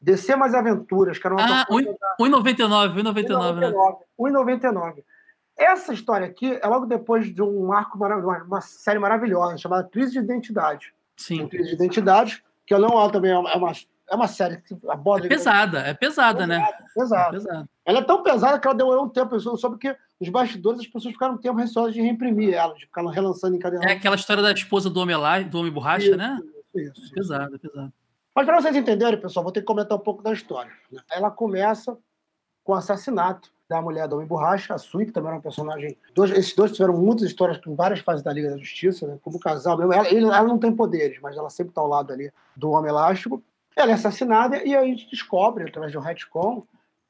Descer 0.00 0.36
Mais 0.36 0.54
Aventuras, 0.54 1.18
que 1.18 1.26
era 1.26 1.34
uma. 1.34 1.62
Ah, 1.62 1.66
1,99, 1.68 2.94
1,99. 3.02 3.98
1,99. 4.18 5.04
Essa 5.56 5.92
história 5.92 6.26
aqui 6.26 6.58
é 6.60 6.66
logo 6.66 6.86
depois 6.86 7.32
de 7.32 7.42
um 7.42 7.72
arco 7.72 7.98
maravilhoso, 7.98 8.44
uma 8.44 8.60
série 8.60 8.98
maravilhosa 8.98 9.56
chamada 9.56 9.88
Crise 9.88 10.12
de 10.12 10.18
Identidade. 10.18 10.92
Sim. 11.16 11.48
Crise 11.48 11.70
de 11.70 11.74
Identidade, 11.74 12.42
que 12.66 12.74
eu 12.74 12.78
não 12.78 13.10
também 13.10 13.30
é 13.30 13.38
uma, 13.38 13.72
é 14.10 14.14
uma 14.14 14.28
série 14.28 14.58
que 14.58 14.76
aborda. 14.88 15.26
É 15.26 15.28
pesada, 15.28 15.78
é 15.80 15.94
pesada, 15.94 16.46
né? 16.46 16.60
Pesada. 16.94 17.28
É 17.28 17.30
pesada. 17.32 17.68
Ela 17.84 17.98
é 17.98 18.02
tão 18.02 18.22
pesada 18.22 18.58
que 18.58 18.66
ela 18.66 18.76
deu 18.76 19.02
um 19.02 19.08
tempo. 19.08 19.34
Eu 19.34 19.56
soube 19.56 19.78
que 19.78 19.94
nos 20.20 20.28
bastidores 20.28 20.80
as 20.80 20.86
pessoas 20.86 21.12
ficaram 21.12 21.34
um 21.34 21.38
tempo 21.38 21.58
receosas 21.58 21.94
de 21.94 22.00
reimprimir 22.00 22.54
ela, 22.54 22.74
de 22.74 22.86
ficar 22.86 23.04
relançando 23.10 23.56
em 23.56 23.58
cadeia. 23.58 23.80
É 23.82 23.92
aquela 23.92 24.16
história 24.16 24.42
da 24.42 24.52
esposa 24.52 24.88
do 24.88 25.00
homem 25.00 25.16
lá, 25.16 25.40
do 25.40 25.58
homem 25.58 25.72
borracha, 25.72 26.06
isso, 26.06 26.16
né? 26.16 26.38
Isso, 26.74 27.00
isso. 27.00 27.14
Pesado, 27.14 27.54
é 27.54 27.58
pesado. 27.58 27.92
Mas 28.34 28.46
para 28.46 28.60
vocês 28.60 28.74
entenderem, 28.74 29.20
pessoal, 29.20 29.44
vou 29.44 29.52
ter 29.52 29.60
que 29.60 29.66
comentar 29.66 29.96
um 29.96 30.00
pouco 30.00 30.22
da 30.22 30.32
história. 30.32 30.72
Né? 30.90 31.00
Ela 31.10 31.30
começa 31.30 31.96
com 32.64 32.72
o 32.72 32.74
assassinato 32.74 33.52
da 33.68 33.80
mulher 33.80 34.06
do 34.06 34.16
Homem 34.16 34.26
Borracha, 34.26 34.74
a 34.74 34.78
Sui, 34.78 35.06
que 35.06 35.12
também 35.12 35.28
era 35.28 35.38
um 35.38 35.42
personagem. 35.42 35.96
Dois, 36.14 36.30
esses 36.32 36.54
dois 36.54 36.72
tiveram 36.72 36.94
muitas 36.96 37.26
histórias 37.26 37.60
em 37.66 37.74
várias 37.74 38.00
fases 38.00 38.22
da 38.22 38.32
Liga 38.32 38.50
da 38.50 38.58
Justiça, 38.58 39.06
né? 39.06 39.18
como 39.22 39.38
casal 39.40 39.78
mesmo. 39.78 39.92
Ela, 39.92 40.08
ele, 40.08 40.24
ela 40.24 40.42
não 40.42 40.58
tem 40.58 40.74
poderes, 40.74 41.18
mas 41.22 41.36
ela 41.36 41.48
sempre 41.48 41.70
está 41.70 41.80
ao 41.80 41.88
lado 41.88 42.12
ali 42.12 42.30
do 42.54 42.70
Homem 42.70 42.90
Elástico. 42.90 43.42
Ela 43.74 43.92
é 43.92 43.94
assassinada 43.94 44.62
e 44.62 44.74
a 44.74 44.84
gente 44.84 45.10
descobre, 45.10 45.64
através 45.64 45.90
de 45.90 45.98
um 45.98 46.02
retcon, 46.02 46.62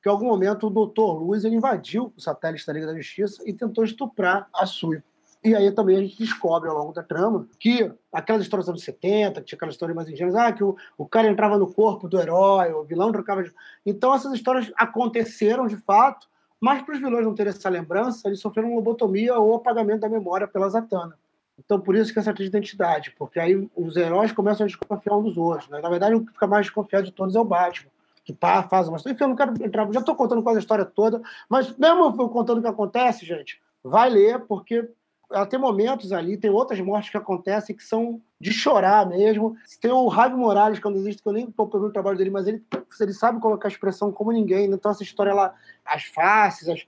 que 0.03 0.09
em 0.09 0.13
algum 0.13 0.27
momento 0.27 0.67
o 0.67 0.71
Dr. 0.71 1.19
Luz 1.19 1.45
ele 1.45 1.57
invadiu 1.57 2.13
o 2.17 2.21
satélite 2.21 2.67
da 2.67 2.73
Liga 2.73 2.87
da 2.87 2.97
Justiça 2.97 3.43
e 3.47 3.53
tentou 3.53 3.85
estuprar 3.85 4.49
a 4.55 4.65
Sui. 4.65 5.03
E 5.45 5.55
aí 5.55 5.71
também 5.73 5.99
a 5.99 6.01
gente 6.01 6.17
descobre 6.17 6.71
ao 6.71 6.77
longo 6.77 6.93
da 6.93 7.03
trama 7.03 7.47
que 7.61 7.93
aquelas 8.11 8.43
histórias 8.43 8.65
dos 8.65 8.71
anos 8.71 8.85
70, 8.85 9.41
que 9.41 9.47
tinha 9.49 9.57
aquelas 9.57 9.75
histórias 9.75 9.95
mais 9.95 10.09
ingênuas, 10.09 10.35
ah, 10.37 10.51
que 10.51 10.65
o, 10.65 10.75
o 10.97 11.07
cara 11.07 11.29
entrava 11.29 11.59
no 11.59 11.71
corpo 11.71 12.09
do 12.09 12.19
herói, 12.19 12.73
o 12.73 12.83
vilão 12.85 13.13
trocava 13.13 13.43
de... 13.43 13.53
Então 13.85 14.15
essas 14.15 14.33
histórias 14.33 14.73
aconteceram 14.75 15.67
de 15.67 15.77
fato, 15.77 16.27
mas 16.65 16.81
para 16.81 16.95
os 16.95 16.99
vilões 16.99 17.27
não 17.27 17.35
terem 17.35 17.51
essa 17.51 17.69
lembrança, 17.69 18.27
eles 18.27 18.41
sofreram 18.41 18.75
lobotomia 18.75 19.39
ou 19.39 19.55
apagamento 19.55 20.01
da 20.01 20.09
memória 20.09 20.49
pela 20.49 20.67
Zatanna. 20.67 21.15
Então, 21.59 21.79
por 21.79 21.95
isso 21.95 22.11
que 22.11 22.19
essa 22.19 22.33
crise 22.33 22.51
de 22.51 22.57
identidade, 22.57 23.15
porque 23.19 23.39
aí 23.39 23.69
os 23.77 23.99
heróis 23.99 24.33
começam 24.33 24.65
a 24.65 24.67
desconfiar 24.67 25.15
um 25.15 25.23
dos 25.23 25.37
outros. 25.37 25.69
Né? 25.69 25.79
Na 25.83 25.91
verdade, 25.91 26.15
o 26.15 26.25
que 26.25 26.33
fica 26.33 26.47
mais 26.47 26.65
desconfiado 26.65 27.05
de 27.05 27.13
todos 27.13 27.37
é 27.37 27.39
o 27.39 27.45
Batman, 27.45 27.91
que 28.25 28.33
pá, 28.33 28.63
faz 28.63 28.89
uma 28.89 28.97
história. 28.97 29.15
Enfim, 29.15 29.25
eu 29.25 29.29
não 29.29 29.37
quero 29.37 29.63
entrar, 29.63 29.93
já 29.93 30.01
estou 30.01 30.17
contando 30.17 30.43
quase 30.43 30.57
a 30.57 30.61
história 30.61 30.87
toda, 30.87 31.21
mas 31.51 31.77
mesmo 31.77 32.17
eu 32.19 32.29
contando 32.31 32.61
o 32.61 32.63
que 32.63 32.67
acontece, 32.67 33.27
gente, 33.27 33.61
vai 33.83 34.09
ler, 34.09 34.41
porque 34.47 34.89
ela 35.31 35.45
tem 35.45 35.59
momentos 35.59 36.13
ali, 36.13 36.39
tem 36.39 36.51
outras 36.51 36.81
mortes 36.81 37.11
que 37.11 37.19
acontecem 37.19 37.77
que 37.77 37.85
são 37.85 38.23
de 38.45 38.53
chorar 38.53 39.09
mesmo. 39.09 39.57
Tem 39.81 39.91
o 39.91 40.07
Raio 40.07 40.37
Morales, 40.37 40.79
quando 40.79 40.97
existe, 40.97 41.23
que 41.23 41.29
eu 41.29 41.33
nem 41.33 41.49
estou 41.49 41.67
pegando 41.67 41.89
o 41.89 41.93
trabalho 41.93 42.19
dele, 42.19 42.31
mas 42.31 42.47
ele, 42.47 42.63
ele 43.01 43.13
sabe 43.15 43.41
colocar 43.41 43.69
a 43.69 43.71
expressão 43.71 44.13
como 44.13 44.31
ninguém. 44.31 44.69
Né? 44.69 44.77
Então, 44.77 44.91
essa 44.91 45.03
história, 45.03 45.31
ela, 45.31 45.55
as 45.85 46.05
faces, 46.05 46.69
as, 46.69 46.87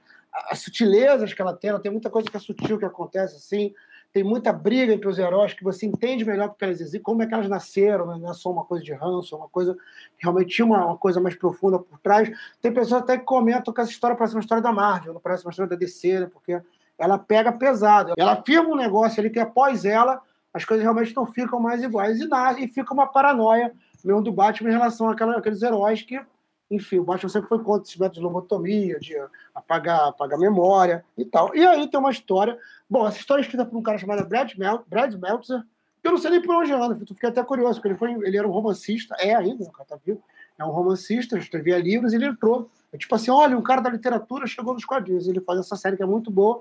as 0.51 0.59
sutilezas 0.59 1.33
que 1.33 1.41
ela 1.41 1.57
tem, 1.57 1.71
ela 1.71 1.81
tem 1.81 1.91
muita 1.91 2.11
coisa 2.11 2.31
que 2.31 2.37
é 2.37 2.41
sutil 2.41 2.79
que 2.79 2.85
acontece 2.85 3.37
assim 3.37 3.73
tem 4.17 4.25
muita 4.25 4.51
briga 4.51 4.95
entre 4.95 5.07
os 5.07 5.19
heróis 5.19 5.53
que 5.53 5.63
você 5.63 5.85
entende 5.85 6.25
melhor 6.25 6.49
porque 6.49 6.65
elas 6.65 6.81
existem, 6.81 7.03
como 7.03 7.23
é 7.23 7.27
que 7.27 7.35
elas 7.35 7.51
nasceram, 7.51 8.07
né? 8.07 8.17
não 8.19 8.31
é 8.31 8.33
só 8.33 8.51
uma 8.51 8.65
coisa 8.65 8.83
de 8.83 8.95
ranço, 8.95 9.35
é 9.35 9.39
uma 9.39 9.49
coisa 9.49 9.75
que 10.17 10.23
realmente 10.23 10.55
tinha 10.55 10.65
uma, 10.65 10.87
uma, 10.87 10.97
coisa 10.97 11.21
mais 11.21 11.35
profunda 11.35 11.79
por 11.79 11.99
trás. 11.99 12.31
Tem 12.63 12.73
pessoas 12.73 13.03
até 13.03 13.19
que 13.19 13.25
comentam 13.25 13.75
que 13.75 13.81
essa 13.83 13.91
história 13.91 14.17
parece 14.17 14.35
uma 14.35 14.41
história 14.41 14.63
da 14.63 14.73
Marvel, 14.73 15.13
não 15.13 15.21
parece 15.21 15.45
uma 15.45 15.51
história 15.51 15.69
da 15.69 15.77
DC, 15.77 16.21
né? 16.21 16.31
porque 16.33 16.59
ela 16.99 17.19
pega 17.19 17.53
pesado. 17.53 18.15
Ela 18.17 18.33
afirma 18.33 18.71
um 18.71 18.77
negócio 18.77 19.21
ali 19.21 19.29
que 19.29 19.39
após 19.39 19.85
ela 19.85 20.23
as 20.57 20.65
coisas 20.65 20.83
realmente 20.83 21.15
não 21.15 21.27
ficam 21.27 21.61
mais 21.61 21.83
iguais 21.83 22.21
e, 22.21 22.29
dá, 22.29 22.59
e 22.59 22.67
fica 22.67 22.93
uma 22.93 23.07
paranoia 23.07 23.73
mesmo 24.05 24.23
do 24.23 24.33
Batman 24.33 24.71
em 24.71 24.73
relação 24.73 25.09
àquela, 25.09 25.37
àqueles 25.37 25.63
heróis 25.63 26.03
que 26.03 26.21
enfim, 26.69 26.99
o 26.99 27.05
Batman 27.05 27.29
sempre 27.29 27.49
foi 27.49 27.63
contra 27.63 27.83
esses 27.83 27.97
métodos 27.97 28.19
de 28.19 28.25
lobotomia, 28.25 28.99
de 28.99 29.15
apagar, 29.55 30.09
apagar 30.09 30.37
memória 30.37 31.05
e 31.17 31.25
tal. 31.25 31.55
E 31.55 31.65
aí 31.65 31.89
tem 31.89 32.01
uma 32.01 32.11
história. 32.11 32.59
Bom, 32.91 33.07
essa 33.07 33.19
história 33.19 33.41
é 33.41 33.45
escrita 33.45 33.65
por 33.65 33.79
um 33.79 33.83
cara 33.83 33.99
chamado 33.99 34.27
Brad, 34.27 34.53
Mel, 34.57 34.83
Brad 34.89 35.15
Meltzer, 35.15 35.63
eu 36.07 36.13
não 36.13 36.19
sei 36.19 36.31
nem 36.31 36.41
por 36.41 36.55
onde 36.55 36.73
anda, 36.73 36.97
eu 37.01 37.07
fiquei 37.15 37.29
até 37.29 37.43
curioso, 37.43 37.75
porque 37.75 37.89
ele, 37.89 37.99
foi, 37.99 38.13
ele 38.13 38.37
era 38.37 38.47
um 38.47 38.51
romancista, 38.53 39.17
é 39.19 39.35
ainda, 39.35 39.65
o 39.65 39.73
cara 39.73 39.89
tá 39.89 39.99
vivo, 40.05 40.23
é 40.57 40.65
um 40.65 40.71
romancista, 40.71 41.37
escrevia 41.37 41.79
livros 41.79 42.13
e 42.13 42.17
ele 42.17 42.27
entrou 42.27 42.71
É 42.93 42.97
tipo 42.97 43.13
assim, 43.15 43.31
olha, 43.31 43.59
um 43.59 43.63
cara 43.63 43.81
da 43.81 43.91
literatura 43.91 44.47
chegou 44.47 44.73
nos 44.73 44.85
quadrinhos, 44.85 45.27
ele 45.27 45.41
faz 45.41 45.59
essa 45.59 45.75
série 45.75 45.97
que 45.97 46.03
é 46.03 46.07
muito 46.07 46.31
boa, 46.31 46.61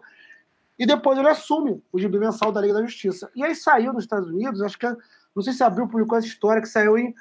e 0.77 0.85
depois 0.85 1.17
ele 1.17 1.29
assume 1.29 1.81
o 1.91 1.99
gibi 1.99 2.19
mensal 2.19 2.51
da 2.51 2.61
Liga 2.61 2.73
da 2.73 2.81
Justiça. 2.81 3.29
E 3.35 3.43
aí 3.43 3.55
saiu 3.55 3.93
nos 3.93 4.03
Estados 4.03 4.29
Unidos, 4.29 4.61
acho 4.61 4.77
que, 4.77 4.87
não 5.35 5.41
sei 5.41 5.53
se 5.53 5.63
abriu, 5.63 5.87
publicou 5.87 6.17
essa 6.17 6.27
história, 6.27 6.61
que 6.61 6.67
saiu 6.67 6.97
em 6.97 7.13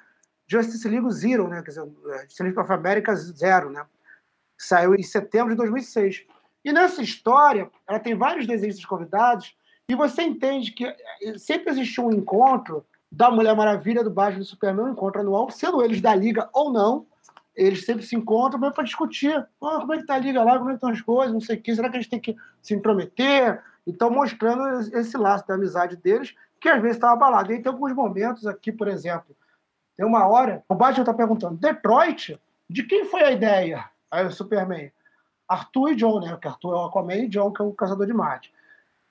Justice 0.46 0.88
League 0.88 1.11
Zero, 1.11 1.48
né? 1.48 1.62
Quer 1.62 1.70
dizer, 1.70 1.82
é, 1.82 2.18
Justice 2.22 2.42
League 2.42 2.59
of 2.59 2.72
America 2.72 3.14
Zero, 3.14 3.70
né? 3.70 3.84
Saiu 4.59 4.94
em 4.94 5.02
setembro 5.02 5.50
de 5.50 5.57
2006. 5.57 6.26
E 6.64 6.72
nessa 6.72 7.02
história, 7.02 7.70
ela 7.88 8.00
tem 8.00 8.14
vários 8.14 8.46
desenhos 8.46 8.84
convidados, 8.84 9.57
e 9.88 9.94
você 9.94 10.22
entende 10.22 10.72
que 10.72 10.84
é, 10.86 11.38
sempre 11.38 11.70
existiu 11.70 12.07
um 12.07 12.12
encontro 12.12 12.84
da 13.11 13.30
Mulher 13.30 13.55
Maravilha, 13.55 14.02
do 14.02 14.11
e 14.11 14.36
do 14.36 14.44
Superman, 14.44 14.86
um 14.86 14.92
encontro 14.92 15.20
anual, 15.20 15.50
sendo 15.50 15.82
eles 15.82 16.00
da 16.00 16.14
Liga 16.14 16.48
ou 16.52 16.72
não, 16.72 17.07
eles 17.55 17.84
sempre 17.84 18.05
se 18.05 18.16
encontram 18.16 18.61
para 18.72 18.84
discutir 18.84 19.46
oh, 19.61 19.80
como 19.80 19.94
é 19.94 19.98
que 19.98 20.07
tá 20.07 20.14
a 20.14 20.18
liga 20.18 20.42
lá, 20.42 20.59
como 20.59 20.70
é 20.70 20.72
que 20.72 20.76
estão 20.76 20.90
as 20.90 21.00
coisas, 21.00 21.32
não 21.32 21.40
sei 21.40 21.57
o 21.57 21.62
quê, 21.62 21.74
será 21.74 21.88
que 21.88 21.96
a 21.96 22.00
gente 22.00 22.11
tem 22.11 22.20
que 22.20 22.36
se 22.61 22.74
intrometer? 22.74 23.62
Então, 23.86 24.11
mostrando 24.11 24.80
esse 24.96 25.16
laço 25.16 25.46
da 25.46 25.55
amizade 25.55 25.96
deles, 25.96 26.34
que 26.61 26.68
às 26.68 26.80
vezes 26.80 26.96
estava 26.96 27.12
abalado. 27.12 27.52
E 27.52 27.57
aí 27.57 27.62
tem 27.62 27.70
alguns 27.70 27.92
momentos 27.92 28.46
aqui, 28.46 28.72
por 28.72 28.88
exemplo, 28.88 29.36
tem 29.96 30.05
uma 30.05 30.26
hora, 30.26 30.64
o 30.68 30.74
Batman 30.74 31.02
está 31.02 31.14
perguntando, 31.14 31.57
Detroit, 31.57 32.40
de 32.68 32.82
quem 32.82 33.05
foi 33.05 33.22
a 33.22 33.30
ideia? 33.30 33.84
Aí 34.11 34.26
o 34.26 34.30
Superman, 34.30 34.90
Arthur 35.48 35.90
e 35.90 35.94
John, 35.94 36.20
né? 36.20 36.30
Porque 36.30 36.48
Arthur 36.48 36.72
é 36.72 36.76
o 36.76 36.84
Aquaman 36.84 37.16
e 37.16 37.28
John, 37.28 37.52
que 37.52 37.62
é 37.62 37.64
o 37.64 37.72
Caçador 37.72 38.07
de 38.07 38.12
Marte. 38.12 38.52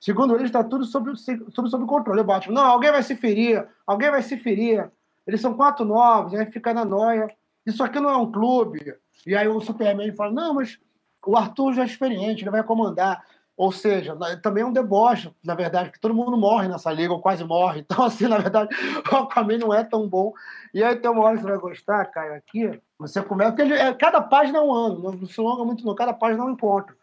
Segundo 0.00 0.34
eles, 0.34 0.46
está 0.46 0.62
tudo 0.62 0.84
sob, 0.84 1.12
tudo 1.54 1.68
sob 1.68 1.86
controle. 1.86 2.20
O 2.20 2.24
Batman, 2.24 2.54
não, 2.54 2.66
alguém 2.66 2.90
vai 2.90 3.02
se 3.02 3.16
ferir, 3.16 3.66
alguém 3.86 4.10
vai 4.10 4.22
se 4.22 4.36
ferir. 4.36 4.90
Eles 5.26 5.40
são 5.40 5.54
quatro 5.54 5.84
novos, 5.84 6.34
aí 6.34 6.44
fica 6.50 6.74
na 6.74 6.84
noia. 6.84 7.28
Isso 7.66 7.82
aqui 7.82 7.98
não 8.00 8.10
é 8.10 8.16
um 8.16 8.30
clube. 8.30 8.94
E 9.26 9.34
aí 9.34 9.48
o 9.48 9.60
Superman 9.60 10.12
fala: 10.12 10.32
não, 10.32 10.54
mas 10.54 10.78
o 11.26 11.36
Arthur 11.36 11.74
já 11.74 11.82
é 11.82 11.86
experiente, 11.86 12.42
ele 12.42 12.50
vai 12.50 12.62
comandar. 12.62 13.24
Ou 13.56 13.70
seja, 13.70 14.16
também 14.42 14.64
é 14.64 14.66
um 14.66 14.72
deboche, 14.72 15.32
na 15.42 15.54
verdade, 15.54 15.90
que 15.92 16.00
todo 16.00 16.12
mundo 16.12 16.36
morre 16.36 16.66
nessa 16.66 16.90
liga, 16.90 17.12
ou 17.12 17.20
quase 17.20 17.44
morre. 17.44 17.80
Então, 17.88 18.04
assim, 18.04 18.26
na 18.26 18.38
verdade, 18.38 18.74
o 19.12 19.26
caminho 19.26 19.60
não 19.60 19.74
é 19.74 19.84
tão 19.84 20.08
bom. 20.08 20.32
E 20.72 20.82
aí 20.82 20.96
tem 20.96 21.10
uma 21.10 21.22
hora 21.22 21.36
que 21.36 21.42
você 21.42 21.50
vai 21.50 21.58
gostar, 21.58 22.04
Caio, 22.06 22.34
aqui, 22.34 22.80
você 22.98 23.22
começa, 23.22 23.52
porque 23.52 23.62
ele, 23.62 23.74
é, 23.74 23.92
cada 23.94 24.20
página 24.20 24.58
é 24.58 24.60
um 24.60 24.72
ano, 24.72 25.12
não 25.20 25.26
se 25.26 25.40
longa 25.40 25.64
muito 25.64 25.84
não, 25.86 25.94
cada 25.94 26.12
página 26.12 26.42
é 26.42 26.46
um 26.46 26.50
encontro. 26.50 26.96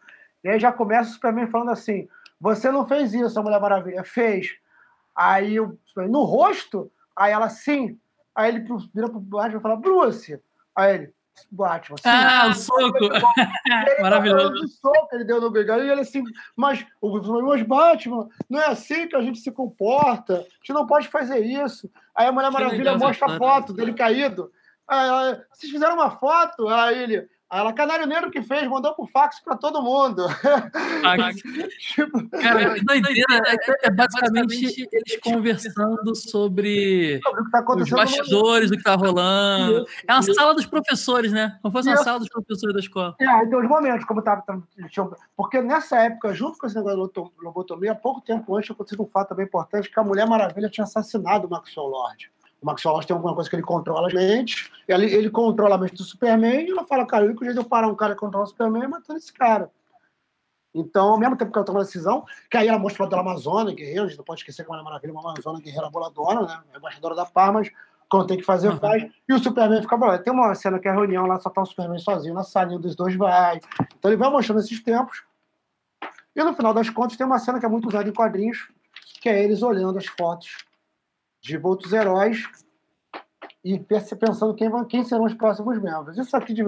E 0.44 0.48
aí 0.48 0.60
já 0.60 0.70
começa 0.70 1.10
o 1.10 1.12
Superman 1.14 1.46
falando 1.46 1.70
assim, 1.70 2.06
você 2.38 2.70
não 2.70 2.86
fez 2.86 3.14
isso, 3.14 3.38
a 3.38 3.42
Mulher 3.42 3.60
Maravilha, 3.60 4.04
fez. 4.04 4.48
Aí, 5.16 5.56
no 5.96 6.24
rosto, 6.24 6.90
aí 7.16 7.32
ela, 7.32 7.48
sim. 7.48 7.98
Aí 8.34 8.50
ele 8.50 8.66
vira 8.94 9.08
pro 9.08 9.20
Batman 9.20 9.58
e 9.58 9.62
fala, 9.62 9.76
Bruce, 9.76 10.38
Aí 10.76 10.94
ele, 10.94 11.14
Batman. 11.50 11.96
Assim, 11.98 12.08
ah, 12.08 12.48
o 12.48 12.54
soco! 12.54 12.98
Maravilhoso. 14.00 14.64
O 14.64 14.68
soco 14.68 15.08
ele 15.12 15.24
deu 15.24 15.40
no 15.40 15.50
Bengala 15.50 15.84
e 15.84 15.90
ele 15.90 16.00
assim, 16.00 16.22
mas, 16.56 16.84
mas 17.02 17.62
Batman, 17.62 18.28
não 18.48 18.60
é 18.60 18.66
assim 18.66 19.06
que 19.06 19.16
a 19.16 19.22
gente 19.22 19.38
se 19.38 19.50
comporta, 19.50 20.34
a 20.34 20.38
gente 20.38 20.72
não 20.72 20.86
pode 20.86 21.08
fazer 21.08 21.40
isso. 21.40 21.90
Aí 22.14 22.26
a 22.26 22.32
Mulher 22.32 22.50
Maravilha 22.50 22.96
mostra 22.96 23.32
a 23.32 23.38
foto 23.38 23.72
dele 23.72 23.94
caído. 23.94 24.50
Aí, 24.86 25.40
vocês 25.52 25.72
fizeram 25.72 25.94
uma 25.94 26.10
foto? 26.10 26.68
Aí 26.68 27.02
ele, 27.02 27.28
ela, 27.52 27.72
Canário 27.72 28.06
Negro 28.06 28.30
que 28.30 28.40
fez, 28.40 28.66
mandou 28.66 28.94
por 28.94 29.10
fax 29.10 29.38
para 29.40 29.56
todo 29.56 29.82
mundo. 29.82 30.26
tipo, 31.78 32.28
Cara, 32.30 32.74
que 32.74 32.84
doideira. 32.84 33.24
É, 33.46 33.52
é, 33.52 33.76
é, 33.82 33.90
basicamente 33.90 34.88
eles 34.90 35.20
conversando 35.22 36.14
sobre, 36.14 37.20
sobre 37.22 37.50
tá 37.50 37.64
os 37.76 37.90
bastidores, 37.90 38.70
o 38.70 38.72
que 38.72 38.78
está 38.78 38.94
rolando. 38.94 39.86
É 40.08 40.14
uma 40.14 40.22
sala 40.22 40.54
dos 40.54 40.64
professores, 40.64 41.30
né? 41.30 41.58
Como 41.60 41.72
fosse 41.72 41.90
uma 41.90 41.98
sala 41.98 42.18
dos 42.18 42.30
professores 42.30 42.74
da 42.74 42.80
escola. 42.80 43.14
É, 43.20 43.46
tem 43.46 43.56
os 43.58 43.68
momentos, 43.68 44.06
como 44.06 44.20
estava. 44.20 44.42
Porque 45.36 45.60
nessa 45.60 45.98
época, 45.98 46.32
junto 46.32 46.56
com 46.56 46.66
esse 46.66 46.76
negócio 46.76 47.12
de 47.12 47.44
lobotomia, 47.44 47.92
há 47.92 47.94
pouco 47.94 48.22
tempo 48.22 48.56
antes 48.56 48.70
aconteceu 48.70 49.04
um 49.04 49.06
fato 49.06 49.28
também 49.28 49.44
importante, 49.44 49.90
que 49.90 50.00
a 50.00 50.02
Mulher 50.02 50.26
Maravilha 50.26 50.70
tinha 50.70 50.84
assassinado 50.84 51.46
o 51.46 51.50
Maxwell 51.50 51.86
Lord. 51.86 52.30
O 52.62 52.66
Max 52.66 52.84
Wallace 52.84 53.08
tem 53.08 53.14
alguma 53.14 53.34
coisa 53.34 53.50
que 53.50 53.56
ele 53.56 53.62
controla 53.62 54.08
a 54.08 54.14
mente, 54.14 54.70
ele, 54.86 55.12
ele 55.12 55.28
controla 55.30 55.74
a 55.74 55.78
mente 55.78 55.96
do 55.96 56.04
Superman, 56.04 56.64
e 56.64 56.70
ela 56.70 56.84
fala, 56.84 57.04
cara, 57.04 57.24
o 57.24 57.26
único 57.26 57.44
jeito 57.44 57.58
de 57.58 57.60
eu 57.60 57.68
parar 57.68 57.88
um 57.88 57.94
cara 57.96 58.14
que 58.14 58.20
controla 58.20 58.44
o 58.44 58.48
Superman 58.48 58.84
é 58.84 58.88
matando 58.88 59.18
esse 59.18 59.32
cara. 59.32 59.68
Então, 60.74 61.10
ao 61.10 61.18
mesmo 61.18 61.36
tempo 61.36 61.52
que 61.52 61.58
ela 61.58 61.66
toma 61.66 61.80
a 61.80 61.82
decisão, 61.82 62.24
que 62.50 62.56
aí 62.56 62.68
ela 62.68 62.78
mostra 62.78 63.04
o 63.04 63.14
Amazônia, 63.14 63.74
guerreira, 63.74 64.04
a 64.04 64.06
gente 64.06 64.16
não 64.16 64.24
pode 64.24 64.40
esquecer 64.40 64.64
que 64.64 64.70
é 64.70 64.74
uma 64.74 64.82
maravilha, 64.82 65.12
uma 65.12 65.32
Amazônia 65.32 65.60
guerreira 65.60 65.90
boladona, 65.90 66.42
né? 66.42 66.60
É 66.72 66.78
embaixadora 66.78 67.14
da 67.14 67.26
paz, 67.26 67.52
mas 67.52 67.70
quando 68.08 68.26
tem 68.26 68.38
que 68.38 68.44
fazer, 68.44 68.68
uhum. 68.68 68.78
faz. 68.78 69.10
E 69.28 69.34
o 69.34 69.38
Superman 69.38 69.82
fica 69.82 69.96
bolado. 69.96 70.22
Tem 70.22 70.32
uma 70.32 70.54
cena 70.54 70.78
que 70.78 70.88
é 70.88 70.90
a 70.90 70.94
reunião 70.94 71.26
lá, 71.26 71.38
só 71.40 71.50
tá 71.50 71.60
o 71.60 71.66
Superman 71.66 71.98
sozinho 71.98 72.32
na 72.32 72.42
salinha 72.42 72.78
dos 72.78 72.94
dois, 72.96 73.14
vai. 73.16 73.60
Então 73.98 74.10
ele 74.10 74.16
vai 74.16 74.30
mostrando 74.30 74.60
esses 74.60 74.82
tempos. 74.82 75.22
E 76.34 76.42
no 76.42 76.54
final 76.54 76.72
das 76.72 76.88
contas, 76.88 77.18
tem 77.18 77.26
uma 77.26 77.38
cena 77.38 77.60
que 77.60 77.66
é 77.66 77.68
muito 77.68 77.88
usada 77.88 78.08
em 78.08 78.12
quadrinhos, 78.12 78.70
que 79.20 79.28
é 79.28 79.44
eles 79.44 79.62
olhando 79.62 79.98
as 79.98 80.06
fotos 80.06 80.56
de 81.42 81.58
outros 81.58 81.92
heróis 81.92 82.48
e 83.64 83.78
pensando 83.78 84.54
quem, 84.54 84.70
quem 84.86 85.04
serão 85.04 85.24
os 85.24 85.34
próximos 85.34 85.80
membros. 85.80 86.16
Isso 86.16 86.36
aqui 86.36 86.54
de 86.54 86.64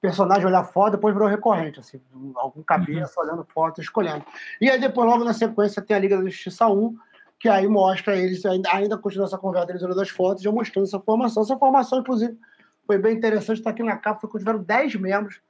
personagem 0.00 0.46
olhar 0.46 0.64
foto, 0.64 0.92
depois 0.92 1.12
virou 1.12 1.28
recorrente, 1.28 1.80
assim, 1.80 2.00
algum 2.36 2.62
cabeça 2.62 3.20
uhum. 3.20 3.26
olhando 3.26 3.44
foto, 3.52 3.80
escolhendo. 3.80 4.24
E 4.60 4.70
aí 4.70 4.80
depois, 4.80 5.08
logo 5.08 5.24
na 5.24 5.32
sequência, 5.32 5.82
tem 5.82 5.96
a 5.96 6.00
Liga 6.00 6.16
da 6.16 6.24
Justiça 6.24 6.68
1, 6.68 6.96
que 7.38 7.48
aí 7.48 7.66
mostra 7.66 8.16
eles, 8.16 8.44
ainda, 8.46 8.72
ainda 8.72 8.96
continua 8.96 9.26
essa 9.26 9.38
conversa 9.38 9.66
deles 9.66 9.82
olhando 9.82 10.00
as 10.00 10.08
fotos, 10.08 10.42
já 10.42 10.52
mostrando 10.52 10.86
essa 10.86 11.00
formação. 11.00 11.42
Essa 11.42 11.56
formação, 11.56 11.98
inclusive, 11.98 12.38
foi 12.86 12.98
bem 12.98 13.16
interessante, 13.16 13.58
está 13.58 13.70
aqui 13.70 13.82
na 13.82 13.96
capa, 13.96 14.20
foi 14.20 14.30
que 14.30 14.38
tiveram 14.38 14.62
10 14.62 14.94
membros 14.96 15.40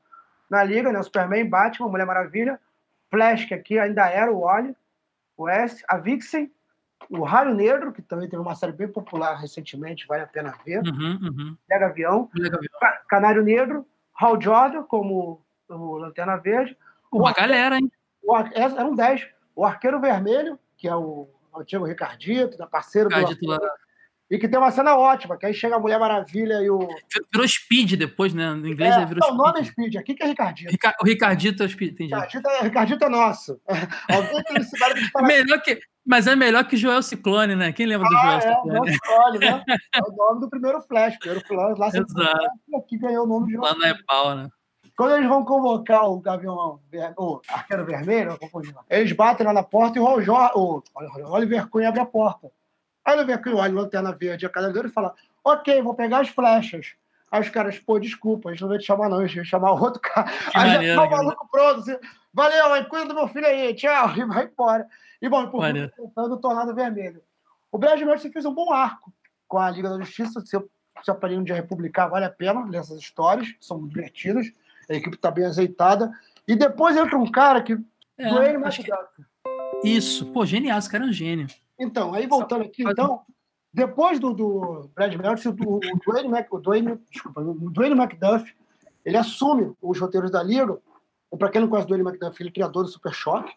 na 0.48 0.64
Liga, 0.64 0.90
né? 0.90 1.02
Superman, 1.02 1.48
Batman, 1.48 1.88
Mulher 1.88 2.06
Maravilha, 2.06 2.58
Flash, 3.10 3.44
que 3.44 3.54
aqui 3.54 3.78
ainda 3.78 4.08
era 4.08 4.32
o 4.32 4.40
Wally, 4.40 4.74
o 5.36 5.48
S, 5.48 5.84
a 5.88 5.98
Vixen, 5.98 6.50
o 7.10 7.24
Raio 7.24 7.54
Negro, 7.54 7.92
que 7.92 8.02
também 8.02 8.28
teve 8.28 8.42
uma 8.42 8.54
série 8.54 8.72
bem 8.72 8.88
popular 8.88 9.34
recentemente, 9.34 10.06
vale 10.06 10.22
a 10.22 10.26
pena 10.26 10.54
ver. 10.64 10.82
Uhum, 10.82 11.18
uhum. 11.22 11.56
Mega 11.68 11.86
Avião. 11.86 12.28
Mega 12.34 12.56
Avião. 12.56 13.00
Canário 13.08 13.42
Negro, 13.42 13.86
Hal 14.14 14.40
Jordan 14.40 14.82
como 14.82 15.42
o 15.68 15.96
Lanterna 15.98 16.36
Verde. 16.36 16.76
Uma 17.12 17.32
galera, 17.32 17.76
hein? 17.76 17.90
O, 18.22 18.36
eram 18.36 18.94
10. 18.94 19.28
O 19.54 19.64
Arqueiro 19.64 20.00
Vermelho, 20.00 20.58
que 20.76 20.88
é 20.88 20.94
o 20.94 21.28
antigo 21.56 21.86
Ricardito, 21.86 22.58
da 22.58 22.66
parceiro 22.66 23.08
Ricardito 23.08 23.40
do. 23.40 23.48
Lá. 23.48 23.58
E 24.28 24.38
que 24.38 24.48
tem 24.48 24.58
uma 24.58 24.72
cena 24.72 24.96
ótima, 24.96 25.38
que 25.38 25.46
aí 25.46 25.54
chega 25.54 25.76
a 25.76 25.78
Mulher 25.78 26.00
Maravilha 26.00 26.54
e 26.60 26.68
o. 26.68 26.80
Virou 27.32 27.46
Speed 27.46 27.92
depois, 27.92 28.34
né? 28.34 28.52
No 28.54 28.66
inglês 28.66 28.92
é, 28.92 29.06
virou 29.06 29.20
não, 29.20 29.28
Speed. 29.28 29.40
O 29.40 29.44
nome 29.44 29.60
é 29.60 29.64
Speed, 29.64 29.96
aqui 29.96 30.14
que 30.14 30.22
é 30.24 30.26
Ricardito. 30.26 30.72
Rica... 30.72 30.96
O 31.00 31.04
Ricardito 31.04 31.62
é 31.62 31.66
o 31.66 31.68
Speed, 31.68 31.92
entendi. 31.92 32.12
Ricardito 32.12 32.48
é, 32.48 32.60
Ricardito 32.62 33.04
é 33.04 33.08
nosso. 33.08 33.60
Alguém 34.10 34.42
tem 34.42 34.56
esse 34.56 34.72
de. 34.72 35.10
Melhor 35.22 35.62
que. 35.62 35.80
Mas 36.06 36.26
é 36.26 36.36
melhor 36.36 36.64
que 36.64 36.76
Joel 36.76 37.02
Ciclone, 37.02 37.56
né? 37.56 37.72
Quem 37.72 37.84
lembra 37.84 38.08
do 38.08 38.16
ah, 38.16 38.20
Joel 38.20 38.36
é, 38.36 38.40
Ciclone? 38.40 38.92
Ciclone 38.92 39.38
né? 39.38 39.64
É 39.94 40.00
o 40.00 40.14
nome 40.14 40.40
do 40.40 40.48
primeiro 40.48 40.80
Flash. 40.82 41.18
Primeiro 41.18 41.44
Flash 41.46 41.78
lá 41.78 41.88
Exato. 41.88 42.86
que 42.88 42.96
ganhou 42.96 43.24
o 43.24 43.28
nome 43.28 43.46
de 43.48 43.54
Joel. 43.54 43.76
Lá 43.76 43.88
é 43.88 43.94
pau, 44.06 44.34
né? 44.36 44.48
Quando 44.96 45.14
eles 45.16 45.28
vão 45.28 45.44
convocar 45.44 46.08
o 46.08 46.18
Gavião, 46.20 46.80
o 47.18 47.40
Arqueiro 47.48 47.84
Vermelho, 47.84 48.38
eles 48.88 49.12
batem 49.12 49.46
lá 49.46 49.52
na 49.52 49.62
porta 49.62 49.98
e 49.98 50.00
o, 50.00 50.06
o, 50.06 50.78
o 50.78 51.32
Oliver 51.32 51.68
Queen 51.70 51.86
abre 51.86 52.00
a 52.00 52.06
porta. 52.06 52.50
Aí 53.04 53.14
o 53.14 53.18
Oliver 53.18 53.42
Queen 53.42 53.54
olha 53.54 53.72
a 53.72 53.82
lanterna 53.82 54.12
verde 54.12 54.46
a 54.46 54.48
cada 54.48 54.86
e 54.86 54.88
fala: 54.88 55.14
Ok, 55.44 55.82
vou 55.82 55.94
pegar 55.94 56.20
as 56.20 56.28
flechas. 56.28 56.94
Aí 57.30 57.40
os 57.40 57.50
caras, 57.50 57.78
pô, 57.78 57.98
desculpa, 57.98 58.48
a 58.48 58.52
gente 58.52 58.62
não 58.62 58.68
vai 58.68 58.78
te 58.78 58.86
chamar, 58.86 59.08
não, 59.08 59.18
a 59.18 59.26
gente 59.26 59.36
vai 59.36 59.44
chamar 59.44 59.72
outro 59.72 60.00
cara. 60.00 60.30
Que 60.50 60.58
aí 60.58 60.72
maneiro, 60.72 60.94
já 60.94 61.00
tá 61.02 61.06
o 61.06 61.10
maluco 61.10 61.48
pronto, 61.50 61.80
assim, 61.80 61.96
valeu, 62.32 62.72
aí 62.72 62.84
cuida 62.84 63.06
do 63.06 63.14
meu 63.14 63.28
filho 63.28 63.46
aí, 63.46 63.74
tchau, 63.74 64.12
e 64.16 64.24
vai 64.24 64.44
embora. 64.44 64.86
E 65.20 65.28
bom, 65.28 65.48
por 65.48 65.62
tentando 65.62 66.34
o 66.34 66.38
Tornado 66.38 66.74
Vermelho. 66.74 67.22
O 67.70 67.78
Brad 67.78 68.00
Meltzer 68.00 68.32
fez 68.32 68.44
um 68.44 68.54
bom 68.54 68.72
arco 68.72 69.12
com 69.48 69.58
a 69.58 69.70
Liga 69.70 69.88
da 69.88 69.98
Justiça. 69.98 70.40
Se 70.40 70.56
eu, 70.56 70.68
se 71.02 71.10
um 71.36 71.44
dia 71.44 71.54
republicar, 71.54 72.10
vale 72.10 72.24
a 72.24 72.30
pena 72.30 72.64
ler 72.64 72.78
essas 72.78 73.00
histórias, 73.00 73.54
são 73.60 73.86
divertidas. 73.86 74.46
A 74.88 74.94
equipe 74.94 75.16
está 75.16 75.30
bem 75.30 75.44
azeitada. 75.44 76.10
E 76.46 76.54
depois 76.54 76.96
entra 76.96 77.18
um 77.18 77.30
cara 77.30 77.62
que. 77.62 77.78
É, 78.18 78.28
Dwayne 78.28 78.62
que... 78.70 79.88
Isso, 79.88 80.26
pô, 80.32 80.46
genial, 80.46 80.78
esse 80.78 80.90
cara 80.90 81.04
é 81.04 81.08
um 81.08 81.12
gênio. 81.12 81.46
Então, 81.78 82.14
aí 82.14 82.26
voltando 82.26 82.62
aqui, 82.62 82.82
então, 82.82 83.20
depois 83.72 84.18
do, 84.18 84.32
do 84.32 84.90
Brad 84.94 85.14
Meltzer, 85.14 85.52
o, 85.52 85.76
o, 85.76 85.80
Dwayne, 86.06 86.28
Mac, 86.28 86.50
o, 86.50 86.58
Dwayne, 86.58 86.98
desculpa, 87.10 87.42
o 87.42 87.70
Dwayne 87.70 87.94
McDuff, 87.94 88.56
ele 89.04 89.18
assume 89.18 89.74
os 89.82 90.00
roteiros 90.00 90.30
da 90.30 90.42
Liga. 90.42 90.78
Para 91.38 91.50
quem 91.50 91.60
não 91.60 91.68
conhece 91.68 91.84
o 91.84 91.88
Dwayne 91.88 92.08
McDuff, 92.08 92.40
ele 92.40 92.48
é 92.48 92.52
criador 92.52 92.84
do 92.84 92.88
Super 92.88 93.12
Choque 93.12 93.52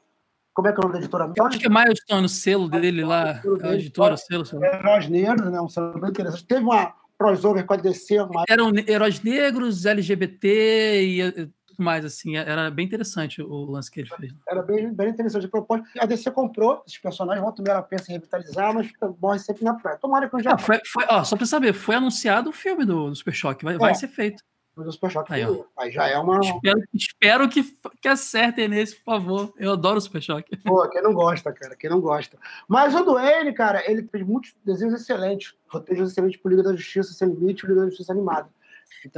como 0.59 0.67
é 0.67 0.73
que 0.73 0.77
é 0.77 0.81
o 0.81 0.83
nome 0.83 0.93
da 0.93 0.99
editora? 0.99 1.31
Eu 1.33 1.45
acho 1.45 1.57
que 1.57 1.65
é 1.65 1.69
Milestone, 1.69 2.25
o 2.25 2.29
selo 2.29 2.67
dele 2.67 3.03
lá, 3.03 3.41
a 3.63 3.73
editora, 3.73 4.15
o 4.15 4.17
selo. 4.17 4.43
Heróis 4.61 5.07
Negros, 5.07 5.49
né? 5.49 5.61
Um 5.61 5.69
selo 5.69 5.97
bem 5.99 6.09
interessante. 6.09 6.45
Teve 6.45 6.61
uma 6.61 6.93
crossover 7.17 7.65
com 7.65 7.73
a 7.73 7.77
DC. 7.77 8.17
Eram 8.49 8.71
heróis 8.85 9.21
negros, 9.21 9.85
LGBT 9.85 11.01
e 11.01 11.31
tudo 11.65 11.77
mais, 11.77 12.03
assim. 12.03 12.35
Era 12.35 12.69
bem 12.69 12.85
interessante 12.85 13.41
o 13.41 13.71
lance 13.71 13.89
que 13.89 14.01
ele 14.01 14.09
fez. 14.09 14.33
Era 14.49 14.61
bem, 14.61 14.93
bem 14.93 15.09
interessante 15.09 15.45
a 15.45 15.49
proposta. 15.49 15.87
A 15.97 16.05
DC 16.05 16.29
comprou 16.31 16.83
esses 16.85 16.99
personagens, 16.99 17.41
vão 17.41 17.53
tomar 17.53 17.77
a 17.77 17.81
pensa 17.81 18.11
em 18.11 18.15
revitalizar, 18.15 18.73
mas 18.73 18.91
morre 19.21 19.39
sempre 19.39 19.63
na 19.63 19.75
praia. 19.75 19.97
Tomara 19.97 20.29
que 20.29 20.35
eu 20.35 20.43
já. 20.43 20.55
Ah, 20.55 20.57
foi, 20.57 20.81
foi, 20.85 21.05
ó, 21.07 21.23
só 21.23 21.37
para 21.37 21.45
saber, 21.45 21.71
foi 21.71 21.95
anunciado 21.95 22.49
o 22.49 22.53
filme 22.53 22.83
do, 22.83 23.09
do 23.09 23.15
Super 23.15 23.33
Choque, 23.33 23.63
vai, 23.63 23.75
é. 23.75 23.77
vai 23.77 23.95
ser 23.95 24.09
feito. 24.09 24.43
Mas 24.79 24.95
o 24.95 25.23
Aí, 25.27 25.43
aí 25.77 25.91
já 25.91 26.07
é 26.07 26.17
uma. 26.17 26.39
Espero, 26.39 26.83
espero 26.93 27.49
que, 27.49 27.63
que 28.01 28.07
acertem 28.07 28.67
nesse, 28.69 28.95
por 28.95 29.03
favor. 29.03 29.53
Eu 29.57 29.73
adoro 29.73 29.97
o 29.97 30.01
Super 30.01 30.21
Choque. 30.21 30.55
Pô, 30.57 30.87
quem 30.89 31.01
não 31.01 31.13
gosta, 31.13 31.51
cara, 31.51 31.75
quem 31.75 31.89
não 31.89 31.99
gosta. 31.99 32.37
Mas 32.67 32.95
o 32.95 33.03
Duane, 33.03 33.53
cara, 33.53 33.83
ele 33.89 34.03
fez 34.03 34.25
muitos 34.25 34.55
desenhos 34.63 34.93
excelentes. 34.93 35.53
Roteiros 35.67 36.09
excelentes 36.11 36.39
pro 36.39 36.49
Liga 36.49 36.63
da 36.63 36.75
Justiça 36.75 37.13
Sem 37.13 37.27
Limite 37.27 37.67
Liga 37.67 37.81
da 37.81 37.87
Justiça 37.87 38.13
Animada. 38.13 38.49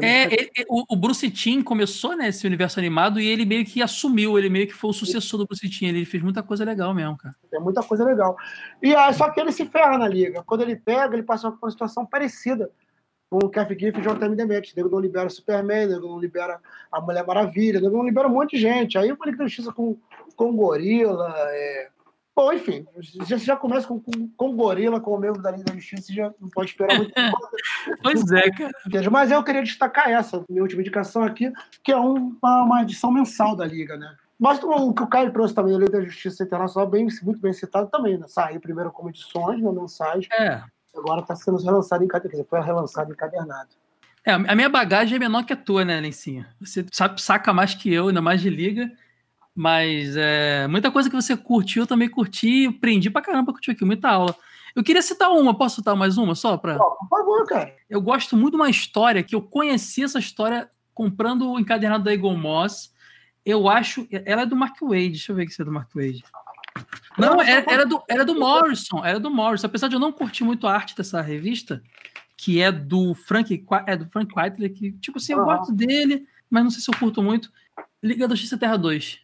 É, 0.01 0.25
ele- 0.25 0.51
o, 0.69 0.93
o 0.93 0.95
Bruce 0.95 1.29
Timm 1.31 1.61
começou 1.63 2.15
nesse 2.15 2.45
universo 2.45 2.79
animado 2.79 3.19
e 3.19 3.25
ele 3.27 3.45
meio 3.45 3.65
que 3.65 3.81
assumiu, 3.81 4.37
ele 4.37 4.49
meio 4.49 4.67
que 4.67 4.73
foi 4.73 4.89
o 4.89 4.93
sucessor 4.93 5.39
do 5.39 5.45
Bruce 5.45 5.67
Timm. 5.69 5.89
Ele 5.89 6.05
fez 6.05 6.21
muita 6.21 6.43
coisa 6.43 6.63
legal 6.63 6.93
mesmo, 6.93 7.17
cara. 7.17 7.35
Tem 7.49 7.59
muita 7.59 7.81
coisa 7.81 8.03
legal. 8.03 8.35
E 8.81 8.93
ah, 8.93 9.11
só 9.13 9.29
que 9.29 9.39
ele 9.39 9.51
se 9.51 9.65
ferra 9.65 9.97
na 9.97 10.07
liga. 10.07 10.43
Quando 10.43 10.61
ele 10.61 10.75
pega, 10.75 11.15
ele 11.15 11.23
passa 11.23 11.51
por 11.51 11.65
uma 11.65 11.71
situação 11.71 12.05
parecida 12.05 12.69
com 13.31 13.37
o 13.37 13.49
Kevin 13.49 13.79
Giff 13.79 13.97
e 13.97 14.03
Jonathan 14.03 14.35
Demet. 14.35 14.73
O 14.73 14.75
nego 14.75 14.89
não 14.89 14.99
libera 14.99 15.27
o 15.27 15.31
Superman, 15.31 15.85
o 15.87 15.89
nego 15.89 16.07
não 16.07 16.19
libera 16.19 16.59
a 16.91 16.99
Mulher 16.99 17.25
Maravilha, 17.25 17.79
o 17.79 17.81
nego 17.81 17.95
não 17.97 18.03
libera 18.03 18.27
um 18.27 18.31
monte 18.31 18.57
de 18.57 18.61
gente. 18.61 18.97
Aí 18.97 19.09
o 19.09 19.17
Liga 19.23 19.37
da 19.37 19.45
Justiça 19.45 19.71
com, 19.71 19.97
com 20.35 20.53
Gorila. 20.53 21.33
É... 21.37 21.87
Bom, 22.35 22.51
enfim, 22.51 22.85
já, 23.25 23.37
já 23.37 23.55
começa 23.55 23.87
com, 23.87 24.01
com, 24.01 24.27
com 24.35 24.55
Gorila 24.55 24.99
como 24.99 25.17
membro 25.17 25.41
da 25.41 25.49
Liga 25.51 25.63
da 25.63 25.73
Justiça 25.75 26.11
já 26.11 26.33
não 26.41 26.49
pode 26.49 26.71
esperar 26.71 26.97
muito. 26.97 27.13
Pois 28.03 28.31
é, 28.33 28.51
cara. 28.51 29.09
Mas 29.09 29.31
eu 29.31 29.43
queria 29.43 29.63
destacar 29.63 30.09
essa, 30.09 30.43
minha 30.49 30.61
última 30.61 30.81
indicação 30.81 31.23
aqui, 31.23 31.51
que 31.83 31.91
é 31.91 31.97
um- 31.97 32.35
uma, 32.43 32.63
uma 32.63 32.81
edição 32.81 33.11
mensal 33.11 33.55
da 33.55 33.65
Liga, 33.65 33.95
né? 33.95 34.13
Mas 34.37 34.61
o 34.63 34.93
que 34.93 35.03
o 35.03 35.07
Caio 35.07 35.31
trouxe 35.31 35.53
também, 35.53 35.73
a 35.73 35.77
Lei 35.77 35.87
da 35.87 36.01
Justiça 36.01 36.43
Internacional, 36.43 36.89
bem, 36.89 37.07
muito 37.23 37.39
bem 37.39 37.53
citado 37.53 37.89
também, 37.89 38.17
né? 38.17 38.25
Saiu 38.27 38.59
primeiro 38.59 38.91
como 38.91 39.09
edições, 39.09 39.61
né, 39.61 39.71
mensais, 39.71 40.27
É. 40.33 40.61
agora 40.95 41.21
está 41.21 41.35
sendo 41.35 41.57
relançado 41.57 42.03
em 42.03 42.07
cadernado, 42.07 42.31
dizer, 42.31 42.47
foi 42.49 42.61
relançado 42.61 43.11
encadernado. 43.11 43.69
É, 44.25 44.33
a 44.33 44.55
minha 44.55 44.69
bagagem 44.69 45.15
é 45.15 45.19
menor 45.19 45.43
que 45.43 45.53
a 45.53 45.57
tua, 45.57 45.83
né, 45.83 45.99
Lencinha? 45.99 46.47
Você 46.59 46.85
sabe, 46.91 47.21
saca 47.21 47.51
mais 47.51 47.73
que 47.73 47.91
eu, 47.91 48.09
ainda 48.09 48.21
mais 48.21 48.41
de 48.41 48.49
liga. 48.49 48.91
Mas 49.53 50.15
é, 50.15 50.67
muita 50.67 50.91
coisa 50.91 51.09
que 51.09 51.15
você 51.15 51.35
curtiu, 51.35 51.83
eu 51.83 51.87
também 51.87 52.07
curti. 52.07 52.67
Aprendi 52.67 53.09
pra 53.09 53.21
caramba 53.21 53.51
curtir 53.51 53.71
aqui, 53.71 53.83
muita 53.83 54.09
aula. 54.09 54.35
Eu 54.75 54.83
queria 54.83 55.01
citar 55.01 55.29
uma, 55.31 55.57
posso 55.57 55.77
citar 55.77 55.95
mais 55.95 56.17
uma 56.17 56.35
só? 56.35 56.55
Pra... 56.57 56.77
Ó, 56.77 56.91
por 56.91 57.09
favor, 57.09 57.45
cara. 57.45 57.75
Eu 57.89 58.01
gosto 58.01 58.37
muito 58.37 58.51
de 58.51 58.61
uma 58.61 58.69
história 58.69 59.23
que 59.23 59.35
eu 59.35 59.41
conheci 59.41 60.03
essa 60.03 60.19
história 60.19 60.69
comprando 60.93 61.51
o 61.51 61.59
encadernado 61.59 62.03
da 62.03 62.13
Eagle 62.13 62.37
Moss. 62.37 62.93
Eu 63.45 63.67
acho. 63.67 64.07
Ela 64.11 64.43
é 64.43 64.45
do 64.45 64.55
Mark 64.55 64.77
Wade. 64.81 65.09
Deixa 65.09 65.31
eu 65.31 65.35
ver 65.35 65.49
se 65.49 65.61
é 65.61 65.65
do 65.65 65.71
Mark 65.71 65.89
Wade. 65.93 66.23
Não, 67.17 67.41
era, 67.41 67.63
só- 67.63 67.71
era 67.71 67.85
do, 67.85 68.03
era 68.07 68.25
do 68.25 68.35
Morrison. 68.39 69.03
Era 69.05 69.19
do 69.19 69.29
Morrison. 69.29 69.67
Apesar 69.67 69.87
de 69.87 69.95
eu 69.95 69.99
não 69.99 70.11
curtir 70.11 70.43
muito 70.43 70.65
a 70.67 70.73
arte 70.73 70.95
dessa 70.95 71.21
revista, 71.21 71.81
que 72.37 72.61
é 72.61 72.71
do 72.71 73.13
Frank, 73.13 73.65
é 73.85 73.95
do 73.97 74.07
Frank 74.07 74.33
Whiteley, 74.37 74.69
que, 74.69 74.91
tipo 74.93 75.17
assim, 75.17 75.33
eu 75.33 75.43
gosto 75.43 75.71
dele, 75.73 76.25
mas 76.49 76.63
não 76.63 76.71
sei 76.71 76.81
se 76.81 76.89
eu 76.89 76.97
curto 76.97 77.21
muito. 77.21 77.51
Liga 78.01 78.27
da 78.27 78.33
Justiça 78.35 78.57
Terra 78.57 78.77
2. 78.77 79.19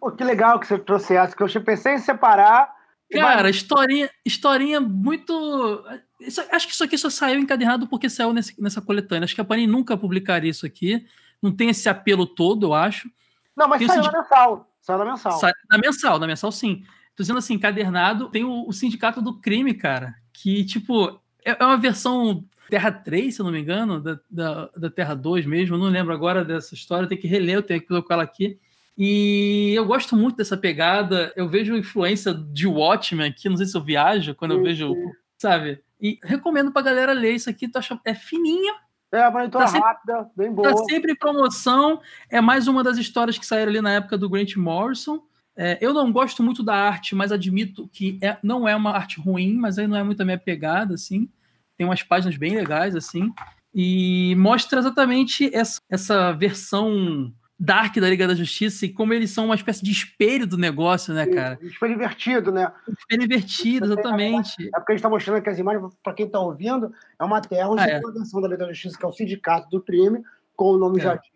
Pô, 0.00 0.10
que 0.10 0.24
legal 0.24 0.58
que 0.58 0.66
você 0.66 0.78
trouxe 0.78 1.14
essa, 1.14 1.36
que 1.36 1.42
eu 1.42 1.64
pensei 1.64 1.94
em 1.94 1.98
separar. 1.98 2.74
Cara, 3.12 3.42
vai- 3.42 3.50
historinha, 3.50 4.08
historinha 4.24 4.80
muito. 4.80 5.84
isso- 6.20 6.42
acho 6.52 6.66
que 6.66 6.72
isso 6.72 6.84
aqui 6.84 6.96
só 6.96 7.10
saiu 7.10 7.38
encadernado 7.40 7.86
porque 7.86 8.08
saiu 8.08 8.32
nesse- 8.32 8.60
nessa 8.60 8.80
coletânea. 8.80 9.24
Acho 9.24 9.34
que 9.34 9.40
a 9.40 9.44
Panini 9.44 9.70
nunca 9.70 9.96
publicaria 9.96 10.50
isso 10.50 10.64
aqui. 10.64 11.04
Não 11.42 11.50
tem 11.52 11.68
esse 11.70 11.88
apelo 11.88 12.24
todo, 12.26 12.66
eu 12.68 12.74
acho. 12.74 13.10
Não, 13.56 13.68
mas 13.68 13.78
tem 13.78 13.88
saiu 13.88 14.02
na 14.02 14.12
mensal. 14.12 14.69
Saiu 14.80 14.98
na 14.98 15.04
mensal. 15.04 15.38
Sai- 15.38 15.52
na 15.70 15.78
mensal, 15.78 16.18
na 16.18 16.26
mensal, 16.26 16.52
sim. 16.52 16.82
Tô 17.14 17.22
dizendo 17.22 17.38
assim, 17.38 17.54
encadernado, 17.54 18.30
tem 18.30 18.44
o, 18.44 18.66
o 18.66 18.72
Sindicato 18.72 19.20
do 19.20 19.38
Crime, 19.40 19.74
cara, 19.74 20.14
que, 20.32 20.64
tipo, 20.64 21.20
é, 21.44 21.56
é 21.58 21.64
uma 21.64 21.76
versão 21.76 22.44
Terra 22.70 22.90
3, 22.92 23.34
se 23.34 23.40
eu 23.40 23.44
não 23.44 23.52
me 23.52 23.60
engano, 23.60 24.00
da, 24.00 24.18
da, 24.30 24.70
da 24.76 24.90
Terra 24.90 25.14
2 25.14 25.44
mesmo. 25.44 25.74
Eu 25.74 25.80
não 25.80 25.88
lembro 25.88 26.14
agora 26.14 26.44
dessa 26.44 26.74
história, 26.74 27.08
tem 27.08 27.18
que 27.18 27.26
reler, 27.26 27.56
eu 27.56 27.62
tenho 27.62 27.80
que 27.80 27.88
colocar 27.88 28.14
ela 28.14 28.22
aqui. 28.22 28.58
E 28.96 29.72
eu 29.74 29.84
gosto 29.84 30.14
muito 30.14 30.36
dessa 30.36 30.56
pegada. 30.56 31.32
Eu 31.34 31.48
vejo 31.48 31.76
influência 31.76 32.32
de 32.32 32.66
Watchmen 32.66 33.28
aqui, 33.28 33.48
não 33.48 33.56
sei 33.56 33.66
se 33.66 33.76
eu 33.76 33.82
viajo 33.82 34.34
quando 34.34 34.52
eu 34.52 34.62
vejo, 34.62 34.94
sabe? 35.36 35.82
E 36.00 36.18
recomendo 36.22 36.70
pra 36.70 36.82
galera 36.82 37.12
ler 37.12 37.34
isso 37.34 37.50
aqui, 37.50 37.68
tu 37.68 37.78
acha, 37.78 37.98
é 38.04 38.14
fininho, 38.14 38.72
É, 39.12 39.26
uma 39.28 39.40
leitura 39.40 39.64
Tá 39.64 39.70
sempre- 39.70 39.88
rápida, 39.88 40.30
bem 40.36 40.52
boa. 40.52 40.70
Tá 40.74 40.84
sempre 40.84 41.12
em 41.12 41.16
promoção. 41.16 42.00
É 42.28 42.40
mais 42.40 42.68
uma 42.68 42.82
das 42.84 42.96
histórias 42.96 43.36
que 43.38 43.44
saíram 43.46 43.70
ali 43.70 43.80
na 43.80 43.92
época 43.94 44.16
do 44.16 44.28
Grant 44.30 44.54
Morrison. 44.56 45.20
É, 45.56 45.76
eu 45.80 45.92
não 45.92 46.12
gosto 46.12 46.42
muito 46.42 46.62
da 46.62 46.74
arte, 46.74 47.14
mas 47.14 47.32
admito 47.32 47.88
que 47.92 48.18
é- 48.22 48.38
não 48.42 48.68
é 48.68 48.74
uma 48.74 48.92
arte 48.92 49.20
ruim, 49.20 49.54
mas 49.54 49.78
aí 49.78 49.86
não 49.86 49.96
é 49.96 50.02
muito 50.02 50.20
a 50.22 50.24
minha 50.24 50.38
pegada, 50.38 50.94
assim. 50.94 51.28
Tem 51.76 51.86
umas 51.86 52.02
páginas 52.02 52.36
bem 52.36 52.54
legais, 52.54 52.94
assim. 52.94 53.32
E 53.74 54.34
mostra 54.36 54.78
exatamente 54.78 55.50
essa, 55.54 55.80
essa 55.90 56.32
versão 56.32 57.32
dark 57.60 57.94
da 57.96 58.08
Liga 58.08 58.26
da 58.26 58.34
Justiça 58.34 58.86
e 58.86 58.88
como 58.88 59.12
eles 59.12 59.30
são 59.30 59.44
uma 59.44 59.54
espécie 59.54 59.84
de 59.84 59.90
espelho 59.90 60.46
do 60.46 60.56
negócio, 60.56 61.12
né, 61.12 61.26
cara? 61.26 61.58
Isso 61.60 61.78
foi 61.78 61.90
divertido, 61.90 62.50
né? 62.50 62.72
Espelho 62.98 63.24
invertido, 63.24 63.84
exatamente. 63.84 64.68
É 64.74 64.78
porque 64.78 64.92
a 64.92 64.94
gente 64.94 65.00
está 65.00 65.10
mostrando 65.10 65.36
aqui 65.36 65.50
as 65.50 65.58
imagens, 65.58 65.92
para 66.02 66.14
quem 66.14 66.24
está 66.24 66.40
ouvindo, 66.40 66.90
é 67.18 67.22
uma 67.22 67.40
terra 67.42 67.68
onde 67.68 67.82
Ah, 67.82 67.86
é. 67.88 68.00
da 68.00 68.48
Lei 68.48 68.56
da 68.56 68.68
Justiça, 68.68 68.96
que 68.96 69.04
é 69.04 69.08
o 69.08 69.12
Sindicato 69.12 69.68
do 69.68 69.82
Crime, 69.82 70.22
como 70.56 70.72
o 70.72 70.78
nome 70.78 71.00
É. 71.00 71.02
já 71.02 71.14
diz. 71.16 71.30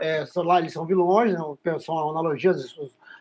É, 0.00 0.24
lá 0.36 0.60
eles 0.60 0.72
são 0.72 0.86
vilões, 0.86 1.32
né? 1.32 1.38
são 1.80 2.10
analogias, 2.10 2.76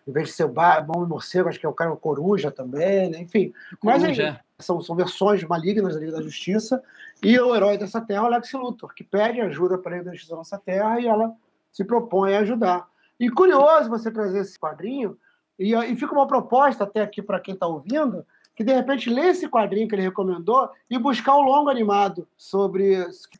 em 0.07 0.11
vez 0.11 0.27
de 0.27 0.33
ser 0.35 0.43
o 0.43 0.49
bom 0.49 1.03
e 1.03 1.07
morcego, 1.07 1.49
acho 1.49 1.59
que 1.59 1.65
é 1.65 1.69
o 1.69 1.73
cara 1.73 1.91
o 1.91 1.97
coruja 1.97 2.51
também, 2.51 3.09
né? 3.09 3.21
enfim. 3.21 3.51
Mas 3.81 4.03
aí, 4.03 4.11
Coruja. 4.15 4.39
são, 4.59 4.81
são 4.81 4.95
versões 4.95 5.43
malignas 5.45 5.95
da 5.95 5.99
Liga 5.99 6.11
da 6.11 6.21
Justiça, 6.21 6.83
e 7.23 7.39
o 7.39 7.55
herói 7.55 7.77
dessa 7.77 8.01
terra 8.01 8.25
é 8.25 8.27
o 8.27 8.29
Lex 8.29 8.51
Luthor, 8.53 8.93
que 8.93 9.03
pede 9.03 9.41
ajuda 9.41 9.77
para 9.79 9.93
a 9.93 9.97
Liga 9.97 10.05
da 10.05 10.11
Justiça 10.11 10.33
da 10.33 10.37
nossa 10.37 10.59
terra 10.59 10.99
e 10.99 11.07
ela 11.07 11.33
se 11.76 11.84
propõe 11.84 12.34
a 12.34 12.39
ajudar. 12.39 12.88
E 13.19 13.30
curioso 13.30 13.89
você 13.89 14.09
trazer 14.09 14.39
esse 14.39 14.57
quadrinho, 14.57 15.17
e, 15.59 15.76
e 15.76 15.95
fica 15.97 16.13
uma 16.13 16.26
proposta 16.26 16.86
até 16.86 17.01
aqui 17.01 17.21
para 17.21 17.39
quem 17.39 17.53
está 17.53 17.67
ouvindo, 17.67 18.26
que 18.55 18.63
de 18.63 18.73
repente 18.73 19.09
lê 19.09 19.28
esse 19.28 19.49
quadrinho 19.49 19.86
que 19.86 19.93
ele 19.93 20.01
recomendou 20.01 20.69
e 20.89 20.97
buscar 20.97 21.36
o 21.36 21.41
longo 21.41 21.69
animado 21.69 22.26
sobre. 22.38 22.95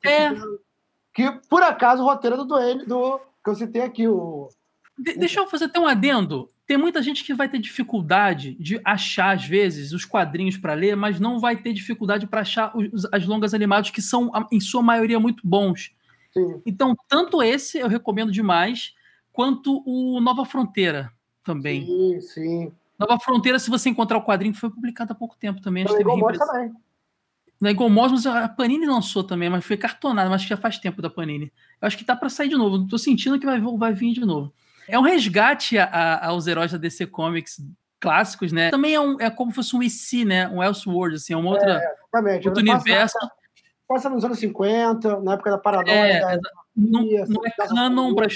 É. 0.06 0.34
Que, 1.14 1.32
por 1.50 1.64
acaso, 1.64 2.04
o 2.04 2.06
roteiro 2.06 2.36
é 2.36 2.40
do 2.40 2.46
Duane, 2.46 2.86
do 2.86 3.20
que 3.42 3.50
eu 3.50 3.56
citei 3.56 3.82
aqui, 3.84 4.06
o. 4.06 4.50
De- 4.98 5.18
deixa 5.18 5.40
eu 5.40 5.48
fazer 5.48 5.66
até 5.66 5.80
um 5.80 5.88
adendo. 5.88 6.50
Tem 6.68 6.76
muita 6.76 7.02
gente 7.02 7.24
que 7.24 7.34
vai 7.34 7.48
ter 7.48 7.60
dificuldade 7.60 8.56
de 8.56 8.82
achar, 8.84 9.34
às 9.34 9.46
vezes, 9.46 9.94
os 9.94 10.04
quadrinhos 10.04 10.58
para 10.58 10.74
ler, 10.74 10.98
mas 10.98 11.22
não 11.22 11.40
vai 11.40 11.56
ter 11.56 11.72
dificuldade 11.72 12.28
para 12.28 12.42
achar 12.42 12.76
os, 12.76 13.08
as 13.14 13.26
longas 13.26 13.54
animados, 13.54 13.92
que 13.92 14.02
são, 14.02 14.30
em 14.52 14.60
sua 14.60 14.82
maioria, 14.82 15.20
muito 15.20 15.48
bons. 15.48 15.96
Sim. 16.36 16.62
Então, 16.66 16.96
tanto 17.08 17.42
esse 17.42 17.78
eu 17.78 17.88
recomendo 17.88 18.32
demais, 18.32 18.94
quanto 19.32 19.82
o 19.86 20.20
Nova 20.20 20.46
Fronteira 20.46 21.12
também. 21.44 21.86
Sim, 21.86 22.22
sim. 22.22 22.72
Nova 23.00 23.20
Fronteira, 23.20 23.60
se 23.60 23.70
você 23.70 23.90
encontrar 23.90 24.18
o 24.18 24.24
quadrinho, 24.26 24.54
foi 24.56 24.70
publicado 24.70 25.12
há 25.14 25.16
pouco 25.16 25.36
tempo 25.38 25.62
também. 25.62 25.86
Teve 25.86 26.00
igual 26.02 26.16
reimpressão. 26.18 26.48
também. 26.48 26.74
Na 27.60 27.72
Igual 27.72 27.90
Mosmos, 27.90 28.28
a 28.28 28.50
Panini 28.50 28.86
lançou 28.86 29.24
também, 29.24 29.50
mas 29.50 29.66
foi 29.66 29.78
cartonado, 29.78 30.30
mas 30.30 30.36
acho 30.42 30.46
que 30.46 30.50
já 30.50 30.58
faz 30.58 30.78
tempo 30.78 31.02
da 31.02 31.10
Panini. 31.10 31.52
Eu 31.82 31.88
acho 31.88 31.98
que 31.98 32.04
tá 32.04 32.14
para 32.16 32.28
sair 32.30 32.50
de 32.50 32.56
novo. 32.58 32.86
Tô 32.86 32.98
sentindo 32.98 33.40
que 33.40 33.46
vai, 33.46 33.60
vai 33.62 33.94
vir 33.94 34.12
de 34.14 34.26
novo. 34.26 34.54
É 34.90 35.00
um 35.00 35.02
resgate 35.02 35.78
a- 35.78 35.86
a- 35.86 36.28
aos 36.28 36.48
heróis 36.48 36.74
da 36.74 36.78
DC 36.78 37.08
Comics 37.08 37.62
clássicos, 38.00 38.52
né? 38.52 38.70
Também 38.72 38.94
é, 38.94 39.00
um, 39.00 39.20
é 39.22 39.30
como 39.30 39.52
se 39.52 39.56
fosse 39.56 39.76
um 39.76 39.82
IC, 39.82 40.26
né? 40.26 40.50
Um 40.50 40.62
Elseworld, 40.62 41.16
assim, 41.16 41.34
é 41.34 41.38
uma 41.38 41.50
outra, 41.50 41.82
Exatamente. 41.82 42.48
outro 42.48 42.62
universo. 42.62 43.18
Passa 43.88 44.10
nos 44.10 44.24
anos 44.26 44.40
50, 44.40 45.20
na 45.22 45.34
época 45.34 45.52
da 45.52 45.58
Paranoia. 45.58 45.94
É, 45.96 46.38
da- 46.38 46.50
Não, 46.76 47.02
não 47.30 47.46
é 47.46 47.52
canon 47.52 48.16
para 48.16 48.28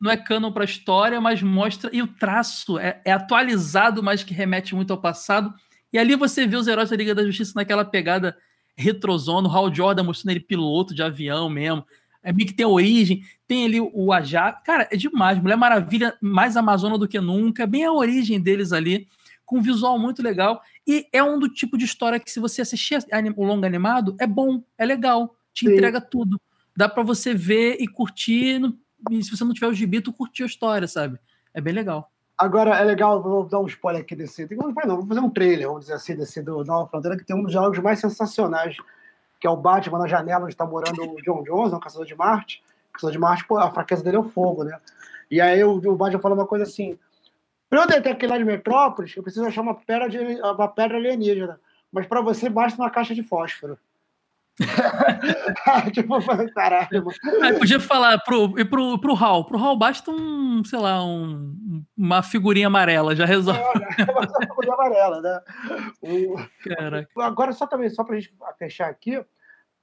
não 0.00 0.10
é 0.10 0.16
canon 0.16 0.52
para 0.52 0.64
história, 0.64 1.20
mas 1.20 1.42
mostra 1.42 1.88
e 1.92 2.02
o 2.02 2.06
traço 2.06 2.78
é, 2.78 3.00
é 3.04 3.12
atualizado, 3.12 4.02
mas 4.02 4.22
que 4.22 4.34
remete 4.34 4.74
muito 4.74 4.92
ao 4.92 5.00
passado. 5.00 5.52
E 5.92 5.98
ali 5.98 6.14
você 6.14 6.46
vê 6.46 6.56
os 6.56 6.66
heróis 6.66 6.90
da 6.90 6.96
Liga 6.96 7.14
da 7.14 7.24
Justiça 7.24 7.52
naquela 7.54 7.84
pegada 7.84 8.36
retrozona, 8.76 9.48
o 9.48 9.50
Hal 9.52 9.72
Jordan 9.74 10.02
mostrando 10.02 10.32
ele 10.32 10.40
piloto 10.44 10.94
de 10.94 11.02
avião 11.02 11.48
mesmo. 11.48 11.84
É 12.22 12.32
meio 12.32 12.46
que 12.48 12.54
tem 12.54 12.66
origem, 12.66 13.22
tem 13.46 13.64
ali 13.66 13.80
o 13.80 14.12
Ajax. 14.12 14.62
Cara, 14.64 14.88
é 14.90 14.96
demais. 14.96 15.38
Mulher 15.40 15.56
Maravilha 15.56 16.16
mais 16.20 16.56
Amazona 16.56 16.98
do 16.98 17.06
que 17.08 17.20
nunca. 17.20 17.62
É 17.62 17.66
bem 17.66 17.84
a 17.84 17.92
origem 17.92 18.40
deles 18.40 18.72
ali, 18.72 19.06
com 19.46 19.58
um 19.58 19.62
visual 19.62 19.98
muito 19.98 20.22
legal. 20.22 20.60
E 20.86 21.06
é 21.12 21.22
um 21.22 21.38
do 21.38 21.48
tipo 21.48 21.78
de 21.78 21.84
história 21.84 22.20
que, 22.20 22.30
se 22.30 22.40
você 22.40 22.62
assistir 22.62 22.98
o 23.36 23.44
longo 23.44 23.64
animado, 23.64 24.14
é 24.20 24.26
bom, 24.26 24.62
é 24.76 24.84
legal, 24.84 25.34
te 25.52 25.66
Sim. 25.66 25.72
entrega 25.72 26.00
tudo. 26.00 26.40
Dá 26.76 26.88
pra 26.88 27.02
você 27.02 27.32
ver 27.32 27.76
e 27.80 27.88
curtir. 27.88 28.60
E 29.10 29.22
se 29.22 29.30
você 29.30 29.44
não 29.44 29.54
tiver 29.54 29.68
o 29.68 29.72
gibi, 29.72 30.00
tu 30.00 30.12
curtir 30.12 30.42
a 30.42 30.46
história, 30.46 30.86
sabe? 30.86 31.18
É 31.52 31.60
bem 31.60 31.72
legal. 31.72 32.10
Agora, 32.36 32.76
é 32.76 32.84
legal, 32.84 33.22
vou 33.22 33.44
dar 33.44 33.60
um 33.60 33.66
spoiler 33.66 34.02
aqui 34.02 34.16
desse. 34.16 34.46
Tem 34.46 34.58
spoiler, 34.58 34.86
não, 34.86 34.96
vou 34.96 35.06
fazer 35.06 35.20
um 35.20 35.30
trailer, 35.30 35.68
vamos 35.68 35.82
dizer 35.82 35.94
assim, 35.94 36.16
desse 36.16 36.42
do 36.42 36.64
Nova 36.64 36.88
Fronteira, 36.90 37.16
que 37.16 37.24
tem 37.24 37.36
um 37.36 37.42
dos 37.42 37.52
diálogos 37.52 37.78
mais 37.78 38.00
sensacionais, 38.00 38.76
que 39.40 39.46
é 39.46 39.50
o 39.50 39.56
Batman 39.56 40.00
na 40.00 40.08
janela 40.08 40.42
onde 40.42 40.52
está 40.52 40.66
morando 40.66 41.00
o 41.00 41.22
John 41.22 41.44
Jones, 41.44 41.72
um 41.72 41.78
caçador 41.78 42.06
de 42.06 42.14
Marte. 42.16 42.62
O 42.90 42.92
caçador 42.94 43.12
de 43.12 43.18
Marte, 43.18 43.46
pô, 43.46 43.56
a 43.56 43.70
fraqueza 43.70 44.02
dele 44.02 44.16
é 44.16 44.20
o 44.20 44.24
fogo, 44.24 44.64
né? 44.64 44.76
E 45.30 45.40
aí 45.40 45.62
o, 45.62 45.76
o 45.76 45.96
Batman 45.96 46.20
fala 46.20 46.34
uma 46.34 46.46
coisa 46.46 46.64
assim: 46.64 46.98
para 47.74 47.82
eu 47.82 47.86
detectar 47.88 48.38
de 48.38 48.44
Metrópolis, 48.44 49.16
eu 49.16 49.22
preciso 49.22 49.44
achar 49.46 49.60
uma 49.60 49.74
pedra, 49.74 50.08
de, 50.08 50.18
uma 50.18 50.68
pedra 50.68 50.96
alienígena. 50.96 51.58
Mas 51.90 52.06
para 52.06 52.20
você 52.20 52.48
basta 52.48 52.80
uma 52.80 52.88
caixa 52.88 53.16
de 53.16 53.22
fósforo. 53.24 53.76
tipo, 55.92 56.14
caralho. 56.54 57.08
Aí 57.42 57.58
podia 57.58 57.80
falar 57.80 58.18
pro, 58.20 58.56
e 58.56 58.64
pro, 58.64 58.96
pro 59.00 59.14
Hall. 59.14 59.44
Pro 59.44 59.58
Hall 59.58 59.76
basta 59.76 60.08
um, 60.08 60.62
sei 60.64 60.78
lá, 60.78 61.04
um, 61.04 61.84
uma 61.96 62.22
figurinha 62.22 62.68
amarela, 62.68 63.16
já 63.16 63.24
resolve. 63.24 63.60
É, 63.60 64.04
uma 64.08 64.22
figurinha 64.22 64.74
amarela, 64.74 65.20
né? 65.20 65.40
O... 66.00 67.20
Agora, 67.20 67.52
só 67.52 67.66
também, 67.66 67.90
só 67.90 68.04
pra 68.04 68.14
gente 68.14 68.32
fechar 68.56 68.88
aqui, 68.88 69.20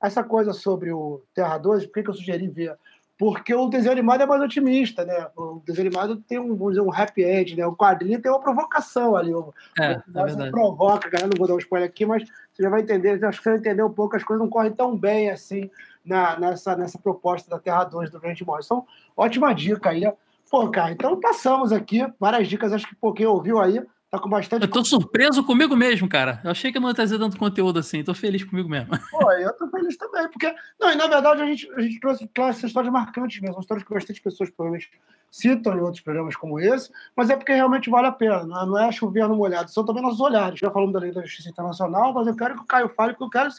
essa 0.02 0.24
coisa 0.24 0.54
sobre 0.54 0.94
o 0.94 1.22
Terra 1.34 1.58
2, 1.58 1.88
por 1.88 2.02
que 2.02 2.10
eu 2.10 2.14
sugeri 2.14 2.48
ver? 2.48 2.78
Porque 3.22 3.54
o 3.54 3.70
desenho 3.70 3.92
animado 3.92 4.24
é 4.24 4.26
mais 4.26 4.42
otimista, 4.42 5.06
né? 5.06 5.28
O 5.38 5.62
desenho 5.64 5.88
animado 5.88 6.16
tem 6.28 6.40
um, 6.40 6.56
vamos 6.56 6.70
dizer, 6.70 6.82
um 6.82 6.92
happy 6.92 7.24
end, 7.24 7.56
né? 7.56 7.64
O 7.68 7.76
quadrinho 7.76 8.20
tem 8.20 8.32
uma 8.32 8.40
provocação 8.40 9.16
ali. 9.16 9.32
É, 9.80 9.92
é 9.92 10.02
verdade. 10.12 10.50
provoca, 10.50 11.08
galera, 11.08 11.30
não 11.30 11.38
vou 11.38 11.48
dar 11.48 11.54
um 11.54 11.60
spoiler 11.60 11.88
aqui, 11.88 12.04
mas 12.04 12.24
você 12.24 12.64
já 12.64 12.70
vai 12.72 12.82
entender, 12.82 13.24
acho 13.24 13.38
que 13.38 13.44
você 13.44 13.52
vai 13.52 13.60
entender 13.60 13.84
um 13.84 13.94
pouco, 13.94 14.16
as 14.16 14.24
coisas 14.24 14.44
não 14.44 14.50
correm 14.50 14.72
tão 14.72 14.98
bem 14.98 15.30
assim 15.30 15.70
na, 16.04 16.40
nessa, 16.40 16.76
nessa 16.76 16.98
proposta 16.98 17.48
da 17.48 17.60
Terra 17.60 17.84
2 17.84 18.10
do 18.10 18.20
Grant 18.20 18.42
Morrison. 18.42 18.84
Ótima 19.16 19.54
dica 19.54 19.92
aí. 19.92 20.12
Pô, 20.50 20.68
cara, 20.72 20.92
então 20.92 21.20
passamos 21.20 21.72
aqui, 21.72 22.04
várias 22.20 22.48
dicas, 22.48 22.74
acho 22.74 22.88
que 22.90 22.96
um 23.04 23.14
quem 23.14 23.28
ouviu 23.28 23.60
aí, 23.60 23.86
Tá 24.12 24.20
com 24.20 24.30
bastante. 24.30 24.64
Eu 24.64 24.70
tô 24.70 24.84
surpreso 24.84 25.42
comigo 25.42 25.74
mesmo, 25.74 26.10
cara. 26.10 26.42
Eu 26.44 26.52
achei 26.52 26.70
que 26.70 26.78
eu 26.78 26.82
não 26.82 26.90
ia 26.90 26.94
trazer 26.94 27.18
tanto 27.18 27.38
conteúdo 27.38 27.80
assim. 27.80 28.04
Tô 28.04 28.14
feliz 28.14 28.44
comigo 28.44 28.68
mesmo. 28.68 28.90
Pô, 29.10 29.32
eu 29.32 29.56
tô 29.56 29.70
feliz 29.70 29.96
também, 29.96 30.30
porque. 30.30 30.54
Não, 30.78 30.92
e 30.92 30.96
na 30.96 31.08
verdade 31.08 31.42
a 31.42 31.46
gente, 31.46 31.72
a 31.72 31.80
gente 31.80 31.98
trouxe 32.02 32.30
essas 32.36 32.66
histórias 32.66 32.92
marcantes 32.92 33.40
mesmo, 33.40 33.62
histórias 33.62 33.88
que 33.88 33.94
bastante 33.94 34.22
pessoas 34.22 34.50
provavelmente 34.50 34.92
citam 35.32 35.78
em 35.78 35.80
outros 35.80 36.04
programas 36.04 36.36
como 36.36 36.60
esse, 36.60 36.92
mas 37.16 37.30
é 37.30 37.38
porque 37.38 37.54
realmente 37.54 37.90
vale 37.90 38.08
a 38.08 38.12
pena, 38.12 38.44
não 38.44 38.78
é, 38.78 38.92
chover 38.92 39.28
no 39.30 39.36
molhado, 39.38 39.72
são 39.72 39.86
também 39.86 40.04
nossos 40.04 40.20
olhares. 40.20 40.60
Já 40.60 40.70
falamos 40.70 40.94
da 40.94 41.00
Lei 41.00 41.14
da 41.14 41.22
Justiça 41.22 41.50
Internacional, 41.50 42.14
mas 42.14 42.28
eu 42.28 42.36
quero 42.36 42.56
que 42.56 42.62
o 42.62 42.66
Caio 42.66 42.90
fale, 42.90 43.14
porque 43.14 43.24
eu 43.24 43.30
quero 43.30 43.50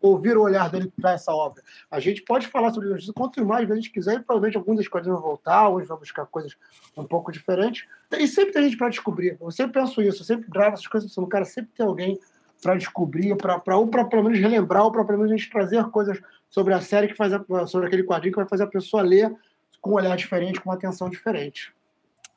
ouvir, 0.00 0.36
o 0.38 0.42
olhar 0.42 0.70
dele 0.70 0.90
para 0.98 1.12
essa 1.12 1.32
obra. 1.32 1.62
A 1.90 2.00
gente 2.00 2.22
pode 2.22 2.46
falar 2.46 2.72
sobre 2.72 2.88
justiça 2.88 3.12
quanto 3.12 3.44
mais 3.44 3.68
vezes 3.68 3.72
a 3.72 3.76
gente 3.82 3.92
quiser, 3.92 4.14
e 4.14 4.20
provavelmente 4.20 4.56
algumas 4.56 4.78
das 4.78 4.88
coisas 4.88 5.12
vão 5.12 5.20
voltar, 5.20 5.56
alguns 5.56 5.86
vão 5.86 5.98
buscar 5.98 6.24
coisas 6.24 6.56
um 6.96 7.04
pouco 7.04 7.30
diferentes. 7.30 7.86
E 8.12 8.26
sempre 8.26 8.52
tem 8.52 8.62
gente 8.64 8.78
para 8.78 8.88
descobrir. 8.88 9.36
Eu 9.38 9.50
sempre 9.50 9.74
penso 9.80 10.00
isso, 10.00 10.22
eu 10.22 10.24
sempre 10.24 10.48
gravo 10.48 10.74
essas 10.74 10.86
coisas, 10.86 11.14
eu 11.14 11.26
quero 11.26 11.44
sempre 11.44 11.72
ter 11.76 11.82
alguém 11.82 12.18
para 12.62 12.74
descobrir, 12.74 13.36
para 13.36 13.76
ou 13.76 13.86
para 13.86 14.04
pelo 14.06 14.24
menos 14.24 14.38
relembrar, 14.38 14.82
ou 14.84 14.90
para 14.90 15.04
pelo 15.04 15.18
menos 15.18 15.32
a 15.32 15.36
gente 15.36 15.50
trazer 15.50 15.84
coisas 15.90 16.18
sobre 16.48 16.72
a 16.72 16.80
série 16.80 17.08
que 17.08 17.14
faz 17.14 17.32
a, 17.32 17.66
sobre 17.66 17.86
aquele 17.86 18.02
quadrinho 18.02 18.32
que 18.32 18.40
vai 18.40 18.48
fazer 18.48 18.62
a 18.62 18.68
pessoa 18.68 19.02
ler 19.02 19.30
com 19.86 19.92
um 19.92 19.94
olhar 19.94 20.16
diferente, 20.16 20.60
com 20.60 20.68
uma 20.68 20.76
atenção 20.76 21.08
diferente. 21.08 21.72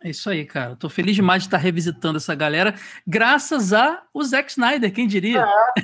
É 0.01 0.09
isso 0.09 0.29
aí, 0.29 0.45
cara. 0.45 0.75
Tô 0.75 0.87
feliz 0.87 1.15
demais 1.15 1.43
de 1.43 1.47
estar 1.47 1.57
revisitando 1.57 2.17
essa 2.17 2.33
galera, 2.33 2.73
graças 3.05 3.73
a 3.73 4.03
o 4.13 4.23
Zack 4.23 4.49
Snyder, 4.51 4.93
quem 4.93 5.07
diria? 5.07 5.41
É, 5.41 5.75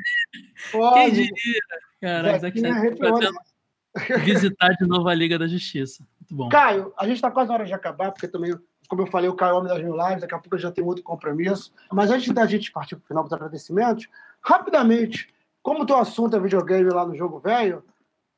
quem 0.93 1.11
diria? 1.11 1.61
Cara, 1.99 2.38
o 2.38 2.39
Zack 2.39 2.57
Snyder 2.57 2.95
é 2.95 4.20
visitar 4.24 4.70
de 4.70 4.88
novo 4.88 5.09
a 5.09 5.13
Liga 5.13 5.38
da 5.38 5.47
Justiça. 5.47 6.05
Muito 6.22 6.36
bom. 6.36 6.49
Caio, 6.49 6.93
a 6.97 7.05
gente 7.05 7.16
está 7.16 7.30
quase 7.30 7.49
na 7.49 7.55
hora 7.55 7.66
de 7.66 7.74
acabar, 7.74 8.11
porque 8.11 8.28
também, 8.28 8.57
como 8.88 9.01
eu 9.01 9.07
falei, 9.07 9.30
o 9.30 9.36
Caio 9.36 9.51
é 9.51 9.53
homem 9.55 9.74
das 9.74 9.84
mil 9.84 9.95
lives, 9.97 10.22
daqui 10.22 10.34
a 10.34 10.39
pouco 10.39 10.55
eu 10.55 10.59
já 10.59 10.72
tenho 10.72 10.88
outro 10.88 11.03
compromisso. 11.03 11.74
Mas 11.91 12.09
antes 12.09 12.32
da 12.34 12.45
gente 12.45 12.72
partir 12.72 12.95
para 12.95 13.03
o 13.03 13.07
final 13.07 13.24
dos 13.24 13.34
agradecimentos, 13.34 14.07
rapidamente, 14.41 15.34
como 15.61 15.84
o 15.84 15.86
teu 15.86 15.97
assunto 15.97 16.38
é 16.38 16.39
videogame 16.39 16.89
lá 16.89 17.05
no 17.05 17.16
jogo 17.16 17.39
velho, 17.39 17.84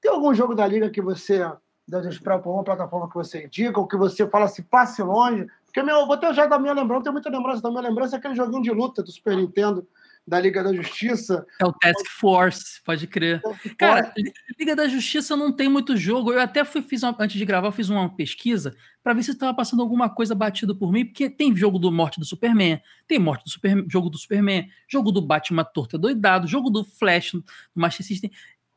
tem 0.02 0.10
algum 0.12 0.34
jogo 0.34 0.56
da 0.56 0.66
Liga 0.66 0.90
que 0.90 1.02
você 1.02 1.44
para 2.24 2.38
uma 2.50 2.64
plataforma 2.64 3.08
que 3.08 3.16
você 3.16 3.46
indica, 3.46 3.80
ou 3.80 3.88
que 3.88 3.96
você 3.96 4.28
fala 4.28 4.46
assim, 4.46 4.64
passe 4.64 5.02
longe. 5.02 5.48
Porque 5.66 5.82
meu, 5.84 6.06
vou 6.06 6.18
ter 6.18 6.34
já 6.34 6.46
da 6.46 6.60
minha 6.60 6.74
lembrança, 6.74 7.04
tem 7.04 7.14
muita 7.14 7.30
lembrança 7.30 7.62
da 7.62 7.70
minha 7.70 7.82
lembrança, 7.82 8.16
é 8.16 8.20
aquele 8.20 8.36
joguinho 8.36 8.62
de 8.62 8.72
luta 8.72 9.02
do 9.02 9.12
Super 9.12 9.38
Nintendo, 9.38 9.88
da 10.28 10.40
Liga 10.40 10.62
da 10.62 10.74
Justiça. 10.74 11.46
É 11.62 11.66
o 11.66 11.72
Task 11.72 12.06
Force, 12.20 12.82
pode 12.84 13.08
crer. 13.08 13.42
Cara, 13.78 14.14
Liga 14.60 14.76
da 14.76 14.88
Justiça 14.88 15.38
não 15.38 15.54
tem 15.54 15.70
muito 15.70 15.96
jogo. 15.96 16.34
Eu 16.34 16.42
até 16.42 16.66
fui, 16.66 16.82
fiz 16.82 17.02
uma, 17.04 17.16
antes 17.18 17.38
de 17.38 17.46
gravar, 17.46 17.72
fiz 17.72 17.90
uma 17.90 18.14
pesquisa 18.14 18.76
para 19.02 19.14
ver 19.14 19.24
se 19.24 19.32
estava 19.32 19.54
passando 19.54 19.82
alguma 19.82 20.10
coisa 20.10 20.36
batida 20.36 20.76
por 20.76 20.92
mim, 20.92 21.06
porque 21.06 21.30
tem 21.30 21.56
jogo 21.56 21.80
do 21.80 21.90
Morte 21.90 22.20
do 22.20 22.26
Superman, 22.26 22.82
tem 23.08 23.18
Morte 23.18 23.46
do 23.46 23.50
Super, 23.50 23.86
jogo 23.90 24.10
do 24.10 24.18
Superman, 24.18 24.70
jogo 24.88 25.14
do 25.14 25.22
Batman 25.22 25.64
Torta 25.64 25.98
Doidado, 25.98 26.46
jogo 26.46 26.70
do 26.70 26.84
Flash, 26.84 27.32
do 27.32 27.44
Master 27.74 28.06
System. 28.06 28.30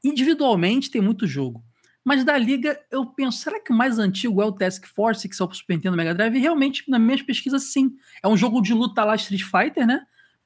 Individualmente 0.04 0.90
tem 0.90 1.00
muito 1.00 1.26
jogo. 1.26 1.64
Mas 2.04 2.24
da 2.24 2.36
Liga, 2.38 2.80
eu 2.90 3.06
penso, 3.06 3.38
será 3.38 3.60
que 3.60 3.72
o 3.72 3.76
mais 3.76 3.98
antigo 3.98 4.40
é 4.40 4.44
o 4.44 4.52
Task 4.52 4.86
Force, 4.86 5.28
que 5.28 5.36
saiu 5.36 5.48
pro 5.48 5.56
Super 5.56 5.74
Nintendo 5.74 5.96
Mega 5.96 6.14
Drive? 6.14 6.34
E 6.34 6.40
realmente, 6.40 6.84
na 6.88 6.98
minha 6.98 7.22
pesquisa, 7.24 7.58
sim. 7.58 7.92
É 8.22 8.28
um 8.28 8.36
jogo 8.36 8.60
de 8.62 8.72
luta 8.72 9.04
lá 9.04 9.14
Street 9.16 9.42
Fighter, 9.42 9.86
né? 9.86 10.00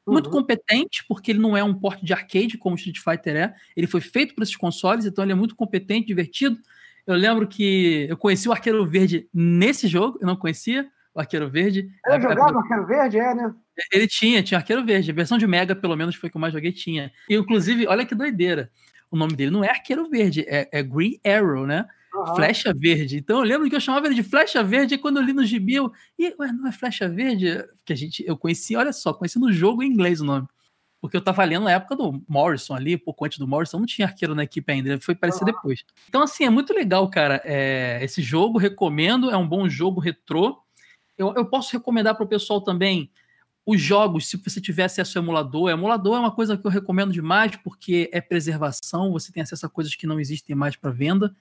Muito 0.07 0.26
uhum. 0.26 0.32
competente, 0.32 1.05
porque 1.09 1.30
ele 1.30 1.38
não 1.38 1.57
é 1.57 1.62
um 1.62 1.72
porte 1.72 2.05
de 2.05 2.12
arcade, 2.12 2.59
como 2.59 2.74
o 2.74 2.78
Street 2.78 2.98
Fighter 2.98 3.36
é. 3.36 3.55
Ele 3.76 3.86
foi 3.86 4.00
feito 4.00 4.34
para 4.34 4.42
esses 4.42 4.57
consoles, 4.57 5.07
então 5.07 5.24
ele 5.24 5.32
é 5.32 5.36
muito 5.36 5.55
competente, 5.55 6.07
divertido. 6.07 6.59
Eu 7.07 7.14
lembro 7.14 7.46
que 7.46 8.07
eu 8.09 8.16
conheci 8.16 8.48
o 8.48 8.52
Arqueiro 8.52 8.84
Verde 8.84 9.28
nesse 9.32 9.86
jogo, 9.86 10.18
eu 10.20 10.26
não 10.26 10.36
conhecia 10.36 10.88
o 11.14 11.20
Arqueiro 11.20 11.48
Verde. 11.48 11.88
Eu 12.07 12.20
jogava 12.20 12.52
do... 12.52 12.59
Arqueiro 12.59 12.86
Verde, 12.86 13.18
é, 13.18 13.34
né? 13.34 13.55
Ele 13.92 14.09
tinha, 14.09 14.42
tinha 14.42 14.59
Arqueiro 14.59 14.84
Verde. 14.84 15.11
A 15.11 15.14
versão 15.14 15.38
de 15.38 15.46
Mega, 15.46 15.74
pelo 15.74 15.96
menos, 15.96 16.16
foi 16.16 16.28
que 16.28 16.36
eu 16.36 16.40
mais 16.40 16.52
joguei, 16.52 16.72
tinha. 16.72 17.12
E, 17.28 17.36
inclusive, 17.36 17.86
olha 17.86 18.05
que 18.05 18.14
doideira 18.14 18.70
o 19.11 19.16
nome 19.16 19.34
dele 19.34 19.50
não 19.50 19.64
é 19.64 19.70
Arqueiro 19.70 20.09
Verde, 20.09 20.44
é, 20.48 20.68
é 20.72 20.82
Green 20.82 21.18
Arrow, 21.24 21.66
né? 21.66 21.86
Uhum. 22.14 22.34
Flecha 22.36 22.72
Verde. 22.74 23.16
Então 23.18 23.38
eu 23.38 23.44
lembro 23.44 23.68
que 23.68 23.74
eu 23.74 23.80
chamava 23.80 24.07
ele 24.07 24.14
de 24.14 24.22
Flecha 24.22 24.62
Verde, 24.62 24.94
e 24.94 24.98
quando 24.98 25.16
eu 25.18 25.22
li 25.22 25.32
no 25.32 25.44
gibi, 25.44 25.74
eu, 25.74 25.92
e, 26.18 26.34
ué, 26.38 26.52
não 26.52 26.68
é 26.68 26.72
Flecha 26.72 27.09
Verde? 27.09 27.64
Que 27.84 27.92
a 27.92 27.96
gente, 27.96 28.24
eu 28.26 28.36
conheci, 28.36 28.76
olha 28.76 28.92
só, 28.92 29.12
conheci 29.12 29.38
no 29.38 29.52
jogo 29.52 29.82
em 29.82 29.90
inglês 29.90 30.20
o 30.20 30.24
nome. 30.24 30.46
Porque 31.00 31.16
eu 31.16 31.20
tava 31.20 31.44
lendo 31.44 31.64
na 31.64 31.72
época 31.72 31.96
do 31.96 32.24
Morrison 32.26 32.74
ali, 32.74 32.96
pouco 32.96 33.26
antes 33.26 33.38
do 33.38 33.46
Morrison, 33.46 33.78
não 33.78 33.84
tinha 33.84 34.07
arqueiro 34.07 34.34
na 34.34 34.44
equipe 34.44 34.72
ainda, 34.72 34.98
foi 35.00 35.14
aparecer 35.14 35.44
uhum. 35.44 35.52
depois. 35.52 35.84
Então, 36.09 36.22
assim, 36.22 36.44
é 36.44 36.50
muito 36.50 36.72
legal, 36.72 37.11
cara. 37.11 37.42
É, 37.44 37.98
esse 38.02 38.22
jogo, 38.22 38.59
recomendo, 38.59 39.30
é 39.30 39.36
um 39.36 39.46
bom 39.46 39.68
jogo 39.68 40.00
retrô. 40.00 40.62
Eu, 41.18 41.34
eu 41.34 41.44
posso 41.44 41.72
recomendar 41.72 42.14
para 42.14 42.24
o 42.24 42.28
pessoal 42.28 42.61
também 42.61 43.11
os 43.67 43.81
jogos, 43.81 44.29
se 44.29 44.37
você 44.37 44.61
tiver 44.61 44.85
acesso 44.85 45.19
ao 45.19 45.25
emulador, 45.25 45.71
emulador 45.71 46.17
é 46.17 46.21
uma 46.21 46.31
coisa 46.31 46.57
que 46.57 46.67
eu 46.67 46.71
recomendo 46.71 47.12
demais 47.12 47.57
porque 47.57 48.11
é 48.12 48.21
preservação, 48.21 49.11
você 49.11 49.33
tem 49.33 49.43
acesso 49.43 49.65
a 49.65 49.71
coisas 49.71 49.95
que 49.95 50.07
não 50.07 50.21
existem 50.21 50.55
mais 50.55 50.77
para 50.77 50.91
venda. 50.91 51.35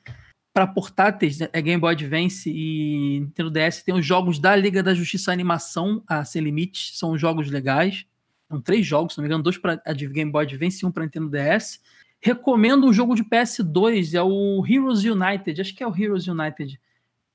Para 0.54 0.68
portáteis, 0.68 1.42
é 1.42 1.62
Game 1.62 1.82
Boy 1.82 1.94
Advance 1.94 2.50
e 2.50 3.20
Nintendo 3.22 3.52
DS, 3.52 3.84
tem 3.84 3.94
os 3.94 4.06
jogos 4.06 4.40
da 4.40 4.56
Liga 4.56 4.82
da 4.82 4.94
Justiça 4.94 5.32
Animação, 5.32 6.02
a 6.08 6.24
Sem 6.24 6.44
Limites, 6.44 6.98
são 6.98 7.18
jogos 7.18 7.50
legais. 7.50 8.06
São 8.48 8.62
três 8.62 8.86
jogos, 8.86 9.14
se 9.14 9.18
não 9.18 9.24
me 9.24 9.28
engano, 9.28 9.44
dois 9.44 9.58
para 9.58 9.82
Game 9.94 10.32
Boy 10.32 10.46
Advance 10.46 10.84
e 10.84 10.88
um 10.88 10.92
para 10.92 11.04
Nintendo 11.04 11.30
DS. 11.30 11.82
Recomendo 12.22 12.88
um 12.88 12.94
jogo 12.94 13.16
de 13.16 13.24
PS2, 13.24 14.14
é 14.14 14.22
o 14.22 14.64
Heroes 14.66 15.04
United, 15.04 15.60
acho 15.60 15.76
que 15.76 15.84
é 15.84 15.88
o 15.88 15.96
Heroes 15.96 16.28
United, 16.28 16.80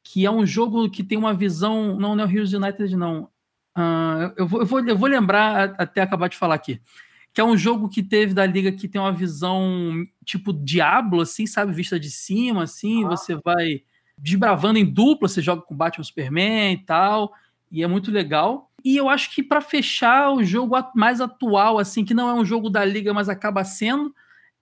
que 0.03 0.25
é 0.25 0.31
um 0.31 0.47
jogo 0.47 0.89
que 0.89 1.03
tem 1.03 1.19
uma 1.19 1.35
visão. 1.35 1.99
Não, 1.99 2.15
não 2.15 2.25
é 2.25 2.27
o 2.27 2.31
Heroes 2.31 2.53
United, 2.53 2.97
não 2.97 3.29
Uh, 3.79 4.35
eu, 4.37 4.47
vou, 4.49 4.61
eu, 4.61 4.67
vou, 4.67 4.89
eu 4.89 4.99
vou 4.99 5.09
lembrar 5.09 5.77
até 5.79 6.03
acabar 6.03 6.27
de 6.29 6.37
falar 6.37 6.57
aqui. 6.57 6.81
Que 7.33 7.41
é 7.41 7.45
um 7.45 7.57
jogo 7.57 7.89
que 7.89 8.03
teve 8.03 8.35
da 8.35 8.45
liga 8.45 8.73
que 8.73 8.89
tem 8.89 9.01
uma 9.01 9.13
visão 9.13 10.05
tipo 10.25 10.53
Diablo, 10.53 11.21
assim, 11.21 11.47
sabe? 11.47 11.73
Vista 11.73 12.01
de 12.01 12.11
cima, 12.11 12.65
assim. 12.65 13.05
Ah. 13.05 13.11
Você 13.11 13.37
vai 13.37 13.83
desbravando 14.17 14.81
em 14.81 14.85
dupla, 14.85 15.29
você 15.29 15.41
joga 15.41 15.63
com 15.63 15.77
Batman 15.77 16.03
Superman 16.03 16.73
e 16.73 16.79
tal. 16.79 17.33
E 17.71 17.85
é 17.85 17.87
muito 17.87 18.11
legal. 18.11 18.73
E 18.85 18.97
eu 18.97 19.09
acho 19.09 19.33
que 19.33 19.43
para 19.43 19.61
fechar 19.61 20.33
o 20.33 20.43
jogo 20.43 20.75
mais 20.95 21.21
atual, 21.21 21.79
assim, 21.79 22.05
que 22.05 22.15
não 22.15 22.29
é 22.29 22.35
um 22.35 22.45
jogo 22.45 22.69
da 22.69 22.85
liga, 22.85 23.15
mas 23.15 23.29
acaba 23.29 23.63
sendo, 23.63 24.13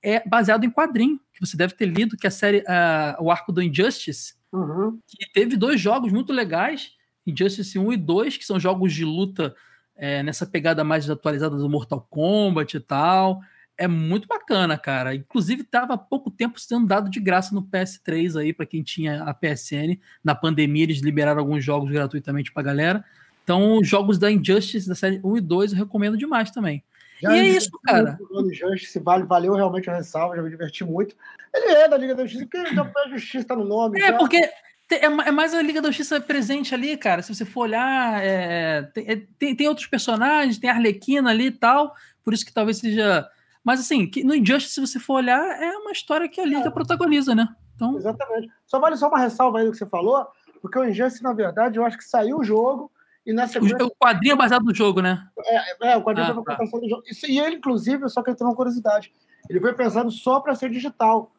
é 0.03 0.27
baseado 0.29 0.65
em 0.65 0.71
quadrinho, 0.71 1.19
que 1.33 1.41
você 1.41 1.57
deve 1.57 1.75
ter 1.75 1.87
lido, 1.87 2.17
que 2.17 2.27
é 2.27 2.29
a 2.29 2.31
série 2.31 2.59
uh, 2.59 3.23
O 3.23 3.31
Arco 3.31 3.53
do 3.53 3.63
Injustice, 3.63 4.35
uhum. 4.53 4.99
que 5.07 5.31
teve 5.33 5.57
dois 5.57 5.81
jogos 5.81 6.13
muito 6.13 6.33
legais. 6.33 6.96
Injustice 7.27 7.79
1 7.79 7.93
e 7.93 7.97
2, 7.97 8.37
que 8.37 8.45
são 8.45 8.61
jogos 8.61 8.93
de 8.93 9.05
luta 9.05 9.55
é, 9.97 10.23
nessa 10.23 10.47
pegada 10.47 10.85
mais 10.85 11.09
atualizada 11.09 11.57
do 11.57 11.69
Mortal 11.69 12.07
Kombat 12.11 12.77
e 12.77 12.81
tal. 12.81 13.41
É 13.79 13.87
muito 13.87 14.27
bacana, 14.27 14.79
cara. 14.79 15.15
Inclusive, 15.15 15.63
estava 15.63 15.95
há 15.95 15.99
pouco 15.99 16.31
tempo 16.31 16.59
sendo 16.59 16.87
dado 16.87 17.11
de 17.11 17.21
graça 17.21 17.55
no 17.55 17.63
PS3 17.63 18.41
aí, 18.41 18.53
para 18.53 18.65
quem 18.65 18.83
tinha 18.83 19.23
a 19.25 19.35
PSN. 19.35 19.99
Na 20.25 20.35
pandemia, 20.35 20.85
eles 20.85 21.01
liberaram 21.01 21.41
alguns 21.41 21.63
jogos 21.63 21.91
gratuitamente 21.91 22.53
pra 22.53 22.63
galera. 22.63 23.05
Então, 23.45 23.79
os 23.79 23.87
jogos 23.87 24.19
da 24.19 24.31
Injustice, 24.31 24.89
da 24.89 24.95
série 24.95 25.21
1 25.23 25.37
e 25.37 25.41
2, 25.41 25.73
eu 25.73 25.79
recomendo 25.79 26.17
demais 26.17 26.51
também. 26.51 26.83
Já 27.21 27.35
e 27.35 27.39
é 27.39 27.49
isso, 27.49 27.71
cara. 27.85 28.19
O 28.31 28.51
Injustice 28.51 28.99
vale, 28.99 29.25
valeu 29.25 29.55
realmente 29.55 29.89
a 29.89 29.97
ressalva, 29.97 30.37
já 30.37 30.43
me 30.43 30.51
diverti 30.51 30.85
muito. 30.85 31.15
Ele 31.55 31.73
é 31.73 31.89
da 31.89 31.97
Liga 31.97 32.15
da 32.15 32.27
Justiça, 32.27 32.49
porque 32.49 32.99
a 32.99 33.09
Justiça 33.09 33.47
tá 33.47 33.57
no 33.57 33.65
nome. 33.65 34.01
É, 34.01 34.09
já. 34.09 34.19
porque 34.19 34.51
é, 34.91 35.07
é 35.07 35.31
mais 35.33 35.53
a 35.53 35.63
Liga 35.63 35.83
da 35.83 35.89
Justiça 35.89 36.21
presente 36.21 36.75
ali, 36.75 36.97
cara. 36.97 37.23
Se 37.23 37.35
você 37.35 37.45
for 37.45 37.63
olhar, 37.63 38.23
é, 38.23 38.83
tem, 38.83 39.05
é, 39.09 39.17
tem, 39.39 39.57
tem, 39.57 39.69
outros 39.69 39.87
personagens, 39.87 40.59
tem 40.59 40.71
a 40.71 40.75
Arlequina 40.75 41.31
ali 41.31 41.47
e 41.47 41.51
tal, 41.51 41.95
por 42.23 42.33
isso 42.33 42.47
que 42.47 42.53
talvez 42.53 42.79
seja. 42.79 43.29
Mas 43.65 43.81
assim, 43.81 44.11
no 44.25 44.35
Injustice, 44.35 44.75
se 44.75 44.81
você 44.81 45.01
for 45.01 45.15
olhar, 45.15 45.41
é 45.61 45.77
uma 45.77 45.91
história 45.91 46.29
que 46.29 46.41
a 46.41 46.47
Liga 46.47 46.69
é. 46.69 46.71
protagoniza, 46.71 47.35
né? 47.35 47.49
Então... 47.75 47.97
Exatamente. 47.97 48.49
Só 48.67 48.79
vale 48.79 48.97
só 48.97 49.09
uma 49.09 49.19
ressalva 49.19 49.59
aí 49.59 49.67
do 49.67 49.73
que 49.73 49.79
você 49.79 49.87
falou, 49.87 50.27
porque 50.63 50.79
o 50.79 50.85
Injustice, 50.85 51.23
na 51.23 51.33
verdade, 51.33 51.79
eu 51.79 51.85
acho 51.85 51.99
que 51.99 52.05
saiu 52.05 52.39
o 52.39 52.45
jogo 52.45 52.91
e 53.27 53.33
na 53.33 53.49
sequência... 53.49 53.85
O 53.85 53.91
quadrinho 53.91 54.35
é 54.35 54.37
baseado 54.37 54.63
no 54.63 54.75
jogo, 54.75 55.03
né? 55.03 55.27
É, 55.47 55.93
é 55.93 55.97
o 55.97 56.03
quadrinho 56.03 56.29
ah, 56.29 56.53
é 56.53 56.57
tá. 56.57 56.65
do 56.65 56.89
jogo. 56.89 57.03
E 57.29 57.41
ele, 57.41 57.57
inclusive, 57.57 58.09
só 58.09 58.23
que 58.23 58.31
ele 58.31 58.37
tem 58.37 58.47
uma 58.47 58.55
curiosidade. 58.55 59.13
Ele 59.51 59.61
foi 59.61 59.75
pensado 59.75 60.11
só 60.13 60.39
para 60.39 60.55
ser 60.55 60.71
digital, 60.71 61.33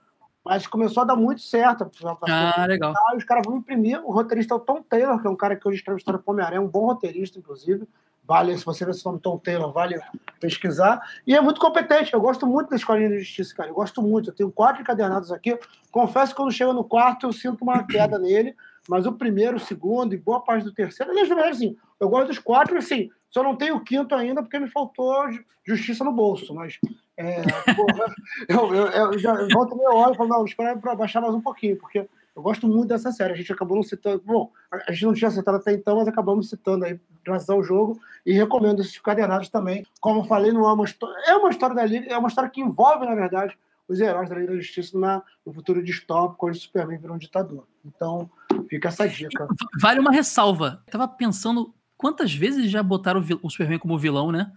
mas 0.48 0.66
começou 0.66 1.04
a 1.04 1.06
dar 1.06 1.16
muito 1.16 1.42
certo. 1.42 1.92
Ah, 2.22 2.66
legal. 2.66 2.94
os 3.16 3.24
caras 3.26 3.44
vão 3.46 3.58
imprimir. 3.58 4.02
O 4.04 4.12
roteirista 4.12 4.54
é 4.54 4.58
o 4.58 4.60
Tom 4.60 4.82
Taylor, 4.82 5.20
que 5.20 5.28
é 5.28 5.30
um 5.30 5.36
cara 5.36 5.56
que 5.56 5.68
hoje 5.68 5.78
escreve 5.78 5.98
história 6.00 6.20
para 6.20 6.32
Homem-Aranha, 6.32 6.62
um 6.62 6.68
bom 6.68 6.86
roteirista, 6.86 7.38
inclusive. 7.38 7.88
Vale, 8.26 8.58
se 8.58 8.66
você 8.66 8.84
ver 8.86 8.92
esse 8.92 9.06
nome 9.06 9.20
Tom 9.20 9.38
Taylor, 9.38 9.72
vale 9.72 10.00
pesquisar. 10.40 11.02
E 11.26 11.36
é 11.36 11.42
muito 11.42 11.60
competente. 11.60 12.14
Eu 12.14 12.22
gosto 12.22 12.46
muito 12.46 12.70
da 12.70 12.76
Escolinha 12.76 13.10
de 13.10 13.20
Justiça, 13.20 13.56
cara. 13.56 13.70
Eu 13.70 13.76
gosto 13.76 14.02
muito. 14.02 14.30
Eu 14.30 14.34
tenho 14.34 14.52
quatro 14.52 14.82
encadernados 14.82 15.32
aqui. 15.32 15.58
Confesso 15.92 16.32
que 16.32 16.38
quando 16.38 16.52
chega 16.52 16.74
no 16.74 16.84
quarto, 16.84 17.26
eu 17.26 17.34
sinto 17.34 17.62
uma 17.62 17.84
queda 17.86 18.18
nele. 18.18 18.56
Mas 18.88 19.06
o 19.06 19.14
primeiro, 19.14 19.58
o 19.58 19.60
segundo 19.60 20.14
e 20.14 20.18
boa 20.18 20.42
parte 20.42 20.64
do 20.64 20.74
terceiro, 20.74 21.12
aliás, 21.12 21.30
assim, 21.32 21.76
eu 22.00 22.10
gosto 22.10 22.28
dos 22.28 22.40
quatro, 22.40 22.78
assim, 22.78 23.10
só 23.30 23.44
não 23.44 23.56
tenho 23.56 23.76
o 23.76 23.84
quinto 23.84 24.16
ainda 24.16 24.42
porque 24.42 24.60
me 24.60 24.70
faltou 24.70 25.30
justiça 25.66 26.04
no 26.04 26.12
bolso. 26.12 26.54
Mas 26.54 26.80
é, 27.18 27.42
porra, 27.74 28.16
eu, 28.48 28.76
eu, 28.76 28.88
eu, 28.88 29.20
já 29.20 29.34
volto 29.52 29.76
meia 29.76 29.92
hora 29.92 30.14
e 30.14 30.16
falo, 30.16 30.30
não, 30.30 30.46
espera 30.46 30.78
para 30.78 30.96
baixar 30.96 31.20
mais 31.20 31.34
um 31.34 31.42
pouquinho, 31.42 31.76
porque 31.78 32.08
eu 32.36 32.44
gosto 32.44 32.68
muito 32.68 32.90
dessa 32.90 33.12
série. 33.12 33.34
A 33.34 33.36
gente 33.36 33.52
acabou 33.52 33.76
não 33.76 33.82
citando. 33.82 34.22
Bom, 34.24 34.52
a 34.72 34.92
gente 34.92 35.06
não 35.06 35.14
tinha 35.16 35.32
citado 35.32 35.58
até 35.58 35.74
então, 35.74 35.96
mas 35.96 36.08
acabamos 36.08 36.48
citando 36.48 36.86
aí 36.86 37.00
graças 37.26 37.50
ao 37.50 37.64
jogo 37.64 38.00
e 38.24 38.32
recomendo 38.32 38.80
esses 38.82 39.00
cadernados 39.00 39.50
também. 39.50 39.84
Como 40.00 40.20
eu 40.20 40.26
falei, 40.26 40.52
não 40.52 40.70
é 40.70 40.72
uma 40.72 40.86
história. 40.86 41.16
É 41.26 41.36
uma 41.36 41.50
história 41.50 41.76
da 41.76 41.84
Liga, 41.84 42.14
é 42.14 42.18
uma 42.18 42.28
história 42.28 42.48
que 42.48 42.62
envolve, 42.62 43.08
na 43.08 43.16
verdade, 43.16 43.58
os 43.88 44.00
heróis 44.00 44.30
da 44.30 44.36
Liga 44.36 44.52
da 44.52 44.60
Justiça 44.60 45.00
na, 45.00 45.24
no 45.44 45.52
futuro 45.52 45.84
distópico, 45.84 46.48
onde 46.48 46.60
Superman 46.60 47.00
virou 47.00 47.16
um 47.16 47.20
ditador. 47.20 47.66
Então, 47.84 48.30
fica 48.70 48.90
essa 48.90 49.10
dica. 49.10 49.48
Vale 49.82 50.00
uma 50.00 50.12
ressalva. 50.12 50.84
Eu 50.86 50.92
tava 50.92 51.08
pensando 51.08 51.74
quantas 51.98 52.32
vezes 52.32 52.70
já 52.70 52.84
botaram 52.84 53.24
o 53.42 53.50
Superman 53.50 53.80
como 53.80 53.98
vilão, 53.98 54.32
né? 54.32 54.52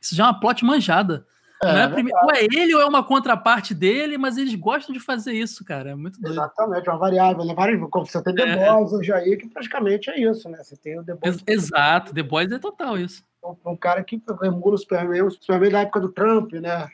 Isso 0.00 0.16
já 0.16 0.24
é 0.24 0.26
uma 0.26 0.40
plot 0.40 0.64
manjada. 0.64 1.24
É, 1.62 1.82
é 1.82 1.88
prime... 1.88 2.10
Ou 2.22 2.30
é 2.30 2.44
ele 2.44 2.74
ou 2.74 2.80
é 2.80 2.86
uma 2.86 3.04
contraparte 3.04 3.74
dele, 3.74 4.16
mas 4.16 4.38
eles 4.38 4.54
gostam 4.54 4.94
de 4.94 5.00
fazer 5.00 5.32
isso, 5.32 5.62
cara. 5.64 5.90
É 5.90 5.94
muito 5.94 6.18
doido. 6.20 6.34
Exatamente, 6.34 6.88
uma 6.88 6.98
variável. 6.98 7.44
Né? 7.44 7.54
Você 7.54 8.22
tem 8.22 8.34
The 8.34 8.42
é. 8.42 8.72
Boys 8.72 8.92
hoje 8.92 9.12
aí, 9.12 9.36
que 9.36 9.46
praticamente 9.46 10.08
é 10.08 10.20
isso, 10.20 10.48
né? 10.48 10.58
Você 10.62 10.76
tem 10.76 10.98
o 10.98 11.04
The 11.04 11.14
Boys. 11.14 11.42
Exato, 11.46 12.14
The 12.14 12.22
Boys 12.22 12.50
é 12.50 12.58
total 12.58 12.96
isso. 12.96 13.22
Um, 13.44 13.72
um 13.72 13.76
cara 13.76 14.02
que 14.02 14.22
emula 14.42 14.74
o 14.74 14.78
Superman, 14.78 15.22
o 15.22 15.30
Superman 15.30 15.70
da 15.70 15.80
época 15.80 16.00
do 16.00 16.12
Trump, 16.12 16.52
né? 16.52 16.88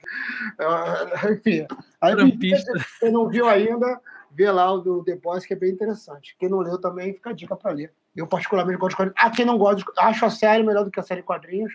É, 0.59 1.33
enfim. 1.33 1.67
Aí, 2.01 2.17
Trumpista. 2.17 2.73
Você 2.77 3.09
não 3.09 3.29
viu 3.29 3.49
ainda, 3.49 4.01
vê 4.33 4.51
lá 4.51 4.73
o 4.73 4.79
do 4.79 5.05
The 5.05 5.15
Boys, 5.17 5.47
que 5.47 5.55
é 5.55 5.57
bem 5.57 5.71
interessante. 5.71 6.37
Quem 6.39 6.49
não 6.49 6.59
leu 6.59 6.79
também, 6.79 7.15
fica 7.15 7.31
a 7.31 7.33
dica 7.33 7.55
para 7.55 7.71
ler. 7.71 7.93
Eu, 8.17 8.27
particularmente, 8.27 8.79
gosto 8.79 8.91
de 8.91 8.97
quadrinhos. 8.97 9.21
Ah, 9.23 9.31
quem 9.31 9.45
não 9.45 9.59
gosta, 9.59 9.85
acho 9.99 10.25
a 10.25 10.31
série 10.31 10.65
melhor 10.65 10.85
do 10.85 10.91
que 10.91 10.99
a 10.99 11.03
série 11.05 11.21
de 11.21 11.27
quadrinhos 11.27 11.73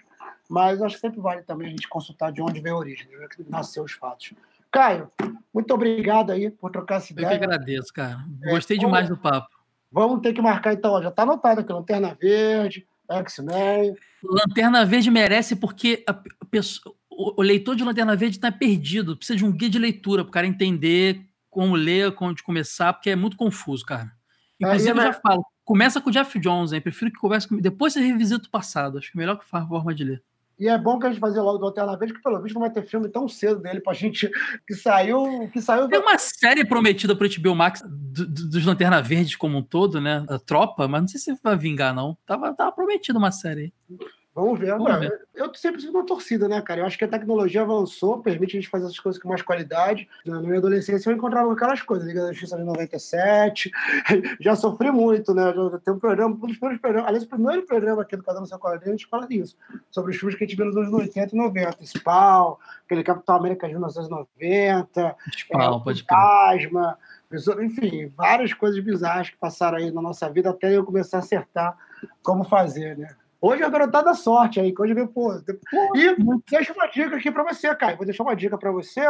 mas 0.51 0.81
acho 0.81 0.95
que 0.95 1.01
sempre 1.01 1.21
vale 1.21 1.43
também 1.43 1.67
a 1.67 1.69
gente 1.69 1.87
consultar 1.87 2.29
de 2.29 2.41
onde 2.41 2.59
veio 2.59 2.75
a 2.75 2.79
origem, 2.79 3.07
de 3.07 3.15
onde 3.15 3.25
é 3.25 3.29
nasceu 3.47 3.85
os 3.85 3.93
fatos. 3.93 4.33
Caio, 4.69 5.09
muito 5.53 5.73
obrigado 5.73 6.31
aí 6.31 6.51
por 6.51 6.69
trocar 6.69 6.95
essa 6.95 7.13
ideia. 7.13 7.27
Eu 7.27 7.29
que 7.39 7.45
agradeço, 7.45 7.93
cara. 7.93 8.25
Gostei 8.49 8.75
é, 8.75 8.79
demais 8.81 9.07
do 9.07 9.15
papo. 9.15 9.47
Vamos 9.89 10.19
ter 10.21 10.33
que 10.33 10.41
marcar 10.41 10.73
então, 10.73 10.91
ó, 10.91 11.01
já 11.01 11.07
está 11.07 11.23
anotado 11.23 11.61
aqui, 11.61 11.71
Lanterna 11.71 12.17
Verde, 12.19 12.85
X-Men. 13.09 13.95
Lanterna 14.21 14.85
Verde 14.85 15.09
merece 15.09 15.55
porque 15.55 16.03
a 16.05 16.13
pessoa, 16.49 16.93
o 17.09 17.41
leitor 17.41 17.77
de 17.77 17.85
Lanterna 17.85 18.15
Verde 18.17 18.35
está 18.35 18.51
perdido, 18.51 19.15
precisa 19.15 19.37
de 19.37 19.45
um 19.45 19.53
guia 19.53 19.69
de 19.69 19.79
leitura 19.79 20.21
para 20.25 20.29
o 20.29 20.33
cara 20.33 20.47
entender 20.47 21.21
como 21.49 21.75
ler, 21.75 22.13
como 22.13 22.35
começar, 22.43 22.91
porque 22.91 23.09
é 23.09 23.15
muito 23.15 23.37
confuso, 23.37 23.85
cara. 23.85 24.11
Inclusive, 24.59 24.89
é, 24.89 24.91
eu 24.91 25.13
já 25.13 25.13
falo, 25.13 25.45
começa 25.63 26.01
com 26.01 26.09
o 26.09 26.13
Jeff 26.13 26.37
Jones, 26.39 26.73
hein? 26.73 26.81
prefiro 26.81 27.09
que 27.09 27.19
converse 27.19 27.47
comigo, 27.47 27.63
depois 27.63 27.93
você 27.93 28.01
revisita 28.01 28.47
o 28.47 28.51
passado, 28.51 28.97
acho 28.97 29.09
que 29.09 29.17
é 29.17 29.21
a 29.21 29.25
melhor 29.25 29.41
forma 29.41 29.95
de 29.95 30.03
ler. 30.03 30.23
E 30.61 30.67
é 30.67 30.77
bom 30.77 30.99
que 30.99 31.07
a 31.07 31.09
gente 31.09 31.19
fazer 31.19 31.41
logo 31.41 31.57
do 31.57 31.65
Lanterna 31.65 31.97
Verde, 31.97 32.13
que 32.13 32.21
pelo 32.21 32.39
visto 32.39 32.53
não 32.53 32.61
vai 32.61 32.69
ter 32.69 32.85
filme 32.85 33.09
tão 33.09 33.27
cedo 33.27 33.59
dele 33.59 33.81
pra 33.81 33.93
gente 33.93 34.29
que 34.67 34.75
saiu. 34.75 35.49
Que 35.51 35.59
saiu 35.59 35.89
Tem 35.89 35.99
uma 35.99 36.19
série 36.19 36.63
prometida 36.63 37.15
pro 37.15 37.27
HBO 37.27 37.55
Max 37.55 37.81
do, 37.81 38.27
do, 38.27 38.47
dos 38.47 38.63
Lanterna 38.63 39.01
Verdes 39.01 39.35
como 39.35 39.57
um 39.57 39.63
todo, 39.63 39.99
né? 39.99 40.23
A 40.29 40.37
tropa, 40.37 40.87
mas 40.87 41.01
não 41.01 41.07
sei 41.07 41.19
se 41.19 41.35
vai 41.43 41.57
vingar, 41.57 41.95
não. 41.95 42.15
Tava, 42.27 42.53
tava 42.53 42.71
prometido 42.73 43.17
uma 43.17 43.31
série 43.31 43.73
aí. 43.89 43.99
Vamos 44.33 44.59
ver. 44.59 44.71
Vamos 44.77 44.99
ver. 44.99 45.27
Eu 45.35 45.53
sempre 45.53 45.81
sigo 45.81 45.97
uma 45.97 46.05
torcida, 46.05 46.47
né, 46.47 46.61
cara? 46.61 46.81
Eu 46.81 46.85
acho 46.85 46.97
que 46.97 47.03
a 47.03 47.07
tecnologia 47.07 47.63
avançou, 47.63 48.21
permite 48.21 48.55
a 48.55 48.61
gente 48.61 48.69
fazer 48.69 48.85
essas 48.85 48.99
coisas 48.99 49.21
com 49.21 49.27
mais 49.27 49.41
qualidade. 49.41 50.07
Na 50.25 50.41
minha 50.41 50.57
adolescência 50.57 51.09
eu 51.09 51.15
encontrava 51.15 51.51
aquelas 51.51 51.81
coisas, 51.81 52.07
Liga 52.07 52.21
da 52.21 52.31
Justiça 52.31 52.57
de 52.57 52.63
97. 52.63 53.71
Já 54.39 54.55
sofri 54.55 54.89
muito, 54.89 55.33
né? 55.33 55.51
Tem 55.83 55.93
um 55.93 55.99
programa, 55.99 56.33
um 56.35 56.47
dos 56.47 56.57
primeiros 56.57 56.81
programas, 56.81 57.09
aliás, 57.09 57.25
o 57.25 57.29
primeiro 57.29 57.63
programa 57.63 58.01
aqui 58.03 58.15
do 58.15 58.23
Cada 58.23 58.39
no 58.39 58.45
Seu 58.45 58.57
Quadrinho, 58.57 58.93
a 58.93 58.97
gente 58.97 59.07
fala 59.07 59.27
disso, 59.27 59.57
sobre 59.89 60.11
os 60.11 60.17
filmes 60.17 60.37
que 60.37 60.43
a 60.43 60.47
gente 60.47 60.55
viu 60.55 60.65
nos 60.65 60.77
anos 60.77 60.93
80 60.93 61.35
e 61.35 61.37
90. 61.37 61.85
Spawn, 61.85 62.55
aquele 62.85 63.03
Capitão 63.03 63.35
América 63.35 63.67
de 63.67 63.73
1990. 63.73 65.15
Spawn, 65.35 65.61
é, 65.61 65.83
pode 65.83 66.03
Fantasma, 66.03 66.97
enfim, 67.61 68.11
várias 68.15 68.53
coisas 68.53 68.81
bizarras 68.81 69.29
que 69.29 69.37
passaram 69.37 69.77
aí 69.77 69.91
na 69.91 70.01
nossa 70.01 70.29
vida 70.29 70.49
até 70.49 70.75
eu 70.75 70.85
começar 70.85 71.17
a 71.17 71.19
acertar 71.19 71.77
como 72.21 72.43
fazer, 72.43 72.97
né? 72.97 73.15
Hoje 73.41 73.63
a 73.63 73.69
garotada 73.69 74.05
da 74.05 74.13
sorte 74.13 74.59
aí, 74.59 74.71
que 74.71 74.79
hoje 74.79 74.93
vem, 74.93 75.07
pô. 75.07 75.33
E 75.95 76.15
deixa 76.47 76.71
uma 76.73 76.85
dica 76.85 77.15
aqui 77.15 77.31
para 77.31 77.43
você, 77.43 77.73
Caio. 77.75 77.97
Vou 77.97 78.05
deixar 78.05 78.21
uma 78.21 78.35
dica 78.35 78.55
para 78.55 78.71
você. 78.71 79.01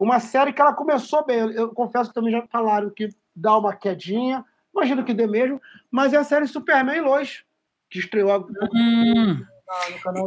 Uma 0.00 0.18
série 0.18 0.54
que 0.54 0.62
ela 0.62 0.72
começou 0.72 1.24
bem. 1.26 1.40
Eu, 1.40 1.50
eu, 1.50 1.68
confesso 1.68 2.08
que 2.08 2.14
também 2.14 2.32
já 2.32 2.42
falaram 2.50 2.88
que 2.88 3.10
dá 3.36 3.58
uma 3.58 3.76
quedinha. 3.76 4.42
Imagino 4.74 5.04
que 5.04 5.12
dê 5.12 5.26
mesmo. 5.26 5.60
Mas 5.90 6.14
é 6.14 6.16
a 6.16 6.24
série 6.24 6.46
Superman 6.46 7.02
Lois, 7.02 7.44
que 7.90 7.98
estreou 7.98 8.48
hum. 8.72 9.44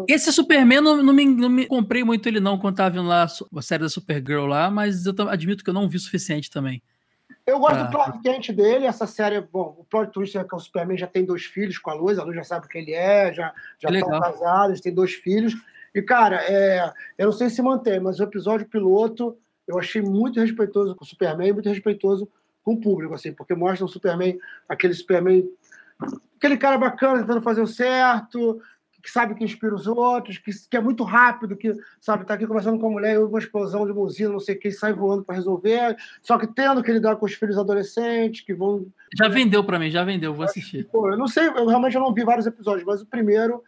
Esse 0.07 0.31
Superman 0.31 0.81
não, 0.81 1.01
não, 1.01 1.13
me, 1.13 1.25
não, 1.25 1.49
me, 1.49 1.65
comprei 1.65 2.03
muito 2.03 2.27
ele 2.27 2.39
não 2.39 2.59
quando 2.59 2.75
tava 2.75 2.91
vendo 2.91 3.07
lá 3.07 3.23
a 3.23 3.61
série 3.61 3.83
da 3.83 3.89
Supergirl 3.89 4.45
lá, 4.45 4.69
mas 4.69 5.05
eu 5.05 5.13
admito 5.29 5.63
que 5.63 5.69
eu 5.69 5.73
não 5.73 5.87
vi 5.89 5.97
o 5.97 5.99
suficiente 5.99 6.51
também. 6.51 6.81
Eu 7.47 7.59
gosto 7.59 7.77
ah. 7.77 7.83
do 7.83 7.91
plot 7.91 8.19
quente 8.21 8.51
dele, 8.51 8.85
essa 8.85 9.07
série, 9.07 9.39
bom, 9.39 9.77
o 9.79 9.85
plot 9.85 10.11
twist 10.11 10.37
é 10.37 10.43
que 10.43 10.53
o 10.53 10.59
Superman 10.59 10.97
já 10.97 11.07
tem 11.07 11.23
dois 11.23 11.45
filhos 11.45 11.77
com 11.77 11.89
a 11.89 11.93
Luz, 11.93 12.19
a 12.19 12.23
Luz 12.23 12.35
já 12.35 12.43
sabe 12.43 12.65
o 12.65 12.69
que 12.69 12.77
ele 12.77 12.93
é, 12.93 13.33
já 13.33 13.53
já 13.79 13.89
estão 13.89 14.19
casados, 14.19 14.81
tem 14.81 14.93
dois 14.93 15.13
filhos. 15.13 15.55
E, 15.95 16.01
cara, 16.01 16.43
é, 16.43 16.91
eu 17.17 17.27
não 17.27 17.31
sei 17.31 17.49
se 17.49 17.61
mantém, 17.61 18.01
mas 18.01 18.19
o 18.19 18.23
episódio 18.23 18.67
piloto 18.67 19.37
eu 19.65 19.79
achei 19.79 20.01
muito 20.01 20.41
respeitoso 20.41 20.93
com 20.93 21.05
o 21.05 21.07
Superman, 21.07 21.53
muito 21.53 21.69
respeitoso 21.69 22.29
com 22.63 22.73
o 22.73 22.81
público, 22.81 23.13
assim, 23.13 23.31
porque 23.31 23.55
mostra 23.55 23.85
o 23.85 23.89
Superman, 23.89 24.37
aquele 24.67 24.93
Superman, 24.93 25.49
aquele 26.35 26.57
cara 26.57 26.77
bacana 26.77 27.21
tentando 27.21 27.41
fazer 27.41 27.61
o 27.61 27.67
certo, 27.67 28.61
que 29.07 29.13
sabe 29.13 29.35
que 29.35 29.43
inspira 29.45 29.73
os 29.73 29.87
outros, 29.87 30.37
que, 30.37 30.51
que 30.69 30.75
é 30.75 30.81
muito 30.81 31.01
rápido, 31.05 31.55
que 31.55 31.73
sabe 31.97 32.25
tá 32.25 32.33
aqui 32.33 32.45
conversando 32.45 32.77
com 32.77 32.87
a 32.87 32.91
mulher, 32.91 33.17
uma 33.17 33.39
explosão 33.39 33.87
de 33.87 33.93
buzina, 33.93 34.33
não 34.33 34.39
sei 34.39 34.55
o 34.55 34.59
que, 34.59 34.69
sai 34.69 34.91
voando 34.91 35.23
para 35.23 35.35
resolver, 35.35 35.95
só 36.21 36.37
que 36.37 36.45
tendo 36.45 36.83
que 36.83 36.91
lidar 36.91 37.15
com 37.15 37.25
os 37.25 37.33
filhos 37.33 37.57
adolescentes 37.57 38.41
que 38.41 38.53
vão. 38.53 38.85
Já 39.17 39.29
vendeu 39.29 39.63
para 39.63 39.79
mim, 39.79 39.89
já 39.89 40.03
vendeu, 40.03 40.33
vou 40.33 40.43
assistir. 40.43 40.89
Pô, 40.91 41.09
eu 41.09 41.17
não 41.17 41.25
sei, 41.25 41.47
eu 41.47 41.67
realmente 41.67 41.97
não 41.97 42.13
vi 42.13 42.25
vários 42.25 42.45
episódios, 42.45 42.83
mas 42.83 43.01
o 43.01 43.05
primeiro, 43.05 43.63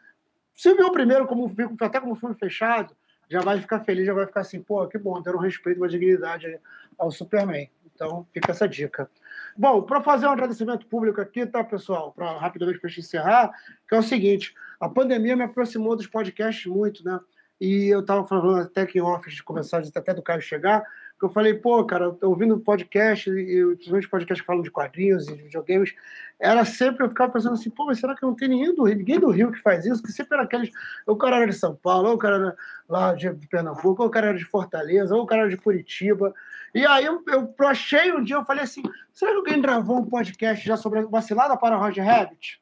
se 0.53 0.73
viu 0.73 0.87
o 0.87 0.91
primeiro 0.91 1.25
como 1.25 1.49
até 1.79 2.01
como 2.01 2.15
filme 2.15 2.35
fechado, 2.35 2.93
já 3.29 3.39
vai 3.39 3.61
ficar 3.61 3.79
feliz, 3.79 4.05
já 4.05 4.13
vai 4.13 4.25
ficar 4.25 4.41
assim, 4.41 4.61
pô, 4.61 4.85
que 4.87 4.97
bom, 4.97 5.21
ter 5.21 5.33
um 5.33 5.39
respeito, 5.39 5.77
uma 5.77 5.87
dignidade 5.87 6.59
ao 6.97 7.09
Superman. 7.11 7.69
Então, 7.95 8.27
fica 8.33 8.51
essa 8.51 8.67
dica. 8.67 9.09
Bom, 9.57 9.81
para 9.81 10.01
fazer 10.01 10.25
um 10.25 10.31
agradecimento 10.31 10.85
público 10.85 11.19
aqui, 11.19 11.45
tá, 11.45 11.63
pessoal? 11.63 12.13
Para 12.13 12.37
rapidamente 12.37 12.79
para 12.79 12.89
encerrar, 12.89 13.51
que 13.87 13.93
é 13.93 13.99
o 13.99 14.03
seguinte: 14.03 14.53
a 14.79 14.87
pandemia 14.87 15.35
me 15.35 15.43
aproximou 15.43 15.95
dos 15.95 16.07
podcasts 16.07 16.65
muito, 16.65 17.03
né? 17.03 17.19
E 17.59 17.87
eu 17.87 17.99
estava 17.99 18.25
falando 18.25 18.61
até 18.61 18.85
que 18.85 18.99
em 18.99 19.01
off 19.01 19.29
de 19.29 19.43
começar, 19.43 19.81
até 19.93 20.13
do 20.13 20.21
Caio 20.21 20.41
chegar, 20.41 20.81
que 21.19 21.25
eu 21.25 21.29
falei, 21.29 21.53
pô, 21.53 21.83
cara, 21.83 22.15
ouvindo 22.21 22.57
podcast, 22.57 23.29
e 23.29 23.75
principalmente 23.75 24.07
podcasts 24.07 24.41
que 24.41 24.47
falam 24.47 24.61
de 24.61 24.71
quadrinhos 24.71 25.27
e 25.27 25.35
de 25.35 25.43
videogames, 25.43 25.93
era 26.39 26.63
sempre, 26.63 27.03
eu 27.03 27.09
ficava 27.09 27.33
pensando 27.33 27.55
assim, 27.55 27.69
pô, 27.69 27.85
mas 27.85 27.99
será 27.99 28.15
que 28.15 28.21
não 28.21 28.33
tem 28.33 28.47
ninguém 28.47 28.73
do 28.73 28.83
Rio, 28.83 28.97
ninguém 28.97 29.19
do 29.19 29.29
Rio 29.29 29.51
que 29.51 29.59
faz 29.59 29.85
isso? 29.85 30.01
Que 30.01 30.13
sempre 30.13 30.35
era 30.35 30.45
aqueles, 30.45 30.69
ou 31.05 31.15
o 31.15 31.17
cara 31.17 31.35
era 31.35 31.47
de 31.47 31.53
São 31.53 31.75
Paulo, 31.75 32.07
ou 32.07 32.15
o 32.15 32.17
cara 32.17 32.35
era 32.37 32.57
lá 32.87 33.13
de 33.13 33.29
Pernambuco, 33.49 34.01
ou 34.01 34.07
o 34.07 34.11
cara 34.11 34.27
era 34.27 34.37
de 34.37 34.45
Fortaleza, 34.45 35.13
ou 35.13 35.23
o 35.23 35.27
cara 35.27 35.41
era 35.41 35.49
de 35.49 35.57
Curitiba. 35.57 36.33
E 36.73 36.85
aí 36.85 37.03
eu, 37.03 37.21
eu 37.27 37.53
achei 37.67 38.13
um 38.13 38.23
dia, 38.23 38.37
eu 38.37 38.45
falei 38.45 38.63
assim, 38.63 38.83
será 39.11 39.31
que 39.31 39.37
alguém 39.37 39.61
gravou 39.61 39.97
um 39.99 40.05
podcast 40.05 40.65
já 40.65 40.77
sobre 40.77 40.99
a 40.99 41.05
vacilada 41.05 41.57
para 41.57 41.75
Roger 41.75 42.05
Rabbit? 42.05 42.61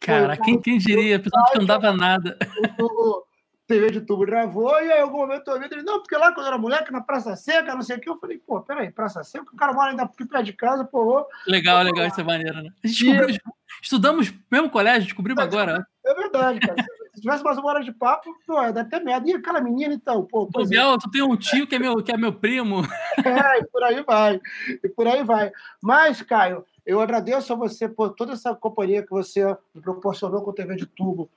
Cara, 0.00 0.36
quem, 0.36 0.60
quem 0.60 0.78
diria? 0.78 1.16
A 1.16 1.20
pessoa 1.20 1.44
não 1.54 1.62
andava 1.62 1.92
nada. 1.92 2.38
O 2.80 3.24
TV 3.66 3.90
de 3.90 4.00
tubo 4.00 4.24
gravou, 4.24 4.72
e 4.80 4.90
aí, 4.90 4.98
em 4.98 5.02
algum 5.02 5.18
momento, 5.18 5.46
eu 5.46 5.54
ouvi 5.54 5.68
ele, 5.70 5.82
não, 5.82 6.00
porque 6.00 6.16
lá 6.16 6.32
quando 6.32 6.46
eu 6.46 6.48
era 6.48 6.58
moleque, 6.58 6.90
na 6.90 7.02
Praça 7.02 7.36
Seca, 7.36 7.74
não 7.74 7.82
sei 7.82 7.96
o 7.96 8.00
que, 8.00 8.08
eu 8.08 8.18
falei, 8.18 8.38
pô, 8.38 8.62
peraí, 8.62 8.90
Praça 8.90 9.22
Seca, 9.22 9.44
o 9.52 9.56
cara 9.56 9.74
mora 9.74 9.90
ainda 9.90 10.04
aqui 10.04 10.24
perto 10.24 10.44
de 10.44 10.54
casa, 10.54 10.84
pô. 10.84 11.26
Legal, 11.46 11.82
legal, 11.82 12.06
isso 12.06 12.20
é 12.20 12.24
maneiro, 12.24 12.62
né? 12.62 12.70
A 12.82 12.86
gente 12.88 13.04
descobriu, 13.04 13.28
e... 13.28 13.38
estudamos 13.82 14.32
mesmo 14.50 14.70
colégio, 14.70 15.04
descobrimos 15.04 15.42
é, 15.42 15.46
agora. 15.46 15.86
É 16.04 16.14
verdade, 16.14 16.60
cara. 16.60 16.82
Se 17.14 17.22
tivesse 17.22 17.42
mais 17.42 17.58
uma 17.58 17.68
hora 17.68 17.82
de 17.82 17.92
papo, 17.92 18.32
pô, 18.46 18.54
dá 18.72 18.82
até 18.82 19.00
merda. 19.00 19.28
E 19.28 19.34
aquela 19.34 19.60
menina, 19.60 19.92
então, 19.92 20.24
pô. 20.24 20.46
Pô, 20.46 20.64
Biel, 20.64 20.96
tu 20.98 21.10
tem 21.10 21.20
um 21.20 21.36
tio 21.36 21.66
que 21.66 21.74
é 21.74 21.78
meu, 21.78 21.96
que 21.96 22.12
é 22.12 22.16
meu 22.16 22.32
primo. 22.32 22.82
É, 23.18 23.58
e 23.58 23.66
por 23.66 23.82
aí 23.82 24.02
vai. 24.04 24.40
E 24.84 24.88
por 24.88 25.06
aí 25.08 25.24
vai. 25.24 25.50
Mas, 25.82 26.22
Caio, 26.22 26.64
eu 26.88 27.02
agradeço 27.02 27.52
a 27.52 27.56
você 27.56 27.86
por 27.86 28.14
toda 28.14 28.32
essa 28.32 28.54
companhia 28.54 29.02
que 29.02 29.10
você 29.10 29.44
me 29.74 29.82
proporcionou 29.82 30.40
com 30.40 30.48
o 30.48 30.54
TV 30.54 30.74
de 30.74 30.86
tubo 30.86 31.28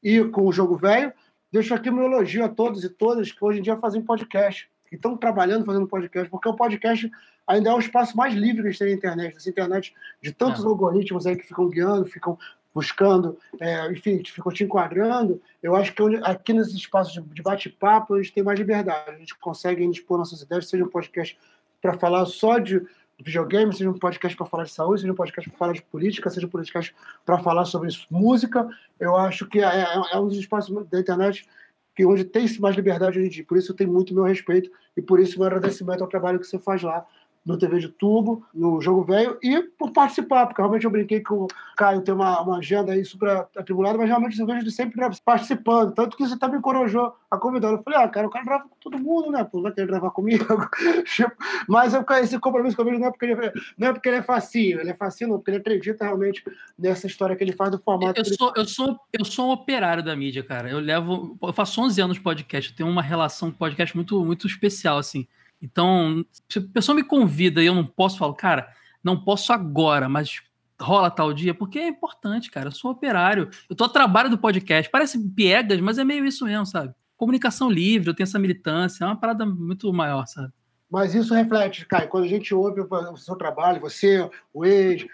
e 0.00 0.22
com 0.22 0.46
o 0.46 0.52
Jogo 0.52 0.76
Velho. 0.76 1.12
Deixo 1.50 1.74
aqui 1.74 1.90
meu 1.90 2.04
elogio 2.04 2.44
a 2.44 2.48
todos 2.48 2.84
e 2.84 2.88
todas 2.88 3.32
que 3.32 3.44
hoje 3.44 3.58
em 3.58 3.62
dia 3.62 3.76
fazem 3.76 4.00
podcast. 4.00 4.70
que 4.88 4.94
estão 4.94 5.16
trabalhando 5.16 5.64
fazendo 5.64 5.88
podcast, 5.88 6.30
porque 6.30 6.48
o 6.48 6.54
podcast 6.54 7.10
ainda 7.44 7.70
é 7.70 7.74
o 7.74 7.80
espaço 7.80 8.16
mais 8.16 8.34
livre 8.34 8.62
que 8.62 8.68
a 8.68 8.70
gente 8.70 8.78
tem 8.78 8.88
na 8.88 8.94
internet. 8.94 9.36
Essa 9.36 9.50
internet 9.50 9.94
de 10.22 10.32
tantos 10.32 10.64
é. 10.64 10.68
algoritmos 10.68 11.26
aí 11.26 11.34
que 11.34 11.46
ficam 11.46 11.68
guiando, 11.68 12.06
ficam 12.06 12.38
buscando, 12.72 13.36
é, 13.58 13.90
enfim, 13.90 14.22
ficam 14.24 14.52
te 14.52 14.62
enquadrando. 14.62 15.42
Eu 15.60 15.74
acho 15.74 15.92
que 15.92 16.02
aqui 16.22 16.52
nesse 16.52 16.76
espaço 16.76 17.20
de 17.20 17.42
bate-papo 17.42 18.14
a 18.14 18.22
gente 18.22 18.32
tem 18.32 18.44
mais 18.44 18.56
liberdade. 18.56 19.10
A 19.10 19.18
gente 19.18 19.36
consegue 19.38 19.84
expor 19.84 20.18
nossas 20.18 20.42
ideias, 20.42 20.68
seja 20.68 20.84
um 20.84 20.88
podcast 20.88 21.36
para 21.82 21.94
falar 21.94 22.26
só 22.26 22.58
de 22.58 22.80
videogame, 23.22 23.74
seja 23.74 23.90
um 23.90 23.98
podcast 23.98 24.36
para 24.36 24.46
falar 24.46 24.64
de 24.64 24.72
saúde, 24.72 25.00
seja 25.00 25.12
um 25.12 25.16
podcast 25.16 25.50
para 25.50 25.58
falar 25.58 25.72
de 25.72 25.82
política, 25.82 26.30
seja 26.30 26.46
um 26.46 26.50
podcast 26.50 26.94
para 27.24 27.38
falar 27.38 27.64
sobre 27.64 27.88
música. 28.10 28.68
Eu 28.98 29.16
acho 29.16 29.46
que 29.46 29.60
é, 29.60 29.64
é, 29.64 30.02
é 30.12 30.18
um 30.18 30.28
dos 30.28 30.38
espaços 30.38 30.86
da 30.88 31.00
internet 31.00 31.46
que 31.94 32.06
onde 32.06 32.24
tem 32.24 32.46
mais 32.58 32.76
liberdade 32.76 33.18
hoje 33.18 33.26
em 33.26 33.30
dia. 33.30 33.44
Por 33.44 33.58
isso 33.58 33.72
eu 33.72 33.76
tenho 33.76 33.92
muito 33.92 34.14
meu 34.14 34.24
respeito 34.24 34.70
e 34.96 35.02
por 35.02 35.20
isso 35.20 35.38
meu 35.38 35.46
agradecimento 35.46 36.02
ao 36.02 36.08
trabalho 36.08 36.38
que 36.38 36.46
você 36.46 36.58
faz 36.58 36.82
lá 36.82 37.06
no 37.44 37.56
TV 37.56 37.78
de 37.78 37.88
Tubo, 37.88 38.44
no 38.54 38.80
Jogo 38.80 39.02
Velho, 39.02 39.38
e 39.42 39.62
por 39.62 39.92
participar, 39.92 40.46
porque 40.46 40.60
realmente 40.60 40.84
eu 40.84 40.90
brinquei 40.90 41.20
que 41.20 41.32
o 41.32 41.46
Caio 41.76 42.02
tem 42.02 42.14
uma, 42.14 42.40
uma 42.42 42.58
agenda 42.58 42.92
aí 42.92 43.04
super 43.04 43.46
atribulada, 43.56 43.96
mas 43.96 44.08
realmente 44.08 44.38
eu 44.38 44.46
vejo 44.46 44.60
ele 44.60 44.70
sempre 44.70 45.00
participando, 45.24 45.94
tanto 45.94 46.16
que 46.16 46.26
você 46.26 46.38
também 46.38 46.58
encorajou 46.58 47.14
a 47.30 47.38
convidar. 47.38 47.68
Eu 47.68 47.82
falei, 47.82 47.98
ah, 47.98 48.08
cara, 48.08 48.26
o 48.26 48.30
cara 48.30 48.44
grava 48.44 48.64
com 48.64 48.76
todo 48.80 48.98
mundo, 48.98 49.30
né? 49.30 49.42
Pô, 49.42 49.62
vai 49.62 49.72
querer 49.72 49.86
gravar 49.86 50.10
comigo? 50.10 50.44
Tipo, 51.04 51.32
mas 51.66 51.94
eu, 51.94 52.04
esse 52.22 52.38
compromisso 52.38 52.76
que 52.76 52.80
eu 52.82 52.84
vejo 52.84 52.98
não 52.98 53.08
é, 53.08 53.10
porque 53.10 53.24
ele, 53.24 53.52
não 53.78 53.88
é 53.88 53.92
porque 53.92 54.08
ele 54.08 54.18
é 54.18 54.22
facinho, 54.22 54.80
ele 54.80 54.90
é 54.90 54.94
facinho, 54.94 55.30
não, 55.30 55.38
porque 55.38 55.50
ele 55.50 55.58
acredita 55.58 56.04
realmente 56.04 56.44
nessa 56.78 57.06
história 57.06 57.34
que 57.34 57.42
ele 57.42 57.52
faz 57.52 57.70
do 57.70 57.78
formato. 57.78 58.20
Eu, 58.20 58.24
eu 58.24 58.34
sou, 58.36 58.52
eu, 58.56 58.64
sou, 58.64 59.00
eu 59.12 59.24
sou 59.24 59.48
um 59.48 59.52
operário 59.52 60.02
da 60.02 60.14
mídia, 60.14 60.42
cara. 60.42 60.70
Eu 60.70 60.78
levo. 60.78 61.38
Eu 61.42 61.52
faço 61.52 61.80
11 61.80 62.00
anos 62.00 62.16
de 62.16 62.22
podcast, 62.22 62.70
eu 62.70 62.76
tenho 62.76 62.88
uma 62.88 63.02
relação 63.02 63.50
com 63.50 63.56
podcast 63.56 63.96
muito, 63.96 64.22
muito 64.24 64.46
especial, 64.46 64.98
assim. 64.98 65.26
Então, 65.60 66.24
se 66.48 66.58
a 66.58 66.62
pessoa 66.62 66.96
me 66.96 67.04
convida 67.04 67.62
e 67.62 67.66
eu 67.66 67.74
não 67.74 67.84
posso, 67.84 68.18
falo, 68.18 68.34
cara, 68.34 68.68
não 69.04 69.22
posso 69.22 69.52
agora, 69.52 70.08
mas 70.08 70.42
rola 70.80 71.10
tal 71.10 71.32
dia, 71.32 71.54
porque 71.54 71.78
é 71.78 71.88
importante, 71.88 72.50
cara. 72.50 72.68
Eu 72.68 72.72
sou 72.72 72.90
operário, 72.90 73.50
eu 73.68 73.76
tô 73.76 73.84
a 73.84 73.88
trabalho 73.88 74.30
do 74.30 74.38
podcast. 74.38 74.90
Parece 74.90 75.18
piegas, 75.30 75.80
mas 75.80 75.98
é 75.98 76.04
meio 76.04 76.24
isso 76.24 76.44
mesmo, 76.44 76.66
sabe? 76.66 76.94
Comunicação 77.16 77.70
livre, 77.70 78.08
eu 78.08 78.14
tenho 78.14 78.24
essa 78.24 78.38
militância, 78.38 79.04
é 79.04 79.06
uma 79.06 79.16
parada 79.16 79.44
muito 79.44 79.92
maior, 79.92 80.26
sabe? 80.26 80.52
Mas 80.90 81.14
isso 81.14 81.32
reflete, 81.32 81.86
Caio, 81.86 82.08
quando 82.08 82.24
a 82.24 82.28
gente 82.28 82.52
ouve 82.52 82.80
o 82.80 83.16
seu 83.16 83.36
trabalho, 83.36 83.80
você, 83.80 84.28
o 84.52 84.64
ex, 84.64 85.06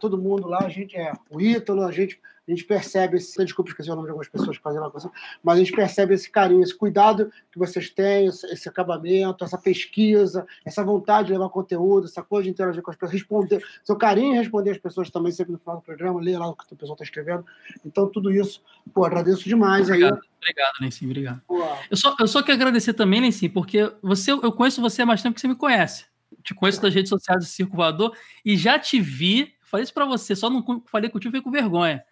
todo 0.00 0.16
mundo 0.16 0.48
lá, 0.48 0.60
a 0.60 0.70
gente 0.70 0.96
é 0.96 1.12
o 1.28 1.40
Ítalo, 1.40 1.82
a 1.82 1.92
gente 1.92 2.18
a 2.46 2.50
gente 2.50 2.64
percebe 2.64 3.16
esse. 3.16 3.42
Desculpa, 3.42 3.70
esqueci 3.70 3.90
o 3.90 3.94
nome 3.94 4.06
de 4.06 4.10
algumas 4.10 4.28
pessoas 4.28 4.56
fazendo 4.58 4.84
a 4.84 4.90
coisa, 4.90 5.10
mas 5.42 5.56
a 5.56 5.58
gente 5.58 5.72
percebe 5.72 6.14
esse 6.14 6.30
carinho, 6.30 6.62
esse 6.62 6.74
cuidado 6.74 7.32
que 7.50 7.58
vocês 7.58 7.88
têm, 7.88 8.26
esse 8.26 8.68
acabamento, 8.68 9.44
essa 9.44 9.56
pesquisa, 9.56 10.46
essa 10.64 10.84
vontade 10.84 11.28
de 11.28 11.32
levar 11.32 11.48
conteúdo, 11.48 12.06
essa 12.06 12.22
coisa 12.22 12.44
de 12.44 12.50
interagir 12.50 12.82
com 12.82 12.90
as 12.90 12.96
pessoas, 12.96 13.12
responder, 13.12 13.64
seu 13.82 13.96
carinho 13.96 14.34
em 14.34 14.38
responder 14.38 14.72
as 14.72 14.78
pessoas 14.78 15.10
também, 15.10 15.32
sempre 15.32 15.52
no 15.52 15.58
final 15.58 15.76
do 15.76 15.82
programa, 15.82 16.20
ler 16.20 16.38
lá 16.38 16.48
o 16.48 16.54
que 16.54 16.74
a 16.74 16.76
pessoa 16.76 16.94
está 16.94 17.04
escrevendo. 17.04 17.44
Então, 17.84 18.08
tudo 18.08 18.30
isso, 18.30 18.62
pô, 18.92 19.04
agradeço 19.04 19.44
demais 19.44 19.88
obrigado, 19.88 20.14
aí. 20.14 20.20
Obrigado, 20.38 20.72
Lencinho, 20.80 21.10
obrigado. 21.10 21.42
Eu 21.90 21.96
só, 21.96 22.14
eu 22.20 22.28
só 22.28 22.42
quero 22.42 22.56
agradecer 22.56 22.92
também, 22.92 23.20
Lencinho, 23.20 23.52
porque 23.52 23.90
você, 24.02 24.32
eu 24.32 24.52
conheço 24.52 24.82
você 24.82 25.02
há 25.02 25.06
mais 25.06 25.22
tempo 25.22 25.34
que 25.34 25.40
você 25.40 25.48
me 25.48 25.56
conhece. 25.56 26.06
Te 26.42 26.54
conheço 26.54 26.82
das 26.82 26.92
redes 26.92 27.08
sociais 27.08 27.42
do 27.42 27.46
Circo 27.46 27.76
Voador 27.76 28.14
e 28.44 28.54
já 28.56 28.78
te 28.78 29.00
vi, 29.00 29.54
falei 29.62 29.84
isso 29.84 29.94
para 29.94 30.04
você, 30.04 30.36
só 30.36 30.50
não 30.50 30.82
falei 30.84 31.08
contigo, 31.08 31.30
fiquei 31.30 31.42
com 31.42 31.50
vergonha 31.50 32.04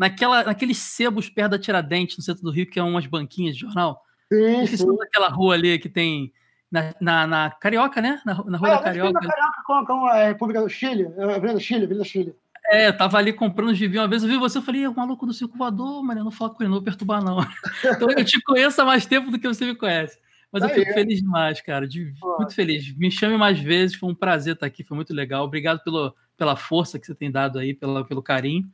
naquela, 0.00 0.44
naqueles 0.44 0.78
sebos 0.78 1.28
perto 1.28 1.50
da 1.50 1.58
Tiradentes, 1.58 2.16
no 2.16 2.24
centro 2.24 2.42
do 2.42 2.50
Rio, 2.50 2.68
que 2.68 2.78
é 2.78 2.82
umas 2.82 3.04
banquinhas 3.04 3.54
de 3.54 3.60
jornal. 3.60 4.00
Sim, 4.32 4.66
sim. 4.66 4.96
daquela 4.96 5.28
rua 5.28 5.54
ali 5.54 5.78
que 5.78 5.90
tem. 5.90 6.32
Na, 6.70 6.94
na, 7.00 7.26
na 7.26 7.50
Carioca, 7.50 8.00
né? 8.00 8.20
Na, 8.24 8.44
na 8.44 8.56
rua 8.56 8.68
é, 8.68 8.72
da 8.72 8.82
Carioca. 8.82 9.12
Na 9.12 9.20
Carioca 9.20 9.62
com, 9.66 9.84
com 9.84 10.06
a 10.06 10.28
República 10.28 10.62
do 10.62 10.68
Chile, 10.68 11.08
Avenida 11.18 11.60
Chile, 11.60 11.84
Avenida 11.84 12.04
Chile. 12.04 12.34
É, 12.70 12.86
eu 12.86 12.96
tava 12.96 13.18
ali 13.18 13.32
comprando 13.32 13.74
gibi 13.74 13.98
uma 13.98 14.06
vez, 14.06 14.22
eu 14.22 14.28
vi 14.28 14.38
você, 14.38 14.58
eu 14.58 14.62
falei, 14.62 14.84
é 14.84 14.88
o 14.88 14.94
maluco 14.94 15.26
do 15.26 15.34
circo 15.34 15.58
voador, 15.58 16.04
mas 16.04 16.16
eu 16.16 16.22
não 16.22 16.30
falo 16.30 16.54
com 16.54 16.62
ele, 16.62 16.68
não 16.68 16.76
vou 16.76 16.84
perturbar, 16.84 17.22
não. 17.22 17.40
então 17.84 18.08
eu 18.10 18.24
te 18.24 18.40
conheço 18.42 18.80
há 18.80 18.84
mais 18.84 19.04
tempo 19.04 19.30
do 19.30 19.38
que 19.38 19.48
você 19.48 19.66
me 19.66 19.74
conhece. 19.74 20.18
Mas 20.52 20.62
eu 20.62 20.68
fico 20.68 20.92
feliz 20.92 21.20
demais, 21.20 21.60
cara, 21.60 21.86
de, 21.86 22.12
muito 22.38 22.54
feliz. 22.54 22.96
Me 22.96 23.10
chame 23.10 23.36
mais 23.36 23.58
vezes, 23.58 23.96
foi 23.96 24.08
um 24.08 24.14
prazer 24.14 24.54
estar 24.54 24.66
aqui, 24.66 24.84
foi 24.84 24.96
muito 24.96 25.12
legal. 25.12 25.44
Obrigado 25.44 25.82
pelo, 25.82 26.14
pela 26.36 26.54
força 26.54 26.98
que 26.98 27.06
você 27.06 27.14
tem 27.14 27.30
dado 27.30 27.58
aí, 27.58 27.74
pela, 27.74 28.04
pelo 28.04 28.22
carinho. 28.22 28.68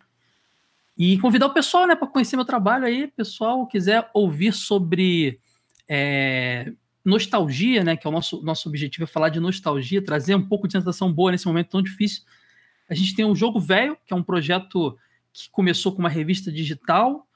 E 0.96 1.18
convidar 1.18 1.46
o 1.46 1.52
pessoal, 1.52 1.86
né, 1.86 1.94
para 1.94 2.08
conhecer 2.08 2.36
meu 2.36 2.44
trabalho 2.44 2.86
aí, 2.86 3.06
pessoal, 3.08 3.66
quiser 3.66 4.08
ouvir 4.14 4.52
sobre 4.52 5.38
é, 5.86 6.72
nostalgia, 7.04 7.84
né, 7.84 7.96
que 7.96 8.06
é 8.06 8.10
o 8.10 8.12
nosso, 8.12 8.42
nosso 8.42 8.68
objetivo 8.68 9.04
é 9.04 9.06
falar 9.06 9.28
de 9.28 9.38
nostalgia, 9.38 10.02
trazer 10.02 10.34
um 10.34 10.46
pouco 10.46 10.66
de 10.66 10.72
sensação 10.72 11.12
boa 11.12 11.32
nesse 11.32 11.46
momento 11.46 11.68
tão 11.68 11.82
difícil. 11.82 12.22
A 12.88 12.94
gente 12.94 13.14
tem 13.14 13.24
o 13.24 13.34
Jogo 13.34 13.60
Velho, 13.60 13.96
que 14.06 14.12
é 14.14 14.16
um 14.16 14.22
projeto 14.22 14.98
que 15.32 15.50
começou 15.50 15.92
com 15.92 15.98
uma 15.98 16.08
revista 16.08 16.50
digital, 16.50 17.28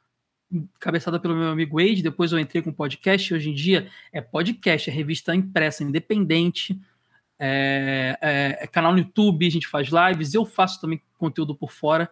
cabeçada 0.81 1.20
pelo 1.20 1.37
meu 1.37 1.49
amigo 1.49 1.81
Wade, 1.81 2.03
depois 2.03 2.32
eu 2.32 2.39
entrei 2.39 2.62
com 2.62 2.73
podcast, 2.73 3.35
hoje 3.35 3.51
em 3.51 3.55
dia 3.55 3.89
é 4.11 4.20
podcast, 4.20 4.89
é 4.89 4.93
revista 4.93 5.35
impressa, 5.35 5.85
independente, 5.85 6.81
é, 7.39 8.19
é, 8.20 8.59
é 8.65 8.66
canal 8.66 8.93
no 8.93 8.99
YouTube, 8.99 9.47
a 9.47 9.51
gente 9.51 9.69
faz 9.69 9.89
lives, 9.89 10.35
eu 10.35 10.45
faço 10.45 10.81
também 10.81 11.01
conteúdo 11.19 11.55
por 11.55 11.70
fora. 11.70 12.11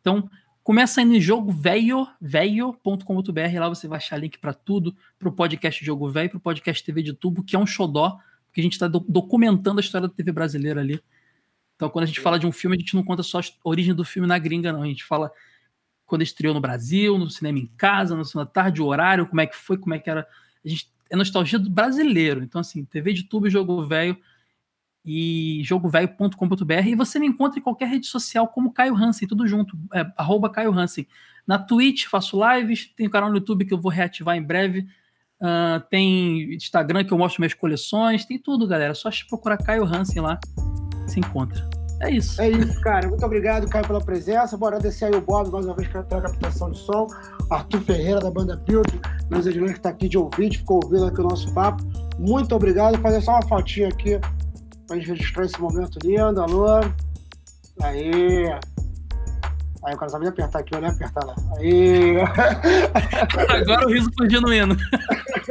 Então, 0.00 0.30
Começa 0.62 1.00
aí 1.00 1.06
no 1.06 1.18
jogo 1.18 1.50
velho, 1.50 2.06
velho.com.br, 2.20 3.58
lá 3.58 3.68
você 3.68 3.88
vai 3.88 3.96
achar 3.96 4.18
link 4.18 4.38
para 4.38 4.52
tudo, 4.52 4.94
para 5.18 5.28
o 5.28 5.32
podcast 5.32 5.82
Jogo 5.84 6.08
Velho, 6.10 6.28
para 6.28 6.36
o 6.36 6.40
podcast 6.40 6.84
TV 6.84 7.02
de 7.02 7.14
Tubo, 7.14 7.42
que 7.42 7.56
é 7.56 7.58
um 7.58 7.66
xodó, 7.66 8.18
porque 8.46 8.60
a 8.60 8.62
gente 8.62 8.74
está 8.74 8.86
do 8.86 9.00
documentando 9.00 9.80
a 9.80 9.80
história 9.80 10.06
da 10.06 10.14
TV 10.14 10.32
brasileira 10.32 10.80
ali. 10.80 11.02
Então, 11.76 11.88
quando 11.88 12.04
a 12.04 12.06
gente 12.06 12.20
fala 12.20 12.38
de 12.38 12.46
um 12.46 12.52
filme, 12.52 12.76
a 12.76 12.78
gente 12.78 12.94
não 12.94 13.02
conta 13.02 13.22
só 13.22 13.40
a 13.40 13.42
origem 13.64 13.94
do 13.94 14.04
filme 14.04 14.28
na 14.28 14.38
gringa, 14.38 14.70
não. 14.70 14.82
A 14.82 14.86
gente 14.86 15.02
fala 15.02 15.32
quando 16.04 16.20
estreou 16.20 16.52
no 16.52 16.60
Brasil, 16.60 17.16
no 17.16 17.30
cinema 17.30 17.58
em 17.58 17.66
casa, 17.66 18.14
no 18.14 18.24
cinema 18.24 18.44
tarde, 18.44 18.82
o 18.82 18.86
horário, 18.86 19.26
como 19.26 19.40
é 19.40 19.46
que 19.46 19.56
foi, 19.56 19.78
como 19.78 19.94
é 19.94 19.98
que 19.98 20.10
era. 20.10 20.26
A 20.62 20.68
gente 20.68 20.92
é 21.08 21.16
nostalgia 21.16 21.58
do 21.58 21.70
brasileiro. 21.70 22.42
Então, 22.42 22.60
assim, 22.60 22.84
TV 22.84 23.14
de 23.14 23.22
tubo 23.22 23.46
e 23.46 23.50
jogo 23.50 23.86
velho 23.86 24.14
e 25.04 25.60
jogovelho.com.br 25.64 26.86
e 26.86 26.94
você 26.94 27.18
me 27.18 27.26
encontra 27.26 27.58
em 27.58 27.62
qualquer 27.62 27.88
rede 27.88 28.06
social 28.06 28.48
como 28.48 28.72
Caio 28.72 28.94
Hansen, 28.94 29.26
tudo 29.26 29.46
junto, 29.46 29.76
é, 29.92 30.06
arroba 30.16 30.50
Caio 30.50 30.72
Hansen. 30.72 31.06
Na 31.46 31.58
Twitch 31.58 32.06
faço 32.06 32.38
lives, 32.38 32.92
tem 32.94 33.06
um 33.06 33.10
canal 33.10 33.30
no 33.30 33.36
YouTube 33.36 33.64
que 33.64 33.74
eu 33.74 33.80
vou 33.80 33.90
reativar 33.90 34.36
em 34.36 34.42
breve, 34.42 34.86
uh, 35.40 35.80
tem 35.90 36.54
Instagram 36.54 37.04
que 37.04 37.12
eu 37.12 37.18
mostro 37.18 37.40
minhas 37.40 37.54
coleções, 37.54 38.24
tem 38.24 38.38
tudo, 38.38 38.68
galera. 38.68 38.94
Só 38.94 39.10
procurar 39.28 39.56
Caio 39.56 39.84
Hansen 39.84 40.22
lá, 40.22 40.38
se 41.06 41.18
encontra. 41.18 41.68
É 42.02 42.10
isso. 42.10 42.40
É 42.40 42.48
isso, 42.48 42.80
cara. 42.80 43.08
Muito 43.08 43.24
obrigado, 43.26 43.68
Caio, 43.68 43.86
pela 43.86 44.00
presença. 44.00 44.56
Bora 44.56 44.76
agradecer 44.76 45.06
aí 45.06 45.14
o 45.14 45.20
Bob 45.20 45.50
mais 45.50 45.66
uma 45.66 45.74
vez 45.74 45.88
pela 45.88 46.04
captação 46.04 46.70
de 46.70 46.78
som. 46.78 47.06
Arthur 47.50 47.80
Ferreira, 47.82 48.20
da 48.20 48.30
banda 48.30 48.56
Build, 48.56 48.88
meus 49.28 49.46
editores 49.46 49.72
que 49.72 49.78
está 49.80 49.90
aqui 49.90 50.08
de 50.08 50.16
ouvinte, 50.16 50.58
ficou 50.58 50.80
ouvindo 50.82 51.04
aqui 51.04 51.20
o 51.20 51.24
nosso 51.24 51.52
papo. 51.52 51.82
Muito 52.18 52.54
obrigado. 52.54 52.94
Vou 52.94 53.02
fazer 53.02 53.20
só 53.20 53.32
uma 53.32 53.42
fotinha 53.42 53.88
aqui 53.88 54.18
pra 54.90 54.98
gente 54.98 55.10
registrar 55.10 55.44
esse 55.44 55.60
momento 55.60 55.98
lindo. 56.02 56.42
Alô? 56.42 56.80
Aí. 57.80 58.44
Aí 59.82 59.94
o 59.94 59.96
cara 59.96 60.10
sabia 60.10 60.28
apertar 60.28 60.58
aqui, 60.58 60.74
olha, 60.74 60.88
apertar 60.88 61.24
lá. 61.24 61.34
Aí. 61.56 62.16
Agora 63.62 63.86
o 63.86 63.92
riso 63.92 64.10
foi 64.18 64.28
genuíno. 64.28 64.76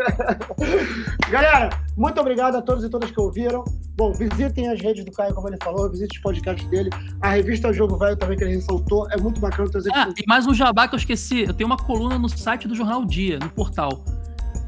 Galera, 1.31 1.69
muito 1.95 2.19
obrigado 2.19 2.57
a 2.57 2.61
todos 2.61 2.83
e 2.83 2.89
todas 2.89 3.09
que 3.09 3.19
ouviram. 3.19 3.63
Bom, 3.95 4.11
visitem 4.11 4.69
as 4.69 4.79
redes 4.81 5.05
do 5.05 5.11
Caio, 5.11 5.33
como 5.33 5.47
ele 5.47 5.57
falou, 5.63 5.89
visitem 5.89 6.17
os 6.17 6.21
podcasts 6.21 6.69
dele. 6.69 6.89
A 7.21 7.29
revista 7.29 7.71
Jogo 7.73 7.97
Velho 7.97 8.17
também, 8.17 8.37
que 8.37 8.43
ele 8.43 8.55
ressaltou, 8.55 9.09
é 9.09 9.17
muito 9.17 9.39
bacana 9.39 9.69
trazer. 9.71 9.89
Ah, 9.93 10.09
e 10.15 10.23
mais 10.27 10.45
um 10.47 10.53
jabá 10.53 10.87
que 10.87 10.95
eu 10.95 10.99
esqueci. 10.99 11.43
Eu 11.43 11.53
tenho 11.53 11.67
uma 11.67 11.77
coluna 11.77 12.19
no 12.19 12.27
site 12.27 12.67
do 12.67 12.75
Jornal 12.75 13.05
Dia, 13.05 13.39
no 13.39 13.49
portal 13.49 14.03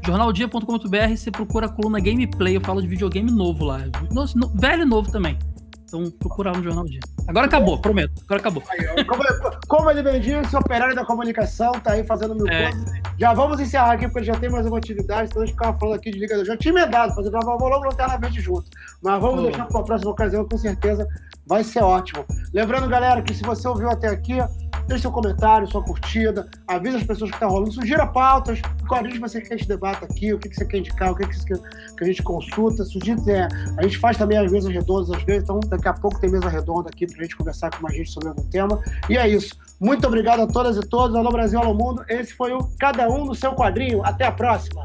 jornaldia.com.br, 0.04 1.16
você 1.16 1.30
procura 1.30 1.66
a 1.66 1.68
coluna 1.68 2.00
gameplay, 2.00 2.56
eu 2.56 2.60
falo 2.60 2.82
de 2.82 2.88
videogame 2.88 3.30
novo 3.30 3.64
lá. 3.64 3.80
Nossa, 4.12 4.38
no, 4.38 4.48
velho 4.48 4.82
e 4.82 4.84
novo 4.84 5.10
também. 5.10 5.38
Então 5.84 6.10
procura 6.10 6.50
lá 6.50 6.56
no 6.56 6.64
Jornal 6.64 6.84
Dia. 6.84 7.00
Agora 7.28 7.46
acabou, 7.46 7.78
prometo. 7.78 8.22
Agora 8.24 8.40
acabou. 8.40 8.62
Como, 9.06 9.22
como 9.68 9.90
ele 9.90 10.02
bem 10.02 10.20
disse, 10.20 10.56
operário 10.56 10.94
da 10.94 11.04
comunicação, 11.04 11.72
tá 11.72 11.92
aí 11.92 12.04
fazendo 12.04 12.34
mil 12.34 12.48
é. 12.48 12.70
coisas. 12.70 13.02
Já 13.18 13.34
vamos 13.34 13.60
encerrar 13.60 13.92
aqui, 13.92 14.08
porque 14.08 14.24
já 14.24 14.34
tem 14.34 14.48
mais 14.48 14.66
uma 14.66 14.78
atividade, 14.78 15.28
senão 15.28 15.42
a 15.42 15.46
gente 15.46 15.54
ficava 15.54 15.78
falando 15.78 15.96
aqui 15.96 16.10
de 16.10 16.18
Liga 16.18 16.36
do 16.38 16.44
Já 16.46 16.56
tinha 16.56 16.72
emendado, 16.72 17.14
fazer 17.14 17.30
gravar 17.30 17.52
logo 17.52 17.84
Lanterna 17.84 18.16
Verde 18.16 18.40
junto. 18.40 18.64
Mas 19.02 19.20
vamos 19.20 19.40
oh. 19.40 19.42
deixar 19.42 19.66
para 19.66 19.80
a 19.80 19.84
próxima 19.84 20.10
ocasião, 20.10 20.48
com 20.48 20.56
certeza 20.56 21.06
vai 21.46 21.64
ser 21.64 21.82
ótimo. 21.82 22.24
Lembrando, 22.52 22.88
galera, 22.88 23.22
que 23.22 23.34
se 23.34 23.42
você 23.42 23.66
ouviu 23.66 23.90
até 23.90 24.08
aqui, 24.08 24.38
deixe 24.86 25.02
seu 25.02 25.12
comentário, 25.12 25.66
sua 25.70 25.82
curtida, 25.82 26.48
avisa 26.66 26.98
as 26.98 27.04
pessoas 27.04 27.30
que 27.30 27.36
estão 27.36 27.48
tá 27.48 27.54
rolando, 27.54 27.72
sugira 27.72 28.06
pautas, 28.06 28.60
qual 28.88 29.04
gente 29.04 29.18
você 29.18 29.40
quer 29.40 29.56
que 29.56 29.72
aqui, 29.72 30.32
o 30.32 30.38
que, 30.38 30.48
que 30.48 30.54
você 30.54 30.64
quer 30.64 30.78
indicar, 30.78 31.12
o 31.12 31.16
que, 31.16 31.26
que 31.26 31.36
você 31.36 31.46
quer 31.46 31.58
que 31.96 32.04
a 32.04 32.06
gente 32.06 32.22
consulta, 32.22 32.84
sugira, 32.84 33.18
é, 33.30 33.48
a 33.78 33.82
gente 33.82 33.98
faz 33.98 34.16
também 34.16 34.38
as 34.38 34.50
mesas 34.50 34.72
redondas 34.72 35.10
às 35.10 35.22
vezes, 35.22 35.44
então 35.44 35.60
daqui 35.68 35.88
a 35.88 35.92
pouco 35.92 36.20
tem 36.20 36.30
mesa 36.30 36.48
redonda 36.48 36.88
aqui 36.88 37.06
para 37.06 37.20
a 37.20 37.22
gente 37.22 37.36
conversar 37.36 37.70
com 37.70 37.82
mais 37.82 37.96
gente 37.96 38.10
sobre 38.10 38.28
algum 38.28 38.44
tema. 38.44 38.80
E 39.08 39.16
é 39.16 39.28
isso. 39.28 39.54
Muito 39.80 40.06
obrigado 40.06 40.40
a 40.40 40.46
todas 40.46 40.76
e 40.76 40.80
todos. 40.80 41.16
Alô 41.16 41.30
Brasil, 41.30 41.58
alô 41.58 41.74
mundo. 41.74 42.04
Esse 42.08 42.34
foi 42.34 42.52
o 42.52 42.68
Cada 42.78 43.08
Um 43.08 43.24
no 43.24 43.34
seu 43.34 43.52
quadrinho. 43.52 44.04
Até 44.04 44.26
a 44.26 44.32
próxima. 44.32 44.84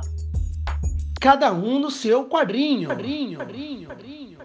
Cada 1.19 1.51
um 1.51 1.79
no 1.79 1.89
seu 1.89 2.25
quadrinho, 2.25 2.89
quadrinho, 2.89 3.39
quadrinho, 3.39 3.87
quadrinho. 3.87 4.36